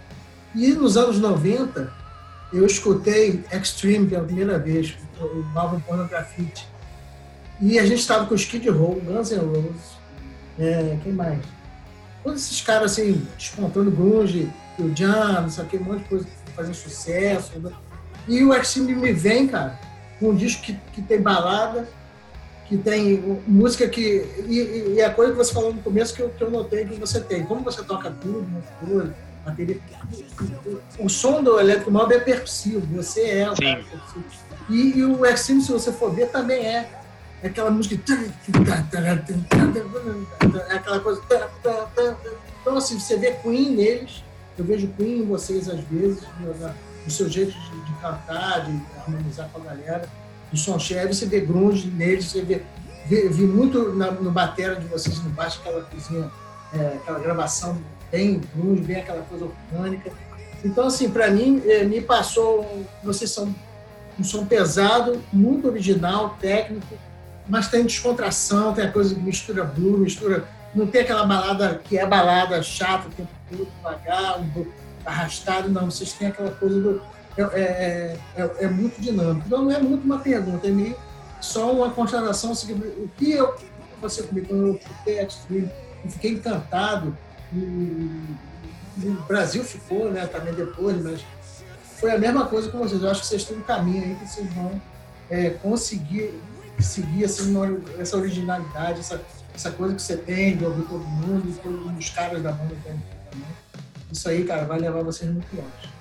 E 0.55 0.69
nos 0.69 0.97
anos 0.97 1.19
90, 1.19 1.93
eu 2.53 2.64
escutei 2.64 3.44
Extreme 3.53 4.09
pela 4.09 4.24
primeira 4.24 4.59
vez, 4.59 4.96
o 5.20 5.59
álbum 5.59 5.80
Pornografite. 5.80 6.66
E 7.61 7.78
a 7.78 7.84
gente 7.84 8.01
estava 8.01 8.26
com 8.26 8.34
o 8.34 8.36
Skid 8.36 8.68
Row, 8.68 9.01
Guns 9.01 9.30
N' 9.30 9.38
Roses, 9.38 9.99
é, 10.59 10.99
quem 11.03 11.12
mais? 11.12 11.40
Todos 12.22 12.42
esses 12.42 12.61
caras 12.61 12.92
assim, 12.92 13.26
despontando 13.36 13.90
grunge, 13.90 14.51
o 14.78 14.94
Jan, 14.94 15.42
não 15.42 15.51
sei 15.51 15.64
o 15.64 15.66
que, 15.66 15.76
um 15.76 15.84
monte 15.84 16.03
de 16.03 16.09
coisa 16.09 16.26
fazendo 16.55 16.74
sucesso. 16.74 17.53
E 18.26 18.42
o 18.44 18.55
Extreme 18.55 18.94
me 18.94 19.12
vem, 19.12 19.49
cara, 19.49 19.78
com 20.18 20.30
um 20.30 20.34
disco 20.34 20.62
que, 20.62 20.74
que 20.92 21.03
tem 21.03 21.20
balada, 21.20 21.88
que 22.68 22.76
tem 22.76 23.40
música 23.46 23.88
que. 23.88 24.24
E, 24.46 24.94
e, 24.96 25.03
a 25.03 25.11
coisa 25.11 25.32
que 25.32 25.38
você 25.38 25.53
falou 25.53 25.72
no 25.72 25.82
começo 25.82 26.14
que 26.14 26.20
eu, 26.20 26.28
que 26.28 26.42
eu 26.42 26.51
notei 26.51 26.84
que 26.84 26.94
você 26.96 27.20
tem. 27.20 27.44
Como 27.44 27.62
você 27.62 27.82
toca 27.82 28.11
tudo, 28.11 28.46
tudo 28.80 29.14
O 30.99 31.09
som 31.09 31.42
do 31.42 31.59
Electric 31.59 31.90
Mob 31.90 32.14
é 32.14 32.20
percussivo, 32.20 32.80
você 32.94 33.22
é 33.22 33.51
o 33.51 33.55
cara 33.55 33.84
E, 34.68 34.99
e, 34.99 35.05
o 35.05 35.24
Extreme, 35.24 35.62
se 35.62 35.72
você 35.72 35.92
for 35.92 36.14
ver, 36.14 36.28
também 36.28 36.66
é. 36.66 36.90
É 37.42 37.46
aquela 37.46 37.70
música. 37.70 37.96
É 40.68 40.74
aquela 40.74 41.01
coisa. 41.01 41.22
Então, 42.61 42.76
assim, 42.76 42.99
você 42.99 43.16
vê 43.16 43.32
Queen 43.32 43.70
neles, 43.76 44.24
eu 44.59 44.64
vejo 44.64 44.88
Queen 44.96 45.20
em 45.20 45.26
vocês 45.26 45.68
às 45.68 45.80
vezes, 45.84 46.22
no 47.05 47.11
seu 47.11 47.28
jeito 47.28 47.53
de, 47.53 47.80
de 47.80 47.92
cantar, 48.01 48.66
de 48.66 48.82
harmonizar 48.99 49.49
com 49.51 49.61
a 49.62 49.64
galera, 49.64 50.09
do 50.51 50.59
som 50.59 50.78
cheio, 50.78 51.12
você 51.12 51.26
vê 51.26 51.40
grunge 51.40 51.88
neles, 51.88 52.26
você 52.26 52.42
vê. 52.42 52.62
Vi, 53.07 53.46
muito 53.46 53.94
na, 53.94 54.11
no 54.11 54.30
batera 54.30 54.76
de 54.76 54.86
vocês 54.86 55.18
no 55.22 55.30
baixo, 55.30 55.61
aquela 55.61 55.82
coisinha, 55.82 56.30
é, 56.74 56.96
aquela 56.96 57.18
gravação 57.20 57.80
bem 58.11 58.41
blues, 58.55 58.81
bem 58.81 58.97
aquela 58.97 59.23
coisa 59.23 59.47
orgânica. 59.47 60.11
Então, 60.65 60.87
assim, 60.87 61.11
para 61.11 61.31
mim, 61.31 61.63
eh, 61.65 61.85
me 61.85 62.01
passou. 62.01 62.85
Vocês 63.03 63.31
são 63.31 63.55
um 64.19 64.25
som 64.25 64.45
pesado, 64.45 65.23
muito 65.33 65.69
original, 65.69 66.37
técnico, 66.41 66.99
mas 67.49 67.69
tem 67.69 67.85
descontração, 67.85 68.75
tem 68.75 68.85
a 68.85 68.91
coisa 68.93 69.15
que 69.15 69.21
mistura 69.21 69.65
blues, 69.65 70.01
mistura. 70.01 70.45
Não 70.75 70.87
tem 70.87 71.03
aquela 71.03 71.25
balada 71.25 71.81
que 71.83 71.97
é 71.97 72.07
balada 72.07 72.63
chata, 72.63 73.09
o 73.09 73.11
tempo 73.11 73.31
devagar, 73.51 74.41
um 74.41 74.67
arrastado, 75.05 75.69
não. 75.69 75.91
Vocês 75.91 76.13
têm 76.13 76.29
aquela 76.29 76.51
coisa 76.51 76.81
do. 76.81 77.03
É, 77.37 77.43
é, 77.43 78.17
é, 78.37 78.65
é, 78.65 78.69
muito 78.69 79.01
dinâmico. 79.01 79.47
Então, 79.47 79.63
não 79.63 79.71
é 79.71 79.81
muito 79.81 80.05
uma 80.05 80.19
pergunta, 80.19 80.67
é 80.67 80.71
meio 80.71 80.97
só 81.41 81.73
uma 81.73 81.91
constatação. 81.91 82.51
Assim, 82.51 82.73
o 82.73 83.09
que 83.17 83.31
eu, 83.31 83.55
você 84.01 84.25
comigo, 84.25 84.49
quando 84.49 84.67
eu 84.67 84.75
escutei 84.75 85.21
Extreme, 85.21 85.71
eu 86.05 86.11
fiquei 86.11 86.33
encantado 86.33 87.17
e, 87.53 88.36
no 88.96 89.22
Brasil 89.22 89.62
ficou, 89.64 90.11
né, 90.11 90.26
também 90.26 90.53
depois, 90.55 91.03
mas 91.03 91.20
foi 91.99 92.12
a 92.12 92.18
mesma 92.18 92.46
coisa 92.46 92.70
com 92.70 92.78
vocês. 92.78 93.03
Eu 93.03 93.11
acho 93.11 93.20
que 93.20 93.26
vocês 93.26 93.44
têm 93.44 93.57
um 93.57 93.62
caminho 93.62 94.05
aí 94.05 94.14
que 94.16 94.26
vocês 94.26 94.53
vão 94.55 94.80
é, 95.30 95.51
conseguir 95.51 96.34
seguir 96.78 97.24
assim, 97.24 97.55
essa 97.99 98.16
originalidade, 98.16 99.01
essa, 99.01 99.20
essa 99.55 99.70
coisa 99.70 99.94
que 99.94 100.03
você 100.03 100.16
tem 100.16 100.57
de 100.57 100.64
ouvir 100.64 100.82
todo 100.82 101.05
mundo, 101.05 101.61
todos 101.62 101.99
os 101.99 102.11
caras 102.11 102.42
da 102.42 102.53
banda 102.53 102.74
também. 102.84 103.03
Isso 104.11 104.28
aí, 104.28 104.44
cara, 104.44 104.64
vai 104.64 104.78
levar 104.78 105.03
vocês 105.03 105.30
muito 105.30 105.55
longe. 105.55 105.99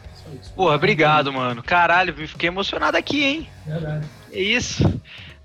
Porra, 0.56 0.76
obrigado, 0.76 1.32
mano. 1.32 1.64
Caralho, 1.64 2.14
fiquei 2.28 2.48
emocionado 2.48 2.98
aqui, 2.98 3.24
hein? 3.24 3.50
Verdade. 3.66 4.06
É 4.32 4.42
isso. 4.42 4.84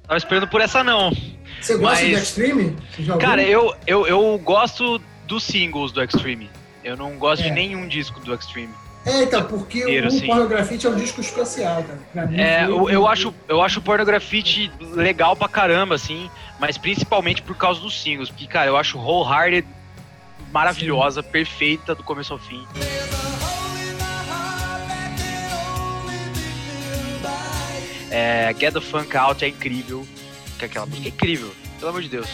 Tava 0.07 0.17
esperando 0.17 0.49
por 0.49 0.61
essa 0.61 0.83
não. 0.83 1.13
Você 1.61 1.77
gosta 1.77 2.05
Mas... 2.05 2.17
do 2.17 2.23
Extreme? 2.23 2.77
Cara, 3.21 3.43
eu, 3.43 3.75
eu, 3.87 4.07
eu 4.07 4.39
gosto 4.39 5.01
dos 5.27 5.45
singles 5.45 5.93
do 5.93 6.03
Extreme. 6.03 6.51
Eu 6.85 6.97
não 6.97 7.17
gosto 7.17 7.43
é. 7.43 7.45
de 7.45 7.51
nenhum 7.51 7.87
disco 7.87 8.21
do 8.21 8.35
Extreme. 8.35 8.75
É, 9.05 9.25
então, 9.25 9.43
porque 9.45 9.81
inteiro, 9.81 10.07
o 10.07 10.09
assim. 10.09 10.27
Pornografite 10.27 10.87
é 10.87 10.91
um 10.91 10.95
disco 10.95 11.21
especial, 11.21 11.85
cara. 12.15 12.27
Mim, 12.29 12.41
é, 12.41 12.65
eu, 12.65 12.89
eu, 12.89 13.07
acho, 13.07 13.35
eu 13.49 13.61
acho 13.61 13.81
o 13.81 13.83
Pornografite 13.83 14.71
legal 14.81 15.35
pra 15.35 15.49
caramba, 15.49 15.97
assim, 15.97 16.31
mas 16.61 16.79
principalmente 16.79 17.43
por 17.43 17.57
causa 17.57 17.81
dos 17.81 18.01
singles. 18.01 18.29
Porque, 18.29 18.47
cara, 18.47 18.69
eu 18.69 18.77
acho 18.77 18.99
Wholehearted 18.99 19.67
maravilhosa, 20.53 21.23
Sim. 21.23 21.29
perfeita 21.31 21.95
do 21.95 22.05
começo 22.05 22.33
ao 22.33 22.39
fim. 22.39 22.65
É, 28.09 28.55
Get 28.59 28.75
the 28.75 28.81
Funk 28.81 29.17
Out 29.17 29.45
é 29.45 29.49
incrível. 29.49 30.07
Que 30.59 30.67
aquela 30.67 30.87
música 30.87 31.09
é 31.09 31.11
incrível, 31.11 31.53
pelo 31.81 31.91
amor 31.91 32.03
de 32.03 32.09
Deus. 32.09 32.29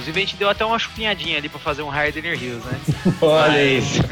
Inclusive 0.00 0.18
a 0.18 0.20
gente 0.20 0.36
deu 0.36 0.48
até 0.48 0.64
uma 0.64 0.78
chupinhadinha 0.78 1.36
ali 1.38 1.48
pra 1.48 1.58
fazer 1.58 1.82
um 1.82 1.90
Hardener 1.90 2.40
Hills, 2.40 2.66
né? 2.66 2.80
Olha 3.20 3.62
isso. 3.64 4.02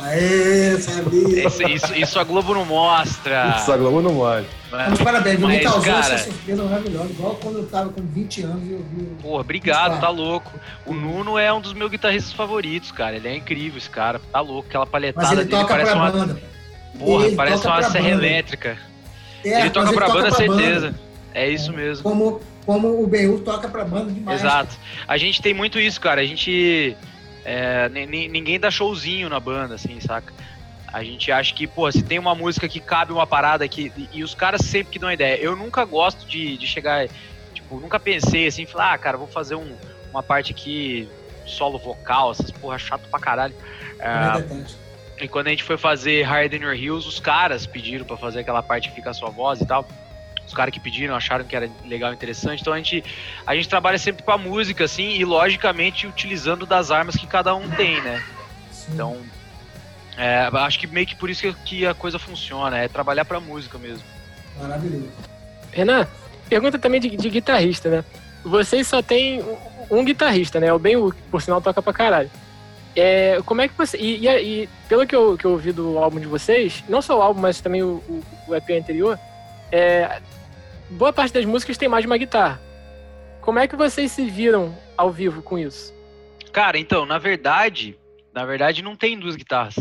Aê, 0.00 0.78
sabia. 0.78 1.46
Isso, 1.46 1.62
isso, 1.62 1.94
isso, 1.94 2.18
a 2.18 2.24
Globo 2.24 2.54
não 2.54 2.64
mostra. 2.64 3.56
Isso 3.58 3.72
a 3.72 3.76
Globo 3.76 4.00
não 4.02 4.14
mostra. 4.14 4.46
Mas, 4.70 5.00
parabéns, 5.00 5.40
me 5.40 5.60
causou 5.60 5.82
cara... 5.82 6.14
essa 6.14 6.24
surpresa 6.24 6.64
maravilhosa, 6.64 7.10
igual 7.10 7.34
quando 7.36 7.58
eu 7.58 7.66
tava 7.66 7.90
com 7.90 8.02
20 8.02 8.42
anos 8.42 8.68
e 8.68 8.72
eu 8.72 8.84
vi. 8.92 9.04
Porra, 9.22 9.40
obrigado, 9.40 10.00
tá 10.00 10.08
louco. 10.08 10.52
O 10.84 10.92
Nuno 10.92 11.38
é 11.38 11.52
um 11.52 11.60
dos 11.60 11.72
meus 11.72 11.90
guitarristas 11.90 12.32
favoritos, 12.32 12.92
cara. 12.92 13.16
Ele 13.16 13.28
é 13.28 13.36
incrível, 13.36 13.78
esse 13.78 13.90
cara. 13.90 14.20
Tá 14.32 14.40
louco, 14.40 14.68
aquela 14.68 14.86
palhetada 14.86 15.26
Mas 15.26 15.38
ele 15.38 15.48
dele 15.48 15.64
parece 15.66 15.92
uma. 15.92 16.10
Banda. 16.10 16.42
Porra, 16.98 17.26
ele 17.26 17.36
parece 17.36 17.66
uma 17.66 17.82
serra 17.82 18.08
elétrica. 18.08 18.78
É, 19.48 19.60
ele 19.60 19.70
toca 19.70 19.92
pra 19.92 20.06
ele 20.06 20.14
banda, 20.14 20.30
toca 20.30 20.36
certeza. 20.36 20.86
Banda. 20.86 21.00
É 21.34 21.48
isso 21.48 21.72
mesmo. 21.72 22.02
Como 22.02 22.40
como 22.66 23.00
o 23.00 23.06
Benhur 23.06 23.40
toca 23.40 23.68
pra 23.68 23.84
banda 23.84 24.10
demais. 24.10 24.40
Exato. 24.40 24.76
A 25.06 25.16
gente 25.16 25.40
tem 25.40 25.54
muito 25.54 25.78
isso, 25.78 26.00
cara. 26.00 26.20
A 26.20 26.24
gente. 26.24 26.96
É, 27.44 27.88
ninguém 27.88 28.58
dá 28.58 28.72
showzinho 28.72 29.28
na 29.28 29.38
banda, 29.38 29.76
assim, 29.76 30.00
saca? 30.00 30.34
A 30.92 31.04
gente 31.04 31.30
acha 31.30 31.54
que, 31.54 31.64
pô, 31.64 31.90
se 31.92 32.02
tem 32.02 32.18
uma 32.18 32.34
música 32.34 32.68
que 32.68 32.80
cabe 32.80 33.12
uma 33.12 33.26
parada 33.26 33.64
aqui. 33.64 33.92
E, 33.96 34.18
e 34.18 34.24
os 34.24 34.34
caras 34.34 34.62
sempre 34.62 34.92
que 34.92 34.98
dão 34.98 35.12
ideia. 35.12 35.36
Eu 35.36 35.54
nunca 35.54 35.84
gosto 35.84 36.26
de, 36.26 36.56
de 36.56 36.66
chegar. 36.66 37.06
Tipo, 37.54 37.78
nunca 37.78 38.00
pensei 38.00 38.48
assim, 38.48 38.66
falar, 38.66 38.94
ah, 38.94 38.98
cara, 38.98 39.16
vou 39.16 39.28
fazer 39.28 39.54
um, 39.54 39.76
uma 40.10 40.22
parte 40.22 40.50
aqui, 40.50 41.08
solo 41.44 41.78
vocal, 41.78 42.32
essas 42.32 42.50
porra 42.50 42.78
chato 42.78 43.08
pra 43.08 43.20
caralho. 43.20 43.54
É, 44.00 44.44
e 45.18 45.28
quando 45.28 45.46
a 45.48 45.50
gente 45.50 45.62
foi 45.62 45.76
fazer 45.76 46.22
Hard 46.22 46.52
in 46.52 46.62
Your 46.62 46.74
Heels, 46.74 47.06
os 47.06 47.18
caras 47.18 47.66
pediram 47.66 48.04
para 48.04 48.16
fazer 48.16 48.40
aquela 48.40 48.62
parte 48.62 48.88
que 48.88 48.94
fica 48.94 49.10
a 49.10 49.14
sua 49.14 49.30
voz 49.30 49.60
e 49.60 49.66
tal 49.66 49.86
os 50.46 50.54
caras 50.54 50.72
que 50.72 50.80
pediram 50.80 51.14
acharam 51.14 51.44
que 51.44 51.56
era 51.56 51.68
legal 51.84 52.12
interessante. 52.12 52.60
Então 52.60 52.72
a 52.72 52.76
gente, 52.76 53.04
a 53.46 53.54
gente 53.54 53.68
trabalha 53.68 53.98
sempre 53.98 54.22
com 54.22 54.30
a 54.30 54.38
música, 54.38 54.84
assim, 54.84 55.16
e 55.16 55.24
logicamente 55.24 56.06
utilizando 56.06 56.64
das 56.64 56.90
armas 56.90 57.16
que 57.16 57.26
cada 57.26 57.54
um 57.54 57.68
tem, 57.70 58.00
né? 58.00 58.22
Sim. 58.70 58.92
Então, 58.94 59.16
é, 60.16 60.48
acho 60.52 60.78
que 60.78 60.86
meio 60.86 61.06
que 61.06 61.16
por 61.16 61.28
isso 61.28 61.42
que, 61.42 61.52
que 61.64 61.86
a 61.86 61.94
coisa 61.94 62.18
funciona, 62.18 62.78
é 62.78 62.88
trabalhar 62.88 63.24
pra 63.24 63.40
música 63.40 63.76
mesmo. 63.76 64.04
Maravilhoso. 64.58 65.10
Renan, 65.72 66.06
pergunta 66.48 66.78
também 66.78 67.00
de, 67.00 67.16
de 67.16 67.28
guitarrista, 67.28 67.90
né? 67.90 68.04
Vocês 68.44 68.86
só 68.86 69.02
tem 69.02 69.42
um, 69.42 69.56
um 69.98 70.04
guitarrista, 70.04 70.60
né? 70.60 70.72
O 70.72 70.78
Ben 70.78 70.94
que 71.10 71.22
por 71.30 71.42
sinal 71.42 71.60
toca 71.60 71.82
pra 71.82 71.92
caralho. 71.92 72.30
É, 72.96 73.42
como 73.44 73.60
é 73.60 73.68
que 73.68 73.74
você. 73.74 73.98
E, 73.98 74.26
e, 74.26 74.62
e, 74.62 74.68
pelo 74.88 75.06
que 75.06 75.14
eu, 75.14 75.36
que 75.36 75.44
eu 75.44 75.52
ouvi 75.52 75.70
do 75.70 75.98
álbum 75.98 76.18
de 76.18 76.26
vocês, 76.26 76.82
não 76.88 77.02
só 77.02 77.18
o 77.18 77.22
álbum, 77.22 77.40
mas 77.40 77.60
também 77.60 77.82
o, 77.82 77.96
o, 78.08 78.24
o 78.48 78.54
EP 78.54 78.70
anterior, 78.70 79.18
é, 79.70 80.22
boa 80.90 81.12
parte 81.12 81.34
das 81.34 81.44
músicas 81.44 81.76
tem 81.76 81.88
mais 81.88 82.02
de 82.02 82.06
uma 82.06 82.16
guitarra. 82.16 82.60
Como 83.42 83.58
é 83.58 83.68
que 83.68 83.76
vocês 83.76 84.10
se 84.10 84.24
viram 84.30 84.76
ao 84.96 85.12
vivo 85.12 85.42
com 85.42 85.58
isso? 85.58 85.94
Cara, 86.52 86.78
então, 86.78 87.04
na 87.04 87.18
verdade, 87.18 87.98
na 88.34 88.46
verdade 88.46 88.82
não 88.82 88.96
tem 88.96 89.18
duas 89.18 89.36
guitarras. 89.36 89.76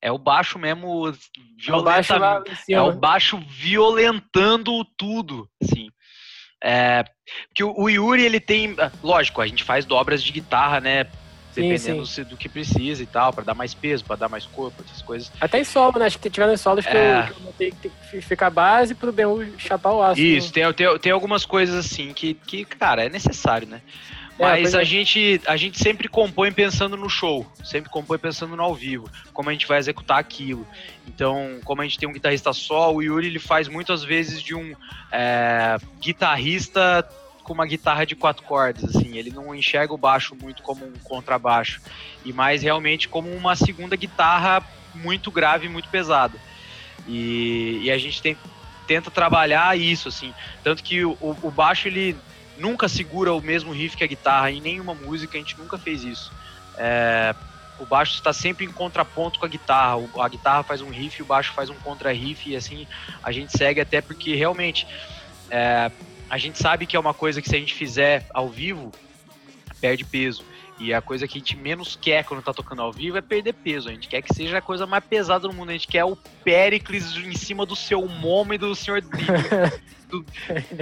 É 0.00 0.10
o 0.10 0.18
baixo 0.18 0.58
mesmo 0.58 1.12
violenta, 1.56 2.44
é, 2.68 2.72
é 2.72 2.80
o 2.80 2.92
baixo 2.92 3.38
violentando 3.46 4.84
tudo, 4.96 5.48
assim. 5.62 5.88
É, 6.62 7.04
porque 7.48 7.62
o, 7.62 7.88
Yuri 7.88 8.24
ele 8.24 8.40
tem, 8.40 8.76
lógico, 9.02 9.40
a 9.40 9.46
gente 9.46 9.62
faz 9.62 9.84
dobras 9.84 10.22
de 10.22 10.32
guitarra, 10.32 10.80
né? 10.80 11.04
Dependendo 11.54 12.06
sim, 12.06 12.24
do 12.24 12.36
que 12.36 12.48
precisa 12.48 13.02
e 13.02 13.06
tal, 13.06 13.32
para 13.32 13.44
dar 13.44 13.54
mais 13.54 13.74
peso, 13.74 14.04
para 14.04 14.16
dar 14.16 14.28
mais 14.28 14.46
corpo, 14.46 14.82
essas 14.86 15.02
coisas. 15.02 15.30
Até 15.40 15.60
em 15.60 15.64
solo, 15.64 15.98
né? 15.98 16.06
Acho 16.06 16.18
que 16.18 16.30
tiveram 16.30 16.56
solos 16.56 16.84
que, 16.84 16.96
é... 16.96 17.20
eu, 17.20 17.22
que 17.22 17.30
eu 17.32 17.70
que 17.72 17.72
tem 17.72 17.92
que 18.10 18.20
ficar 18.20 18.50
base 18.50 18.94
pro 18.94 19.12
BU 19.12 19.58
chapar 19.58 19.92
o 19.92 20.02
aço. 20.02 20.20
Isso, 20.20 20.48
né? 20.48 20.72
tem, 20.72 20.72
tem, 20.72 20.98
tem 20.98 21.12
algumas 21.12 21.44
coisas 21.44 21.74
assim 21.74 22.12
que, 22.12 22.34
que, 22.34 22.64
cara, 22.64 23.04
é 23.04 23.08
necessário, 23.08 23.68
né? 23.68 23.82
É, 24.38 24.44
Mas 24.44 24.74
é, 24.74 24.78
a, 24.78 24.82
é. 24.82 24.84
gente, 24.84 25.40
a 25.46 25.56
gente 25.56 25.78
sempre 25.78 26.08
compõe 26.08 26.50
pensando 26.50 26.96
no 26.96 27.08
show, 27.08 27.46
sempre 27.62 27.90
compõe 27.90 28.18
pensando 28.18 28.56
no 28.56 28.62
ao 28.62 28.74
vivo, 28.74 29.08
como 29.32 29.50
a 29.50 29.52
gente 29.52 29.66
vai 29.66 29.78
executar 29.78 30.18
aquilo. 30.18 30.66
Então, 31.06 31.60
como 31.64 31.82
a 31.82 31.84
gente 31.84 31.98
tem 31.98 32.08
um 32.08 32.12
guitarrista 32.12 32.52
só, 32.52 32.92
o 32.92 33.02
Yuri 33.02 33.26
ele 33.26 33.38
faz 33.38 33.68
muitas 33.68 34.02
vezes 34.02 34.42
de 34.42 34.54
um 34.54 34.74
é, 35.10 35.76
guitarrista 36.00 37.06
com 37.42 37.52
uma 37.52 37.66
guitarra 37.66 38.06
de 38.06 38.14
quatro 38.14 38.44
cordas, 38.44 38.84
assim, 38.84 39.16
ele 39.16 39.30
não 39.30 39.54
enxerga 39.54 39.92
o 39.92 39.98
baixo 39.98 40.36
muito 40.40 40.62
como 40.62 40.84
um 40.84 40.92
contrabaixo, 41.04 41.80
e 42.24 42.32
mais 42.32 42.62
realmente 42.62 43.08
como 43.08 43.30
uma 43.30 43.56
segunda 43.56 43.96
guitarra 43.96 44.62
muito 44.94 45.30
grave, 45.30 45.68
muito 45.68 45.88
pesada. 45.88 46.38
E, 47.06 47.80
e 47.82 47.90
a 47.90 47.98
gente 47.98 48.22
tem, 48.22 48.36
tenta 48.86 49.10
trabalhar 49.10 49.76
isso, 49.78 50.08
assim, 50.08 50.32
tanto 50.62 50.82
que 50.82 51.04
o, 51.04 51.16
o 51.20 51.50
baixo 51.50 51.88
ele 51.88 52.16
nunca 52.58 52.88
segura 52.88 53.32
o 53.32 53.40
mesmo 53.40 53.72
riff 53.72 53.96
que 53.96 54.04
a 54.04 54.06
guitarra 54.06 54.50
em 54.50 54.60
nenhuma 54.60 54.94
música, 54.94 55.36
a 55.36 55.40
gente 55.40 55.58
nunca 55.58 55.76
fez 55.78 56.04
isso. 56.04 56.32
É, 56.76 57.34
o 57.78 57.86
baixo 57.86 58.14
está 58.14 58.32
sempre 58.32 58.64
em 58.64 58.70
contraponto 58.70 59.38
com 59.40 59.46
a 59.46 59.48
guitarra, 59.48 59.96
a 60.20 60.28
guitarra 60.28 60.62
faz 60.62 60.80
um 60.80 60.88
riff, 60.88 61.20
o 61.20 61.24
baixo 61.24 61.52
faz 61.52 61.68
um 61.68 61.74
contra-riff, 61.74 62.48
e 62.48 62.56
assim 62.56 62.86
a 63.22 63.32
gente 63.32 63.56
segue 63.56 63.80
até 63.80 64.00
porque 64.00 64.34
realmente 64.34 64.86
é, 65.50 65.90
a 66.32 66.38
gente 66.38 66.58
sabe 66.58 66.86
que 66.86 66.96
é 66.96 66.98
uma 66.98 67.12
coisa 67.12 67.42
que 67.42 67.48
se 67.48 67.54
a 67.54 67.58
gente 67.58 67.74
fizer 67.74 68.24
ao 68.32 68.48
vivo, 68.48 68.90
perde 69.82 70.02
peso. 70.02 70.42
E 70.80 70.94
a 70.94 71.02
coisa 71.02 71.28
que 71.28 71.36
a 71.36 71.38
gente 71.38 71.54
menos 71.54 71.94
quer 71.94 72.24
quando 72.24 72.42
tá 72.42 72.54
tocando 72.54 72.80
ao 72.80 72.90
vivo 72.90 73.18
é 73.18 73.20
perder 73.20 73.52
peso. 73.52 73.90
A 73.90 73.92
gente 73.92 74.08
quer 74.08 74.22
que 74.22 74.34
seja 74.34 74.56
a 74.56 74.62
coisa 74.62 74.86
mais 74.86 75.04
pesada 75.04 75.46
do 75.46 75.52
mundo. 75.52 75.68
A 75.68 75.72
gente 75.74 75.86
quer 75.86 76.06
o 76.06 76.16
Pericles 76.42 77.14
em 77.18 77.36
cima 77.36 77.66
do 77.66 77.76
seu 77.76 78.08
Momo 78.08 78.54
e 78.54 78.58
do 78.58 78.74
Sr. 78.74 79.02
do... 80.08 80.24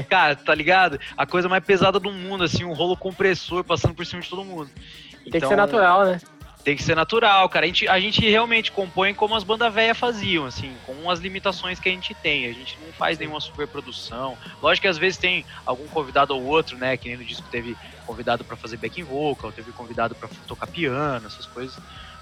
Cara, 0.08 0.36
tá 0.36 0.54
ligado? 0.54 1.00
A 1.16 1.26
coisa 1.26 1.48
mais 1.48 1.64
pesada 1.64 1.98
do 1.98 2.12
mundo, 2.12 2.44
assim, 2.44 2.62
um 2.62 2.72
rolo 2.72 2.96
compressor 2.96 3.64
passando 3.64 3.92
por 3.92 4.06
cima 4.06 4.22
de 4.22 4.30
todo 4.30 4.44
mundo. 4.44 4.70
Tem 4.70 5.22
então, 5.26 5.40
que 5.40 5.48
ser 5.48 5.56
natural, 5.56 6.04
né? 6.04 6.20
Tem 6.62 6.76
que 6.76 6.82
ser 6.82 6.94
natural, 6.94 7.48
cara. 7.48 7.64
A 7.64 7.68
gente, 7.68 7.88
a 7.88 7.98
gente 7.98 8.20
realmente 8.20 8.70
compõe 8.70 9.14
como 9.14 9.34
as 9.34 9.42
bandas 9.42 9.72
velhas 9.72 9.96
faziam, 9.96 10.44
assim, 10.44 10.74
com 10.84 11.10
as 11.10 11.18
limitações 11.18 11.80
que 11.80 11.88
a 11.88 11.92
gente 11.92 12.12
tem. 12.14 12.46
A 12.46 12.52
gente 12.52 12.76
não 12.84 12.92
faz 12.92 13.18
nenhuma 13.18 13.40
superprodução. 13.40 14.36
Lógico 14.62 14.82
que 14.82 14.88
às 14.88 14.98
vezes 14.98 15.18
tem 15.18 15.44
algum 15.64 15.86
convidado 15.88 16.34
ou 16.34 16.44
outro, 16.44 16.76
né? 16.76 16.96
Que 16.98 17.08
nem 17.08 17.16
no 17.16 17.24
disco 17.24 17.46
teve 17.50 17.74
convidado 18.06 18.44
para 18.44 18.56
fazer 18.56 18.76
backing 18.76 19.04
vocal, 19.04 19.50
teve 19.50 19.72
convidado 19.72 20.14
para 20.14 20.28
tocar 20.46 20.66
piano, 20.66 21.26
essas 21.26 21.46
coisas. 21.46 21.78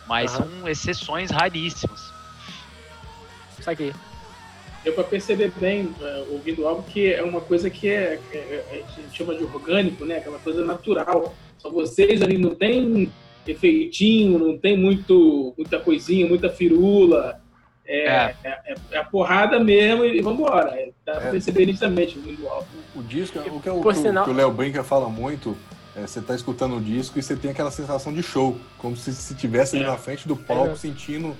Mas 0.07 0.33
uhum. 0.35 0.61
são 0.61 0.69
exceções 0.69 1.31
raríssimas. 1.33 2.01
Isso 3.59 3.69
aqui. 3.69 3.93
Deu 4.85 4.93
para 4.93 5.05
perceber 5.05 5.51
bem, 5.57 5.87
uh, 6.01 6.33
ouvindo 6.33 6.63
o 6.63 6.69
álbum, 6.69 6.83
que 6.83 7.13
é 7.13 7.23
uma 7.25 7.41
coisa 7.41 7.69
que 7.69 7.89
é, 7.89 8.21
é, 8.33 8.37
é, 8.37 8.85
a 8.89 9.01
gente 9.01 9.17
chama 9.17 9.35
de 9.35 9.43
orgânico, 9.43 10.05
né? 10.05 10.19
Aquela 10.19 10.39
coisa 10.39 10.65
natural. 10.65 11.35
Só 11.59 11.69
vocês 11.69 12.23
ali 12.23 12.39
não 12.39 12.55
tem 12.55 13.13
efeitinho, 13.51 14.39
não 14.39 14.59
tem 14.59 14.77
muito, 14.77 15.55
muita 15.57 15.79
coisinha, 15.81 16.27
muita 16.27 16.49
firula. 16.49 17.41
É, 17.87 18.07
é. 18.07 18.37
é, 18.45 18.75
é 18.93 18.99
a 18.99 19.05
porrada 19.05 19.59
mesmo 19.59 20.05
e 20.05 20.21
vamos 20.21 20.41
embora. 20.41 20.71
É, 20.79 20.91
dá 21.07 21.15
pra 21.15 21.29
é. 21.29 21.31
perceber 21.31 21.67
nitidamente 21.67 22.19
muito 22.19 22.47
alto. 22.47 22.69
O, 22.95 23.03
disco, 23.03 23.39
o 23.39 23.61
que, 23.61 23.69
é 23.69 23.73
o, 23.73 23.87
o, 23.87 23.95
sinal... 23.95 24.25
que 24.25 24.31
o 24.31 24.35
Léo 24.35 24.53
Brinca 24.53 24.85
fala 24.85 25.09
muito, 25.09 25.57
é, 25.97 26.03
você 26.03 26.21
tá 26.21 26.35
escutando 26.35 26.77
o 26.77 26.81
disco 26.81 27.19
e 27.19 27.23
você 27.23 27.35
tem 27.35 27.51
aquela 27.51 27.71
sensação 27.71 28.13
de 28.13 28.23
show, 28.23 28.59
como 28.77 28.95
se 28.95 29.11
estivesse 29.11 29.77
ali 29.77 29.87
na 29.87 29.97
frente 29.97 30.29
do 30.29 30.37
palco 30.37 30.77
sentindo 30.77 31.35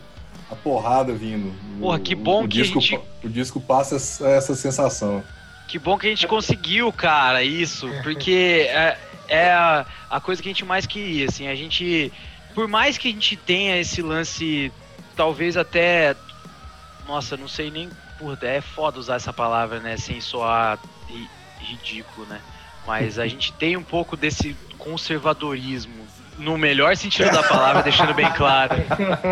a 0.51 0.57
porrada 0.57 1.13
vindo. 1.13 1.53
Porra, 1.79 1.99
que 1.99 2.15
bom 2.15 2.45
o, 2.45 2.49
que 2.49 2.63
disco, 2.63 2.81
gente... 2.81 3.03
O 3.23 3.29
disco 3.29 3.61
passa 3.61 3.97
essa 3.97 4.55
sensação. 4.55 5.23
Que 5.67 5.79
bom 5.79 5.99
que 5.99 6.07
a 6.07 6.11
gente 6.11 6.27
conseguiu, 6.27 6.91
cara, 6.91 7.43
isso, 7.43 7.87
porque 8.03 8.67
é, 8.71 8.97
é 9.29 9.85
a, 10.11 10.21
coisa 10.21 10.43
que 10.43 10.49
a 10.49 10.53
gente 10.53 10.65
mais 10.65 10.87
queria, 10.87 11.27
assim, 11.27 11.49
a 11.49 11.55
gente, 11.55 12.13
por 12.55 12.67
mais 12.69 12.97
que 12.99 13.09
a 13.09 13.11
gente 13.13 13.37
tenha 13.37 13.77
esse 13.79 14.03
lance, 14.03 14.73
talvez 15.17 15.57
até, 15.57 16.15
nossa, 17.07 17.37
não 17.37 17.49
sei 17.49 17.71
nem, 17.71 17.89
por 18.19 18.37
é 18.43 18.61
foda 18.61 18.99
usar 18.99 19.17
essa 19.17 19.33
palavra, 19.33 19.79
né, 19.81 19.97
sem 19.97 20.21
soar 20.21 20.79
ri- 21.09 21.29
ridículo, 21.61 22.27
né, 22.27 22.41
mas 22.87 23.19
a 23.19 23.27
gente 23.29 23.53
tem 23.53 23.77
um 23.77 23.83
pouco 23.83 24.17
desse 24.17 24.57
conservadorismo, 24.79 26.07
no 26.39 26.57
melhor 26.57 26.97
sentido 26.97 27.31
da 27.33 27.43
palavra, 27.43 27.83
deixando 27.83 28.15
bem 28.15 28.31
claro. 28.33 28.75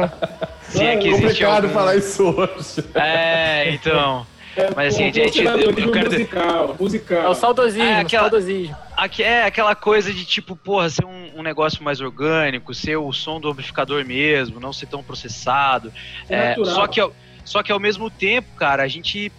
Se 0.68 0.82
é 0.84 0.96
que 0.96 1.06
existe 1.06 1.22
complicado 1.22 1.64
algum- 1.64 1.74
falar 1.74 1.94
isso 1.94 2.24
hoje. 2.24 2.84
É, 2.96 3.70
então. 3.70 4.26
Mas 4.74 4.94
assim, 4.94 5.06
Pô, 5.08 5.12
gente, 5.14 5.18
eu 5.18 5.44
conservadorismo 5.44 5.92
quero 5.92 6.08
dizer- 6.08 6.18
musical, 6.20 6.76
musical. 6.80 7.22
É 7.22 7.28
o 7.28 7.34
saudosismo, 7.34 7.82
É, 7.84 8.00
aquela- 8.00 8.30
saudosismo. 8.30 8.76
Aqui 8.96 9.22
é 9.22 9.44
aquela 9.44 9.74
coisa 9.74 10.12
de 10.12 10.24
tipo, 10.24 10.56
porra, 10.56 10.88
ser 10.88 11.04
um, 11.04 11.38
um 11.38 11.42
negócio 11.42 11.82
mais 11.84 12.00
orgânico, 12.00 12.72
ser 12.74 12.96
o 12.96 13.12
som 13.12 13.38
do 13.40 13.48
amplificador 13.50 14.04
mesmo, 14.04 14.58
não 14.58 14.72
ser 14.72 14.86
tão 14.86 15.02
processado. 15.02 15.92
É, 16.28 16.48
natural. 16.50 16.74
só, 16.74 16.86
que, 16.86 17.00
ao- 17.00 17.12
só 17.44 17.62
que 17.62 17.70
ao 17.72 17.78
mesmo 17.80 18.10
tempo, 18.10 18.48
cara, 18.56 18.82
a 18.82 18.88
gente 18.88 19.30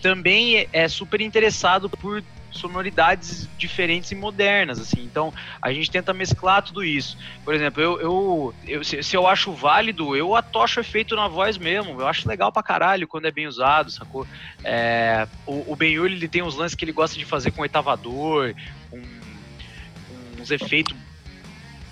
também 0.00 0.56
é- 0.56 0.68
é 0.72 0.88
super 0.88 1.20
interessado 1.20 1.88
por 1.90 2.22
sonoridades 2.52 3.48
diferentes 3.58 4.10
e 4.10 4.14
modernas, 4.14 4.78
assim. 4.78 5.02
Então, 5.04 5.32
a 5.62 5.72
gente 5.72 5.90
tenta 5.90 6.12
mesclar 6.12 6.62
tudo 6.62 6.84
isso. 6.84 7.16
Por 7.44 7.54
exemplo, 7.54 7.82
eu, 7.82 8.00
eu, 8.00 8.54
eu- 8.64 8.84
se, 8.84 9.02
se 9.02 9.16
eu 9.16 9.26
acho 9.26 9.52
válido, 9.52 10.14
eu 10.14 10.34
atocho 10.36 10.80
efeito 10.80 11.16
na 11.16 11.28
voz 11.28 11.58
mesmo. 11.58 12.00
Eu 12.00 12.06
acho 12.06 12.28
legal 12.28 12.52
pra 12.52 12.62
caralho 12.62 13.08
quando 13.08 13.26
é 13.26 13.30
bem 13.32 13.46
usado, 13.46 13.90
sacou? 13.90 14.26
É, 14.64 15.26
o, 15.46 15.72
o 15.72 15.76
Ben-Hur, 15.76 16.06
ele 16.06 16.28
tem 16.28 16.42
uns 16.42 16.56
lances 16.56 16.74
que 16.76 16.84
ele 16.84 16.92
gosta 16.92 17.18
de 17.18 17.24
fazer 17.24 17.50
com 17.50 17.62
oitavador, 17.62 18.54
com 18.90 19.00
uns 20.40 20.50
efeitos 20.50 20.96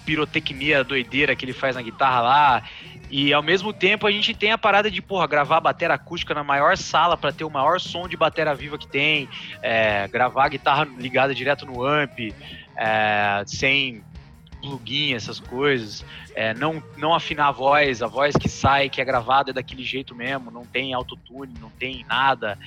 pirotecnia 0.05 0.82
doideira 0.82 1.37
que 1.37 1.45
ele 1.45 1.53
faz 1.53 1.77
na 1.77 1.82
guitarra 1.82 2.20
lá. 2.20 2.62
E 3.11 3.32
ao 3.32 3.43
mesmo 3.43 3.73
tempo 3.73 4.07
a 4.07 4.11
gente 4.11 4.32
tem 4.32 4.53
a 4.53 4.59
parada 4.59 4.91
de, 4.91 5.03
porra, 5.03 5.27
gravar 5.27 5.61
bateria 5.61 5.95
acústica 5.95 6.32
na 6.32 6.45
maior 6.45 6.77
sala 6.77 7.16
para 7.16 7.32
ter 7.32 7.45
o 7.45 7.51
maior 7.51 7.81
som 7.81 8.07
de 8.07 8.16
bateria 8.16 8.55
viva 8.55 8.78
que 8.78 8.87
tem, 8.87 9.28
é, 9.61 10.07
gravar 10.09 10.49
guitarra 10.49 10.87
ligada 10.97 11.35
direto 11.35 11.66
no 11.66 11.85
amp, 11.85 12.32
é, 12.77 13.43
sem 13.47 14.03
plugin, 14.61 15.15
essas 15.15 15.41
coisas, 15.41 16.05
é, 16.35 16.55
não, 16.55 16.82
não 16.97 17.15
afinar 17.15 17.49
a 17.49 17.53
voz, 17.53 18.03
a 18.03 18.07
voz 18.07 18.37
que 18.37 18.49
sai, 18.49 18.89
que 18.89 19.01
é 19.01 19.05
gravada 19.05 19.51
é 19.51 19.55
daquele 19.55 19.82
jeito 19.82 20.15
mesmo, 20.15 20.51
não 20.51 20.65
tem 20.65 20.95
autotune, 20.95 21.55
não 21.61 21.70
tem 21.70 22.05
nada. 22.09 22.59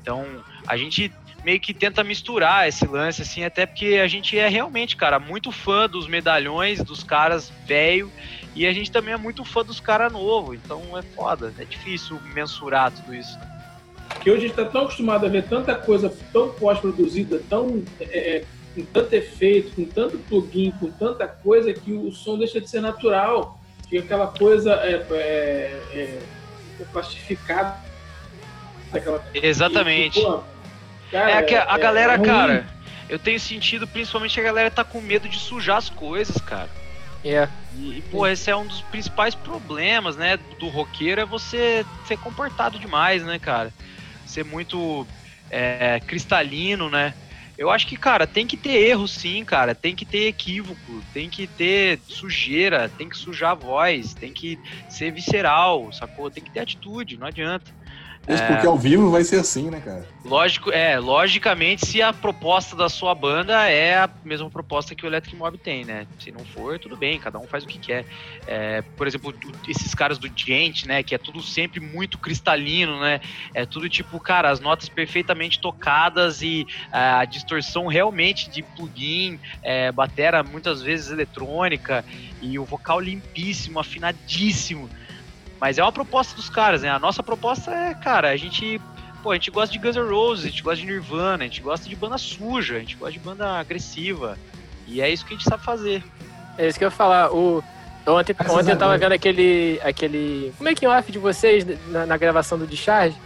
Então 0.00 0.24
a 0.66 0.76
gente 0.76 1.12
meio 1.44 1.60
que 1.60 1.72
tenta 1.72 2.02
misturar 2.02 2.68
esse 2.68 2.86
lance, 2.86 3.22
assim, 3.22 3.44
até 3.44 3.64
porque 3.64 4.00
a 4.02 4.08
gente 4.08 4.36
é 4.36 4.48
realmente, 4.48 4.96
cara, 4.96 5.18
muito 5.18 5.52
fã 5.52 5.88
dos 5.88 6.08
medalhões, 6.08 6.82
dos 6.82 7.02
caras 7.04 7.52
velho, 7.64 8.10
e 8.54 8.66
a 8.66 8.72
gente 8.72 8.90
também 8.90 9.14
é 9.14 9.16
muito 9.16 9.44
fã 9.44 9.64
dos 9.64 9.80
caras 9.80 10.12
novos, 10.12 10.56
então 10.56 10.96
é 10.96 11.02
foda, 11.02 11.52
é 11.58 11.64
difícil 11.64 12.20
mensurar 12.34 12.90
tudo 12.90 13.14
isso. 13.14 13.38
né? 13.38 13.58
que 14.20 14.30
hoje 14.30 14.44
a 14.44 14.48
gente 14.48 14.58
está 14.58 14.64
tão 14.64 14.82
acostumado 14.82 15.26
a 15.26 15.28
ver 15.28 15.44
tanta 15.44 15.74
coisa 15.74 16.12
tão 16.32 16.50
pós-produzida, 16.50 17.40
tão 17.48 17.82
é, 18.00 18.36
é, 18.36 18.44
com 18.74 18.84
tanto 18.84 19.12
efeito, 19.14 19.74
com 19.74 19.84
tanto 19.84 20.18
plugin, 20.18 20.72
com 20.72 20.90
tanta 20.90 21.26
coisa 21.26 21.72
que 21.72 21.92
o 21.92 22.10
som 22.12 22.38
deixa 22.38 22.60
de 22.60 22.68
ser 22.68 22.80
natural, 22.80 23.58
que 23.88 23.98
aquela 23.98 24.26
coisa 24.26 24.74
é, 24.74 24.94
é, 25.10 25.82
é, 25.92 26.18
é 26.80 26.84
plastificada. 26.92 27.76
Aquela, 28.92 29.22
Exatamente. 29.34 30.18
E, 30.18 30.22
pô, 30.22 30.42
cara, 31.10 31.30
é 31.30 31.42
que 31.42 31.54
a, 31.54 31.72
a 31.72 31.76
é- 31.76 31.78
galera, 31.78 32.14
é 32.14 32.18
cara, 32.18 32.66
eu 33.08 33.18
tenho 33.18 33.38
sentido 33.38 33.86
principalmente 33.86 34.38
a 34.40 34.42
galera 34.42 34.70
tá 34.70 34.84
com 34.84 35.00
medo 35.00 35.28
de 35.28 35.38
sujar 35.38 35.76
as 35.76 35.90
coisas, 35.90 36.36
cara. 36.38 36.68
É. 37.28 37.48
E, 37.74 38.02
pô, 38.10 38.26
esse 38.26 38.50
é 38.50 38.56
um 38.56 38.66
dos 38.66 38.80
principais 38.82 39.34
problemas, 39.34 40.16
né, 40.16 40.38
do 40.58 40.68
roqueiro, 40.68 41.20
é 41.20 41.26
você 41.26 41.84
ser 42.06 42.16
comportado 42.16 42.78
demais, 42.78 43.22
né, 43.24 43.38
cara? 43.38 43.72
Ser 44.26 44.44
muito 44.44 45.06
é, 45.50 46.00
cristalino, 46.00 46.88
né? 46.88 47.14
Eu 47.58 47.70
acho 47.70 47.86
que, 47.88 47.96
cara, 47.96 48.24
tem 48.24 48.46
que 48.46 48.56
ter 48.56 48.88
erro 48.88 49.08
sim, 49.08 49.44
cara. 49.44 49.74
Tem 49.74 49.94
que 49.94 50.06
ter 50.06 50.28
equívoco, 50.28 51.02
tem 51.12 51.28
que 51.28 51.48
ter 51.48 52.00
sujeira, 52.06 52.88
tem 52.88 53.08
que 53.08 53.18
sujar 53.18 53.50
a 53.50 53.54
voz, 53.54 54.14
tem 54.14 54.32
que 54.32 54.60
ser 54.88 55.12
visceral, 55.12 55.90
sacou? 55.92 56.30
Tem 56.30 56.44
que 56.44 56.52
ter 56.52 56.60
atitude, 56.60 57.18
não 57.18 57.26
adianta. 57.26 57.72
Isso 58.28 58.44
porque 58.46 58.66
ao 58.66 58.76
vivo 58.76 59.10
vai 59.10 59.24
ser 59.24 59.40
assim, 59.40 59.70
né, 59.70 59.80
cara? 59.80 60.06
Lógico, 60.24 60.70
é, 60.70 60.98
logicamente, 60.98 61.86
se 61.86 62.02
a 62.02 62.12
proposta 62.12 62.76
da 62.76 62.88
sua 62.90 63.14
banda 63.14 63.66
é 63.70 63.96
a 63.96 64.10
mesma 64.22 64.50
proposta 64.50 64.94
que 64.94 65.06
o 65.06 65.08
Electric 65.08 65.34
Mob 65.34 65.56
tem, 65.56 65.84
né? 65.84 66.06
Se 66.18 66.30
não 66.30 66.44
for, 66.44 66.78
tudo 66.78 66.96
bem, 66.96 67.18
cada 67.18 67.38
um 67.38 67.46
faz 67.46 67.64
o 67.64 67.66
que 67.66 67.78
quer. 67.78 68.04
É, 68.46 68.82
por 68.96 69.06
exemplo, 69.06 69.34
esses 69.66 69.94
caras 69.94 70.18
do 70.18 70.30
Gent, 70.36 70.84
né? 70.84 71.02
Que 71.02 71.14
é 71.14 71.18
tudo 71.18 71.42
sempre 71.42 71.80
muito 71.80 72.18
cristalino, 72.18 73.00
né? 73.00 73.20
É 73.54 73.64
tudo 73.64 73.88
tipo, 73.88 74.20
cara, 74.20 74.50
as 74.50 74.60
notas 74.60 74.90
perfeitamente 74.90 75.60
tocadas 75.60 76.42
e 76.42 76.66
a 76.92 77.24
distorção 77.24 77.86
realmente 77.86 78.50
de 78.50 78.62
plugin, 78.62 79.40
é, 79.62 79.90
batera 79.90 80.42
muitas 80.42 80.82
vezes 80.82 81.10
eletrônica 81.10 82.04
e 82.42 82.58
o 82.58 82.64
vocal 82.64 83.00
limpíssimo, 83.00 83.78
afinadíssimo. 83.80 84.90
Mas 85.60 85.78
é 85.78 85.82
uma 85.82 85.92
proposta 85.92 86.34
dos 86.36 86.48
caras, 86.48 86.82
né? 86.82 86.90
A 86.90 86.98
nossa 86.98 87.22
proposta 87.22 87.70
é, 87.70 87.94
cara, 87.94 88.30
a 88.30 88.36
gente 88.36 88.80
Pô, 89.22 89.32
a 89.32 89.34
gente 89.34 89.50
gosta 89.50 89.72
de 89.72 89.78
Guns 89.78 89.96
N' 89.96 90.08
Roses, 90.08 90.44
a 90.44 90.48
gente 90.48 90.62
gosta 90.62 90.80
de 90.80 90.86
Nirvana, 90.86 91.42
a 91.42 91.46
gente 91.46 91.60
gosta 91.60 91.88
de 91.88 91.96
banda 91.96 92.16
suja, 92.16 92.76
a 92.76 92.78
gente 92.78 92.96
gosta 92.96 93.12
de 93.12 93.18
banda 93.18 93.58
agressiva. 93.58 94.38
E 94.86 95.00
é 95.00 95.10
isso 95.10 95.26
que 95.26 95.34
a 95.34 95.36
gente 95.36 95.48
sabe 95.48 95.64
fazer. 95.64 96.04
É 96.56 96.68
isso 96.68 96.78
que 96.78 96.84
eu 96.84 96.86
ia 96.86 96.90
falar. 96.90 97.32
O, 97.32 97.62
ontem, 98.06 98.34
ontem 98.48 98.70
eu 98.70 98.78
tava 98.78 98.96
vendo 98.96 99.12
aquele, 99.12 99.80
aquele 99.82 100.52
making 100.60 100.86
off 100.86 101.10
de 101.10 101.18
vocês 101.18 101.66
na, 101.88 102.06
na 102.06 102.16
gravação 102.16 102.56
do 102.56 102.66
Discharge 102.66 103.16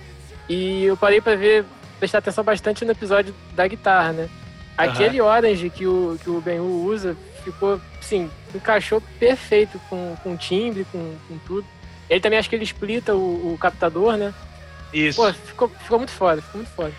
e 0.49 0.85
eu 0.85 0.97
parei 0.97 1.21
pra 1.21 1.37
ver, 1.37 1.65
prestar 1.99 2.19
atenção 2.19 2.43
bastante 2.43 2.85
no 2.85 2.93
episódio 2.93 3.35
da 3.55 3.67
guitarra, 3.69 4.13
né? 4.13 4.29
Aquele 4.77 5.21
Orange 5.21 5.69
que 5.69 5.87
o, 5.87 6.19
que 6.23 6.31
o 6.31 6.41
Ben-Hur 6.41 6.87
usa 6.87 7.17
ficou, 7.45 7.81
sim, 8.01 8.31
encaixou 8.55 9.03
perfeito 9.21 9.79
com, 9.89 10.17
com 10.23 10.37
timbre, 10.37 10.87
com, 10.91 11.15
com 11.29 11.39
tudo. 11.47 11.67
Ele 12.13 12.21
também 12.21 12.39
acho 12.39 12.49
que 12.51 12.55
ele 12.55 12.65
explita 12.65 13.15
o, 13.15 13.55
o 13.55 13.59
captador, 13.59 14.17
né? 14.19 14.35
Isso. 14.93 15.21
Pô, 15.23 15.33
ficou, 15.33 15.69
ficou 15.69 15.99
muito 15.99 16.13
foda, 16.13 16.43
ficou 16.43 16.61
muito 16.61 16.75
foda. 16.75 16.93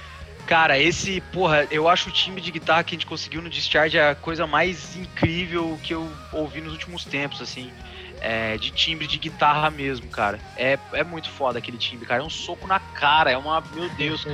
Cara, 0.48 0.78
esse, 0.80 1.22
porra, 1.32 1.68
eu 1.70 1.88
acho 1.88 2.10
o 2.10 2.12
timbre 2.12 2.42
de 2.42 2.52
guitarra 2.52 2.84
que 2.84 2.96
a 2.96 2.98
gente 2.98 3.06
conseguiu 3.06 3.42
no 3.42 3.50
Discharge 3.50 3.98
a 4.00 4.16
coisa 4.16 4.48
mais 4.48 4.96
incrível 4.98 5.80
que 5.84 5.94
eu 5.94 6.10
ouvi 6.32 6.60
nos 6.62 6.74
últimos 6.74 7.06
tempos, 7.06 7.42
assim. 7.42 7.72
É, 8.20 8.58
de 8.58 8.72
timbre 8.72 9.06
de 9.06 9.18
guitarra 9.20 9.70
mesmo, 9.70 10.08
cara. 10.08 10.40
É, 10.58 10.80
é 10.94 11.04
muito 11.04 11.30
foda 11.30 11.60
aquele 11.60 11.78
timbre, 11.78 12.06
cara. 12.08 12.22
É 12.22 12.26
um 12.26 12.30
soco 12.30 12.66
na 12.66 12.80
cara, 12.80 13.30
é 13.32 13.38
uma. 13.38 13.62
Meu 13.76 13.88
Deus. 13.90 14.26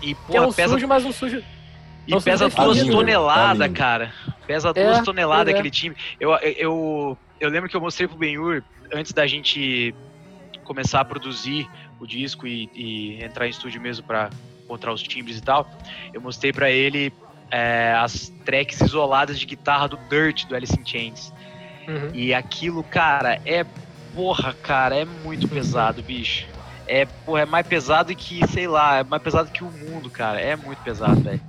E, 0.00 0.14
Tem 0.14 0.14
porra, 0.14 0.46
um 0.46 0.52
pesa, 0.52 0.72
sujo, 0.74 0.88
mas 0.88 1.04
um 1.04 1.12
sujo. 1.12 1.42
e 2.06 2.10
não 2.10 2.22
pesa 2.22 2.48
sujo 2.48 2.62
duas 2.62 2.76
definido. 2.78 2.96
toneladas, 2.98 3.58
Tá 3.58 3.66
lindo. 3.66 3.78
cara. 3.78 4.12
Pesa 4.46 4.72
É, 4.74 4.84
duas 4.84 5.02
toneladas 5.02 5.44
pois 5.44 5.56
é. 5.56 5.58
aquele 5.58 5.70
timbre. 5.70 5.98
Eu, 6.18 6.30
eu, 6.36 7.18
eu 7.38 7.50
lembro 7.50 7.68
que 7.68 7.76
eu 7.76 7.80
mostrei 7.80 8.06
pro 8.08 8.16
Benhur, 8.16 8.62
antes 8.92 9.12
da 9.12 9.26
gente 9.26 9.92
começar 10.66 11.00
a 11.00 11.04
produzir 11.04 11.68
o 11.98 12.06
disco 12.06 12.46
e, 12.46 12.68
e 12.74 13.24
entrar 13.24 13.46
em 13.46 13.50
estúdio 13.50 13.80
mesmo 13.80 14.04
pra 14.04 14.30
encontrar 14.64 14.92
os 14.92 15.02
timbres 15.02 15.38
e 15.38 15.40
tal, 15.40 15.68
eu 16.12 16.20
mostrei 16.20 16.52
pra 16.52 16.70
ele 16.70 17.12
é, 17.50 17.94
as 17.96 18.32
tracks 18.44 18.80
isoladas 18.80 19.38
de 19.38 19.46
guitarra 19.46 19.88
do 19.88 19.96
Dirt, 20.08 20.46
do 20.46 20.54
Alice 20.54 20.78
in 20.78 20.84
Chains. 20.84 21.32
Uhum. 21.88 22.10
E 22.12 22.34
aquilo, 22.34 22.82
cara, 22.82 23.40
é. 23.44 23.64
Porra, 24.14 24.54
cara, 24.54 24.96
é 24.96 25.04
muito 25.04 25.46
pesado, 25.46 26.02
bicho. 26.02 26.46
É, 26.86 27.04
porra, 27.04 27.42
é 27.42 27.44
mais 27.44 27.66
pesado 27.66 28.14
que, 28.14 28.46
sei 28.48 28.66
lá, 28.66 29.00
é 29.00 29.04
mais 29.04 29.22
pesado 29.22 29.50
que 29.50 29.62
o 29.62 29.70
mundo, 29.70 30.08
cara. 30.08 30.40
É 30.40 30.56
muito 30.56 30.78
pesado, 30.78 31.20
velho. 31.20 31.40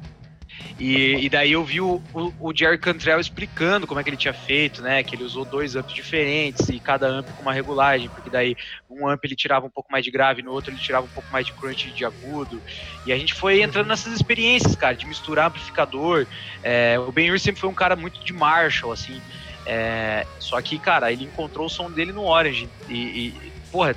E, 0.79 1.25
e 1.25 1.29
daí 1.29 1.53
eu 1.53 1.63
vi 1.63 1.81
o, 1.81 2.01
o, 2.13 2.49
o 2.49 2.55
Jerry 2.55 2.77
Cantrell 2.77 3.19
explicando 3.19 3.87
como 3.87 3.99
é 3.99 4.03
que 4.03 4.09
ele 4.09 4.17
tinha 4.17 4.33
feito, 4.33 4.81
né? 4.81 5.01
Que 5.01 5.15
ele 5.15 5.23
usou 5.23 5.43
dois 5.43 5.75
amps 5.75 5.93
diferentes 5.93 6.69
e 6.69 6.79
cada 6.79 7.07
amp 7.07 7.27
com 7.35 7.41
uma 7.41 7.53
regulagem, 7.53 8.09
porque 8.09 8.29
daí 8.29 8.55
um 8.87 9.07
amp 9.07 9.23
ele 9.25 9.35
tirava 9.35 9.65
um 9.65 9.69
pouco 9.71 9.91
mais 9.91 10.05
de 10.05 10.11
grave, 10.11 10.43
no 10.43 10.51
outro 10.51 10.71
ele 10.71 10.79
tirava 10.79 11.05
um 11.05 11.09
pouco 11.09 11.31
mais 11.31 11.45
de 11.47 11.53
crunch 11.53 11.91
de 11.91 12.05
agudo. 12.05 12.61
E 13.05 13.11
a 13.11 13.17
gente 13.17 13.33
foi 13.33 13.61
entrando 13.61 13.87
nessas 13.87 14.13
experiências, 14.13 14.75
cara, 14.75 14.95
de 14.95 15.07
misturar 15.07 15.47
amplificador. 15.47 16.27
É, 16.61 16.99
o 16.99 17.11
Ben 17.11 17.35
sempre 17.39 17.59
foi 17.59 17.69
um 17.69 17.75
cara 17.75 17.95
muito 17.95 18.23
de 18.23 18.33
Marshall, 18.33 18.91
assim. 18.91 19.19
É, 19.65 20.25
só 20.39 20.61
que, 20.61 20.77
cara, 20.77 21.11
ele 21.11 21.25
encontrou 21.25 21.65
o 21.65 21.69
som 21.69 21.91
dele 21.91 22.13
no 22.13 22.23
Orange. 22.23 22.69
E, 22.87 22.95
e, 22.95 23.51
porra, 23.71 23.95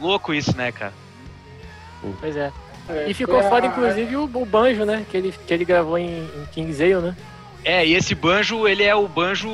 louco 0.00 0.32
isso, 0.32 0.56
né, 0.56 0.72
cara? 0.72 0.92
Pois 2.20 2.36
é. 2.36 2.50
É, 2.88 3.08
E 3.08 3.14
ficou 3.14 3.40
foi 3.40 3.48
foda, 3.50 3.66
a- 3.66 3.68
inclusive, 3.70 4.16
o, 4.16 4.24
o 4.24 4.44
banjo, 4.46 4.84
né? 4.84 5.04
Que 5.10 5.16
ele, 5.16 5.34
que 5.46 5.54
ele 5.54 5.64
gravou 5.64 5.96
em, 5.98 6.06
em 6.24 6.46
Kingsale, 6.52 6.96
né? 6.96 7.16
É, 7.64 7.86
e 7.86 7.94
esse 7.94 8.14
banjo, 8.14 8.68
ele 8.68 8.82
é 8.82 8.94
o 8.94 9.08
banjo 9.08 9.48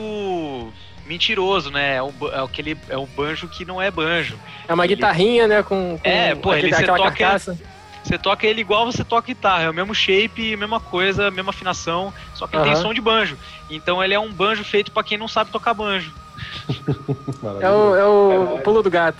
mentiroso, 1.06 1.70
né? 1.70 1.96
É, 1.96 2.02
o, 2.02 2.10
ba- 2.10 2.32
é 2.34 2.40
aquele, 2.44 2.76
é 2.88 2.98
um 2.98 3.06
banjo 3.06 3.46
que 3.48 3.64
não 3.64 3.80
é 3.80 3.90
banjo. 3.90 4.36
É 4.68 4.74
uma 4.74 4.84
Ele- 4.84 4.94
guitarrinha, 4.96 5.46
né? 5.46 5.62
Com, 5.62 5.98
com 6.02 6.08
É, 6.08 6.34
pô, 6.34 6.50
aquele- 6.50 6.68
ele- 6.68 6.74
você 6.76 6.82
aquela 6.82 6.98
toca- 6.98 7.10
carcaça. 7.10 7.58
Você 8.02 8.16
toca 8.18 8.46
ele 8.46 8.62
igual 8.62 8.86
você 8.90 9.04
toca 9.04 9.26
guitarra, 9.26 9.64
é 9.64 9.70
o 9.70 9.74
mesmo 9.74 9.94
shape, 9.94 10.56
mesma 10.56 10.80
coisa, 10.80 11.30
mesma 11.30 11.50
afinação, 11.50 12.12
só 12.34 12.46
que 12.46 12.56
ele 12.56 12.64
tem 12.64 12.74
som 12.76 12.94
de 12.94 13.00
banjo. 13.00 13.36
Então 13.68 14.02
ele 14.02 14.14
é 14.14 14.18
um 14.18 14.32
banjo 14.32 14.64
feito 14.64 14.90
pra 14.90 15.04
quem 15.04 15.18
não 15.18 15.28
sabe 15.28 15.50
tocar 15.50 15.74
banjo. 15.74 16.10
É 17.60 17.70
o, 17.70 17.94
é 17.96 18.04
o 18.06 18.58
pulo 18.64 18.82
do 18.82 18.90
gato. 18.90 19.18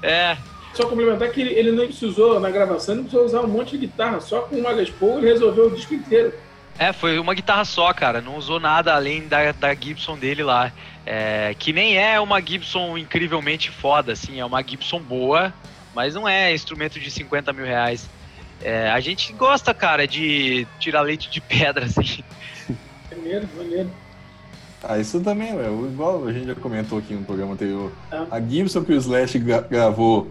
É, 0.00 0.36
Só 0.74 0.86
complementar 0.86 1.30
que 1.30 1.40
ele, 1.40 1.50
ele 1.54 1.72
não 1.72 1.86
precisou, 1.86 2.40
na 2.40 2.50
gravação, 2.50 2.94
ele 2.94 3.02
não 3.02 3.08
precisou 3.08 3.26
usar 3.26 3.40
um 3.42 3.48
monte 3.48 3.72
de 3.72 3.86
guitarra. 3.86 4.20
Só 4.20 4.40
com 4.42 4.56
uma 4.56 4.70
Les 4.70 4.90
Paul 4.90 5.18
ele 5.18 5.28
resolveu 5.28 5.66
o 5.66 5.70
disco 5.74 5.94
inteiro. 5.94 6.32
É, 6.78 6.92
foi 6.92 7.18
uma 7.18 7.34
guitarra 7.34 7.64
só, 7.64 7.92
cara. 7.92 8.20
Não 8.20 8.36
usou 8.36 8.58
nada 8.58 8.94
além 8.94 9.28
da, 9.28 9.52
da 9.52 9.74
Gibson 9.74 10.16
dele 10.16 10.42
lá. 10.42 10.72
É, 11.04 11.54
que 11.58 11.72
nem 11.72 11.98
é 11.98 12.18
uma 12.18 12.40
Gibson 12.40 12.96
incrivelmente 12.96 13.70
foda, 13.70 14.12
assim. 14.12 14.40
É 14.40 14.44
uma 14.44 14.62
Gibson 14.62 14.98
boa, 15.00 15.52
mas 15.94 16.14
não 16.14 16.26
é 16.26 16.54
instrumento 16.54 16.98
de 16.98 17.10
50 17.10 17.52
mil 17.52 17.66
reais. 17.66 18.08
É, 18.62 18.90
a 18.90 19.00
gente 19.00 19.32
gosta, 19.32 19.74
cara, 19.74 20.06
de 20.06 20.66
tirar 20.78 21.02
leite 21.02 21.28
de 21.30 21.40
pedra, 21.40 21.84
assim. 21.86 22.24
Maneiro, 23.14 23.46
maneiro. 23.56 23.90
Ah, 24.82 24.98
isso 24.98 25.20
também, 25.20 25.50
é 25.50 25.66
igual 25.66 26.26
a 26.26 26.32
gente 26.32 26.46
já 26.46 26.54
comentou 26.56 26.98
aqui 26.98 27.14
no 27.14 27.24
programa 27.24 27.52
anterior. 27.52 27.92
Ah. 28.10 28.26
A 28.30 28.40
Gibson 28.40 28.82
que 28.82 28.92
o 28.92 28.96
Slash 28.96 29.38
gra- 29.38 29.60
gravou 29.60 30.28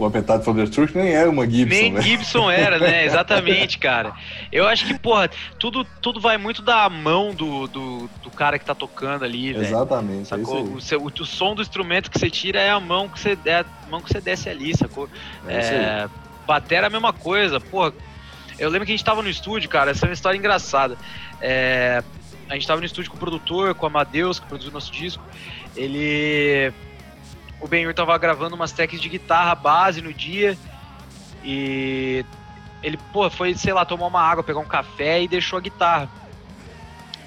o 0.00 0.06
Appetite 0.06 0.44
for 0.44 0.54
Destruction 0.54 1.00
nem 1.02 1.12
era 1.12 1.28
uma 1.28 1.48
Gibson, 1.48 1.74
Nem 1.80 1.92
né? 1.92 2.00
Gibson 2.02 2.50
era, 2.50 2.78
né? 2.78 3.04
Exatamente, 3.06 3.78
cara. 3.78 4.12
Eu 4.50 4.66
acho 4.66 4.86
que, 4.86 4.98
porra, 4.98 5.30
tudo, 5.58 5.84
tudo 6.00 6.20
vai 6.20 6.38
muito 6.38 6.62
da 6.62 6.88
mão 6.88 7.34
do, 7.34 7.66
do, 7.68 8.10
do 8.22 8.30
cara 8.30 8.58
que 8.58 8.64
tá 8.64 8.74
tocando 8.74 9.24
ali, 9.24 9.52
velho. 9.52 9.64
Exatamente, 9.64 10.22
é 10.22 10.24
Sacou? 10.38 10.56
aí. 10.58 10.62
O, 10.74 10.80
seu- 10.80 11.02
o 11.04 11.26
som 11.26 11.54
do 11.54 11.62
instrumento 11.62 12.10
que 12.10 12.18
você 12.18 12.30
tira 12.30 12.60
é 12.60 12.70
a 12.70 12.80
mão 12.80 13.08
que 13.08 13.20
você, 13.20 13.36
é 13.44 13.56
a 13.60 13.64
mão 13.90 14.00
que 14.00 14.12
você 14.12 14.20
desce 14.20 14.48
ali, 14.48 14.76
sacou? 14.76 15.08
É. 15.46 15.54
É, 15.56 16.08
batera 16.46 16.86
é 16.86 16.88
a 16.88 16.90
mesma 16.90 17.12
coisa, 17.12 17.60
pô. 17.60 17.92
Eu 18.58 18.68
lembro 18.68 18.84
que 18.86 18.92
a 18.92 18.96
gente 18.96 19.04
tava 19.04 19.22
no 19.22 19.28
estúdio, 19.28 19.68
cara, 19.68 19.90
essa 19.90 20.04
é 20.04 20.08
uma 20.08 20.12
história 20.14 20.36
engraçada. 20.36 20.96
É, 21.40 22.02
a 22.48 22.54
gente 22.54 22.66
tava 22.66 22.80
no 22.80 22.86
estúdio 22.86 23.10
com 23.10 23.16
o 23.16 23.20
produtor, 23.20 23.74
com 23.74 23.84
o 23.84 23.88
Amadeus, 23.88 24.38
que 24.40 24.46
produziu 24.46 24.70
o 24.70 24.74
nosso 24.74 24.90
disco. 24.92 25.22
Ele. 25.76 26.72
O 27.60 27.68
Benhur 27.68 27.92
tava 27.94 28.16
gravando 28.16 28.56
umas 28.56 28.72
tracks 28.72 29.00
de 29.00 29.08
guitarra 29.08 29.54
base 29.54 30.00
no 30.00 30.12
dia. 30.12 30.56
E 31.44 32.24
ele, 32.82 32.98
pô, 33.12 33.28
foi, 33.30 33.54
sei 33.54 33.72
lá, 33.72 33.84
tomar 33.84 34.06
uma 34.06 34.22
água, 34.22 34.42
pegar 34.42 34.60
um 34.60 34.64
café 34.64 35.22
e 35.22 35.28
deixou 35.28 35.58
a 35.58 35.62
guitarra. 35.62 36.08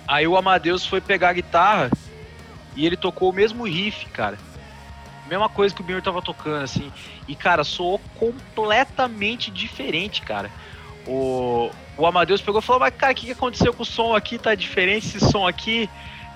Aí 0.08 0.28
o 0.28 0.36
Amadeus 0.36 0.86
foi 0.86 1.00
pegar 1.00 1.30
a 1.30 1.34
guitarra 1.34 1.92
e 2.76 2.86
ele 2.86 2.98
tocou 2.98 3.30
o 3.30 3.34
mesmo 3.34 3.64
riff, 3.64 4.06
cara. 4.08 4.38
Mesma 5.28 5.48
coisa 5.48 5.74
que 5.74 5.82
o 5.82 5.84
Benhur 5.84 6.02
tava 6.02 6.22
tocando, 6.22 6.64
assim. 6.64 6.92
E, 7.28 7.36
cara, 7.36 7.64
soou 7.64 8.00
completamente 8.20 9.50
diferente, 9.50 10.22
cara. 10.22 10.52
O, 11.08 11.70
o 11.98 12.06
Amadeus 12.06 12.42
pegou 12.42 12.60
e 12.60 12.64
falou, 12.64 12.82
mas, 12.82 12.94
cara, 12.96 13.14
o 13.14 13.16
que, 13.16 13.28
que 13.28 13.32
aconteceu 13.32 13.74
com 13.74 13.84
o 13.84 13.86
som 13.86 14.16
aqui? 14.16 14.38
Tá 14.38 14.54
diferente 14.56 15.08
esse 15.08 15.20
som 15.20 15.48
aqui? 15.48 15.90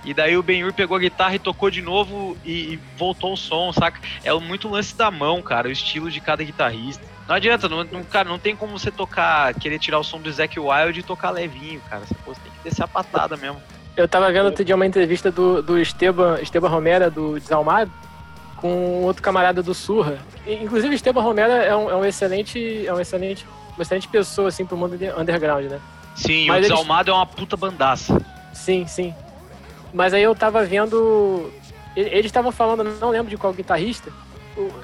E 0.07 0.13
daí 0.13 0.37
o 0.37 0.41
Benhur 0.41 0.71
pegou 0.73 0.95
a 0.95 0.99
guitarra 1.01 1.35
e 1.35 1.39
tocou 1.39 1.69
de 1.69 1.81
novo 1.81 2.37
e, 2.45 2.51
e 2.75 2.79
voltou 2.95 3.33
o 3.33 3.37
som, 3.37 3.73
saca? 3.73 3.99
É 4.23 4.31
muito 4.35 4.69
lance 4.69 4.95
da 4.95 5.11
mão, 5.11 5.41
cara, 5.41 5.67
o 5.67 5.71
estilo 5.71 6.09
de 6.09 6.21
cada 6.21 6.41
guitarrista. 6.45 7.03
Não 7.27 7.35
adianta, 7.35 7.67
não, 7.67 7.83
não- 7.83 8.03
cara, 8.05 8.29
não 8.29 8.39
tem 8.39 8.55
como 8.55 8.79
você 8.79 8.89
tocar, 8.89 9.53
querer 9.55 9.77
tirar 9.79 9.99
o 9.99 10.03
som 10.05 10.17
do 10.21 10.31
Zac 10.31 10.57
Wild 10.57 10.97
e 10.97 11.03
tocar 11.03 11.31
levinho, 11.31 11.81
cara. 11.89 12.05
Você 12.05 12.15
pô, 12.23 12.33
você 12.33 12.39
tem 12.39 12.51
que 12.53 12.69
descer 12.69 12.83
a 12.83 12.87
patada 12.87 13.35
mesmo. 13.35 13.61
Eu 13.97 14.07
tava 14.07 14.31
vendo 14.31 14.45
outro 14.45 14.63
dia 14.63 14.75
uma 14.75 14.85
entrevista 14.85 15.29
do, 15.29 15.61
do 15.61 15.77
Esteban, 15.77 16.39
Esteban 16.41 16.69
Romero, 16.69 17.11
do 17.11 17.37
Desalmado, 17.37 17.91
com 18.55 19.03
outro 19.03 19.21
camarada 19.21 19.61
do 19.61 19.73
Surra. 19.73 20.19
Inclusive, 20.47 20.95
Esteban 20.95 21.21
Romero 21.21 21.51
é 21.51 21.75
um, 21.75 21.89
é 21.89 21.95
um 21.97 22.05
excelente, 22.05 22.87
é 22.87 22.93
um 22.93 22.99
excelente, 23.01 23.45
uma 23.75 23.81
excelente 23.81 24.07
pessoa, 24.07 24.47
assim, 24.47 24.65
pro 24.65 24.77
mundo 24.77 24.97
de- 24.97 25.11
underground, 25.11 25.65
né? 25.65 25.81
Sim, 26.15 26.47
Mas 26.47 26.55
o 26.55 26.59
eles- 26.59 26.69
Desalmado 26.69 27.11
é 27.11 27.13
uma 27.13 27.25
puta 27.25 27.57
bandaça. 27.57 28.17
Sim, 28.53 28.87
sim. 28.87 29.13
Mas 29.93 30.13
aí 30.13 30.23
eu 30.23 30.35
tava 30.35 30.63
vendo. 30.65 31.51
Eles 31.95 32.25
estavam 32.27 32.51
falando, 32.51 32.83
não 32.99 33.09
lembro 33.09 33.29
de 33.29 33.37
qual 33.37 33.51
guitarrista. 33.53 34.11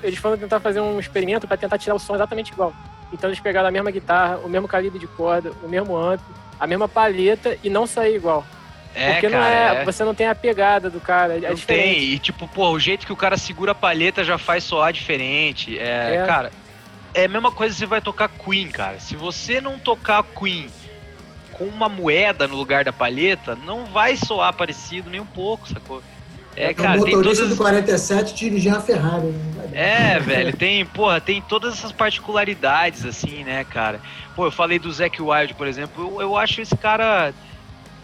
Eles 0.01 0.19
foram 0.19 0.37
tentar 0.37 0.59
fazer 0.59 0.79
um 0.79 0.99
experimento 0.99 1.47
para 1.47 1.57
tentar 1.57 1.77
tirar 1.77 1.95
o 1.95 1.99
som 1.99 2.15
exatamente 2.15 2.51
igual. 2.51 2.73
Então 3.11 3.29
eles 3.29 3.39
pegaram 3.39 3.67
a 3.67 3.71
mesma 3.71 3.91
guitarra, 3.91 4.37
o 4.37 4.49
mesmo 4.49 4.67
calibre 4.67 4.99
de 4.99 5.07
corda, 5.07 5.51
o 5.63 5.67
mesmo 5.67 5.95
amp, 5.95 6.19
a 6.59 6.65
mesma 6.65 6.87
palheta 6.87 7.57
e 7.63 7.69
não 7.69 7.85
sair 7.85 8.15
igual. 8.15 8.43
É, 8.95 9.13
Porque 9.13 9.29
cara. 9.29 9.41
não 9.43 9.47
é, 9.47 9.81
é. 9.81 9.85
você 9.85 10.03
não 10.03 10.13
tem 10.13 10.27
a 10.27 10.35
pegada 10.35 10.89
do 10.89 10.99
cara, 10.99 11.37
é 11.37 11.39
Não 11.41 11.53
diferente. 11.55 11.95
tem, 11.95 12.03
e 12.03 12.19
tipo, 12.19 12.47
pô, 12.47 12.69
o 12.69 12.79
jeito 12.79 13.05
que 13.07 13.13
o 13.13 13.15
cara 13.15 13.37
segura 13.37 13.71
a 13.71 13.75
palheta 13.75 14.23
já 14.23 14.37
faz 14.37 14.63
soar 14.63 14.93
diferente. 14.93 15.77
É, 15.79 16.15
É. 16.15 16.25
cara, 16.27 16.51
é 17.13 17.25
a 17.25 17.27
mesma 17.27 17.51
coisa 17.51 17.73
que 17.73 17.79
você 17.79 17.85
vai 17.87 18.01
tocar 18.01 18.29
Queen, 18.29 18.69
cara. 18.69 18.99
Se 18.99 19.15
você 19.15 19.59
não 19.59 19.79
tocar 19.79 20.23
Queen 20.23 20.69
com 21.53 21.65
uma 21.65 21.87
moeda 21.87 22.47
no 22.47 22.55
lugar 22.55 22.83
da 22.83 22.91
palheta, 22.91 23.55
não 23.55 23.85
vai 23.85 24.17
soar 24.17 24.53
parecido 24.53 25.09
nem 25.09 25.21
um 25.21 25.25
pouco, 25.25 25.67
sacou? 25.67 26.01
É, 26.55 26.69
o 26.69 26.75
cara, 26.75 27.01
tem 27.01 27.15
motorista 27.15 27.43
todas. 27.43 27.49
do 27.49 27.55
47 27.57 28.35
dirigia 28.35 28.73
uma 28.73 28.81
Ferrari. 28.81 29.27
né? 29.27 29.69
É, 29.73 30.19
velho, 30.19 30.55
tem, 30.55 30.85
porra, 30.85 31.19
tem 31.19 31.41
todas 31.41 31.73
essas 31.73 31.91
particularidades, 31.91 33.05
assim, 33.05 33.43
né, 33.43 33.63
cara? 33.63 33.99
Pô, 34.35 34.45
eu 34.45 34.51
falei 34.51 34.77
do 34.77 34.91
Zac 34.91 35.19
Wild, 35.19 35.53
por 35.55 35.67
exemplo, 35.67 36.03
eu, 36.03 36.21
eu 36.21 36.37
acho 36.37 36.61
esse 36.61 36.75
cara. 36.75 37.33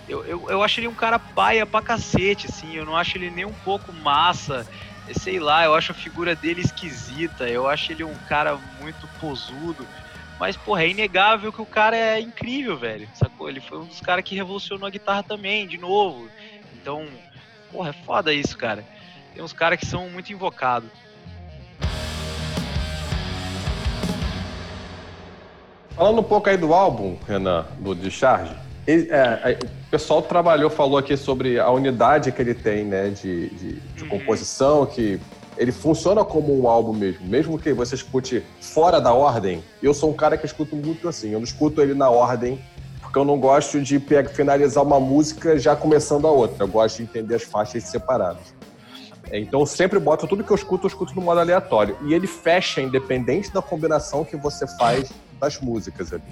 Eu, 0.08 0.26
eu, 0.26 0.46
eu 0.50 0.64
acho 0.64 0.80
ele 0.80 0.88
um 0.88 0.96
cara 0.96 1.20
paia 1.20 1.66
pra 1.66 1.82
cacete, 1.82 2.48
assim, 2.48 2.76
eu 2.76 2.86
não 2.86 2.98
acho 2.98 3.18
ele 3.18 3.30
nem 3.30 3.46
um 3.46 3.54
pouco 3.64 3.94
massa. 3.94 4.66
Sei 5.12 5.40
lá, 5.40 5.66
eu 5.66 5.74
acho 5.74 5.92
a 5.92 5.96
figura 5.96 6.36
dele 6.36 6.62
esquisita, 6.62 7.48
eu 7.48 7.68
acho 7.68 7.92
ele 7.92 8.04
um 8.04 8.16
cara 8.28 8.58
muito 8.80 9.08
posudo. 9.20 9.86
Mas, 10.40 10.56
porra, 10.56 10.84
é 10.84 10.90
inegável 10.90 11.52
que 11.52 11.62
o 11.62 11.66
cara 11.66 11.98
é 11.98 12.20
incrível, 12.22 12.78
velho, 12.78 13.10
sacou? 13.14 13.50
Ele 13.50 13.60
foi 13.60 13.78
um 13.80 13.86
dos 13.86 14.00
caras 14.00 14.24
que 14.24 14.36
revolucionou 14.36 14.88
a 14.88 14.92
guitarra 14.92 15.22
também, 15.22 15.68
de 15.68 15.78
novo. 15.78 16.30
Então, 16.74 17.06
porra, 17.70 17.90
é 17.90 17.94
foda 18.06 18.34
isso, 18.34 18.58
cara. 18.58 18.86
Tem 19.34 19.44
uns 19.44 19.52
caras 19.52 19.78
que 19.80 19.86
são 19.86 20.10
muito 20.10 20.32
invocados. 20.32 20.90
Falando 25.94 26.20
um 26.20 26.24
pouco 26.24 26.50
aí 26.50 26.56
do 26.56 26.74
álbum, 26.74 27.18
Renan, 27.28 27.66
do 27.80 27.94
Discharge, 27.94 28.56
ele- 28.88 29.10
é, 29.12 29.60
o 29.62 29.90
pessoal 29.92 30.22
trabalhou, 30.22 30.70
falou 30.70 30.98
aqui 30.98 31.18
sobre 31.18 31.60
a 31.60 31.70
unidade 31.70 32.32
que 32.32 32.42
ele 32.42 32.54
tem, 32.54 32.86
né, 32.86 33.10
de, 33.10 33.50
de, 33.50 33.74
de 33.76 34.04
Uhum. 34.04 34.08
composição, 34.10 34.86
que 34.86 35.20
ele 35.60 35.74
funciona 35.74 36.24
como 36.24 36.58
um 36.58 36.70
álbum 36.70 36.94
mesmo, 36.94 37.28
mesmo 37.28 37.60
que 37.60 37.74
você 37.74 37.94
escute 37.94 38.42
fora 38.62 39.02
da 39.02 39.14
ordem. 39.14 39.62
Eu 39.84 39.94
sou 39.94 40.10
um 40.10 40.14
cara 40.14 40.38
que 40.38 40.46
escuto 40.46 40.74
muito 40.74 41.10
assim, 41.10 41.32
eu 41.32 41.40
não 41.40 41.44
escuto 41.44 41.82
ele 41.82 41.94
na 41.94 42.10
ordem, 42.10 42.58
porque 43.02 43.20
eu 43.20 43.26
não 43.26 43.38
gosto 43.38 43.82
de 43.82 44.02
finalizar 44.34 44.82
uma 44.82 45.02
música 45.02 45.60
já 45.60 45.76
começando 45.76 46.26
a 46.26 46.32
outra, 46.32 46.64
eu 46.64 46.68
gosto 46.70 46.98
de 46.98 47.04
entender 47.04 47.36
as 47.36 47.44
faixas 47.44 47.84
separadas. 47.84 48.56
Então 49.34 49.60
eu 49.60 49.66
sempre 49.66 50.00
boto 50.00 50.26
tudo 50.26 50.46
que 50.46 50.52
eu 50.52 50.56
escuto, 50.56 50.86
eu 50.86 50.88
escuto 50.88 51.14
no 51.14 51.22
modo 51.22 51.42
aleatório. 51.42 51.98
E 52.06 52.14
ele 52.14 52.26
fecha, 52.26 52.82
independente 52.82 53.54
da 53.54 53.62
combinação 53.62 54.24
que 54.24 54.38
você 54.38 54.66
faz 54.78 55.12
das 55.42 55.60
músicas 55.60 56.14
ali. 56.14 56.24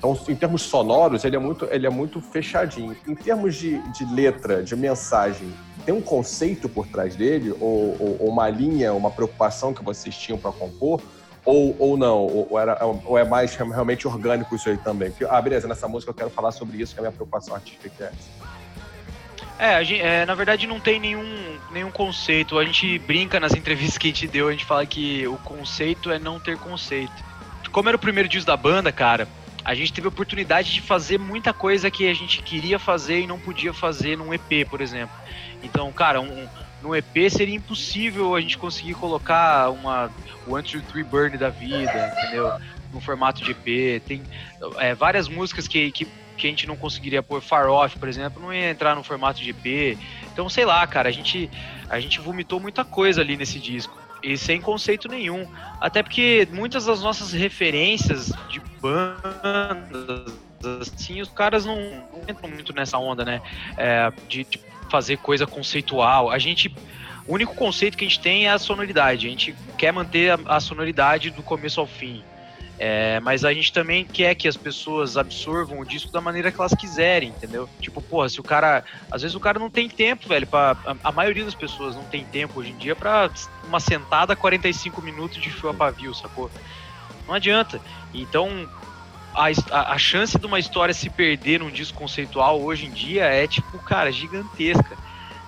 Então, 0.00 0.18
em 0.28 0.34
termos 0.34 0.62
sonoros, 0.62 1.24
ele 1.24 1.36
é 1.36 1.38
muito, 1.38 1.68
ele 1.70 1.86
é 1.86 1.90
muito 1.90 2.20
fechadinho. 2.22 2.96
Em 3.06 3.14
termos 3.14 3.54
de, 3.54 3.78
de 3.92 4.04
letra, 4.12 4.62
de 4.62 4.74
mensagem, 4.74 5.52
tem 5.80 5.94
um 5.94 6.00
conceito 6.00 6.68
por 6.68 6.86
trás 6.86 7.16
dele? 7.16 7.50
Ou, 7.60 7.96
ou- 8.00 8.16
ou 8.20 8.28
uma 8.28 8.48
linha, 8.48 8.92
uma 8.92 9.10
preocupação 9.10 9.72
que 9.74 9.82
vocês 9.82 10.16
tinham 10.16 10.38
para 10.38 10.52
compor? 10.52 11.00
Ou, 11.44 11.74
ou 11.78 11.96
não? 11.96 12.18
Ou, 12.26 12.58
era, 12.58 12.78
ou 12.84 13.16
é 13.18 13.24
mais 13.24 13.54
realmente 13.56 14.06
orgânico 14.06 14.54
isso 14.54 14.68
aí 14.68 14.76
também? 14.76 15.10
Porque, 15.10 15.24
ah, 15.28 15.40
beleza, 15.40 15.66
nessa 15.66 15.88
música 15.88 16.10
eu 16.10 16.14
quero 16.14 16.30
falar 16.30 16.52
sobre 16.52 16.80
isso, 16.80 16.92
que 16.94 17.00
é 17.00 17.02
a 17.02 17.04
minha 17.04 17.12
preocupação 17.12 17.54
artística 17.54 18.04
é 18.04 18.06
essa. 18.06 18.50
É, 19.58 19.84
gente- 19.84 20.00
é, 20.00 20.24
na 20.24 20.34
verdade 20.34 20.66
não 20.66 20.80
tem 20.80 20.98
nenhum, 20.98 21.56
nenhum 21.70 21.90
conceito. 21.90 22.58
A 22.58 22.64
gente 22.64 22.98
brinca 23.00 23.38
nas 23.38 23.52
entrevistas 23.54 23.98
que 23.98 24.06
a 24.08 24.10
gente 24.10 24.26
deu, 24.26 24.48
a 24.48 24.52
gente 24.52 24.64
fala 24.64 24.84
que 24.86 25.26
o 25.26 25.36
conceito 25.38 26.10
é 26.10 26.18
não 26.18 26.38
ter 26.40 26.56
conceito. 26.58 27.12
Como 27.70 27.88
era 27.88 27.96
o 27.96 28.00
primeiro 28.00 28.28
disco 28.28 28.46
da 28.46 28.56
banda, 28.56 28.90
cara, 28.90 29.28
a 29.64 29.74
gente 29.74 29.92
teve 29.92 30.06
a 30.06 30.08
oportunidade 30.08 30.72
de 30.72 30.80
fazer 30.80 31.18
muita 31.18 31.52
coisa 31.52 31.90
que 31.90 32.08
a 32.08 32.14
gente 32.14 32.42
queria 32.42 32.78
fazer 32.78 33.20
e 33.20 33.26
não 33.26 33.38
podia 33.38 33.72
fazer 33.72 34.16
num 34.16 34.32
EP, 34.32 34.68
por 34.68 34.80
exemplo. 34.80 35.14
Então, 35.62 35.92
cara, 35.92 36.20
um, 36.20 36.48
num 36.82 36.94
EP 36.94 37.30
seria 37.30 37.54
impossível 37.54 38.34
a 38.34 38.40
gente 38.40 38.56
conseguir 38.56 38.94
colocar 38.94 39.70
uma 39.70 40.10
One, 40.46 40.62
Two, 40.62 40.80
Three 40.82 41.04
Burn 41.04 41.36
da 41.36 41.50
vida, 41.50 42.14
entendeu? 42.18 42.52
No 42.92 43.00
formato 43.00 43.44
de 43.44 43.50
EP. 43.52 44.02
Tem 44.02 44.22
é, 44.78 44.94
várias 44.94 45.28
músicas 45.28 45.68
que, 45.68 45.90
que, 45.92 46.06
que 46.36 46.46
a 46.46 46.50
gente 46.50 46.66
não 46.66 46.76
conseguiria 46.76 47.22
pôr. 47.22 47.40
Far 47.42 47.68
Off, 47.68 47.98
por 47.98 48.08
exemplo, 48.08 48.42
não 48.42 48.52
ia 48.52 48.70
entrar 48.70 48.96
no 48.96 49.04
formato 49.04 49.40
de 49.40 49.50
EP. 49.50 49.98
Então, 50.32 50.48
sei 50.48 50.64
lá, 50.64 50.84
cara, 50.86 51.08
a 51.08 51.12
gente, 51.12 51.50
a 51.88 52.00
gente 52.00 52.18
vomitou 52.18 52.58
muita 52.58 52.84
coisa 52.84 53.20
ali 53.20 53.36
nesse 53.36 53.58
disco. 53.58 53.96
E 54.22 54.36
sem 54.36 54.60
conceito 54.60 55.08
nenhum. 55.08 55.46
Até 55.80 56.02
porque 56.02 56.46
muitas 56.52 56.84
das 56.84 57.00
nossas 57.02 57.32
referências 57.32 58.32
de 58.48 58.60
bandas, 58.80 60.32
assim, 60.80 61.20
os 61.20 61.28
caras 61.28 61.64
não, 61.64 61.76
não 61.76 62.22
entram 62.28 62.50
muito 62.50 62.72
nessa 62.72 62.98
onda, 62.98 63.24
né? 63.24 63.40
É, 63.76 64.12
de, 64.28 64.44
de 64.44 64.60
fazer 64.90 65.18
coisa 65.18 65.46
conceitual. 65.46 66.30
A 66.30 66.38
gente. 66.38 66.74
O 67.26 67.34
único 67.34 67.54
conceito 67.54 67.96
que 67.96 68.04
a 68.04 68.08
gente 68.08 68.20
tem 68.20 68.46
é 68.46 68.50
a 68.50 68.58
sonoridade. 68.58 69.26
A 69.26 69.30
gente 69.30 69.54
quer 69.78 69.92
manter 69.92 70.32
a, 70.32 70.56
a 70.56 70.60
sonoridade 70.60 71.30
do 71.30 71.42
começo 71.42 71.80
ao 71.80 71.86
fim. 71.86 72.24
É, 72.82 73.20
mas 73.20 73.44
a 73.44 73.52
gente 73.52 73.74
também 73.74 74.06
quer 74.06 74.34
que 74.34 74.48
as 74.48 74.56
pessoas 74.56 75.18
absorvam 75.18 75.80
o 75.80 75.84
disco 75.84 76.10
da 76.10 76.18
maneira 76.18 76.50
que 76.50 76.58
elas 76.58 76.72
quiserem, 76.72 77.28
entendeu? 77.28 77.68
Tipo, 77.78 78.00
porra, 78.00 78.26
se 78.30 78.40
o 78.40 78.42
cara. 78.42 78.82
Às 79.10 79.20
vezes 79.20 79.34
o 79.34 79.40
cara 79.40 79.58
não 79.58 79.68
tem 79.68 79.86
tempo, 79.86 80.26
velho. 80.26 80.46
Pra, 80.46 80.74
a, 80.86 80.96
a 81.04 81.12
maioria 81.12 81.44
das 81.44 81.54
pessoas 81.54 81.94
não 81.94 82.04
tem 82.04 82.24
tempo 82.24 82.58
hoje 82.58 82.70
em 82.70 82.78
dia 82.78 82.96
pra 82.96 83.30
uma 83.64 83.80
sentada 83.80 84.34
45 84.34 85.02
minutos 85.02 85.42
de 85.42 85.50
fio 85.50 85.68
a 85.68 85.74
pavio, 85.74 86.14
sacou? 86.14 86.50
Não 87.28 87.34
adianta. 87.34 87.78
Então, 88.14 88.66
a, 89.34 89.48
a, 89.72 89.92
a, 89.92 89.98
chance 89.98 90.38
de 90.38 90.46
uma 90.46 90.58
história 90.58 90.94
se 90.94 91.10
perder 91.10 91.60
num 91.60 91.70
disco 91.70 91.98
conceitual 91.98 92.62
hoje 92.62 92.86
em 92.86 92.90
dia 92.90 93.24
é, 93.24 93.46
tipo, 93.46 93.78
cara, 93.80 94.10
gigantesca. 94.10 94.96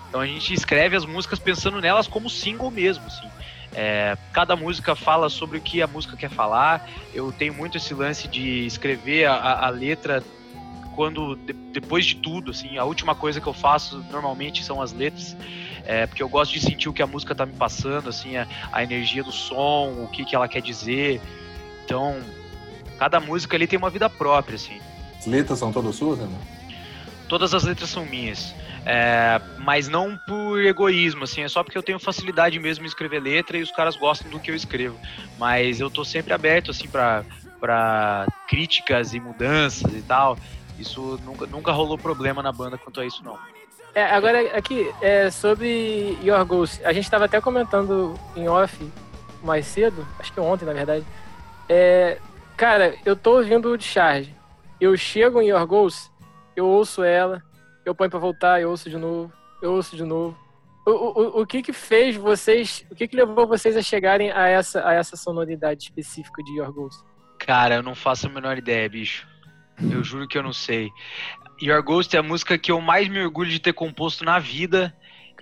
Então 0.06 0.20
a 0.20 0.26
gente 0.26 0.52
escreve 0.52 0.94
as 0.94 1.06
músicas 1.06 1.38
pensando 1.38 1.80
nelas 1.80 2.06
como 2.06 2.28
single 2.28 2.70
mesmo, 2.70 3.06
assim. 3.06 3.26
É, 3.74 4.16
cada 4.32 4.54
música 4.54 4.94
fala 4.94 5.30
sobre 5.30 5.58
o 5.58 5.60
que 5.60 5.80
a 5.80 5.86
música 5.86 6.16
quer 6.16 6.30
falar. 6.30 6.88
Eu 7.14 7.32
tenho 7.32 7.54
muito 7.54 7.78
esse 7.78 7.94
lance 7.94 8.28
de 8.28 8.66
escrever 8.66 9.26
a, 9.26 9.66
a 9.66 9.68
letra 9.70 10.22
quando 10.94 11.36
de, 11.36 11.52
depois 11.52 12.06
de 12.06 12.16
tudo, 12.16 12.50
assim, 12.50 12.76
a 12.76 12.84
última 12.84 13.14
coisa 13.14 13.40
que 13.40 13.46
eu 13.46 13.52
faço 13.52 14.04
normalmente 14.10 14.62
são 14.62 14.80
as 14.80 14.92
letras, 14.92 15.36
é, 15.84 16.06
porque 16.06 16.22
eu 16.22 16.28
gosto 16.28 16.52
de 16.52 16.60
sentir 16.60 16.88
o 16.88 16.92
que 16.92 17.02
a 17.02 17.06
música 17.06 17.34
tá 17.34 17.46
me 17.46 17.54
passando, 17.54 18.08
assim, 18.08 18.36
a, 18.36 18.46
a 18.70 18.82
energia 18.82 19.24
do 19.24 19.32
som, 19.32 20.04
o 20.04 20.08
que 20.08 20.24
que 20.24 20.36
ela 20.36 20.46
quer 20.46 20.60
dizer. 20.60 21.20
Então, 21.84 22.20
cada 22.98 23.18
música 23.18 23.56
ali 23.56 23.66
tem 23.66 23.78
uma 23.78 23.90
vida 23.90 24.08
própria, 24.08 24.56
assim. 24.56 24.78
As 25.18 25.26
letras 25.26 25.58
são 25.58 25.72
todas 25.72 25.96
suas, 25.96 26.18
né? 26.18 26.28
Todas 27.28 27.54
as 27.54 27.64
letras 27.64 27.88
são 27.88 28.04
minhas. 28.04 28.54
É, 28.84 29.40
mas 29.58 29.88
não 29.88 30.16
por 30.26 30.60
egoísmo, 30.60 31.24
assim, 31.24 31.42
é 31.42 31.48
só 31.48 31.62
porque 31.62 31.78
eu 31.78 31.82
tenho 31.82 31.98
facilidade 31.98 32.58
mesmo 32.58 32.84
em 32.84 32.88
escrever 32.88 33.20
letra 33.20 33.56
e 33.56 33.62
os 33.62 33.70
caras 33.70 33.96
gostam 33.96 34.30
do 34.30 34.40
que 34.40 34.50
eu 34.50 34.54
escrevo. 34.54 34.98
Mas 35.38 35.80
eu 35.80 35.88
tô 35.88 36.04
sempre 36.04 36.32
aberto, 36.32 36.70
assim, 36.72 36.88
pra, 36.88 37.24
pra 37.60 38.26
críticas 38.48 39.14
e 39.14 39.20
mudanças 39.20 39.92
e 39.92 40.02
tal. 40.02 40.36
Isso 40.78 41.20
nunca, 41.24 41.46
nunca 41.46 41.70
rolou 41.70 41.96
problema 41.96 42.42
na 42.42 42.50
banda 42.50 42.76
quanto 42.76 43.00
a 43.00 43.06
isso, 43.06 43.22
não. 43.24 43.38
É, 43.94 44.04
agora, 44.04 44.56
aqui, 44.56 44.90
é, 45.00 45.30
sobre 45.30 46.18
Your 46.22 46.44
Ghost, 46.44 46.84
a 46.84 46.92
gente 46.92 47.04
estava 47.04 47.26
até 47.26 47.40
comentando 47.40 48.14
em 48.34 48.48
off 48.48 48.76
mais 49.42 49.66
cedo, 49.66 50.06
acho 50.18 50.32
que 50.32 50.40
ontem, 50.40 50.64
na 50.64 50.72
verdade. 50.72 51.04
É, 51.68 52.18
cara, 52.56 52.94
eu 53.04 53.14
tô 53.14 53.36
ouvindo 53.36 53.70
o 53.70 53.76
Discharge. 53.76 54.34
Eu 54.80 54.96
chego 54.96 55.40
em 55.40 55.50
Your 55.50 55.66
Ghost, 55.66 56.10
eu 56.56 56.66
ouço 56.66 57.04
ela, 57.04 57.42
eu 57.84 57.94
ponho 57.94 58.10
para 58.10 58.18
voltar, 58.18 58.60
eu 58.60 58.70
ouço 58.70 58.88
de 58.88 58.96
novo, 58.96 59.32
eu 59.60 59.72
ouço 59.72 59.96
de 59.96 60.04
novo. 60.04 60.36
O, 60.86 60.90
o, 60.90 61.42
o 61.42 61.46
que 61.46 61.62
que 61.62 61.72
fez 61.72 62.16
vocês, 62.16 62.84
o 62.90 62.94
que 62.94 63.06
que 63.06 63.16
levou 63.16 63.46
vocês 63.46 63.76
a 63.76 63.82
chegarem 63.82 64.32
a 64.32 64.48
essa, 64.48 64.86
a 64.86 64.94
essa 64.94 65.16
sonoridade 65.16 65.84
específica 65.84 66.42
de 66.42 66.58
Your 66.58 66.72
Ghost? 66.72 67.00
Cara, 67.38 67.76
eu 67.76 67.82
não 67.82 67.94
faço 67.94 68.26
a 68.26 68.30
menor 68.30 68.58
ideia, 68.58 68.88
bicho. 68.88 69.26
Eu 69.80 70.02
juro 70.02 70.26
que 70.26 70.36
eu 70.36 70.42
não 70.42 70.52
sei. 70.52 70.90
Your 71.60 71.82
Ghost 71.82 72.14
é 72.16 72.18
a 72.18 72.22
música 72.22 72.58
que 72.58 72.72
eu 72.72 72.80
mais 72.80 73.08
me 73.08 73.22
orgulho 73.22 73.50
de 73.50 73.60
ter 73.60 73.72
composto 73.72 74.24
na 74.24 74.38
vida. 74.38 74.94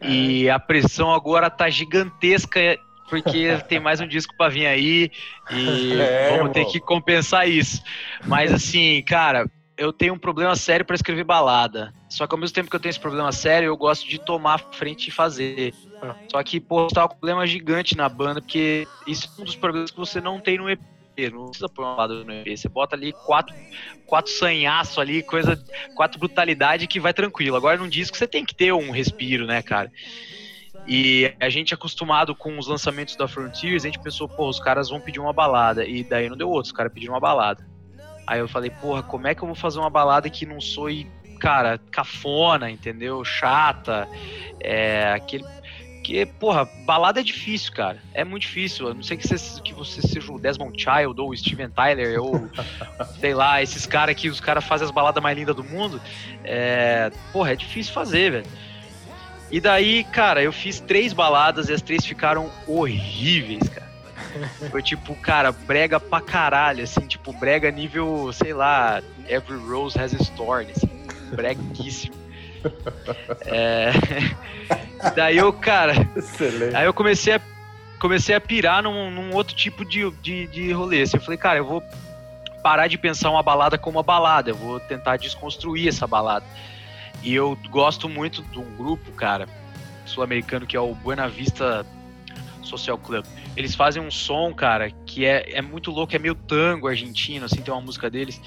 E 0.03 0.49
a 0.49 0.59
pressão 0.59 1.13
agora 1.13 1.51
tá 1.51 1.69
gigantesca 1.69 2.79
porque 3.09 3.59
tem 3.69 3.81
mais 3.81 4.01
um 4.01 4.07
disco 4.07 4.35
para 4.37 4.51
vir 4.51 4.67
aí 4.67 5.11
e 5.51 5.93
é, 6.01 6.31
vamos 6.31 6.37
irmão. 6.39 6.53
ter 6.53 6.65
que 6.67 6.81
compensar 6.81 7.49
isso. 7.49 7.83
Mas 8.27 8.53
assim, 8.53 9.03
cara, 9.03 9.51
eu 9.81 9.95
tenho 9.95 10.13
um 10.13 10.19
problema 10.19 10.55
sério 10.55 10.85
para 10.85 10.95
escrever 10.95 11.25
balada. 11.25 11.95
Só 12.07 12.27
que 12.27 12.35
ao 12.35 12.39
mesmo 12.39 12.55
tempo 12.55 12.69
que 12.69 12.77
eu 12.77 12.81
tenho 12.81 12.91
esse 12.91 13.01
problema 13.01 13.33
sério, 13.33 13.69
eu 13.69 13.77
gosto 13.79 14.07
de 14.07 14.19
tomar 14.19 14.59
frente 14.73 15.09
e 15.09 15.11
fazer. 15.11 15.73
Só 16.31 16.43
que, 16.43 16.61
pô, 16.61 16.87
tá 16.89 17.07
um 17.07 17.09
problema 17.09 17.47
gigante 17.47 17.97
na 17.97 18.07
banda, 18.07 18.43
porque 18.43 18.87
isso 19.07 19.33
é 19.39 19.41
um 19.41 19.45
dos 19.45 19.57
problemas 19.57 19.91
que 19.91 19.97
você 19.97 20.21
não 20.21 20.39
tem 20.39 20.59
no 20.59 20.69
EP. 20.69 20.79
Não 21.33 21.47
precisa 21.47 21.69
pôr 21.69 21.83
uma 21.83 21.97
balada 21.97 22.23
no 22.23 22.31
EP. 22.31 22.59
Você 22.59 22.69
bota 22.69 22.95
ali 22.95 23.15
quatro, 23.25 23.55
quatro 24.05 24.31
sanhaço 24.31 25.01
ali, 25.01 25.23
coisa, 25.23 25.59
quatro 25.95 26.19
brutalidade 26.19 26.87
que 26.87 27.01
vai 27.01 27.15
tranquilo. 27.15 27.57
Agora 27.57 27.79
num 27.79 27.89
disco 27.89 28.19
você 28.19 28.29
tem 28.29 28.45
que 28.45 28.55
ter 28.55 28.75
um 28.75 28.91
respiro, 28.91 29.47
né, 29.47 29.63
cara? 29.63 29.91
E 30.87 31.33
a 31.41 31.49
gente 31.49 31.73
acostumado 31.73 32.35
com 32.35 32.59
os 32.59 32.67
lançamentos 32.67 33.17
da 33.17 33.27
Frontiers, 33.27 33.85
a 33.85 33.89
gente 33.89 33.99
pensou, 33.99 34.29
pô, 34.29 34.47
os 34.47 34.61
caras 34.61 34.91
vão 34.91 35.01
pedir 35.01 35.21
uma 35.21 35.33
balada. 35.33 35.87
E 35.87 36.05
daí 36.05 36.29
não 36.29 36.37
deu 36.37 36.51
outro, 36.51 36.67
os 36.67 36.77
caras 36.77 36.93
pediram 36.93 37.15
uma 37.15 37.21
balada. 37.21 37.67
Aí 38.31 38.39
eu 38.39 38.47
falei, 38.47 38.71
porra, 38.71 39.03
como 39.03 39.27
é 39.27 39.35
que 39.35 39.43
eu 39.43 39.47
vou 39.47 39.57
fazer 39.57 39.81
uma 39.81 39.91
balada 39.91 40.31
que 40.31 40.47
não 40.47 40.61
soe, 40.61 41.05
cara, 41.41 41.81
cafona, 41.91 42.71
entendeu? 42.71 43.25
Chata. 43.25 44.09
É, 44.61 45.13
aquele. 45.13 45.45
Que, 46.05 46.25
porra, 46.25 46.65
balada 46.87 47.19
é 47.19 47.25
difícil, 47.25 47.73
cara. 47.73 47.99
É 48.15 48.23
muito 48.23 48.43
difícil. 48.43 48.87
Eu 48.87 48.95
não 48.95 49.03
sei 49.03 49.17
que 49.17 49.27
você, 49.27 49.61
que 49.61 49.75
você 49.75 50.01
seja 50.01 50.33
o 50.33 50.39
Desmond 50.39 50.81
Child 50.81 51.21
ou 51.21 51.31
o 51.31 51.37
Steven 51.37 51.71
Tyler 51.71 52.23
ou, 52.23 52.49
sei 53.19 53.35
lá, 53.35 53.61
esses 53.61 53.85
caras 53.85 54.15
que 54.15 54.29
os 54.29 54.39
caras 54.39 54.65
fazem 54.65 54.85
as 54.85 54.93
baladas 54.93 55.21
mais 55.21 55.37
lindas 55.37 55.57
do 55.57 55.65
mundo. 55.65 56.01
É, 56.45 57.11
porra, 57.33 57.55
é 57.55 57.57
difícil 57.57 57.93
fazer, 57.93 58.31
velho. 58.31 58.47
E 59.51 59.61
daí, 59.61 60.05
cara, 60.05 60.41
eu 60.41 60.53
fiz 60.53 60.79
três 60.79 61.13
baladas 61.13 61.69
e 61.69 61.73
as 61.73 61.83
três 61.83 62.07
ficaram 62.07 62.49
horríveis, 62.69 63.69
cara. 63.69 63.90
Foi 64.71 64.83
tipo, 64.83 65.15
cara, 65.17 65.53
brega 65.53 65.99
pra 65.99 66.21
caralho, 66.21 66.85
assim, 66.85 67.07
tipo, 67.07 67.33
brega 67.33 67.71
nível, 67.71 68.33
sei 68.33 68.53
lá, 68.53 69.03
Every 69.29 69.59
Rose 69.69 69.99
Has 69.99 70.15
a 70.15 70.19
Storm, 70.19 70.67
assim, 70.71 70.91
breguíssimo. 71.35 72.15
É... 73.47 73.93
Daí 75.17 75.39
eu, 75.39 75.53
cara. 75.53 75.95
Excelente. 76.15 76.77
Aí 76.77 76.85
eu 76.85 76.93
comecei 76.93 77.35
a, 77.35 77.41
comecei 77.99 78.35
a 78.35 78.41
pirar 78.41 78.83
num, 78.83 79.11
num 79.11 79.35
outro 79.35 79.55
tipo 79.55 79.85
de, 79.85 80.11
de, 80.23 80.47
de 80.47 80.73
rolê. 80.73 81.03
Assim, 81.03 81.17
eu 81.17 81.23
falei, 81.23 81.39
cara, 81.39 81.59
eu 81.59 81.65
vou 81.65 81.83
parar 82.63 82.87
de 82.87 82.99
pensar 82.99 83.31
uma 83.31 83.43
balada 83.43 83.79
como 83.79 83.99
uma 83.99 84.03
balada, 84.03 84.51
eu 84.51 84.55
vou 84.55 84.79
tentar 84.81 85.17
desconstruir 85.17 85.89
essa 85.89 86.07
balada. 86.07 86.45
E 87.23 87.35
eu 87.35 87.59
gosto 87.71 88.09
muito 88.09 88.43
de 88.43 88.59
um 88.59 88.77
grupo, 88.77 89.11
cara, 89.13 89.47
sul-americano 90.05 90.67
que 90.67 90.77
é 90.77 90.81
o 90.81 90.95
Buena 90.95 91.29
Vista 91.29 91.85
Social 92.71 92.97
Club. 92.97 93.25
Eles 93.57 93.75
fazem 93.75 94.03
um 94.03 94.11
som, 94.11 94.55
cara, 94.55 94.91
que 95.05 95.27
é, 95.27 95.51
é 95.53 95.61
muito 95.61 95.91
louco, 95.91 96.15
é 96.15 96.19
meio 96.19 96.35
tango 96.35 96.89
argentino, 96.89 97.45
assim, 97.45 97.61
tem 97.61 97.75
uma 97.75 97.81
música 97.81 98.09
deles 98.09 98.41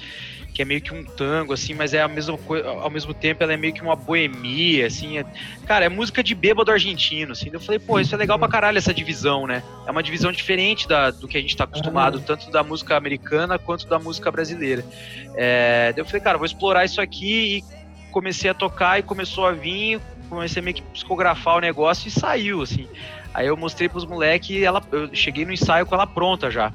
que 0.54 0.62
é 0.62 0.64
meio 0.64 0.80
que 0.80 0.94
um 0.94 1.04
tango, 1.04 1.52
assim, 1.52 1.74
mas 1.74 1.92
é 1.92 2.00
a 2.00 2.06
mesma 2.06 2.38
coisa, 2.38 2.68
ao 2.68 2.88
mesmo 2.88 3.12
tempo 3.12 3.42
ela 3.42 3.52
é 3.52 3.56
meio 3.56 3.74
que 3.74 3.82
uma 3.82 3.96
boemia, 3.96 4.86
assim, 4.86 5.18
é, 5.18 5.24
cara, 5.66 5.84
é 5.84 5.88
música 5.88 6.22
de 6.22 6.32
bêbado 6.32 6.70
argentino, 6.70 7.32
assim, 7.32 7.50
eu 7.52 7.58
falei, 7.58 7.80
pô, 7.80 7.98
isso 7.98 8.14
é 8.14 8.18
legal 8.18 8.38
pra 8.38 8.46
caralho, 8.46 8.78
essa 8.78 8.94
divisão, 8.94 9.48
né, 9.48 9.64
é 9.84 9.90
uma 9.90 10.02
divisão 10.02 10.30
diferente 10.30 10.86
da, 10.86 11.10
do 11.10 11.26
que 11.26 11.36
a 11.36 11.40
gente 11.40 11.56
tá 11.56 11.64
acostumado, 11.64 12.20
tanto 12.20 12.52
da 12.52 12.62
música 12.62 12.96
americana 12.96 13.58
quanto 13.58 13.88
da 13.88 13.98
música 13.98 14.30
brasileira, 14.30 14.84
é, 15.34 15.92
eu 15.96 16.04
falei, 16.04 16.20
cara, 16.20 16.38
vou 16.38 16.46
explorar 16.46 16.84
isso 16.84 17.00
aqui 17.00 17.56
e 17.56 17.64
comecei 18.12 18.48
a 18.48 18.54
tocar 18.54 19.00
e 19.00 19.02
começou 19.02 19.46
a 19.46 19.50
vir, 19.50 20.00
comecei 20.28 20.60
a 20.60 20.64
meio 20.64 20.76
que 20.76 20.82
psicografar 20.82 21.56
o 21.56 21.60
negócio 21.60 22.06
e 22.06 22.12
saiu, 22.12 22.62
assim, 22.62 22.88
Aí 23.34 23.48
eu 23.48 23.56
mostrei 23.56 23.88
pros 23.88 24.06
moleques 24.06 24.62
ela 24.62 24.80
eu 24.92 25.12
cheguei 25.12 25.44
no 25.44 25.52
ensaio 25.52 25.84
com 25.84 25.94
ela 25.94 26.06
pronta 26.06 26.50
já. 26.50 26.72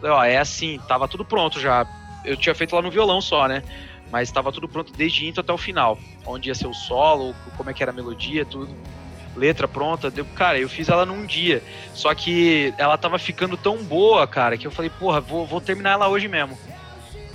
Falei, 0.00 0.16
ó, 0.16 0.24
é 0.24 0.38
assim, 0.38 0.80
tava 0.86 1.08
tudo 1.08 1.24
pronto 1.24 1.60
já. 1.60 1.84
Eu 2.24 2.36
tinha 2.36 2.54
feito 2.54 2.74
lá 2.74 2.80
no 2.80 2.90
violão 2.90 3.20
só, 3.20 3.48
né? 3.48 3.62
Mas 4.10 4.28
estava 4.28 4.52
tudo 4.52 4.68
pronto 4.68 4.92
desde 4.92 5.26
intro 5.26 5.40
até 5.40 5.52
o 5.52 5.58
final. 5.58 5.98
Onde 6.24 6.48
ia 6.48 6.54
ser 6.54 6.68
o 6.68 6.74
solo, 6.74 7.34
como 7.56 7.70
é 7.70 7.74
que 7.74 7.82
era 7.82 7.92
a 7.92 7.94
melodia, 7.94 8.44
tudo. 8.44 8.74
Letra 9.36 9.68
pronta. 9.68 10.10
Deu, 10.10 10.24
cara, 10.24 10.58
eu 10.58 10.68
fiz 10.68 10.88
ela 10.88 11.04
num 11.04 11.26
dia. 11.26 11.62
Só 11.92 12.14
que 12.14 12.72
ela 12.78 12.96
tava 12.96 13.18
ficando 13.18 13.56
tão 13.56 13.82
boa, 13.82 14.26
cara, 14.26 14.56
que 14.56 14.66
eu 14.66 14.70
falei, 14.70 14.90
porra, 14.90 15.20
vou, 15.20 15.46
vou 15.46 15.60
terminar 15.60 15.90
ela 15.90 16.08
hoje 16.08 16.28
mesmo. 16.28 16.56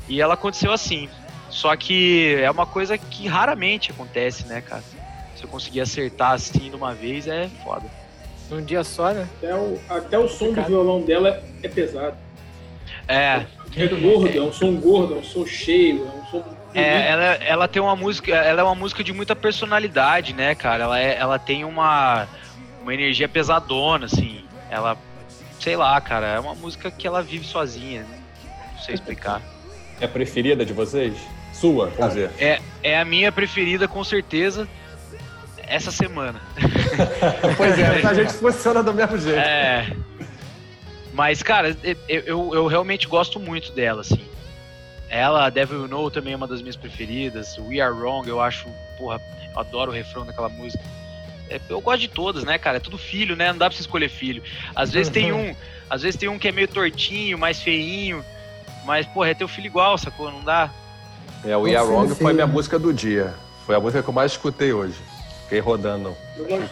E 0.07 0.21
ela 0.21 0.33
aconteceu 0.33 0.71
assim. 0.71 1.09
Só 1.49 1.75
que 1.75 2.35
é 2.41 2.49
uma 2.49 2.65
coisa 2.65 2.97
que 2.97 3.27
raramente 3.27 3.91
acontece, 3.91 4.45
né, 4.47 4.61
cara? 4.61 4.83
Se 5.35 5.43
eu 5.43 5.49
conseguir 5.49 5.81
acertar 5.81 6.31
assim 6.31 6.69
de 6.69 6.75
uma 6.75 6.93
vez, 6.93 7.27
é 7.27 7.49
foda. 7.63 8.04
Num 8.49 8.61
dia 8.63 8.83
só, 8.83 9.11
né? 9.11 9.27
Até 9.37 9.55
o, 9.55 9.79
até 9.89 10.19
o 10.19 10.27
som 10.27 10.53
do 10.53 10.61
violão 10.63 11.01
dela 11.01 11.41
é 11.63 11.67
pesado. 11.67 12.15
É. 13.07 13.45
É 13.77 13.87
gordo, 13.87 14.37
é 14.37 14.41
um 14.41 14.53
som 14.53 14.73
gordo, 14.75 15.15
é 15.15 15.17
um 15.17 15.23
som 15.23 15.45
cheio, 15.45 16.07
é 16.07 16.17
um 16.17 16.25
som. 16.27 16.43
É, 16.73 17.09
ela, 17.09 17.23
ela 17.23 17.67
tem 17.67 17.81
uma 17.81 17.95
música, 17.95 18.33
ela 18.33 18.61
é 18.61 18.63
uma 18.63 18.75
música 18.75 19.03
de 19.03 19.11
muita 19.11 19.35
personalidade, 19.35 20.33
né, 20.33 20.55
cara? 20.55 20.85
Ela, 20.85 20.99
é, 20.99 21.17
ela 21.17 21.37
tem 21.37 21.65
uma, 21.65 22.25
uma 22.81 22.93
energia 22.93 23.27
pesadona, 23.27 24.05
assim. 24.05 24.45
Ela, 24.69 24.97
sei 25.59 25.75
lá, 25.75 25.99
cara, 25.99 26.27
é 26.27 26.39
uma 26.39 26.55
música 26.55 26.89
que 26.89 27.05
ela 27.05 27.21
vive 27.21 27.45
sozinha. 27.45 28.03
Né? 28.03 28.19
Não 28.73 28.79
sei 28.79 28.95
explicar. 28.95 29.41
É 29.99 30.05
a 30.05 30.09
preferida 30.09 30.65
de 30.65 30.71
vocês? 30.71 31.13
Sua, 31.53 31.87
vamos 31.87 32.13
dizer. 32.13 32.31
É, 32.37 32.61
é 32.83 32.99
a 32.99 33.05
minha 33.05 33.31
preferida, 33.31 33.87
com 33.87 34.03
certeza 34.03 34.67
essa 35.67 35.91
semana. 35.91 36.41
pois 37.57 37.77
é, 37.77 38.05
a 38.05 38.13
gente 38.13 38.33
funciona 38.33 38.81
do 38.83 38.93
mesmo 38.93 39.17
jeito. 39.17 39.39
É. 39.39 39.95
Mas, 41.13 41.41
cara, 41.41 41.75
eu, 41.83 41.95
eu, 42.07 42.55
eu, 42.55 42.67
realmente 42.67 43.07
gosto 43.07 43.39
muito 43.39 43.71
dela, 43.71 44.01
assim. 44.01 44.25
Ela, 45.09 45.49
Devil 45.49 45.83
You 45.83 45.87
Know, 45.87 46.11
também 46.11 46.33
é 46.33 46.35
uma 46.35 46.47
das 46.47 46.61
minhas 46.61 46.75
preferidas. 46.75 47.57
We 47.57 47.79
Are 47.79 47.93
Wrong, 47.93 48.27
eu 48.27 48.41
acho, 48.41 48.67
porra, 48.97 49.21
eu 49.53 49.59
adoro 49.59 49.91
o 49.91 49.93
refrão 49.93 50.25
daquela 50.25 50.49
música. 50.49 50.83
É, 51.49 51.59
eu 51.69 51.79
gosto 51.79 52.01
de 52.01 52.07
todas, 52.09 52.43
né, 52.43 52.57
cara? 52.57 52.77
É 52.77 52.79
tudo 52.79 52.97
filho, 52.97 53.35
né? 53.35 53.51
Não 53.51 53.57
dá 53.57 53.69
pra 53.69 53.75
você 53.75 53.81
escolher 53.81 54.09
filho. 54.09 54.43
Às 54.75 54.91
vezes 54.91 55.11
tem 55.11 55.31
uhum. 55.31 55.51
um, 55.51 55.55
às 55.89 56.01
vezes 56.01 56.19
tem 56.19 56.27
um 56.27 56.37
que 56.37 56.47
é 56.47 56.51
meio 56.51 56.67
tortinho, 56.67 57.37
mais 57.37 57.61
feinho, 57.61 58.25
Mas, 58.83 59.05
porra, 59.05 59.29
é 59.29 59.33
teu 59.33 59.47
filho 59.47 59.67
igual, 59.67 59.97
sacou? 59.97 60.31
Não 60.31 60.43
dá. 60.43 60.69
É, 61.45 61.55
o 61.55 61.61
We 61.61 61.75
Are 61.75 61.87
Wrong 61.87 62.13
foi 62.13 62.33
minha 62.33 62.47
música 62.47 62.77
do 62.77 62.91
dia. 62.91 63.33
Foi 63.65 63.75
a 63.75 63.79
música 63.79 64.03
que 64.03 64.09
eu 64.09 64.13
mais 64.13 64.31
escutei 64.33 64.73
hoje. 64.73 64.97
Fiquei 65.45 65.59
rodando. 65.59 66.15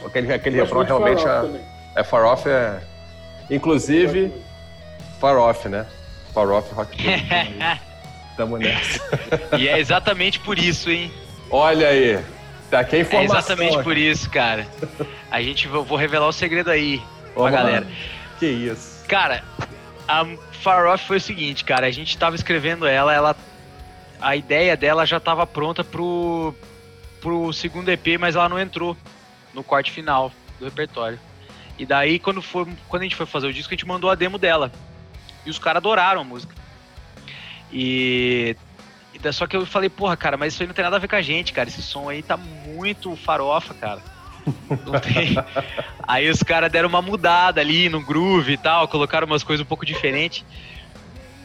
Aquele, 0.05 0.33
aquele 0.33 0.59
refrão 0.59 0.83
realmente 0.83 1.23
é, 1.25 2.01
é 2.01 2.03
Far 2.03 2.25
Off 2.25 2.49
é. 2.49 2.81
Inclusive, 3.49 4.33
Far 5.19 5.37
Off, 5.37 5.69
né? 5.69 5.85
Far 6.33 6.49
Off 6.49 6.73
Rock 6.73 6.97
Tamo 8.35 8.57
nessa. 8.57 8.99
e 9.57 9.67
é 9.67 9.79
exatamente 9.79 10.39
por 10.39 10.57
isso, 10.57 10.89
hein? 10.89 11.11
Olha 11.51 11.87
aí. 11.87 12.19
Tá 12.71 12.79
aqui 12.79 12.95
a 12.95 12.99
informação. 13.01 13.35
É 13.35 13.39
exatamente 13.39 13.75
aqui. 13.75 13.83
por 13.83 13.95
isso, 13.95 14.29
cara. 14.31 14.67
A 15.29 15.39
gente 15.41 15.67
vou 15.67 15.95
revelar 15.95 16.27
o 16.27 16.33
segredo 16.33 16.71
aí 16.71 16.99
Vamos 17.35 17.51
pra 17.51 17.61
galera. 17.61 17.85
Lá. 17.85 17.91
Que 18.39 18.47
isso. 18.47 19.05
Cara, 19.07 19.43
a 20.07 20.25
Far 20.63 20.87
Off 20.87 21.05
foi 21.05 21.17
o 21.17 21.21
seguinte, 21.21 21.63
cara. 21.63 21.85
A 21.85 21.91
gente 21.91 22.17
tava 22.17 22.35
escrevendo 22.35 22.87
ela, 22.87 23.13
ela. 23.13 23.35
A 24.19 24.35
ideia 24.35 24.75
dela 24.75 25.05
já 25.05 25.19
tava 25.19 25.45
pronta 25.45 25.83
pro, 25.83 26.55
pro 27.23 27.53
segundo 27.53 27.87
EP, 27.89 28.19
mas 28.19 28.35
ela 28.35 28.49
não 28.49 28.59
entrou 28.59 28.97
no 29.53 29.63
corte 29.63 29.89
final 29.89 30.29
do 30.59 30.65
repertório. 30.65 31.17
E 31.79 31.85
daí, 31.85 32.19
quando, 32.19 32.41
foi, 32.41 32.67
quando 32.89 33.01
a 33.01 33.05
gente 33.05 33.15
foi 33.15 33.25
fazer 33.25 33.47
o 33.47 33.53
disco, 33.53 33.73
a 33.73 33.75
gente 33.75 33.87
mandou 33.87 34.11
a 34.11 34.15
demo 34.15 34.37
dela. 34.37 34.69
E 35.45 35.49
os 35.49 35.57
caras 35.57 35.77
adoraram 35.77 36.21
a 36.21 36.23
música. 36.23 36.53
E. 37.71 38.55
Só 39.31 39.47
que 39.47 39.55
eu 39.55 39.65
falei, 39.65 39.89
porra, 39.89 40.17
cara, 40.17 40.35
mas 40.35 40.53
isso 40.53 40.61
aí 40.61 40.67
não 40.67 40.75
tem 40.75 40.83
nada 40.83 40.97
a 40.97 40.99
ver 40.99 41.07
com 41.07 41.15
a 41.15 41.21
gente, 41.21 41.53
cara. 41.53 41.69
Esse 41.69 41.81
som 41.81 42.09
aí 42.09 42.21
tá 42.21 42.35
muito 42.35 43.15
farofa, 43.15 43.73
cara. 43.73 44.01
Não 44.85 44.99
tem. 44.99 45.37
aí 46.05 46.29
os 46.29 46.43
caras 46.43 46.69
deram 46.69 46.89
uma 46.89 47.01
mudada 47.01 47.61
ali 47.61 47.87
no 47.87 48.01
groove 48.01 48.51
e 48.51 48.57
tal, 48.57 48.85
colocaram 48.89 49.25
umas 49.25 49.41
coisas 49.41 49.65
um 49.65 49.67
pouco 49.67 49.85
diferentes. 49.85 50.43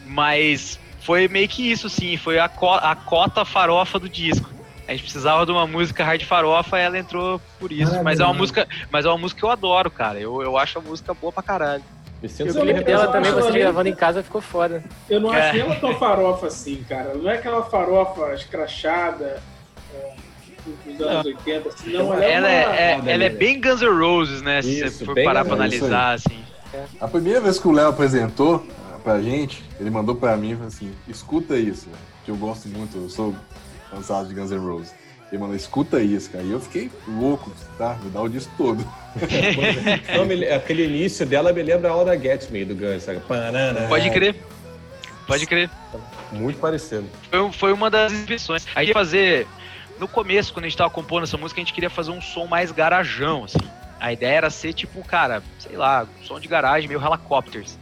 Mas 0.05 0.81
foi 1.03 1.29
meio 1.29 1.49
que 1.49 1.71
isso, 1.71 1.89
sim. 1.89 2.17
Foi 2.17 2.41
a, 2.41 2.49
co 2.49 2.75
a 2.75 2.97
cota 2.97 3.45
farofa 3.45 4.01
do 4.01 4.09
disco. 4.09 4.58
A 4.89 4.93
gente 4.93 5.03
precisava 5.03 5.45
de 5.45 5.53
uma 5.53 5.67
música 5.67 6.03
hard 6.03 6.23
farofa 6.25 6.79
e 6.79 6.83
ela 6.83 6.99
entrou 6.99 7.39
por 7.61 7.71
isso. 7.71 8.03
Mas 8.03 8.21
é 8.21 8.25
uma 8.25 8.33
música, 8.33 8.67
mas 8.91 9.05
é 9.05 9.09
uma 9.09 9.19
música 9.19 9.39
que 9.39 9.45
eu 9.45 9.51
adoro, 9.51 9.91
cara. 9.91 10.19
Eu, 10.19 10.41
eu 10.43 10.57
acho 10.57 10.79
a 10.79 10.81
música 10.81 11.13
boa 11.13 11.31
pra 11.31 11.43
caralho. 11.43 11.85
Me 12.23 12.29
sinto 12.29 12.59
o 12.59 12.63
clipe 12.63 12.83
dela 12.83 13.09
também, 13.09 13.31
você 13.31 13.53
gravando 13.59 13.89
em 13.91 13.95
casa, 13.95 14.23
ficou 14.23 14.41
foda. 14.41 14.83
Eu 15.09 15.21
não 15.21 15.33
é. 15.33 15.51
acho 15.51 15.61
ela 15.61 15.77
tão 15.77 15.95
farofa 15.95 16.47
assim, 16.47 16.83
cara. 16.89 17.15
Não 17.15 17.31
é 17.31 17.35
aquela 17.35 17.63
farofa 17.65 18.33
escrachada 18.33 19.43
é, 19.95 20.15
dos 20.87 21.01
anos 21.07 21.25
não. 21.27 21.33
80, 21.33 21.69
assim, 21.69 21.93
não. 21.93 22.15
Ela, 22.15 22.25
ela 22.25 22.51
é, 22.51 23.01
é, 23.07 23.13
ela 23.13 23.25
é 23.25 23.29
bem 23.29 23.61
Guns 23.61 23.83
N' 23.83 23.91
Roses, 23.91 24.41
né? 24.41 24.61
Isso, 24.61 24.71
se 24.71 24.91
você 24.91 25.05
for 25.05 25.15
parar 25.23 25.45
pra 25.45 25.53
analisar, 25.53 26.15
assim. 26.15 26.43
A 26.99 27.07
primeira 27.07 27.43
vez 27.43 27.59
que 27.59 27.69
o 27.69 27.73
Léo 27.73 27.89
apresentou 27.89 28.67
pra 29.05 29.21
gente, 29.21 29.63
ele 29.79 29.91
mandou 29.91 30.17
pra 30.17 30.35
mim 30.35 30.53
e 30.53 30.55
falou 30.55 30.69
assim: 30.69 30.93
escuta 31.07 31.59
isso, 31.59 31.89
que 32.25 32.31
eu 32.31 32.37
gosto 32.37 32.69
muito, 32.69 32.97
eu 32.97 33.11
sou 33.11 33.35
cansado 33.91 34.29
de 34.29 34.35
Guns 34.35 34.51
N' 34.51 34.59
Roses. 34.59 34.95
Ele 35.31 35.41
mandou, 35.41 35.55
escuta 35.55 36.01
isso, 36.01 36.31
cara. 36.31 36.43
E 36.43 36.51
eu 36.51 36.61
fiquei 36.61 36.91
louco, 37.07 37.53
tá? 37.77 37.99
Me 38.03 38.11
dá 38.11 38.23
o 38.23 38.29
disco 38.29 38.53
todo. 38.57 38.85
aquele 40.57 40.87
início 40.87 41.27
dela 41.27 41.53
me 41.53 41.63
lembra 41.63 41.91
a 41.91 41.95
Hora 41.95 42.19
Get 42.19 42.49
Me 42.51 42.65
do 42.65 42.75
Guns, 42.75 43.03
sabe? 43.03 43.21
Pode 43.89 44.11
crer. 44.11 44.37
Pode 45.27 45.47
crer. 45.47 45.71
Muito 46.33 46.59
parecido. 46.59 47.07
Foi, 47.31 47.53
foi 47.53 47.73
uma 47.73 47.91
das 47.91 48.13
inscrições. 48.13 48.67
A 48.75 48.81
gente 48.81 48.89
ia 48.89 48.95
fazer. 48.95 49.47
No 50.01 50.09
começo, 50.09 50.53
quando 50.53 50.65
a 50.65 50.69
gente 50.69 50.79
tava 50.79 50.91
compondo 50.91 51.25
essa 51.25 51.37
música, 51.37 51.61
a 51.61 51.65
gente 51.65 51.75
queria 51.75 51.91
fazer 51.91 52.11
um 52.11 52.23
som 52.23 52.47
mais 52.47 52.73
garajão, 52.73 53.45
assim. 53.45 53.59
A 54.01 54.13
ideia 54.13 54.37
era 54.37 54.51
ser 54.51 54.73
tipo, 54.73 55.03
cara, 55.03 55.43
sei 55.59 55.77
lá, 55.77 56.07
som 56.23 56.39
de 56.39 56.49
garagem, 56.49 56.89
meio 56.89 57.05
helicópteros. 57.05 57.77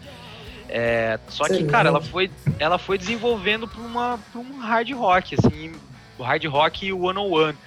É, 0.68 1.20
só 1.28 1.44
que, 1.44 1.62
cara, 1.64 1.90
ela 1.90 2.00
foi, 2.00 2.30
ela 2.58 2.78
foi 2.78 2.98
desenvolvendo 2.98 3.68
para 3.68 3.80
uma 3.80 4.18
pra 4.32 4.40
um 4.40 4.58
hard 4.58 4.90
rock, 4.92 5.36
assim, 5.38 5.72
o 6.18 6.22
hard 6.22 6.44
rock 6.46 6.92
one 6.92 7.18
on 7.18 7.30
one. 7.30 7.58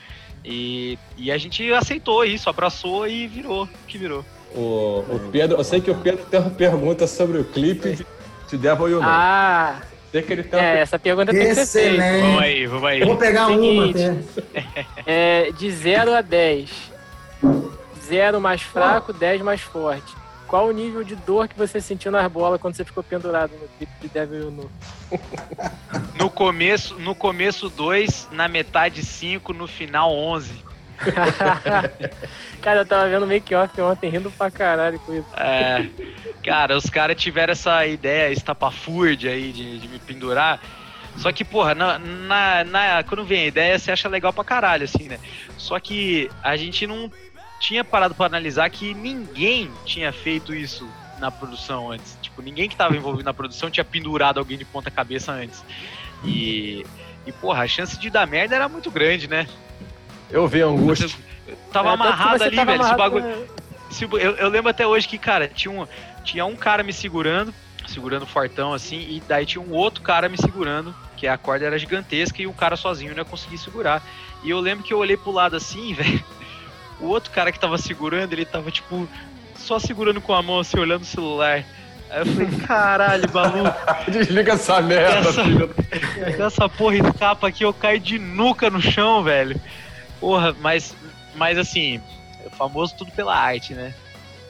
E, 0.43 0.97
e 1.17 1.31
a 1.31 1.37
gente 1.37 1.71
aceitou 1.73 2.23
isso, 2.23 2.49
abraçou 2.49 3.07
e 3.07 3.27
virou 3.27 3.67
que 3.87 3.97
virou. 3.97 4.23
O, 4.55 5.03
o 5.09 5.29
Pedro, 5.31 5.57
eu 5.57 5.63
sei 5.63 5.81
que 5.81 5.91
o 5.91 5.95
Pedro 5.95 6.25
tem 6.25 6.39
uma 6.39 6.49
pergunta 6.49 7.05
sobre 7.05 7.37
o 7.37 7.43
clipe 7.43 8.05
de 8.49 8.57
Devil 8.57 8.89
You 8.89 9.01
Know. 9.01 9.09
Ah! 9.09 9.81
Sei 10.11 10.23
que 10.23 10.33
ele 10.33 10.43
tem 10.43 10.59
é, 10.59 10.79
essa 10.79 10.97
pergunta 10.97 11.31
tem 11.31 11.47
que 11.47 11.55
ser 11.55 11.67
feita. 11.67 12.03
Vamos 12.21 12.41
aí, 12.41 12.65
vamos 12.65 12.85
aí. 12.85 12.99
Eu 13.01 13.07
vou 13.07 13.17
pegar 13.17 13.45
Seguinte, 13.45 13.99
uma 13.99 14.19
até. 14.55 14.85
É, 15.05 15.51
de 15.51 15.69
0 15.71 16.15
a 16.15 16.21
10. 16.21 16.69
0 18.07 18.41
mais 18.41 18.61
fraco, 18.61 19.13
10 19.13 19.41
mais 19.43 19.61
forte. 19.61 20.15
Qual 20.49 20.67
o 20.67 20.71
nível 20.71 21.03
de 21.03 21.15
dor 21.15 21.47
que 21.47 21.55
você 21.55 21.79
sentiu 21.79 22.11
nas 22.11 22.29
bolas 22.31 22.59
quando 22.59 22.73
você 22.73 22.83
ficou 22.83 23.03
pendurado 23.03 23.51
no 23.51 23.67
clipe 23.77 23.93
de 24.01 24.07
Devil 24.07 24.49
No? 24.49 24.71
no 26.17 26.27
começo, 26.27 26.95
no 26.95 27.13
começo 27.13 27.69
2, 27.69 28.29
na 28.31 28.47
metade 28.47 29.05
5, 29.05 29.53
no 29.53 29.67
final 29.67 30.11
11. 30.11 30.65
cara, 32.61 32.79
eu 32.79 32.85
tava 32.85 33.07
vendo 33.07 33.27
make-off 33.27 33.79
ontem, 33.79 34.09
rindo 34.09 34.31
pra 34.31 34.49
caralho 34.49 34.99
com 35.01 35.13
isso. 35.13 35.27
É, 35.37 35.87
cara, 36.43 36.75
os 36.75 36.89
caras 36.89 37.15
tiveram 37.15 37.51
essa 37.51 37.85
ideia 37.85 38.33
estapafúrdia 38.33 39.31
aí 39.31 39.51
de, 39.51 39.77
de 39.77 39.87
me 39.87 39.99
pendurar. 39.99 40.59
Só 41.17 41.31
que, 41.31 41.45
porra, 41.45 41.75
na, 41.75 41.99
na, 41.99 42.63
na, 42.63 43.03
quando 43.03 43.23
vem 43.23 43.43
a 43.43 43.47
ideia, 43.47 43.77
você 43.77 43.91
acha 43.91 44.09
legal 44.09 44.33
pra 44.33 44.43
caralho, 44.43 44.85
assim, 44.85 45.07
né? 45.07 45.19
Só 45.57 45.79
que 45.79 46.29
a 46.41 46.55
gente 46.55 46.87
não 46.87 47.11
tinha 47.59 47.83
parado 47.83 48.15
para 48.15 48.25
analisar 48.25 48.69
que 48.69 48.93
ninguém 48.93 49.69
tinha 49.85 50.11
feito 50.11 50.53
isso 50.53 50.87
na 51.19 51.29
produção 51.29 51.91
antes. 51.91 52.17
Tipo, 52.21 52.41
ninguém 52.41 52.67
que 52.67 52.73
estava 52.73 52.95
envolvido 52.95 53.25
na 53.25 53.33
produção 53.33 53.69
tinha 53.69 53.83
pendurado 53.83 54.39
alguém 54.39 54.57
de 54.57 54.65
ponta 54.65 54.89
cabeça 54.89 55.31
antes. 55.33 55.63
E, 56.23 56.85
e 57.25 57.31
porra, 57.31 57.63
a 57.63 57.67
chance 57.67 57.99
de 57.99 58.09
dar 58.09 58.25
merda 58.25 58.55
era 58.55 58.69
muito 58.69 58.89
grande, 58.89 59.27
né? 59.27 59.47
Eu 60.29 60.47
vi 60.47 60.61
angústia. 60.61 61.09
tava 61.71 61.89
é, 61.89 61.93
amarrado 61.93 62.43
ali, 62.43 62.55
velho. 62.55 62.81
Esse 62.81 62.95
bagulho. 62.95 63.47
Esse, 63.91 64.03
eu, 64.05 64.17
eu, 64.17 64.49
lembro 64.49 64.69
até 64.69 64.87
hoje 64.87 65.07
que, 65.07 65.17
cara, 65.17 65.47
tinha 65.47 65.71
um, 65.71 65.87
tinha 66.23 66.45
um 66.45 66.55
cara 66.55 66.83
me 66.83 66.93
segurando, 66.93 67.53
segurando 67.87 68.25
fortão 68.25 68.73
assim, 68.73 68.99
e 68.99 69.21
daí 69.27 69.45
tinha 69.45 69.61
um 69.61 69.73
outro 69.73 70.01
cara 70.01 70.29
me 70.29 70.37
segurando, 70.37 70.95
que 71.17 71.27
a 71.27 71.37
corda 71.37 71.65
era 71.65 71.77
gigantesca 71.77 72.41
e 72.41 72.47
o 72.47 72.53
cara 72.53 72.77
sozinho 72.77 73.11
não 73.11 73.17
ia 73.17 73.25
conseguir 73.25 73.57
segurar. 73.57 74.01
E 74.43 74.49
eu 74.49 74.59
lembro 74.59 74.85
que 74.85 74.93
eu 74.93 74.99
olhei 74.99 75.17
pro 75.17 75.31
lado 75.31 75.57
assim, 75.57 75.91
velho 75.95 76.23
o 76.99 77.07
outro 77.07 77.31
cara 77.31 77.51
que 77.51 77.59
tava 77.59 77.77
segurando, 77.77 78.33
ele 78.33 78.45
tava, 78.45 78.71
tipo, 78.71 79.07
só 79.55 79.79
segurando 79.79 80.21
com 80.21 80.33
a 80.33 80.41
mão, 80.41 80.59
assim, 80.59 80.79
olhando 80.79 81.03
o 81.03 81.05
celular. 81.05 81.63
Aí 82.09 82.19
eu 82.21 82.25
falei, 82.25 82.47
caralho, 82.65 83.33
maluco. 83.33 83.77
Desliga 84.11 84.53
essa 84.53 84.81
merda, 84.81 85.29
essa, 85.29 85.43
filho. 85.43 85.75
Essa 86.45 86.69
porra 86.69 86.95
escapa 86.95 87.47
aqui, 87.47 87.63
eu 87.63 87.73
caio 87.73 87.99
de 87.99 88.17
nuca 88.17 88.69
no 88.69 88.81
chão, 88.81 89.23
velho. 89.23 89.59
Porra, 90.19 90.55
mas, 90.59 90.95
mas 91.35 91.57
assim, 91.57 92.01
famoso 92.57 92.95
tudo 92.97 93.11
pela 93.11 93.35
arte, 93.35 93.73
né? 93.73 93.93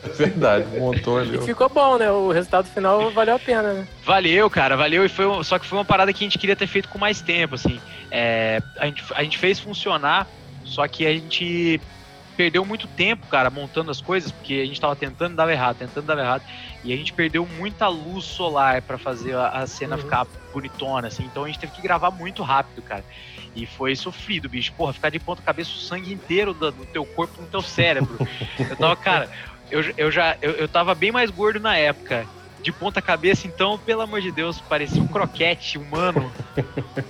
É 0.04 0.08
verdade, 0.08 0.66
montou 0.80 1.20
ali. 1.20 1.38
E 1.38 1.42
ficou 1.42 1.68
bom, 1.68 1.98
né? 1.98 2.10
O 2.10 2.32
resultado 2.32 2.68
final 2.70 3.12
valeu 3.12 3.36
a 3.36 3.40
pena, 3.40 3.74
né? 3.74 3.88
Valeu, 4.06 4.50
cara, 4.50 4.78
valeu. 4.78 5.04
E 5.04 5.10
foi, 5.10 5.44
só 5.44 5.60
que 5.60 5.66
foi 5.66 5.78
uma 5.78 5.86
parada 5.86 6.14
que 6.14 6.24
a 6.24 6.26
gente 6.26 6.40
queria 6.40 6.56
ter 6.56 6.68
feito 6.68 6.88
com 6.88 6.98
mais 6.98 7.22
tempo, 7.22 7.56
assim. 7.56 7.80
É, 8.10 8.62
a, 8.78 8.86
gente, 8.86 9.04
a 9.14 9.24
gente 9.24 9.38
fez 9.38 9.60
funcionar, 9.60 10.26
só 10.64 10.88
que 10.88 11.06
a 11.06 11.12
gente 11.12 11.82
perdeu 12.40 12.64
muito 12.64 12.88
tempo, 12.88 13.28
cara, 13.28 13.50
montando 13.50 13.92
as 13.92 14.00
coisas, 14.00 14.32
porque 14.32 14.54
a 14.54 14.66
gente 14.66 14.80
tava 14.80 14.96
tentando 14.96 15.36
dar 15.36 15.50
errado, 15.50 15.76
tentando 15.76 16.06
dar 16.06 16.18
errado, 16.18 16.42
e 16.86 16.94
a 16.94 16.96
gente 16.96 17.12
perdeu 17.12 17.46
muita 17.46 17.90
luz 17.90 18.24
solar 18.24 18.82
para 18.82 18.98
fazer 18.98 19.36
a, 19.36 19.50
a 19.50 19.68
cena 19.68 19.98
uhum. 19.98 20.02
ficar 20.02 20.26
bonitona, 20.54 21.10
assim, 21.10 21.26
então 21.26 21.44
a 21.44 21.48
gente 21.48 21.60
teve 21.60 21.74
que 21.74 21.82
gravar 21.82 22.12
muito 22.12 22.42
rápido, 22.42 22.82
cara. 22.82 23.04
E 23.54 23.66
foi 23.66 23.94
sofrido, 23.94 24.48
bicho. 24.48 24.72
Porra, 24.72 24.94
ficar 24.94 25.10
de 25.10 25.20
ponta 25.20 25.42
cabeça 25.42 25.72
o 25.72 25.80
sangue 25.80 26.14
inteiro 26.14 26.54
do, 26.54 26.72
do 26.72 26.86
teu 26.86 27.06
corpo 27.06 27.42
no 27.42 27.48
teu 27.48 27.62
cérebro. 27.62 28.18
eu 28.58 28.76
tava, 28.78 28.96
cara, 28.96 29.30
eu, 29.70 29.82
eu 29.98 30.10
já 30.10 30.38
eu, 30.42 30.52
eu 30.52 30.68
tava 30.70 30.96
bem 30.96 31.12
mais 31.12 31.30
gordo 31.30 31.60
na 31.60 31.76
época. 31.76 32.26
De 32.62 32.72
ponta 32.72 33.02
cabeça, 33.02 33.48
então, 33.48 33.78
pelo 33.78 34.02
amor 34.02 34.22
de 34.22 34.32
Deus, 34.32 34.62
parecia 34.62 35.02
um 35.02 35.08
croquete 35.08 35.78
humano. 35.78 36.32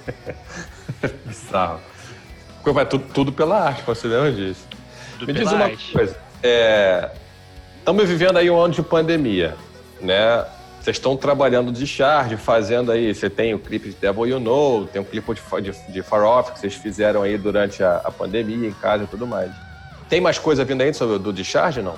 Bizarro. 1.26 1.81
Vai 2.64 2.85
tudo, 2.85 3.06
tudo 3.14 3.31
pela 3.31 3.68
arte, 3.68 3.84
você 3.84 4.07
lembra 4.07 4.31
disso? 4.31 4.78
Me 5.26 5.34
diz 5.34 5.52
uma 5.52 5.70
coisa. 5.70 6.18
Estamos 7.78 8.04
é, 8.04 8.06
vivendo 8.06 8.38
aí 8.38 8.50
um 8.50 8.60
ano 8.60 8.74
de 8.74 8.82
pandemia, 8.82 9.56
né? 10.02 10.46
Vocês 10.82 10.96
estão 10.96 11.18
trabalhando 11.18 11.72
de 11.72 11.86
charge, 11.86 12.38
fazendo 12.38 12.91
aí. 12.91 13.14
Você 13.14 13.30
tem 13.30 13.54
o 13.54 13.60
clipe 13.60 13.90
de 13.90 13.96
Devil 13.96 14.28
You 14.28 14.40
Know, 14.40 14.88
tem 14.88 15.02
um 15.02 15.06
clipe 15.06 15.34
de, 15.34 15.62
de, 15.62 15.91
de 15.91 16.02
Far 16.02 16.24
Off 16.24 16.54
que 16.54 16.60
vocês 16.60 16.74
fizeram 16.74 17.22
aí 17.22 17.38
durante 17.38 17.84
a, 17.84 17.98
a, 17.98 18.12
pandemia, 18.12 18.68
em 18.68 18.74
casa 18.74 19.04
e 19.04 19.08
tudo 19.08 19.28
mais. 19.28 19.52
Tem 20.08 20.22
mais 20.22 20.40
coisa 20.40 20.64
vindo 20.64 20.82
aí 20.82 20.94
sobre 20.94 21.20
do 21.20 21.34
Discharge, 21.34 21.82
não? 21.82 21.98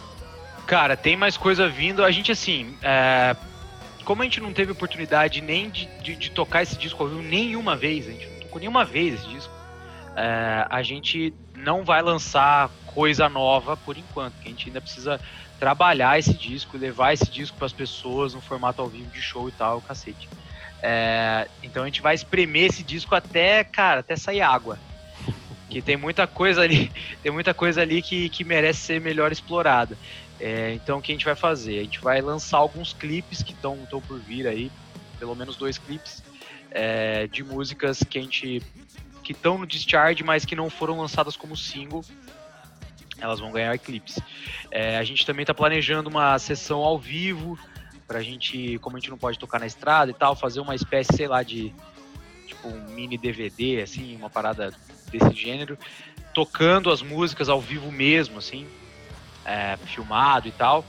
Cara, 0.65 0.97
tem 0.97 1.15
mais 1.15 1.37
coisa 1.37 1.69
vindo. 1.69 2.03
A 2.03 2.09
gente, 2.09 2.31
assim, 2.31 2.75
é... 2.81 3.35
como 4.03 4.23
a 4.23 4.25
gente 4.25 4.41
não 4.41 4.51
teve 4.51 4.71
oportunidade 4.71 5.41
nem 5.41 5.69
de, 5.69 5.85
de, 6.01 6.15
de, 6.15 6.31
tocar 6.31 6.63
esse 6.63 6.75
disco 6.75 7.03
ao 7.03 7.09
vivo 7.09 7.21
nenhuma 7.21 7.75
vez, 7.75 8.07
a 8.07 8.11
gente 8.11 8.27
não 8.27 8.39
tocou 8.41 8.59
nenhuma 8.59 8.83
vez 8.83 9.13
esse 9.13 9.29
disco, 9.29 9.53
é... 10.15 10.65
a 10.67 10.81
gente 10.81 11.33
não 11.55 11.83
vai 11.83 12.01
lançar 12.01 12.71
coisa 12.93 13.29
nova 13.29 13.75
por 13.77 13.97
enquanto, 13.97 14.33
que 14.35 14.47
a 14.47 14.51
gente 14.51 14.67
ainda 14.67 14.81
precisa 14.81 15.19
trabalhar 15.59 16.17
esse 16.17 16.33
disco, 16.33 16.77
levar 16.77 17.13
esse 17.13 17.29
disco 17.29 17.55
para 17.55 17.67
as 17.67 17.73
pessoas 17.73 18.33
no 18.33 18.41
formato 18.41 18.81
ao 18.81 18.87
vivo 18.87 19.09
de 19.11 19.21
show 19.21 19.47
e 19.47 19.51
tal, 19.51 19.81
cacete. 19.81 20.27
É, 20.81 21.47
então 21.61 21.83
a 21.83 21.85
gente 21.85 22.01
vai 22.01 22.15
espremer 22.15 22.69
esse 22.69 22.83
disco 22.83 23.13
até, 23.13 23.63
cara, 23.63 23.99
até 23.99 24.15
sair 24.15 24.41
água. 24.41 24.79
Que 25.69 25.81
tem 25.81 25.95
muita 25.95 26.25
coisa 26.25 26.61
ali, 26.61 26.91
tem 27.21 27.31
muita 27.31 27.53
coisa 27.53 27.81
ali 27.81 28.01
que, 28.01 28.27
que 28.29 28.43
merece 28.43 28.79
ser 28.79 29.01
melhor 29.01 29.31
explorada. 29.31 29.97
É, 30.39 30.73
então 30.73 30.97
o 30.97 31.01
que 31.01 31.11
a 31.11 31.15
gente 31.15 31.25
vai 31.25 31.35
fazer? 31.35 31.79
A 31.79 31.83
gente 31.83 31.99
vai 31.99 32.19
lançar 32.19 32.57
alguns 32.57 32.93
clipes 32.93 33.43
que 33.43 33.53
estão 33.53 33.77
por 33.87 34.19
vir 34.19 34.47
aí, 34.47 34.71
pelo 35.19 35.35
menos 35.35 35.55
dois 35.55 35.77
clipes, 35.77 36.23
é, 36.71 37.27
de 37.27 37.43
músicas 37.43 38.01
que 38.01 38.17
a 38.17 38.21
gente. 38.21 38.63
que 39.23 39.33
estão 39.33 39.59
no 39.59 39.67
Discharge, 39.67 40.23
mas 40.23 40.43
que 40.43 40.55
não 40.55 40.71
foram 40.71 40.99
lançadas 40.99 41.35
como 41.35 41.55
single. 41.55 42.03
Elas 43.21 43.39
vão 43.39 43.51
ganhar 43.51 43.77
clipes. 43.77 44.19
É, 44.71 44.97
a 44.97 45.03
gente 45.03 45.25
também 45.25 45.43
está 45.43 45.53
planejando 45.53 46.09
uma 46.09 46.37
sessão 46.39 46.79
ao 46.79 46.97
vivo 46.97 47.57
pra 48.07 48.21
gente, 48.21 48.77
como 48.79 48.97
a 48.97 48.99
gente 48.99 49.09
não 49.09 49.17
pode 49.17 49.39
tocar 49.39 49.59
na 49.59 49.65
estrada 49.65 50.11
e 50.11 50.13
tal, 50.13 50.35
fazer 50.35 50.59
uma 50.59 50.75
espécie, 50.75 51.15
sei 51.15 51.27
lá, 51.27 51.43
de 51.43 51.73
tipo 52.45 52.67
um 52.67 52.81
mini 52.93 53.17
DVD, 53.17 53.81
assim, 53.81 54.15
uma 54.17 54.29
parada 54.29 54.73
desse 55.09 55.33
gênero, 55.33 55.77
tocando 56.33 56.91
as 56.91 57.01
músicas 57.01 57.47
ao 57.47 57.61
vivo 57.61 57.91
mesmo, 57.91 58.39
assim, 58.39 58.67
é, 59.45 59.77
filmado 59.85 60.47
e 60.47 60.51
tal. 60.51 60.83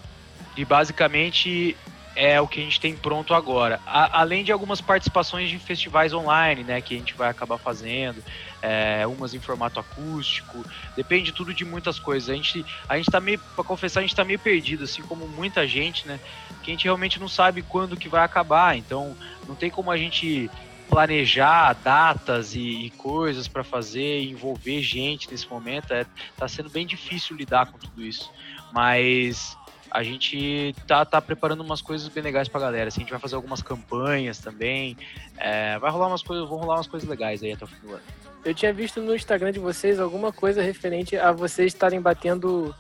E 0.56 0.64
basicamente 0.64 1.76
é 2.14 2.40
o 2.40 2.46
que 2.46 2.60
a 2.60 2.64
gente 2.64 2.80
tem 2.80 2.96
pronto 2.96 3.34
agora. 3.34 3.80
A, 3.86 4.20
além 4.20 4.44
de 4.44 4.52
algumas 4.52 4.80
participações 4.80 5.48
de 5.48 5.58
festivais 5.58 6.12
online, 6.12 6.62
né, 6.62 6.80
que 6.80 6.94
a 6.94 6.98
gente 6.98 7.14
vai 7.14 7.30
acabar 7.30 7.58
fazendo, 7.58 8.22
é, 8.60 9.06
umas 9.06 9.34
em 9.34 9.40
formato 9.40 9.80
acústico, 9.80 10.64
depende 10.96 11.32
tudo 11.32 11.52
de 11.54 11.64
muitas 11.64 11.98
coisas. 11.98 12.28
A 12.28 12.34
gente, 12.34 12.64
a 12.88 12.96
gente 12.96 13.10
tá 13.10 13.20
meio, 13.20 13.38
para 13.38 13.64
confessar, 13.64 14.00
a 14.00 14.02
gente 14.02 14.14
tá 14.14 14.24
meio 14.24 14.38
perdido, 14.38 14.84
assim 14.84 15.02
como 15.02 15.26
muita 15.26 15.66
gente, 15.66 16.06
né, 16.06 16.20
que 16.62 16.70
a 16.70 16.74
gente 16.74 16.84
realmente 16.84 17.18
não 17.18 17.28
sabe 17.28 17.62
quando 17.62 17.96
que 17.96 18.08
vai 18.08 18.24
acabar. 18.24 18.76
Então, 18.76 19.16
não 19.48 19.54
tem 19.54 19.70
como 19.70 19.90
a 19.90 19.96
gente 19.96 20.50
planejar 20.92 21.72
datas 21.72 22.54
e, 22.54 22.60
e 22.60 22.90
coisas 22.90 23.48
para 23.48 23.64
fazer, 23.64 24.22
envolver 24.24 24.82
gente 24.82 25.30
nesse 25.30 25.48
momento. 25.48 25.90
É, 25.92 26.04
tá 26.36 26.46
sendo 26.46 26.68
bem 26.68 26.86
difícil 26.86 27.34
lidar 27.34 27.66
com 27.66 27.78
tudo 27.78 28.04
isso. 28.04 28.30
Mas 28.70 29.56
a 29.92 30.02
gente 30.02 30.74
tá, 30.86 31.04
tá 31.04 31.20
preparando 31.20 31.62
umas 31.62 31.82
coisas 31.82 32.08
bem 32.08 32.22
legais 32.22 32.48
pra 32.48 32.58
galera. 32.58 32.88
Assim, 32.88 33.00
a 33.00 33.04
gente 33.04 33.10
vai 33.10 33.20
fazer 33.20 33.34
algumas 33.34 33.60
campanhas 33.60 34.38
também. 34.38 34.96
É, 35.36 35.78
vai 35.78 35.90
rolar 35.90 36.08
umas 36.08 36.22
coisas, 36.22 36.48
vão 36.48 36.58
rolar 36.58 36.76
umas 36.76 36.86
coisas 36.86 37.06
legais 37.06 37.42
aí 37.42 37.52
até 37.52 37.64
o 37.64 37.68
fim 37.68 37.86
do 37.86 37.92
ano. 37.92 38.02
Eu 38.42 38.54
tinha 38.54 38.72
visto 38.72 39.02
no 39.02 39.14
Instagram 39.14 39.52
de 39.52 39.58
vocês 39.58 40.00
alguma 40.00 40.32
coisa 40.32 40.62
referente 40.62 41.16
a 41.16 41.30
vocês 41.30 41.74
estarem 41.74 42.00
batendo 42.00 42.74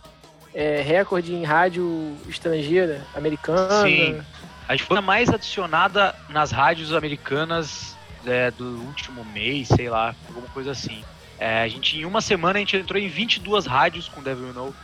é, 0.54 0.80
recorde 0.80 1.34
em 1.34 1.44
rádio 1.44 2.16
estrangeira, 2.26 3.06
americana. 3.14 3.82
Sim. 3.82 4.22
A 4.66 4.74
gente 4.74 4.86
foi 4.86 4.96
a 4.96 5.02
mais 5.02 5.28
adicionada 5.28 6.16
nas 6.30 6.50
rádios 6.50 6.94
americanas 6.94 7.94
é, 8.26 8.50
do 8.50 8.80
último 8.86 9.22
mês, 9.26 9.68
sei 9.68 9.90
lá, 9.90 10.14
alguma 10.28 10.48
coisa 10.48 10.70
assim. 10.70 11.04
É, 11.38 11.62
a 11.62 11.68
gente, 11.68 11.98
em 11.98 12.06
uma 12.06 12.22
semana, 12.22 12.58
a 12.58 12.60
gente 12.60 12.76
entrou 12.76 12.98
em 12.98 13.08
22 13.08 13.66
rádios 13.66 14.08
com 14.08 14.22
Devil 14.22 14.54
Know. 14.54 14.74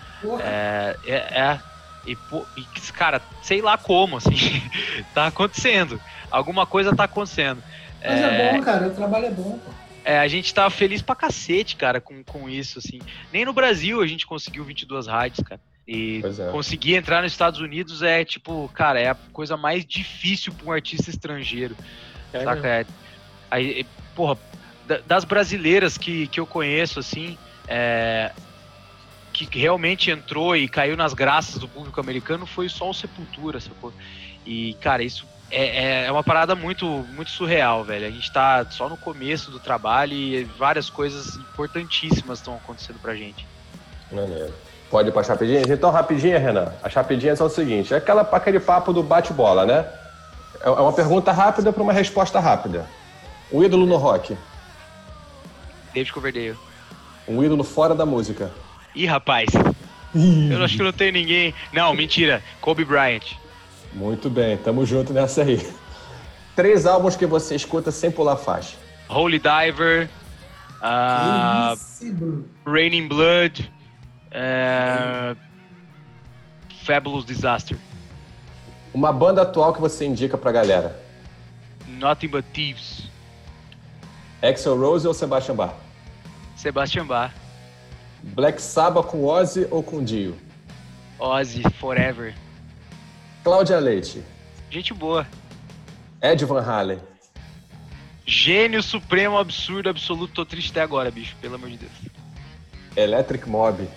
É, 0.40 0.96
é, 1.06 1.14
é, 1.14 1.60
e, 2.06 2.16
e, 2.56 2.92
cara, 2.92 3.20
sei 3.42 3.60
lá 3.60 3.76
como, 3.76 4.16
assim, 4.16 4.62
tá 5.14 5.26
acontecendo. 5.26 6.00
Alguma 6.30 6.66
coisa 6.66 6.94
tá 6.94 7.04
acontecendo. 7.04 7.62
Mas 8.00 8.20
é, 8.20 8.50
é 8.50 8.52
bom, 8.52 8.62
cara, 8.62 8.88
o 8.88 8.94
trabalho 8.94 9.26
é 9.26 9.30
bom, 9.30 9.58
pô. 9.58 9.70
É, 10.04 10.18
a 10.18 10.28
gente 10.28 10.54
tá 10.54 10.70
feliz 10.70 11.02
pra 11.02 11.14
cacete, 11.14 11.76
cara, 11.76 12.00
com, 12.00 12.24
com 12.24 12.48
isso, 12.48 12.78
assim. 12.78 12.98
Nem 13.30 13.44
no 13.44 13.52
Brasil 13.52 14.00
a 14.00 14.06
gente 14.06 14.26
conseguiu 14.26 14.64
22 14.64 15.06
rádios, 15.06 15.46
cara. 15.46 15.60
E 15.86 16.22
é. 16.24 16.50
conseguir 16.50 16.94
entrar 16.94 17.22
nos 17.22 17.32
Estados 17.32 17.60
Unidos 17.60 18.02
é, 18.02 18.24
tipo, 18.24 18.70
cara, 18.74 19.00
é 19.00 19.08
a 19.08 19.16
coisa 19.32 19.56
mais 19.56 19.84
difícil 19.84 20.52
pra 20.52 20.66
um 20.66 20.72
artista 20.72 21.10
estrangeiro. 21.10 21.76
É 22.32 22.44
saca? 22.44 22.68
É, 22.68 22.86
aí, 23.50 23.86
porra, 24.14 24.38
das 25.06 25.24
brasileiras 25.24 25.98
que, 25.98 26.26
que 26.28 26.40
eu 26.40 26.46
conheço, 26.46 26.98
assim, 26.98 27.36
é, 27.66 28.32
que 29.46 29.58
realmente 29.58 30.10
entrou 30.10 30.56
e 30.56 30.68
caiu 30.68 30.96
nas 30.96 31.12
graças 31.12 31.58
do 31.58 31.68
público 31.68 32.00
americano 32.00 32.46
foi 32.46 32.68
só 32.68 32.90
o 32.90 32.94
Sepultura, 32.94 33.60
sacou? 33.60 33.92
E, 34.46 34.74
cara, 34.80 35.02
isso 35.02 35.26
é, 35.50 35.64
é, 35.64 36.06
é 36.06 36.12
uma 36.12 36.22
parada 36.22 36.54
muito, 36.54 36.86
muito 36.86 37.30
surreal, 37.30 37.84
velho. 37.84 38.06
A 38.06 38.10
gente 38.10 38.30
tá 38.32 38.66
só 38.70 38.88
no 38.88 38.96
começo 38.96 39.50
do 39.50 39.58
trabalho 39.58 40.12
e 40.12 40.44
várias 40.44 40.90
coisas 40.90 41.36
importantíssimas 41.36 42.38
estão 42.38 42.54
acontecendo 42.54 42.98
pra 43.00 43.14
gente. 43.14 43.46
Maneiro. 44.10 44.52
Pode 44.90 45.10
ir 45.10 45.12
pra 45.12 45.22
Chapidinhas? 45.22 45.68
Então, 45.68 45.90
rapidinha, 45.90 46.38
Renan. 46.38 46.72
As 46.82 46.92
Chapidinhas 46.92 47.36
são 47.36 47.46
o 47.46 47.50
seguinte: 47.50 47.92
é 47.92 47.98
aquela, 47.98 48.22
aquele 48.22 48.58
papo 48.58 48.92
do 48.92 49.02
bate-bola, 49.02 49.66
né? 49.66 49.86
É, 50.62 50.68
é 50.68 50.70
uma 50.70 50.92
pergunta 50.92 51.30
rápida 51.30 51.72
para 51.72 51.82
uma 51.82 51.92
resposta 51.92 52.40
rápida. 52.40 52.86
Um 53.52 53.62
ídolo 53.62 53.86
no 53.86 53.96
rock? 53.96 54.36
David 55.92 56.12
Coverdale. 56.12 56.56
Um 57.26 57.42
ídolo 57.42 57.64
fora 57.64 57.94
da 57.94 58.06
música? 58.06 58.50
Ih, 58.94 59.06
rapaz. 59.06 59.50
Eu 60.50 60.64
acho 60.64 60.76
que 60.76 60.82
não 60.82 60.92
tem 60.92 61.12
ninguém. 61.12 61.54
Não, 61.72 61.94
mentira. 61.94 62.42
Kobe 62.60 62.84
Bryant. 62.84 63.34
Muito 63.92 64.28
bem, 64.28 64.56
tamo 64.56 64.84
junto 64.84 65.12
nessa 65.12 65.42
aí. 65.42 65.66
Três 66.56 66.86
álbuns 66.86 67.16
que 67.16 67.26
você 67.26 67.54
escuta 67.54 67.90
sem 67.90 68.10
pular 68.10 68.36
faixa. 68.36 68.76
Holy 69.08 69.38
Diver. 69.38 70.08
Uh, 70.82 72.44
Raining 72.66 73.08
Blood. 73.08 73.70
Uh, 74.28 75.36
Fabulous 76.84 77.24
Disaster. 77.24 77.76
Uma 78.92 79.12
banda 79.12 79.42
atual 79.42 79.72
que 79.72 79.80
você 79.80 80.04
indica 80.04 80.36
pra 80.36 80.50
galera. 80.50 80.98
Nothing 81.86 82.28
But 82.28 82.44
Thieves. 82.52 83.08
Axel 84.42 84.78
Rose 84.78 85.06
ou 85.06 85.14
Sebastian 85.14 85.54
Bach? 85.56 85.74
Sebastian 86.56 87.06
Bach. 87.06 87.32
Black 88.34 88.60
Sabbath 88.60 89.06
com 89.06 89.24
Ozzy 89.24 89.66
ou 89.70 89.82
com 89.82 90.02
Dio? 90.02 90.36
Ozzy, 91.18 91.62
forever. 91.78 92.34
Cláudia 93.42 93.78
Leite. 93.78 94.22
Gente 94.70 94.92
boa. 94.92 95.26
Ed 96.20 96.44
Van 96.44 96.60
Halen. 96.60 96.98
Gênio 98.26 98.82
supremo, 98.82 99.38
absurdo, 99.38 99.88
absoluto. 99.88 100.34
Tô 100.34 100.44
triste 100.44 100.70
até 100.70 100.82
agora, 100.82 101.10
bicho, 101.10 101.34
pelo 101.40 101.54
amor 101.54 101.70
de 101.70 101.78
Deus. 101.78 101.92
Electric 102.94 103.48
Mob. 103.48 103.88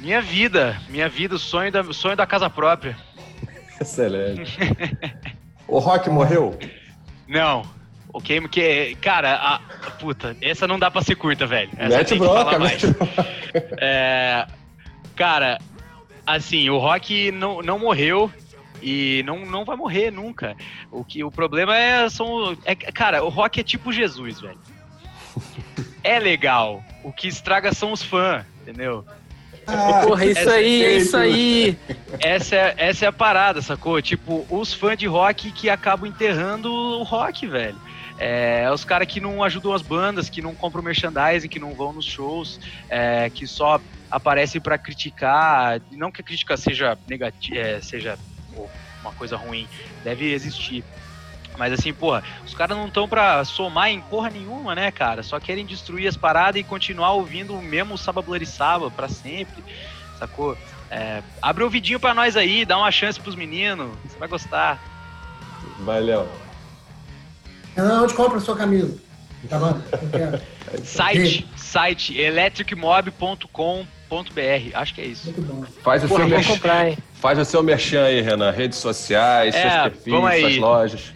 Minha 0.00 0.20
vida, 0.20 0.80
minha 0.88 1.08
vida, 1.08 1.34
o 1.34 1.38
sonho 1.38 1.70
da, 1.70 1.82
sonho 1.92 2.16
da 2.16 2.26
casa 2.26 2.50
própria. 2.50 2.96
Excelente. 3.80 4.58
o 5.66 5.78
Rock 5.78 6.10
morreu? 6.10 6.58
Não. 7.26 7.62
Ok, 8.12 8.40
porque, 8.40 8.96
cara, 9.00 9.34
a, 9.34 9.58
puta, 9.92 10.36
essa 10.40 10.66
não 10.66 10.78
dá 10.78 10.90
pra 10.90 11.02
ser 11.02 11.14
curta, 11.14 11.46
velho. 11.46 11.70
Essa 11.76 11.98
mete 11.98 12.18
broca, 12.18 12.58
mete 12.58 12.86
broca. 12.88 13.26
É, 13.78 14.46
cara, 15.14 15.58
assim, 16.26 16.68
o 16.70 16.78
Rock 16.78 17.30
não, 17.30 17.62
não 17.62 17.78
morreu 17.78 18.30
e 18.82 19.22
não, 19.26 19.44
não 19.44 19.64
vai 19.64 19.76
morrer 19.76 20.10
nunca. 20.10 20.56
O 20.90 21.04
que 21.04 21.22
o 21.22 21.30
problema 21.30 21.76
é 21.76 22.08
são 22.08 22.56
é, 22.64 22.74
cara, 22.74 23.22
o 23.22 23.28
Rock 23.28 23.60
é 23.60 23.62
tipo 23.62 23.92
Jesus, 23.92 24.40
velho. 24.40 24.58
É 26.02 26.18
legal. 26.18 26.82
O 27.04 27.12
que 27.12 27.28
estraga 27.28 27.72
são 27.72 27.92
os 27.92 28.02
fãs, 28.02 28.44
entendeu? 28.62 29.04
Ah, 29.66 30.02
Porra, 30.04 30.24
isso 30.24 30.40
essa, 30.40 30.52
aí, 30.52 30.82
é 30.82 30.96
isso 30.96 31.16
aí. 31.16 31.78
Essa 32.18 32.56
é, 32.56 32.74
essa 32.76 33.04
é 33.04 33.08
a 33.08 33.12
parada, 33.12 33.62
sacou? 33.62 34.00
Tipo, 34.02 34.46
os 34.50 34.72
fãs 34.72 34.98
de 34.98 35.06
rock 35.06 35.52
que 35.52 35.70
acabam 35.70 36.08
enterrando 36.08 36.72
o 36.72 37.02
rock, 37.02 37.46
velho. 37.46 37.76
É, 38.20 38.70
os 38.70 38.84
caras 38.84 39.08
que 39.08 39.18
não 39.18 39.42
ajudam 39.42 39.72
as 39.72 39.80
bandas, 39.80 40.28
que 40.28 40.42
não 40.42 40.54
compram 40.54 40.82
merchandising, 40.82 41.48
que 41.48 41.58
não 41.58 41.74
vão 41.74 41.94
nos 41.94 42.04
shows, 42.04 42.60
é, 42.90 43.30
que 43.30 43.46
só 43.46 43.80
aparecem 44.10 44.60
para 44.60 44.76
criticar. 44.76 45.80
Não 45.90 46.12
que 46.12 46.20
a 46.20 46.24
crítica 46.24 46.54
seja 46.56 46.98
negativa, 47.08 47.58
é, 47.58 47.80
seja 47.80 48.18
uma 49.00 49.12
coisa 49.12 49.36
ruim, 49.36 49.66
deve 50.04 50.32
existir. 50.32 50.84
Mas 51.56 51.72
assim, 51.72 51.92
porra, 51.92 52.22
os 52.44 52.54
caras 52.54 52.76
não 52.76 52.88
estão 52.88 53.08
pra 53.08 53.44
somar 53.44 53.88
em 53.88 54.00
porra 54.00 54.30
nenhuma, 54.30 54.74
né, 54.74 54.90
cara? 54.90 55.22
Só 55.22 55.40
querem 55.40 55.64
destruir 55.64 56.06
as 56.06 56.16
paradas 56.16 56.60
e 56.60 56.64
continuar 56.64 57.12
ouvindo 57.12 57.54
o 57.54 57.62
mesmo 57.62 57.98
Saba 57.98 58.22
Saba 58.44 58.90
pra 58.90 59.08
sempre, 59.08 59.64
sacou? 60.18 60.56
É, 60.90 61.22
abre 61.40 61.64
o 61.64 61.70
vidinho 61.70 62.00
pra 62.00 62.14
nós 62.14 62.36
aí, 62.36 62.64
dá 62.64 62.76
uma 62.76 62.90
chance 62.90 63.18
pros 63.18 63.34
meninos, 63.34 63.96
você 64.04 64.18
vai 64.18 64.28
gostar. 64.28 64.78
Valeu. 65.80 66.49
Renan, 67.80 68.02
onde 68.02 68.14
compra 68.14 68.38
a 68.38 68.40
sua 68.40 68.56
camisa? 68.56 68.96
Tá 69.48 69.58
bom? 69.58 69.80
site, 70.84 71.48
site 71.56 72.16
electricmob.com.br. 72.18 73.86
Acho 74.74 74.94
que 74.94 75.00
é 75.00 75.06
isso. 75.06 75.32
Muito 75.32 75.42
bom. 75.42 75.64
Faz 75.82 76.04
o 76.04 76.08
Porra, 76.08 76.20
seu 76.20 76.28
merchan. 76.28 76.52
Comprar? 76.52 76.94
Faz 77.14 77.38
o 77.38 77.44
seu 77.44 77.62
merchan 77.62 78.04
aí, 78.04 78.20
Renan. 78.20 78.50
Redes 78.50 78.78
sociais, 78.78 79.54
é, 79.54 79.62
seus 79.62 79.74
perfis, 79.82 80.40
suas 80.40 80.56
lojas. 80.58 81.14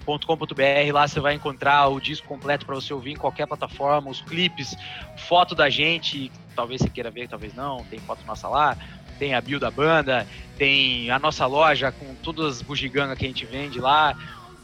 .com.br, 0.08 0.94
lá 0.94 1.08
você 1.08 1.20
vai 1.20 1.34
encontrar 1.34 1.88
o 1.90 2.00
disco 2.00 2.28
completo 2.28 2.66
para 2.66 2.76
você 2.76 2.94
ouvir 2.94 3.12
em 3.12 3.18
qualquer 3.18 3.46
plataforma, 3.46 4.10
os 4.10 4.22
clipes, 4.22 4.76
foto 5.18 5.54
da 5.54 5.70
gente, 5.70 6.32
talvez 6.56 6.82
você 6.82 6.90
queira 6.90 7.12
ver, 7.12 7.28
talvez 7.28 7.54
não, 7.54 7.84
tem 7.86 8.00
foto 8.00 8.26
nossa 8.26 8.48
lá, 8.48 8.78
tem 9.20 9.34
a 9.34 9.42
bio 9.42 9.60
da 9.60 9.70
banda, 9.70 10.26
tem 10.58 11.12
a 11.12 11.20
nossa 11.20 11.46
loja 11.46 11.92
com 11.92 12.16
todas 12.16 12.58
as 12.58 12.62
bugigangas 12.62 13.18
que 13.18 13.26
a 13.26 13.28
gente 13.28 13.46
vende 13.46 13.80
lá, 13.80 14.16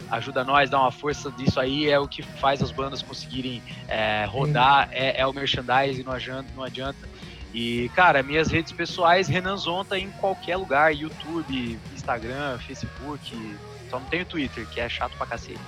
ajuda 0.09 0.43
nós, 0.43 0.69
dá 0.69 0.79
uma 0.79 0.91
força 0.91 1.29
disso 1.31 1.59
aí, 1.59 1.89
é 1.89 1.99
o 1.99 2.07
que 2.07 2.21
faz 2.21 2.61
as 2.61 2.71
bandas 2.71 3.01
conseguirem 3.01 3.61
é, 3.87 4.25
rodar, 4.25 4.89
é, 4.91 5.19
é, 5.19 5.27
o 5.27 5.33
merchandising, 5.33 6.03
não 6.03 6.13
adianta, 6.13 6.49
não 6.55 6.63
adianta. 6.63 7.09
E, 7.53 7.89
cara, 7.95 8.23
minhas 8.23 8.49
redes 8.49 8.71
pessoais, 8.71 9.27
Renan 9.27 9.57
Zonta 9.57 9.97
em 9.97 10.09
qualquer 10.11 10.57
lugar, 10.57 10.95
YouTube, 10.95 11.79
Instagram, 11.93 12.57
Facebook, 12.59 13.55
só 13.93 13.99
não 13.99 14.07
tenho 14.07 14.25
Twitter, 14.25 14.67
que 14.69 14.79
é 14.79 14.89
chato 14.89 15.15
pra 15.17 15.27
cacete. 15.27 15.59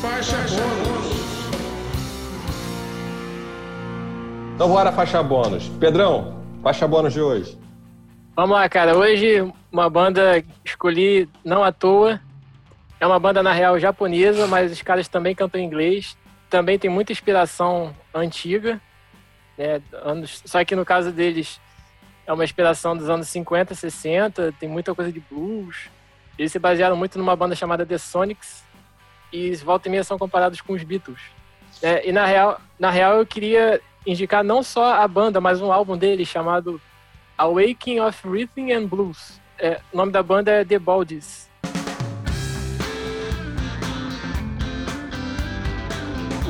Faixa 0.00 0.36
bônus. 0.36 1.22
Então 4.54 4.68
bora 4.68 4.90
faixa 4.90 5.22
bônus. 5.22 5.68
Pedrão, 5.78 6.42
faixa 6.62 6.88
bônus 6.88 7.12
de 7.12 7.20
hoje. 7.20 7.58
Vamos 8.34 8.56
lá, 8.56 8.66
cara. 8.70 8.96
Hoje 8.96 9.52
uma 9.70 9.90
banda 9.90 10.42
escolhi 10.64 11.28
não 11.44 11.62
à 11.62 11.70
toa. 11.70 12.18
É 12.98 13.06
uma 13.06 13.18
banda 13.18 13.42
na 13.42 13.52
real 13.52 13.78
japonesa, 13.78 14.46
mas 14.46 14.72
os 14.72 14.80
caras 14.80 15.08
também 15.08 15.34
cantam 15.34 15.60
em 15.60 15.64
inglês. 15.64 16.16
Também 16.48 16.78
tem 16.78 16.90
muita 16.90 17.12
inspiração 17.12 17.94
antiga, 18.14 18.80
né? 19.58 19.82
Anos, 20.02 20.42
só 20.46 20.64
que 20.64 20.74
no 20.74 20.86
caso 20.86 21.12
deles 21.12 21.60
é 22.26 22.32
uma 22.32 22.44
inspiração 22.44 22.96
dos 22.96 23.08
anos 23.10 23.28
50, 23.28 23.74
60, 23.74 24.52
tem 24.58 24.68
muita 24.68 24.94
coisa 24.94 25.10
de 25.10 25.20
blues. 25.20 25.88
Eles 26.38 26.52
se 26.52 26.58
basearam 26.58 26.96
muito 26.96 27.18
numa 27.18 27.36
banda 27.36 27.54
chamada 27.54 27.84
The 27.84 27.98
Sonics 27.98 28.64
e 29.32 29.54
volta 29.56 29.88
e 29.88 29.90
meia 29.90 30.04
são 30.04 30.18
comparados 30.18 30.60
com 30.60 30.72
os 30.72 30.82
Beatles. 30.82 31.20
É, 31.82 32.08
e 32.08 32.12
na 32.12 32.26
real, 32.26 32.60
na 32.78 32.90
real 32.90 33.16
eu 33.16 33.26
queria 33.26 33.80
indicar 34.06 34.44
não 34.44 34.62
só 34.62 34.94
a 34.94 35.08
banda, 35.08 35.40
mas 35.40 35.60
um 35.60 35.72
álbum 35.72 35.96
deles 35.96 36.28
chamado 36.28 36.80
Awakening 37.36 38.00
of 38.00 38.28
Rhythm 38.28 38.70
and 38.72 38.86
Blues. 38.86 39.40
É, 39.58 39.80
o 39.92 39.96
nome 39.96 40.12
da 40.12 40.22
banda 40.22 40.50
é 40.50 40.64
The 40.64 40.78
Baldies. 40.78 41.50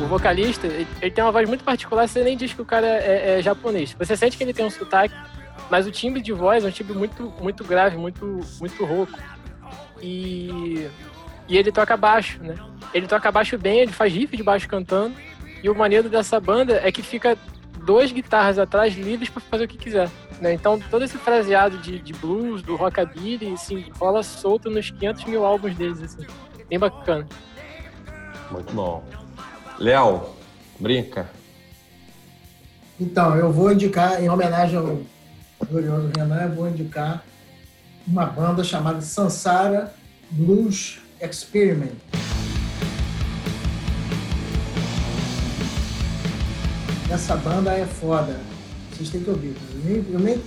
O 0.03 0.07
vocalista, 0.07 0.67
ele, 0.67 1.11
tem 1.11 1.23
uma 1.23 1.33
voz 1.33 1.49
muito 1.49 1.63
particular, 1.63 2.09
você 2.09 2.25
nem 2.25 2.37
diz 2.37 2.53
que 2.53 2.61
o 2.61 2.65
cara 2.65 2.87
é, 2.87 3.39
é 3.39 3.43
japonês. 3.43 3.95
Você 3.99 4.17
sente 4.17 4.37
que 4.37 4.43
ele 4.43 4.53
tem 4.53 4.65
um 4.65 4.71
sotaque, 4.71 5.15
mas 5.73 5.87
o 5.87 5.91
timbre 5.91 6.21
de 6.21 6.35
voz 6.35 6.67
é 6.67 6.69
um 6.69 6.71
timbre 6.71 6.93
muito, 6.93 7.33
muito 7.41 7.65
grave, 7.65 7.97
muito, 7.97 8.41
muito 8.61 8.85
rouco. 8.85 9.19
E, 10.03 10.87
e 11.49 11.57
ele 11.57 11.73
toca 11.73 11.97
baixo, 11.97 12.43
né? 12.43 12.57
Ele 12.93 13.07
toca 13.07 13.33
baixo 13.33 13.57
bem, 13.57 13.79
ele 13.79 13.91
faz 13.91 14.13
riff 14.13 14.37
de 14.37 14.43
baixo 14.43 14.69
cantando. 14.69 15.15
E 15.63 15.71
o 15.71 15.75
maneiro 15.75 16.11
dessa 16.11 16.39
banda 16.39 16.79
é 16.85 16.93
que 16.93 17.03
fica 17.03 17.39
duas 17.87 18.13
guitarras 18.13 18.59
atrás 18.59 18.95
livres 18.95 19.31
para 19.31 19.41
fazer 19.41 19.65
o 19.65 19.69
que 19.69 19.79
quiser. 19.79 20.11
Né? 20.43 20.53
Então 20.53 20.79
todo 20.79 21.07
esse 21.07 21.17
fraseado 21.17 21.79
de, 21.79 21.99
de 22.01 22.13
blues, 22.13 22.61
do 22.61 22.77
rockabilly, 22.77 23.55
assim, 23.55 23.87
rola 23.99 24.23
solto 24.23 24.69
nos 24.69 24.91
500 24.91 25.25
mil 25.25 25.43
álbuns 25.43 25.75
deles, 25.75 26.03
assim. 26.03 26.27
Bem 26.69 26.79
bacana. 26.79 27.27
Muito 28.51 28.75
bom. 28.75 29.03
Léo, 29.79 30.23
brinca. 30.79 31.31
Então, 33.01 33.35
eu 33.37 33.51
vou 33.51 33.73
indicar, 33.73 34.23
em 34.23 34.29
homenagem 34.29 34.77
ao 34.77 35.01
glorioso 35.67 36.11
Renan, 36.17 36.43
eu 36.43 36.55
vou 36.55 36.69
indicar 36.69 37.25
uma 38.07 38.27
banda 38.27 38.65
chamada 38.65 39.01
Sansara 39.01 39.93
Blues 40.31 40.99
Experiment. 41.21 41.93
Essa 47.11 47.37
banda 47.37 47.73
é 47.73 47.85
foda. 47.85 48.41
Vocês 48.91 49.11
têm 49.11 49.23
que 49.23 49.31
ouvir. 49.31 49.55
Eu 49.75 49.81
nem, 49.85 50.13
eu 50.13 50.19
nem, 50.19 50.43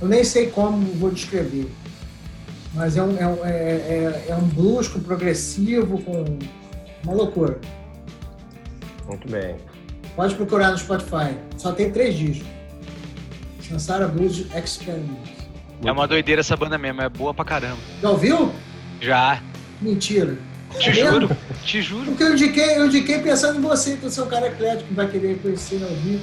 eu 0.00 0.08
nem 0.08 0.24
sei 0.24 0.50
como 0.50 0.84
vou 0.98 1.10
descrever. 1.10 1.70
Mas 2.74 2.96
é 2.96 3.02
um, 3.02 3.16
é, 3.18 3.26
um, 3.26 3.44
é, 3.44 3.50
é, 3.50 4.26
é 4.28 4.36
um 4.36 4.46
blues 4.48 4.88
com 4.88 5.00
progressivo, 5.00 6.02
com 6.02 6.38
uma 7.02 7.14
loucura. 7.14 7.58
Muito 9.06 9.28
bem. 9.28 9.56
Pode 10.14 10.34
procurar 10.34 10.70
no 10.70 10.78
Spotify. 10.78 11.36
Só 11.56 11.72
tem 11.72 11.90
três 11.90 12.14
discos. 12.14 12.61
Sansara 13.72 14.06
Blues 14.06 14.44
Experiment. 14.54 15.16
É 15.82 15.90
uma 15.90 16.06
doideira 16.06 16.40
essa 16.40 16.54
banda 16.56 16.76
mesmo, 16.76 17.00
é 17.00 17.08
boa 17.08 17.32
pra 17.32 17.44
caramba. 17.44 17.78
Já 18.02 18.10
ouviu? 18.10 18.52
Já. 19.00 19.40
Mentira. 19.80 20.36
Te 20.78 20.90
é 20.90 20.92
juro, 20.92 21.28
mesmo? 21.28 21.36
te 21.64 21.82
juro. 21.82 22.04
Porque 22.06 22.22
eu 22.22 22.32
indiquei, 22.32 22.76
eu 22.76 22.86
indiquei 22.86 23.18
pensando 23.18 23.58
em 23.58 23.62
você, 23.62 23.96
que 23.96 24.02
você 24.02 24.20
é 24.20 24.22
um 24.22 24.28
cara 24.28 24.46
eclético 24.46 24.88
que 24.88 24.94
vai 24.94 25.08
querer 25.08 25.38
conhecer 25.38 25.82
ao 25.82 25.88
vivo. 25.88 26.22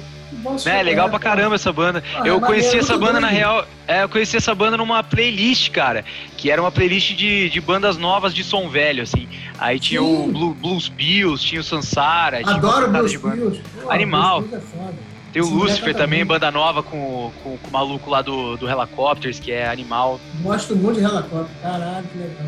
É, 0.64 0.80
legal 0.82 1.10
pra 1.10 1.18
caramba 1.18 1.56
essa 1.56 1.72
banda. 1.72 2.04
Ah, 2.14 2.22
eu 2.24 2.36
é 2.36 2.40
conheci 2.40 2.78
essa 2.78 2.96
banda, 2.96 3.12
doido. 3.14 3.22
na 3.22 3.28
real. 3.28 3.66
É, 3.86 4.04
eu 4.04 4.08
conheci 4.08 4.36
essa 4.36 4.54
banda 4.54 4.76
numa 4.76 5.02
playlist, 5.02 5.70
cara. 5.70 6.04
Que 6.36 6.52
era 6.52 6.62
uma 6.62 6.70
playlist 6.70 7.14
de, 7.16 7.50
de 7.50 7.60
bandas 7.60 7.96
novas 7.96 8.32
de 8.32 8.44
som 8.44 8.68
velho, 8.68 9.02
assim. 9.02 9.28
Aí 9.58 9.80
tinha 9.80 10.00
Sim. 10.00 10.06
o 10.06 10.32
Blue, 10.32 10.54
Blues 10.54 10.88
Bills, 10.88 11.44
tinha 11.44 11.60
o 11.60 11.64
Sansara. 11.64 12.40
Adoro 12.44 12.90
Blues 12.90 13.16
Bills. 13.16 13.60
Animal. 13.88 14.42
Blues 14.42 14.54
é 14.54 15.09
tem 15.32 15.42
o 15.42 15.46
Sim, 15.46 15.54
Lucifer 15.54 15.94
também, 15.94 16.24
banda 16.24 16.50
nova 16.50 16.82
com, 16.82 17.30
com, 17.42 17.56
com, 17.56 17.68
o 17.68 17.72
maluco 17.72 18.10
lá 18.10 18.20
do, 18.20 18.56
do 18.56 18.68
Helicopters, 18.68 19.38
que 19.38 19.52
é 19.52 19.68
animal. 19.68 20.20
Gosto 20.42 20.74
muito 20.74 20.98
de 20.98 21.04
Helicopter, 21.04 21.56
caralho, 21.62 22.06
que 22.08 22.18
legal. 22.18 22.46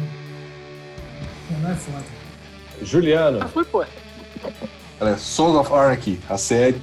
Não 1.61 1.71
é 1.71 1.75
foda. 1.75 2.05
Juliano. 2.83 3.39
Ah, 3.41 3.49
foi, 3.49 3.65
pô. 3.65 3.85
Olha, 5.01 5.17
Sons 5.17 5.57
of 5.57 5.73
Anarchy, 5.73 6.19
a 6.29 6.37
série. 6.37 6.81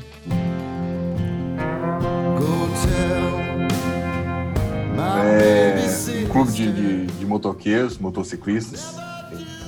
É 5.22 6.26
um 6.26 6.30
clube 6.30 6.52
de, 6.52 6.72
de, 6.72 7.06
de 7.08 7.26
motoqueiros, 7.26 7.98
motociclistas. 7.98 8.96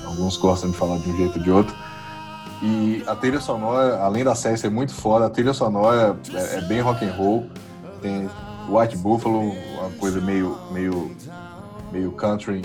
Alguns 0.04 0.36
gostam 0.36 0.70
de 0.70 0.76
falar 0.76 0.98
de 0.98 1.10
um 1.10 1.16
jeito 1.16 1.38
ou 1.38 1.44
de 1.44 1.50
outro 1.50 1.74
e 2.62 3.02
a 3.08 3.16
trilha 3.16 3.40
sonora, 3.40 3.98
além 3.98 4.22
da 4.22 4.36
série 4.36 4.56
ser 4.56 4.70
muito 4.70 4.94
foda, 4.94 5.26
a 5.26 5.30
trilha 5.30 5.52
sonora 5.52 6.16
é, 6.32 6.58
é 6.58 6.60
bem 6.60 6.80
rock 6.80 7.04
and 7.04 7.12
roll. 7.12 7.46
Tem 8.00 8.30
White 8.68 8.96
Buffalo, 8.98 9.40
uma 9.40 9.90
coisa 9.98 10.20
meio, 10.20 10.56
meio, 10.70 11.10
meio 11.90 12.12
country 12.12 12.62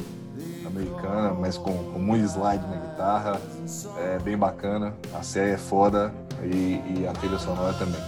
americana, 0.66 1.34
mas 1.34 1.58
com, 1.58 1.72
com 1.72 2.00
muito 2.00 2.26
slide 2.26 2.64
na 2.68 2.76
guitarra. 2.76 3.42
É 3.98 4.20
bem 4.20 4.38
bacana. 4.38 4.94
A 5.16 5.24
série 5.24 5.52
é 5.52 5.58
foda 5.58 6.14
e, 6.44 6.80
e 6.96 7.08
a 7.08 7.14
trilha 7.14 7.40
sonora 7.40 7.74
também. 7.74 8.02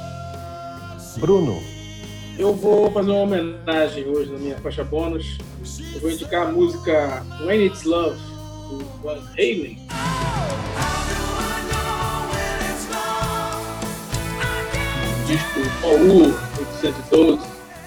Bruno. 1.18 1.60
Eu 2.38 2.53
vou 2.53 2.90
fazer 2.91 3.10
uma 3.10 3.22
homenagem 3.22 4.06
hoje 4.07 4.32
na 4.32 4.38
minha 4.38 4.57
faixa 4.60 4.84
bônus. 4.84 5.40
Eu 5.94 5.99
vou 5.99 6.11
indicar 6.11 6.48
a 6.48 6.52
música 6.52 7.26
When 7.41 7.66
It's 7.66 7.84
Love, 7.84 8.18
do 8.70 8.86
Van 9.02 9.20
Halen. 9.38 9.78
Disco 15.30 15.60
OU 15.84 16.34
812, 16.57 17.39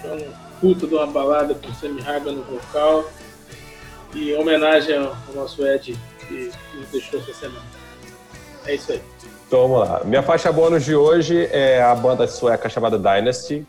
é 0.04 0.08
um 0.12 0.32
puta 0.60 0.86
de 0.86 0.94
uma 0.94 1.08
balada 1.08 1.54
com 1.54 1.74
Sammy 1.74 2.00
Haga 2.00 2.30
no 2.30 2.44
vocal 2.44 3.10
e 4.14 4.30
em 4.30 4.36
homenagem 4.40 4.96
ao 4.96 5.16
nosso 5.34 5.66
Ed 5.66 5.98
que 6.20 6.52
nos 6.76 6.88
deixou 6.92 7.18
essa 7.18 7.34
semana. 7.34 7.64
É 8.64 8.76
isso 8.76 8.92
aí. 8.92 9.02
Então 9.48 9.68
vamos 9.68 9.88
lá. 9.88 10.02
Minha 10.04 10.22
faixa 10.22 10.52
bônus 10.52 10.84
de 10.84 10.94
hoje 10.94 11.48
é 11.50 11.82
a 11.82 11.92
banda 11.96 12.28
sueca 12.28 12.68
chamada 12.68 12.96
Dynasty. 12.96 13.66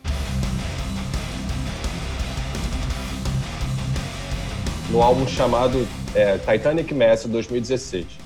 No 4.91 5.01
álbum 5.01 5.27
chamado 5.27 5.87
é, 6.13 6.37
Titanic 6.37 6.93
Mass 6.93 7.25
2016 7.25 8.22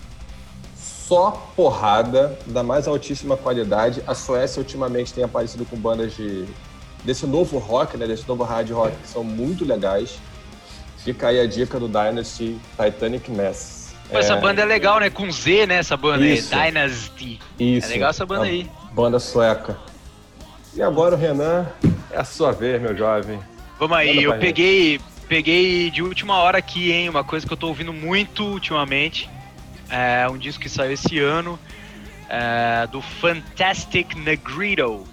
só 1.08 1.32
porrada 1.56 2.38
da 2.46 2.62
mais 2.62 2.88
altíssima 2.88 3.38
qualidade. 3.38 4.04
A 4.06 4.14
Suécia 4.14 4.60
ultimamente 4.60 5.14
tem 5.14 5.24
aparecido 5.24 5.66
com 5.66 5.78
bandas 5.78 6.14
de 6.16 6.46
desse 7.04 7.26
novo 7.26 7.58
rock, 7.58 7.96
né, 7.96 8.06
desse 8.06 8.28
novo 8.28 8.44
hard 8.44 8.70
rock 8.72 8.96
que 8.98 9.08
são 9.08 9.24
muito 9.24 9.64
legais. 9.64 10.20
Fica 10.98 11.30
aí 11.30 11.40
a 11.40 11.48
dica 11.48 11.80
do 11.80 11.88
Dynasty 11.88 12.58
Titanic 12.72 13.32
Mass. 13.32 13.94
Pô, 14.10 14.18
é... 14.18 14.20
Essa 14.20 14.36
banda 14.36 14.62
é 14.62 14.66
legal, 14.66 15.00
né? 15.00 15.10
Com 15.10 15.32
Z, 15.32 15.68
né? 15.68 15.76
Essa 15.76 15.96
banda 15.96 16.26
Isso. 16.26 16.54
aí, 16.54 16.72
Dynasty. 16.72 17.40
Isso. 17.58 17.88
É 17.88 17.90
legal 17.92 18.10
essa 18.10 18.26
banda 18.26 18.44
aí. 18.44 18.70
Banda 18.92 19.20
sueca. 19.20 19.78
E 20.74 20.82
agora, 20.82 21.16
o 21.16 21.18
Renan, 21.18 21.66
é 22.12 22.18
a 22.18 22.26
sua 22.26 22.52
vez, 22.52 22.82
meu 22.82 22.96
jovem. 22.96 23.40
Vamos 23.80 23.96
aí, 23.96 24.24
eu 24.24 24.38
peguei, 24.38 25.00
peguei 25.30 25.90
de 25.90 26.02
última 26.02 26.36
hora 26.36 26.58
aqui, 26.58 26.92
hein? 26.92 27.10
Uma 27.10 27.24
coisa 27.24 27.48
que 27.48 27.54
eu 27.54 27.58
tô 27.58 27.68
ouvindo 27.68 27.94
muito 27.94 28.44
ultimamente. 28.44 29.30
É 29.90 30.28
um 30.30 30.38
disco 30.38 30.62
que 30.62 30.70
saiu 30.70 30.92
esse 30.92 31.20
ano 31.20 31.60
é, 32.30 32.88
do 32.88 33.02
Fantastic 33.02 34.16
Negrito. 34.16 35.06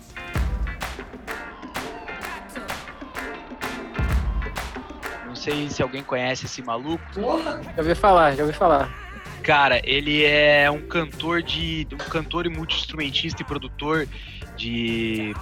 Não 5.26 5.36
sei 5.36 5.68
se 5.68 5.82
alguém 5.82 6.02
conhece 6.02 6.46
esse 6.46 6.62
maluco. 6.62 7.04
Porra! 7.14 7.60
Já 7.62 7.82
ouvi 7.82 7.94
falar, 7.94 8.34
já 8.34 8.42
ouvi 8.42 8.54
falar. 8.54 9.04
Cara, 9.42 9.80
ele 9.84 10.24
é 10.24 10.70
um 10.70 10.80
cantor 10.80 11.42
de. 11.42 11.86
um 11.92 11.98
cantor 11.98 12.46
e 12.46 12.48
multi-instrumentista 12.48 13.42
e 13.42 13.44
produtor 13.44 14.08
de 14.56 15.34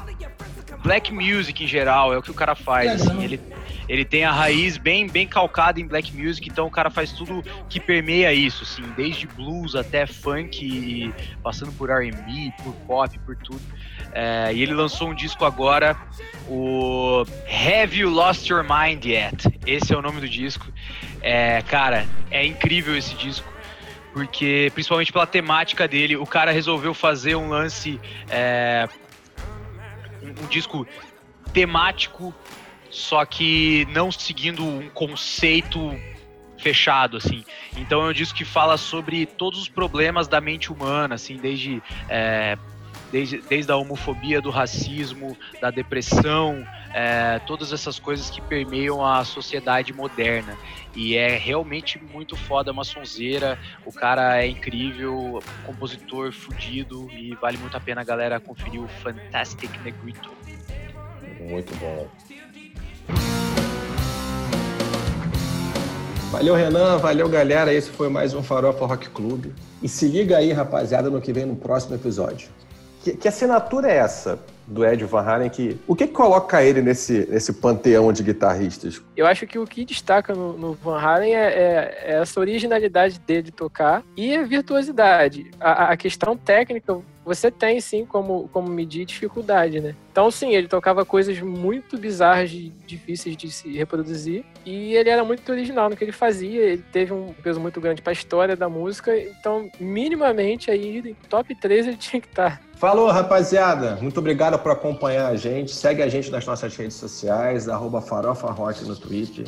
black 0.83 1.13
music 1.13 1.63
em 1.63 1.67
geral, 1.67 2.13
é 2.13 2.19
o 2.19 2.23
que 2.23 2.31
o 2.31 2.35
cara 2.35 2.55
faz, 2.55 2.91
assim. 3.03 3.23
Ele, 3.23 3.41
ele 3.89 4.05
tem 4.05 4.25
a 4.25 4.33
raiz 4.33 4.77
bem, 4.77 5.07
bem 5.07 5.27
calcada 5.27 5.81
em 5.81 5.87
black 5.87 6.17
music, 6.17 6.49
então 6.49 6.67
o 6.67 6.71
cara 6.71 6.91
faz 6.91 7.13
tudo 7.13 7.43
que 7.69 7.79
permeia 7.79 8.33
isso, 8.33 8.65
assim, 8.65 8.83
desde 8.97 9.27
blues 9.27 9.75
até 9.75 10.07
funk, 10.07 11.13
passando 11.43 11.73
por 11.73 11.91
R&B, 11.91 12.53
por 12.63 12.75
pop, 12.87 13.19
por 13.21 13.37
tudo. 13.37 13.63
É, 14.13 14.53
e 14.53 14.63
ele 14.63 14.75
lançou 14.75 15.09
um 15.09 15.15
disco 15.15 15.45
agora, 15.45 15.97
o 16.49 17.25
Have 17.49 17.97
You 17.97 18.11
Lost 18.11 18.49
Your 18.49 18.65
Mind 18.65 19.05
Yet? 19.05 19.61
Esse 19.67 19.95
é 19.95 19.97
o 19.97 20.03
nome 20.03 20.21
do 20.21 20.29
disco. 20.29 20.67
É, 21.21 21.63
cara, 21.63 22.07
é 22.31 22.45
incrível 22.45 22.97
esse 22.97 23.15
disco 23.15 23.52
porque 24.13 24.71
principalmente 24.75 25.13
pela 25.13 25.27
temática 25.27 25.89
dele, 25.89 26.17
o 26.17 26.27
cara 26.27 26.53
resolveu 26.53 26.93
fazer 26.93 27.35
um 27.35 27.49
lance, 27.49 28.01
é, 28.29 28.89
um, 30.23 30.47
disco 30.47 30.87
temático, 31.53 32.35
só 32.91 33.25
que 33.25 33.87
não 33.91 34.13
seguindo 34.13 34.65
um 34.65 34.89
conceito 34.91 35.99
fechado, 36.59 37.17
assim. 37.17 37.45
Então 37.77 38.07
é 38.07 38.11
um 38.11 38.13
disco 38.13 38.37
que 38.37 38.45
fala 38.45 38.77
sobre 38.77 39.27
todos 39.27 39.61
os 39.61 39.69
problemas 39.69 40.29
da 40.29 40.41
mente 40.41 40.71
humana, 40.71 41.15
assim, 41.15 41.37
desde 41.37 41.83
é, 42.09 42.57
desde, 43.13 43.43
desde 43.43 43.71
a 43.71 43.77
homofobia, 43.77 44.41
do 44.41 44.51
racismo, 44.51 45.37
da 45.61 45.71
depressão, 45.71 46.67
é, 46.95 47.39
todas 47.47 47.73
essas 47.73 47.99
coisas 47.99 48.31
que 48.31 48.41
permeiam 48.41 49.05
a 49.05 49.23
sociedade 49.25 49.93
moderna. 49.93 50.57
E 50.97 51.15
é 51.17 51.37
realmente 51.37 52.03
muito 52.03 52.35
foda, 52.35 52.71
é 52.71 52.73
uma 52.73 52.85
sonzeira. 52.85 53.59
O 53.85 53.93
cara 53.93 54.43
é 54.43 54.49
incrível, 54.49 55.41
compositor 55.65 56.33
fudido 56.33 57.09
e 57.13 57.35
vale 57.35 57.59
muito 57.59 57.77
a 57.77 57.81
pena 57.81 58.01
a 58.01 58.05
galera 58.05 58.41
conferir 58.41 58.81
o 58.83 58.89
Fantastic 58.89 59.71
Negrito. 59.85 60.33
Muito 61.39 61.75
bom. 61.77 62.09
Valeu, 66.31 66.55
Renan. 66.55 66.97
Valeu, 66.97 67.29
galera. 67.29 67.75
Esse 67.75 67.91
foi 67.91 68.09
mais 68.09 68.33
um 68.33 68.43
Farofa 68.43 68.87
Rock 68.87 69.11
Club. 69.11 69.53
E 69.83 69.89
se 69.89 70.09
liga 70.09 70.39
aí, 70.39 70.51
rapaziada, 70.51 71.11
no 71.11 71.21
que 71.21 71.31
vem 71.31 71.45
no 71.45 71.55
próximo 71.55 71.95
episódio. 71.95 72.49
Que, 73.03 73.17
que 73.17 73.29
assinatura 73.29 73.91
é 73.91 73.97
essa 73.97 74.39
do 74.67 74.87
Ed 74.87 75.05
Van 75.05 75.23
Halen? 75.23 75.51
Que, 75.51 75.79
o 75.87 75.95
que, 75.95 76.07
coloca 76.07 76.63
ele 76.63 76.81
nesse, 76.81 77.27
nesse 77.29 77.53
panteão 77.53 78.13
de 78.13 78.23
guitarristas? 78.23 79.03
Eu 79.17 79.27
acho 79.27 79.47
que 79.47 79.59
o 79.59 79.67
que 79.67 79.85
destaca 79.85 80.35
no, 80.35 80.57
no 80.57 80.75
Van 80.75 80.99
Halen 80.99 81.35
é, 81.35 81.39
é, 81.39 82.05
é, 82.05 82.21
essa 82.21 82.39
originalidade 82.39 83.19
dele 83.19 83.43
de 83.43 83.51
tocar 83.51 84.03
e 84.17 84.37
a 84.37 84.45
virtuosidade. 84.45 85.51
A, 85.61 85.93
a 85.93 85.97
questão 85.97 86.37
técnica 86.37 87.01
você 87.25 87.51
tem 87.51 87.81
sim 87.81 88.05
como, 88.05 88.49
como 88.53 88.69
medir 88.69 89.05
dificuldade, 89.05 89.81
né? 89.81 89.95
Então, 90.11 90.31
sim, 90.31 90.55
ele 90.55 90.69
tocava 90.69 91.05
coisas 91.05 91.41
muito 91.41 91.97
bizarras, 91.97 92.51
difíceis 92.51 93.37
de 93.37 93.51
se 93.51 93.73
reproduzir, 93.77 94.45
e 94.67 94.95
ele 94.95 95.09
era 95.09 95.25
muito 95.25 95.51
original 95.51 95.89
no 95.89 95.97
que 95.97 96.05
ele 96.05 96.13
fazia. 96.13 96.61
Ele 96.61 96.85
teve 96.93 97.13
um 97.13 97.33
peso 97.43 97.61
muito 97.61 97.81
grande 97.81 98.03
para 98.03 98.11
a 98.11 98.13
história 98.13 98.57
da 98.57 98.69
música, 98.69 99.17
então, 99.17 99.71
minimamente, 99.79 100.71
aí, 100.71 101.17
top 101.29 101.55
3 101.55 101.87
ele 101.87 101.97
tinha 101.97 102.21
que 102.21 102.29
estar. 102.29 102.59
Tá. 102.59 102.73
Falou, 102.77 103.09
rapaziada. 103.11 103.97
Muito 104.03 104.19
obrigado 104.19 104.59
por 104.59 104.73
acompanhar 104.73 105.29
a 105.29 105.37
gente. 105.37 105.71
Segue 105.71 106.03
a 106.03 106.09
gente 106.09 106.31
nas 106.31 106.45
nossas 106.45 106.75
redes 106.75 106.97
sociais, 106.97 107.69
arroba 107.69 108.01
Farofa 108.01 108.51
Rock 108.51 108.85
no 108.85 108.97
Twitter, 108.97 109.47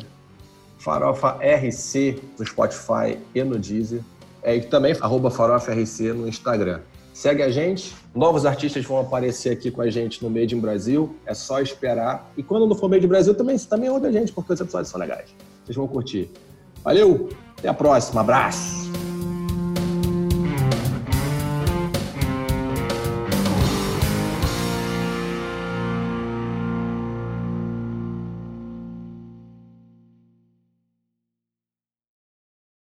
Farofa 0.77 1.37
RC 1.41 2.21
no 2.39 2.45
Spotify 2.45 3.19
e 3.33 3.43
no 3.43 3.59
Deezer. 3.59 4.01
É, 4.41 4.55
e 4.55 4.61
também 4.61 4.95
arroba 5.01 5.29
Farofa 5.29 5.73
RC 5.73 6.13
no 6.13 6.27
Instagram. 6.27 6.79
Segue 7.15 7.41
a 7.41 7.49
gente. 7.49 7.95
Novos 8.13 8.45
artistas 8.45 8.83
vão 8.83 8.99
aparecer 8.99 9.49
aqui 9.49 9.71
com 9.71 9.81
a 9.81 9.89
gente 9.89 10.21
no 10.21 10.29
Made 10.29 10.53
in 10.53 10.59
Brasil. 10.59 11.15
É 11.25 11.33
só 11.33 11.61
esperar. 11.61 12.29
E 12.35 12.43
quando 12.43 12.67
não 12.67 12.75
for 12.75 12.89
Made 12.89 13.05
in 13.05 13.07
Brasil, 13.07 13.33
também, 13.33 13.57
também 13.57 13.89
ouve 13.89 14.07
a 14.07 14.11
gente, 14.11 14.33
porque 14.33 14.51
os 14.51 14.59
episódios 14.59 14.89
são 14.89 14.99
legais. 14.99 15.33
Vocês 15.63 15.77
vão 15.77 15.87
curtir. 15.87 16.29
Valeu, 16.83 17.29
até 17.57 17.69
a 17.69 17.73
próxima. 17.73 18.19
Abraço. 18.19 18.91